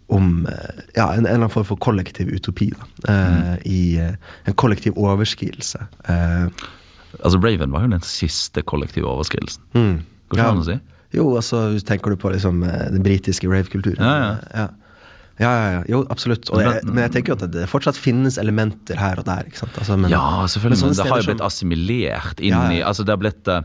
om 0.08 0.48
ja, 0.96 1.10
en, 1.12 1.18
en 1.18 1.26
eller 1.26 1.34
annen 1.34 1.52
form 1.52 1.66
for 1.68 1.76
kollektiv 1.84 2.30
utopi. 2.32 2.70
Da, 2.72 3.12
eh, 3.12 3.50
i 3.68 3.80
eh, 4.00 4.14
En 4.48 4.56
kollektiv 4.56 4.96
overskridelse. 4.96 5.82
Eh, 6.08 6.68
Altså 7.24 7.38
Raven 7.40 7.72
var 7.72 7.84
jo 7.84 7.92
den 7.92 8.04
siste 8.04 8.62
kollektive 8.62 9.08
overskridelsen. 9.08 9.62
mm. 9.72 9.98
Går 10.28 10.38
ikke 10.38 10.56
Ja. 10.56 10.62
si? 10.68 10.78
Jo, 11.16 11.24
altså 11.40 11.62
tenker 11.88 12.10
du 12.10 12.16
på 12.20 12.30
liksom 12.34 12.62
eh, 12.68 12.90
den 12.92 13.02
britiske 13.02 13.48
rave-kulturen. 13.48 13.96
Ja, 14.04 14.16
ja. 14.18 14.36
ja. 14.54 14.68
Ja, 15.38 15.50
ja, 15.54 15.66
ja. 15.78 15.82
Jo, 15.88 16.00
absolutt. 16.10 16.48
Jeg, 16.50 16.80
Men- 16.84 16.96
jeg 17.04 17.12
tenker 17.14 17.28
jo 17.32 17.44
at 17.44 17.52
det 17.52 17.68
fortsatt 17.70 17.96
finnes 17.96 18.38
elementer 18.42 18.96
her 18.98 19.20
og 19.20 19.24
der. 19.24 19.44
ikke 19.46 19.56
sant? 19.60 19.76
Altså, 19.78 19.96
men, 19.96 20.10
ja, 20.10 20.18
selvfølgelig. 20.50 20.80
men 20.82 20.88
Men, 20.90 20.96
det 20.98 21.06
har 21.12 21.20
jo 21.22 21.28
blitt 21.30 21.44
assimilert 21.46 22.40
inn 22.40 22.50
Ja, 22.50 22.64
ja. 22.70 22.78
i 22.80 22.82
Altså 22.82 23.04
det 23.06 23.14
har 23.14 23.22
blitt 23.22 23.46
eh, 23.48 23.62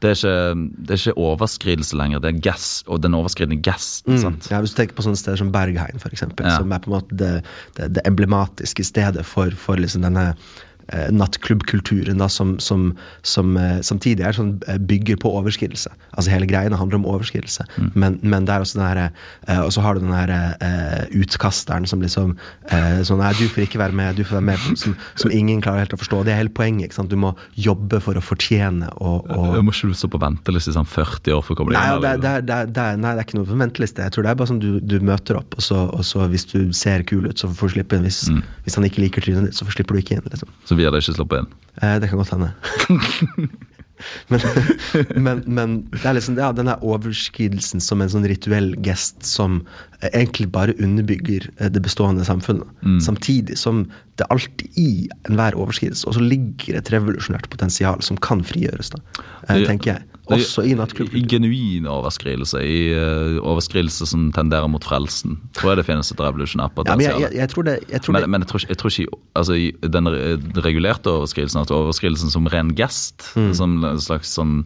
det 0.00 0.10
er, 0.10 0.14
ikke, 0.14 0.70
det 0.86 0.90
er 0.92 1.00
ikke 1.00 1.18
overskridelse 1.18 1.96
lenger, 1.96 2.20
det 2.20 2.28
er 2.34 2.40
gass, 2.44 2.84
og 2.86 3.00
den 3.00 3.14
overskridende 3.16 3.62
gassen. 3.64 4.12
Mm. 4.20 4.36
Ja, 4.50 4.60
Hvis 4.60 4.74
du 4.74 4.76
tenker 4.82 4.94
på 4.94 5.02
sånne 5.02 5.16
steder 5.16 5.38
som 5.40 5.50
Bergheim, 5.50 5.96
eksempel, 6.04 6.44
Ja. 6.44 6.58
som 6.58 6.70
er 6.70 6.78
på 6.84 6.92
en 6.92 7.00
måte 7.00 7.16
det, 7.16 7.44
det, 7.76 7.92
det 7.94 8.02
emblematiske 8.06 8.84
stedet 8.84 9.24
for, 9.24 9.50
for 9.56 9.74
liksom 9.80 10.02
denne 10.04 10.34
nattklubbkulturen, 11.12 12.18
da, 12.20 12.28
som, 12.30 12.56
som, 12.62 12.90
som 13.26 13.56
eh, 13.60 13.80
samtidig 13.86 14.24
er 14.26 14.36
sånn, 14.36 14.54
eh, 14.68 14.78
bygger 14.78 15.18
på 15.22 15.30
overskridelse. 15.40 15.90
Altså 16.16 16.30
Hele 16.32 16.48
greiene 16.50 16.78
handler 16.78 17.00
om 17.00 17.06
overskridelse. 17.10 17.66
Mm. 17.76 17.90
Men, 17.94 18.18
men 18.22 18.46
det 18.48 18.54
er 18.54 18.64
også 18.64 18.78
den 18.80 18.86
her, 18.86 19.00
eh, 19.48 19.60
og 19.64 19.72
så 19.74 19.82
har 19.84 19.96
du 19.98 20.04
den 20.04 20.14
her 20.14 20.32
eh, 20.36 21.06
utkasteren 21.20 21.86
som 21.90 22.02
liksom 22.04 22.36
eh, 22.70 23.02
sånn 23.06 23.22
Nei, 23.22 23.32
du 23.38 23.46
får 23.48 23.64
ikke 23.64 23.80
være 23.80 23.96
med, 23.96 24.18
du 24.18 24.24
får 24.28 24.36
være 24.38 24.46
med, 24.50 24.66
som, 24.78 24.94
som 25.18 25.32
ingen 25.34 25.62
klarer 25.64 25.86
helt 25.86 25.94
å 25.96 26.00
forstå. 26.00 26.20
Det 26.28 26.34
er 26.34 26.40
hele 26.42 26.52
poenget. 26.54 26.90
ikke 26.90 26.98
sant? 27.00 27.10
Du 27.10 27.16
må 27.20 27.32
jobbe 27.58 27.98
for 28.04 28.18
å 28.18 28.22
fortjene 28.24 28.90
og, 29.00 29.30
og 29.32 29.56
må 29.64 29.72
ikke 29.74 29.90
du 29.90 29.96
stå 29.96 30.10
på 30.12 30.20
venteliste 30.22 30.74
i 30.74 30.76
sånn 30.76 30.88
40 30.88 31.32
år 31.38 31.42
for 31.46 31.56
å 31.56 31.60
komme 31.62 31.72
deg 31.74 31.80
Nei, 31.80 31.96
det, 32.04 32.12
det, 32.22 32.34
det, 32.48 32.58
det, 32.76 32.86
nei, 33.02 33.14
det 33.16 33.22
er 33.22 33.26
ikke 33.28 33.38
noe 33.40 33.48
på 33.48 33.58
venteliste. 33.60 34.04
Jeg 34.06 34.14
tror 34.14 34.26
det 34.26 34.32
er 34.34 34.38
bare 34.40 34.50
sånn 34.52 34.60
du, 34.62 34.68
du 34.84 34.96
møter 35.06 35.40
opp, 35.40 35.56
og 35.58 35.64
så, 35.64 35.82
og 35.96 36.04
så 36.06 36.26
hvis 36.32 36.46
du 36.52 36.58
ser 36.76 37.04
kul 37.08 37.26
ut, 37.30 37.36
så 37.40 37.48
får 37.50 37.72
du 37.72 37.76
slippe 37.78 37.98
inn. 37.98 38.06
Hvis, 38.06 38.22
Mm. 38.26 38.40
hvis 38.64 38.74
han 38.74 38.84
ikke 38.88 39.02
liker 39.04 39.22
trynet 39.22 39.44
ditt, 39.46 39.54
så 39.56 39.66
slipper 39.70 39.94
du 39.96 40.00
ikke 40.00 40.16
inn. 40.16 40.24
Liksom. 40.32 40.48
Så 40.66 40.75
vi 40.78 40.86
hadde 40.86 41.00
ikke 41.02 41.16
sluppet 41.16 41.44
inn? 41.44 41.54
Eh, 41.82 41.96
det 42.02 42.10
kan 42.10 42.20
godt 42.20 42.34
hende. 42.34 42.52
men, 44.32 44.40
men, 45.16 45.42
men 45.46 45.76
det 45.94 46.04
er 46.04 46.16
liksom 46.18 46.36
ja, 46.40 46.52
denne 46.56 46.76
overskridelsen 46.84 47.82
som 47.84 48.02
en 48.02 48.12
sånn 48.12 48.28
rituell 48.28 48.74
gest 48.84 49.24
som 49.26 49.62
egentlig 50.12 50.50
bare 50.52 50.74
underbygger 50.82 51.48
eh, 51.60 51.68
det 51.72 51.82
bestående 51.82 52.24
samfunnet. 52.24 52.66
Mm. 52.82 53.00
Samtidig 53.00 53.56
som 53.58 53.86
det 54.16 54.26
alltid 54.32 54.68
i 54.80 55.08
enhver 55.28 55.52
overskridelse 55.60 56.06
også 56.08 56.20
ligger 56.24 56.78
et 56.78 56.88
revolusjonært 56.92 57.50
potensial 57.52 58.00
som 58.02 58.16
kan 58.16 58.40
frigjøres, 58.44 58.90
da, 58.90 59.00
eh, 59.48 59.58
Det- 59.58 59.66
tenker 59.68 59.92
jeg. 59.92 60.02
det- 60.28 60.38
Også 60.38 60.64
i 60.64 60.70
I 60.72 60.74
nattklubbkultur. 60.74 61.28
genuin 61.28 61.86
overskridelse, 61.86 62.58
i 62.58 62.94
uh, 62.96 63.38
overskridelse 63.46 64.06
som 64.06 64.32
tenderer 64.32 64.68
mot 64.68 64.82
frelsen, 64.82 65.36
tror 65.54 65.70
jeg 65.70 65.76
det 65.76 65.86
finnes 65.86 66.10
et 66.10 66.18
revolusjonært 66.18 66.72
Ja, 66.74 66.96
men 66.96 67.00
jeg, 67.00 67.12
potensial. 67.12 67.20
jeg, 67.20 67.32
jeg 67.38 67.48
tror 67.48 67.62
det, 67.62 67.78
jeg 67.92 68.02
tror 68.02 68.12
Men, 68.12 68.30
men 68.30 68.40
jeg 68.40 68.48
tror 68.48 68.58
ikke, 68.58 68.68
jeg 68.68 68.78
tror 68.78 68.90
ikke 68.90 69.06
altså, 69.36 69.90
den 69.92 70.06
regulerte 70.64 71.06
overskridelsen, 71.06 71.60
altså 71.60 71.74
overskridelsen 71.74 72.30
som 72.30 72.46
ren 72.46 72.74
gest, 72.74 73.22
Mm. 73.36 73.54
som 73.54 73.84
en 73.84 73.98
slags 74.00 74.34
sånn 74.36 74.64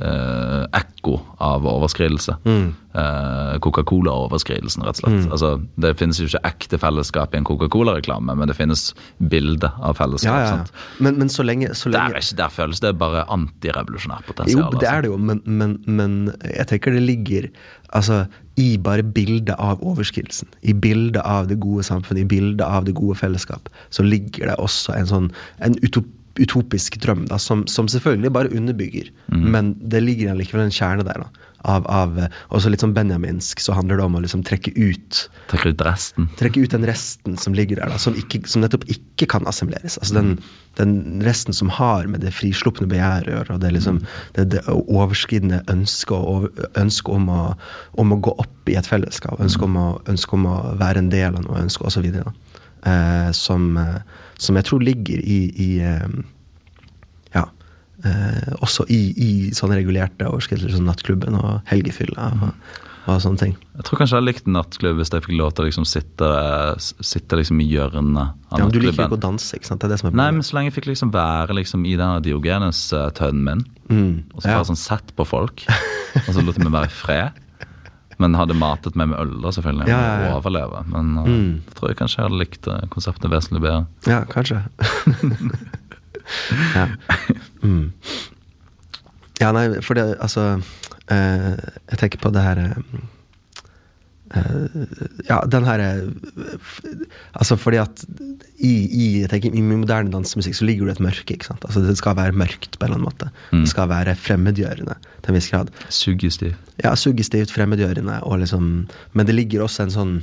eh, 0.00 0.66
ekko 1.02 1.20
av 1.42 1.66
overskridelse. 1.66 2.36
Mm. 2.44 2.74
Eh, 2.94 3.58
Coca-Cola-overskridelsen, 3.60 4.84
rett 4.86 5.00
og 5.00 5.02
slett. 5.02 5.32
Altså, 5.32 5.50
det 5.80 5.96
finnes 5.98 6.20
jo 6.20 6.28
ikke 6.28 6.42
ekte 6.46 6.78
fellesskap 6.78 7.34
i 7.34 7.40
en 7.40 7.44
Coca-Cola-reklame, 7.44 8.36
men 8.36 8.48
det 8.48 8.56
finnes 8.56 8.94
bilde 9.18 9.70
av 9.82 9.96
fellesskap. 9.98 10.36
Ja, 10.36 10.46
ja, 10.46 10.62
ja. 10.62 11.02
Men, 11.02 11.18
men 11.18 11.28
så 11.32 11.42
lenge, 11.42 11.74
så 11.74 11.90
Der, 11.90 11.98
lenge 11.98 12.20
er 12.20 12.22
ikke, 12.22 12.38
der 12.38 12.54
føles 12.54 12.80
det 12.80 12.94
bare 12.98 13.26
antirevolusjonært 13.28 14.30
Jo, 14.46 14.68
det 14.70 14.82
altså. 14.82 14.86
er 14.92 15.02
det 15.02 15.12
jo, 15.12 15.18
men, 15.18 15.42
men, 15.44 15.76
men 15.86 16.32
jeg 16.46 16.68
tenker 16.70 16.92
det 16.94 17.02
ligger 17.02 17.50
altså, 17.92 18.24
i 18.60 18.76
bare 18.78 19.02
bildet 19.02 19.56
av 19.58 19.82
overskridelsen. 19.82 20.48
I 20.62 20.74
bildet 20.74 21.22
av 21.24 21.48
det 21.48 21.58
gode 21.60 21.84
samfunnet, 21.88 22.24
i 22.26 22.30
bildet 22.36 22.64
av 22.66 22.86
det 22.86 22.94
gode 22.94 23.16
fellesskap, 23.18 23.70
så 23.90 24.04
ligger 24.06 24.52
det 24.52 24.58
også 24.60 24.94
en 24.96 25.08
sånn 25.08 25.32
en 25.64 25.78
utop, 25.82 26.06
utopisk 26.40 26.96
drøm, 27.02 27.26
da, 27.28 27.36
som, 27.38 27.66
som 27.68 27.88
selvfølgelig 27.88 28.32
bare 28.32 28.52
underbygger. 28.56 29.10
Mm. 29.32 29.48
Men 29.52 29.74
det 29.92 30.00
ligger 30.02 30.30
allikevel 30.32 30.64
en 30.68 30.70
kjerne 30.72 31.04
der. 31.04 31.24
da, 31.26 31.48
av, 31.62 31.84
av 31.86 32.16
Også 32.50 32.70
litt 32.72 32.80
sånn 32.82 32.94
benjaminsk, 32.96 33.60
så 33.62 33.74
handler 33.76 34.00
det 34.00 34.04
om 34.08 34.16
å 34.18 34.22
liksom 34.24 34.40
trekke 34.42 34.72
ut 34.74 35.20
Trekke 35.52 35.70
ut 35.76 35.82
resten. 35.86 36.26
trekke 36.40 36.64
ut 36.64 36.72
den 36.74 36.86
resten 36.88 37.36
som 37.38 37.54
ligger 37.54 37.76
der, 37.78 37.92
da, 37.92 37.98
som, 38.02 38.16
ikke, 38.18 38.40
som 38.50 38.64
nettopp 38.64 38.82
ikke 38.90 39.28
kan 39.30 39.46
assimileres. 39.46 39.94
Altså 40.02 40.16
den, 40.16 40.32
den 40.80 41.22
resten 41.22 41.54
som 41.54 41.70
har 41.70 42.08
med 42.10 42.24
det 42.24 42.32
frislupne 42.34 42.88
begjæret 42.90 43.28
å 43.30 43.36
gjøre, 43.36 43.54
og 43.54 43.60
det, 43.62 43.70
liksom, 43.76 44.00
det, 44.34 44.48
det 44.56 44.64
overskridende 44.72 45.62
ønsket 45.70 46.16
over- 46.18 46.72
ønsket 46.82 47.14
om, 47.14 47.28
å- 47.30 47.54
om 48.02 48.12
å 48.16 48.20
gå 48.26 48.34
opp 48.42 48.72
i 48.72 48.74
et 48.80 48.88
fellesskap, 48.90 49.38
ønsket 49.38 49.62
om, 49.68 49.76
å- 49.76 50.18
om 50.32 50.46
å 50.50 50.56
være 50.82 50.98
en 51.04 51.12
del 51.14 51.36
av 51.36 51.44
noe, 51.46 51.62
ønske 51.62 51.86
osv. 51.86 52.10
Eh, 52.82 53.30
som, 53.32 53.76
eh, 53.78 54.00
som 54.42 54.58
jeg 54.58 54.66
tror 54.68 54.82
ligger 54.84 55.20
i, 55.22 55.40
i 55.62 55.68
eh, 55.86 56.14
ja, 57.36 57.44
eh, 58.04 58.54
også 58.60 58.88
i, 58.90 59.02
i 59.14 59.32
sånne 59.56 59.78
regulerte 59.78 60.26
overskridelser 60.28 60.78
som 60.78 60.88
nattklubben 60.88 61.38
og 61.38 61.60
helgefylla 61.70 62.30
og, 62.42 62.72
og 63.06 63.20
sånne 63.22 63.40
ting. 63.40 63.54
Jeg 63.78 63.86
tror 63.88 64.02
kanskje 64.02 64.18
jeg 64.18 64.26
likte 64.26 64.44
likt 64.44 64.52
nattklubb 64.56 64.98
hvis 65.00 65.10
jeg 65.14 65.24
fikk 65.24 65.38
lov 65.38 65.54
til 65.54 65.64
å 65.64 65.68
liksom 65.70 65.86
sitte, 65.88 66.32
sitte 66.82 67.38
liksom 67.38 67.62
i 67.62 67.68
hjørnet 67.70 68.20
av 68.22 68.58
Ja, 68.58 68.64
men 68.66 68.74
du 68.74 68.80
liker 68.82 69.04
jo 69.04 69.08
ikke 69.08 69.18
å 69.20 69.22
danse, 69.26 69.58
ikke 69.58 69.70
sant? 69.70 69.82
Det 69.82 69.88
er 69.88 69.94
det 69.94 70.00
som 70.02 70.10
er 70.10 70.18
Nei, 70.20 70.28
men 70.36 70.46
så 70.46 70.58
lenge 70.58 70.70
jeg 70.70 70.76
fikk 70.80 70.90
liksom 70.92 71.14
være 71.14 71.56
liksom 71.58 71.86
i 71.88 71.96
denne 71.98 72.22
Diogenes-tønnen 72.26 73.46
min, 73.50 73.64
Mm, 73.92 74.22
og 74.32 74.40
så 74.40 74.48
ja. 74.48 74.54
bare 74.56 74.68
sånn 74.70 74.78
sett 74.78 75.10
på 75.18 75.24
folk, 75.28 75.64
og 76.22 76.28
så 76.32 76.40
lot 76.40 76.56
jeg 76.56 76.64
meg 76.64 76.72
være 76.72 76.88
i 76.88 76.94
fred. 76.96 77.41
Men 78.22 78.36
hadde 78.38 78.54
matet 78.58 78.94
meg 78.98 79.10
med 79.12 79.18
øl, 79.22 79.32
da, 79.42 79.50
selvfølgelig, 79.56 79.88
Ja, 79.90 79.98
ja, 80.06 80.26
ja. 80.28 80.34
overleve. 80.38 80.82
Men 80.92 81.12
uh, 81.18 81.26
Mm. 81.26 81.52
jeg 81.66 81.74
tror 81.78 81.90
jeg 81.92 81.98
kanskje 82.00 82.20
jeg 82.20 82.28
hadde 82.28 82.40
likt 82.42 82.68
uh, 82.70 82.78
konseptet 82.94 83.30
vesentlig 83.32 83.62
bedre. 83.64 83.86
Ja, 84.06 84.22
kanskje. 84.30 84.62
ja. 86.76 86.86
Mm. 87.62 87.92
ja, 89.40 89.50
nei, 89.54 89.64
for 89.82 89.98
det 89.98 90.04
Altså, 90.22 90.44
eh, 91.10 91.50
jeg 91.90 91.98
tenker 91.98 92.22
på 92.22 92.30
det 92.34 92.42
her 92.44 92.60
eh, 92.62 92.76
eh, 92.78 93.08
Ja, 95.28 95.40
den 95.50 95.66
her 95.66 95.82
eh, 95.84 96.06
Altså, 97.36 97.56
fordi 97.60 97.80
at 97.82 98.04
i, 98.62 98.72
i, 98.72 99.06
tenker, 99.28 99.52
i 99.52 99.62
moderne 99.64 100.12
dansemusikk 100.12 100.56
så 100.56 100.66
ligger 100.68 100.88
det 100.88 100.96
et 100.96 101.04
mørke. 101.04 101.34
ikke 101.34 101.48
sant? 101.50 101.64
Altså, 101.68 101.82
Det 101.84 101.96
skal 101.98 102.16
være 102.16 102.36
mørkt 102.36 102.78
på 102.78 102.86
en 102.86 102.92
eller 102.92 103.00
annen 103.00 103.08
måte. 103.10 103.30
Mm. 103.52 103.64
Det 103.64 103.72
skal 103.74 103.90
være 103.92 104.16
fremmedgjørende 104.16 104.96
til 105.22 105.32
en 105.32 105.38
viss 105.38 105.50
grad. 105.52 105.72
Suggestiv. 105.92 106.56
Ja, 106.84 106.94
suggestivt, 106.96 107.52
fremmedgjørende, 107.54 108.22
og 108.22 108.40
liksom 108.44 108.88
Men 109.12 109.26
det 109.26 109.34
ligger 109.36 109.66
også 109.66 109.86
en 109.86 109.94
sånn 109.94 110.14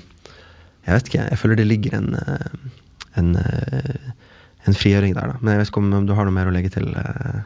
Jeg 0.85 0.95
vet 0.95 1.09
ikke, 1.11 1.27
jeg 1.29 1.37
føler 1.41 1.59
det 1.59 1.67
ligger 1.69 1.97
en 1.99 2.13
eh, 2.15 2.75
en, 3.17 3.35
eh, 3.35 4.11
en 4.67 4.75
frigjøring 4.77 5.15
der, 5.17 5.33
da. 5.33 5.39
Men 5.41 5.53
jeg 5.53 5.61
vet 5.61 5.71
ikke 5.71 5.81
om, 5.83 5.93
om 6.01 6.05
du 6.07 6.13
har 6.17 6.27
noe 6.27 6.35
mer 6.35 6.49
å 6.49 6.53
legge 6.53 6.71
til? 6.73 6.89
eh? 6.93 7.41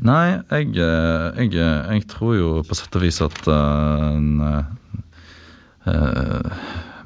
Nei, 0.00 0.40
jeg, 0.48 0.70
eh, 0.80 1.26
jeg, 1.42 1.54
eh, 1.60 1.90
jeg 1.96 2.06
tror 2.08 2.36
jo 2.38 2.52
på 2.64 2.78
sett 2.78 2.96
og 2.96 3.04
vis 3.04 3.20
at 3.24 3.40
eh, 3.52 4.70
eh, 5.86 6.50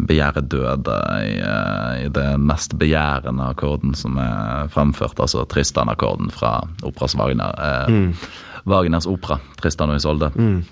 begjæret 0.05 0.49
døde 0.51 0.97
i, 1.23 1.35
eh, 1.39 2.05
i 2.07 2.09
det 2.15 2.29
mest 2.41 2.75
begjærende 2.79 3.47
akkorden 3.55 3.95
som 3.95 4.17
er 4.19 4.67
fremført, 4.75 5.21
altså 5.21 5.45
Tristan-akkorden 5.49 6.31
fra 6.35 6.57
operas 6.83 7.15
Wagner. 7.17 7.55
eh, 7.59 7.93
Mm. 7.93 8.15
Wagners 8.67 9.07
opera, 9.07 9.39
Tristan 9.61 9.91
og 9.91 9.97
Isolde. 9.97 10.31
Mm. 10.35 10.65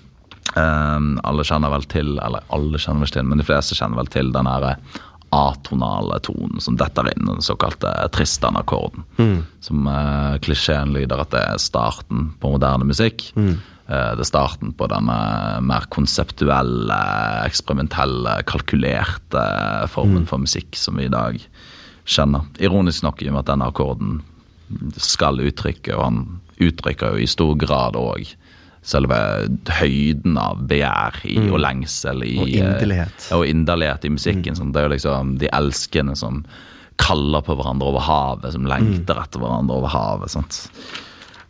Eh, 0.57 0.99
alle 1.23 1.43
kjenner 1.43 1.69
vel 1.71 1.83
til, 1.87 2.19
eller 2.19 2.41
alle 2.51 2.77
kjenner 2.77 2.99
vel 3.05 3.07
til, 3.13 3.23
men 3.23 3.37
de 3.37 3.43
fleste 3.47 3.75
kjenner 3.75 3.95
vel 4.01 4.07
til 4.07 4.31
den 4.33 4.45
her 4.45 4.75
atonale 5.33 6.19
tonen 6.25 6.61
som 6.63 6.77
detter 6.79 7.09
inn, 7.11 7.27
den 7.27 7.43
såkalte 7.45 7.91
Tristan-akkorden. 8.13 9.05
Mm. 9.17 9.37
Som 9.63 9.87
uh, 9.89 10.39
klisjeen 10.43 10.93
lyder 10.95 11.23
at 11.23 11.33
det 11.33 11.43
er 11.43 11.61
starten 11.61 12.31
på 12.41 12.53
moderne 12.55 12.87
musikk. 12.87 13.25
Mm. 13.35 13.55
Uh, 13.89 14.11
det 14.15 14.25
er 14.25 14.29
starten 14.29 14.73
på 14.77 14.89
denne 14.91 15.17
mer 15.65 15.87
konseptuelle, 15.93 16.99
eksperimentelle, 17.47 18.39
kalkulerte 18.49 19.47
formen 19.93 20.27
for 20.29 20.43
musikk 20.43 20.77
som 20.79 21.01
vi 21.01 21.09
i 21.09 21.13
dag 21.13 21.41
kjenner. 22.03 22.47
Ironisk 22.63 23.05
nok 23.05 23.23
i 23.23 23.31
og 23.31 23.37
med 23.37 23.45
at 23.45 23.51
denne 23.53 23.71
akkorden 23.71 24.21
skal 24.97 25.41
uttrykke, 25.43 25.95
og 25.97 26.03
han 26.07 26.23
uttrykker 26.63 27.15
jo 27.15 27.23
i 27.23 27.29
stor 27.29 27.57
grad 27.59 27.97
òg 27.99 28.29
selve 28.83 29.15
høyden 29.79 30.37
av 30.37 30.59
begjær 30.67 31.21
i, 31.25 31.37
Mm. 31.39 31.49
og 31.53 31.59
lengsel 31.63 32.23
i 32.27 32.33
Og 32.41 32.47
inderlighet. 32.51 33.27
eh, 33.31 33.37
og 33.37 33.45
inderlighet 33.47 34.05
i 34.05 34.09
musikken. 34.11 34.55
sånn. 34.59 34.73
Det 34.73 34.81
er 34.81 34.89
jo 34.89 34.95
liksom 34.95 35.37
de 35.39 35.47
elskende 35.53 36.17
som 36.19 36.43
kaller 36.97 37.41
på 37.41 37.55
hverandre 37.57 37.87
over 37.89 37.99
havet, 38.03 38.51
som 38.53 38.65
lengter 38.69 39.15
etter 39.23 39.39
hverandre 39.39 39.71
over 39.79 39.87
havet. 39.89 40.29
sant? 40.29 40.69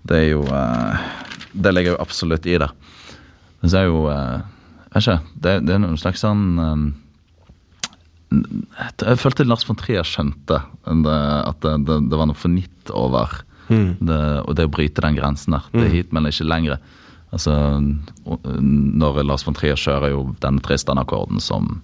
Det 0.05 0.15
er 0.18 0.30
jo 0.31 0.43
uh, 0.43 0.97
Det 1.55 1.73
ligger 1.73 1.93
jo 1.95 2.01
absolutt 2.01 2.45
i 2.45 2.57
det. 2.57 2.69
Men 3.61 3.69
så 3.72 3.77
er 3.81 3.85
jo 3.89 4.07
uh, 4.07 4.41
ikke. 4.95 5.19
Det, 5.39 5.65
det 5.65 5.73
er 5.76 5.80
noen 5.80 5.97
slags 5.97 6.22
sånn 6.22 6.60
um, 6.60 6.93
Jeg 8.31 9.19
følte 9.22 9.45
Lars 9.45 9.64
von 9.68 9.77
Trier 9.77 10.03
skjønte 10.07 10.57
det, 11.03 11.18
at 11.47 11.60
det, 11.61 11.73
det, 12.10 12.18
var 12.18 12.26
noe 12.30 12.38
fornitt 12.39 12.89
over 12.93 13.41
Mm. 13.72 13.95
det, 14.03 14.18
og 14.43 14.55
det 14.57 14.65
å 14.68 14.72
bryte 14.73 14.99
den 15.01 15.15
grensen 15.15 15.53
der. 15.55 15.64
Det 15.72 15.85
er 15.85 15.93
hit, 15.93 16.10
men 16.11 16.26
ikke 16.27 16.43
lenger. 16.45 16.80
Altså, 17.34 17.55
og, 18.30 18.45
når 18.53 19.23
Lars 19.26 19.45
von 19.47 19.57
Trier 19.57 19.80
kjører 19.80 20.14
jo 20.14 20.27
denne 20.43 20.61
Tristan-akkorden 20.64 21.41
som 21.41 21.80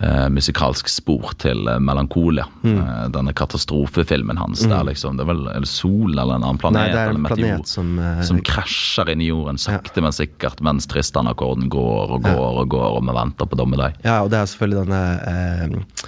eh, 0.00 0.28
musikalsk 0.32 0.88
spor 0.90 1.34
til 1.42 1.68
eh, 1.68 1.80
Melankolia. 1.82 2.46
Eh, 2.64 3.04
denne 3.14 3.34
katastrofefilmen 3.36 4.40
hans 4.40 4.64
der 4.64 4.86
liksom 4.88 5.18
Det 5.18 5.24
er 5.26 5.30
vel 5.30 5.44
er 5.52 5.64
det 5.64 5.70
sol 5.70 6.14
eller 6.14 6.36
en 6.38 6.46
annen 6.46 6.60
planet? 6.62 6.80
Nei, 6.80 6.86
det 6.92 7.00
er 7.00 7.12
eller 7.12 7.20
en 7.20 7.26
meteor, 7.26 7.42
planet 7.42 7.72
som, 7.74 7.94
uh, 8.00 8.22
som 8.26 8.40
krasjer 8.44 9.12
inn 9.14 9.24
i 9.24 9.30
jorden 9.30 9.60
sakte, 9.60 10.04
men 10.04 10.16
sikkert, 10.16 10.62
mens 10.64 10.88
Tristan-akkorden 10.90 11.68
går 11.72 12.16
og 12.18 12.24
går 12.26 12.62
og 12.64 12.70
går, 12.74 12.90
og 12.98 13.08
vi 13.08 13.18
venter 13.20 13.50
på 13.50 13.60
dommedag. 13.60 13.98
Ja, 14.06 14.22
og 14.24 14.32
det 14.32 14.40
er 14.40 14.50
selvfølgelig 14.50 14.86
denne 14.86 15.02
eh, 15.32 16.06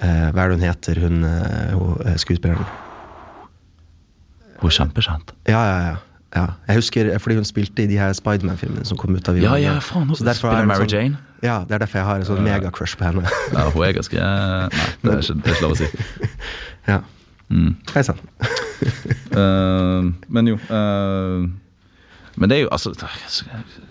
eh, 0.00 0.26
Hva 0.34 0.44
er 0.44 0.50
det 0.50 0.58
hun 0.58 0.66
heter, 0.68 1.04
hun, 1.04 1.22
eh, 1.28 1.76
hun 1.78 2.02
eh, 2.08 2.18
skuespilleren? 2.20 2.82
Hun 4.60 4.70
er 4.70 4.76
kjempekjent. 4.80 5.34
Ja, 5.50 5.62
ja, 5.68 5.78
ja. 5.92 6.02
Ja. 6.34 6.46
Jeg 6.68 6.76
husker 6.80 7.10
fordi 7.22 7.36
hun 7.38 7.46
spilte 7.48 7.84
i 7.84 7.86
de 7.90 7.98
her 7.98 8.12
Spiderman-filmene 8.16 8.84
som 8.88 8.98
kom 9.00 9.14
ut 9.14 9.28
av 9.30 9.38
Ja, 9.38 9.54
ja, 9.60 9.78
faen, 9.84 10.08
hun 10.10 10.18
spiller 10.18 10.50
er 10.50 10.66
Mary 10.68 10.84
sånn- 10.86 10.94
Jane. 10.94 11.18
Ja, 11.44 11.58
det 11.68 11.76
er 11.76 11.82
derfor 11.84 11.98
jeg 12.00 12.06
har 12.08 12.22
en 12.22 12.28
sånn 12.28 12.44
megacrush 12.44 12.96
på 12.98 13.04
henne. 13.04 13.28
Ja, 13.52 13.68
hun 13.70 13.84
er 13.84 13.92
ganske 13.92 14.16
Nei, 14.16 14.68
det 15.02 15.12
er 15.12 15.20
ikke, 15.20 15.34
det 15.34 15.50
er 15.50 15.58
ikke 15.58 15.66
lov 15.66 15.74
å 15.74 15.80
si. 15.82 15.88
ja. 16.92 17.00
Mm. 17.52 17.74
Hei 17.92 18.02
sann. 18.06 18.20
uh, 19.36 20.08
men 20.34 20.48
jo 20.48 20.56
uh, 20.70 21.44
Men 22.40 22.50
det 22.50 22.56
er 22.56 22.62
jo 22.64 22.70
altså 22.72 22.94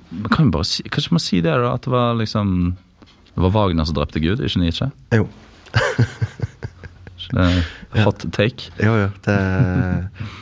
Man 0.10 0.32
kan 0.34 0.48
jo 0.50 0.52
bare 0.56 0.66
si 0.66 0.84
Kanskje 0.90 1.14
man 1.14 1.22
si 1.22 1.38
det, 1.46 1.54
da? 1.54 1.76
At 1.78 1.86
det 1.86 1.94
var 1.94 2.18
liksom 2.18 2.74
Det 3.30 3.44
var 3.46 3.54
Wagner 3.54 3.86
som 3.86 3.96
drepte 3.96 4.20
Gud, 4.20 4.42
ikke 4.42 4.60
Nietzsche? 4.60 4.90
Jo. 5.14 5.28
Det 7.32 8.04
hot 8.06 8.26
take? 8.36 8.72
Jo, 8.82 8.96
jo. 9.04 9.10
Det, 9.26 9.38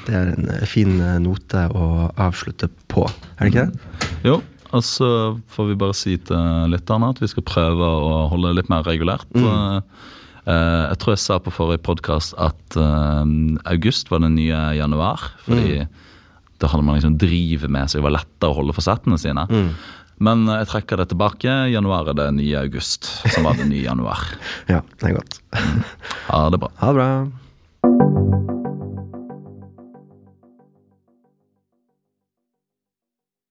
det 0.08 0.16
er 0.18 0.32
en 0.34 0.50
fin 0.70 0.96
eh, 1.00 1.20
note 1.24 1.68
å 1.76 1.90
avslutte 2.16 2.72
på. 2.92 3.06
Er 3.38 3.46
det 3.46 3.52
ikke 3.52 3.68
det? 3.68 4.10
Jo. 4.28 4.40
Og 4.72 4.86
så 4.88 5.10
får 5.52 5.68
vi 5.68 5.80
bare 5.82 5.96
si 5.98 6.16
til 6.30 6.72
lytterne 6.72 7.12
at 7.12 7.20
vi 7.20 7.28
skal 7.28 7.44
prøve 7.48 7.88
å 7.92 8.26
holde 8.32 8.56
litt 8.56 8.72
mer 8.72 8.86
regulært. 8.88 9.28
Mm. 9.36 9.82
eh, 10.48 10.86
jeg 10.92 11.02
tror 11.02 11.16
jeg 11.16 11.24
sa 11.26 11.42
på 11.44 11.54
forrige 11.54 11.84
podkast 11.88 12.38
at 12.40 12.80
eh, 12.80 13.36
august 13.74 14.14
var 14.14 14.24
den 14.24 14.40
nye 14.40 14.64
januar. 14.80 15.28
Fordi 15.44 15.84
da 16.62 16.70
hadde 16.70 16.86
man 16.86 17.00
liksom 17.00 17.18
drivet 17.18 17.72
med 17.74 17.90
så 17.90 17.98
det 17.98 18.06
var 18.06 18.20
lettere 18.20 18.54
å 18.54 18.60
holde 18.60 18.76
forsettene 18.78 19.18
sine. 19.20 19.48
Men 20.22 20.46
jeg 20.46 20.70
trekker 20.70 21.02
det 21.02 21.10
tilbake. 21.12 21.50
Januar 21.74 22.12
er 22.12 22.18
det 22.20 22.28
nye 22.38 22.60
august, 22.62 23.10
som 23.34 23.48
var 23.50 23.58
det 23.58 23.70
nye 23.72 23.88
januar. 23.88 24.22
Ja, 24.72 24.84
det 25.02 25.10
er 25.10 25.18
godt. 25.18 25.40
Ha 26.30 26.44
det 26.54 26.62
bra. 26.62 26.70
Ha 26.84 26.94
det 26.94 27.00
bra. 27.02 28.61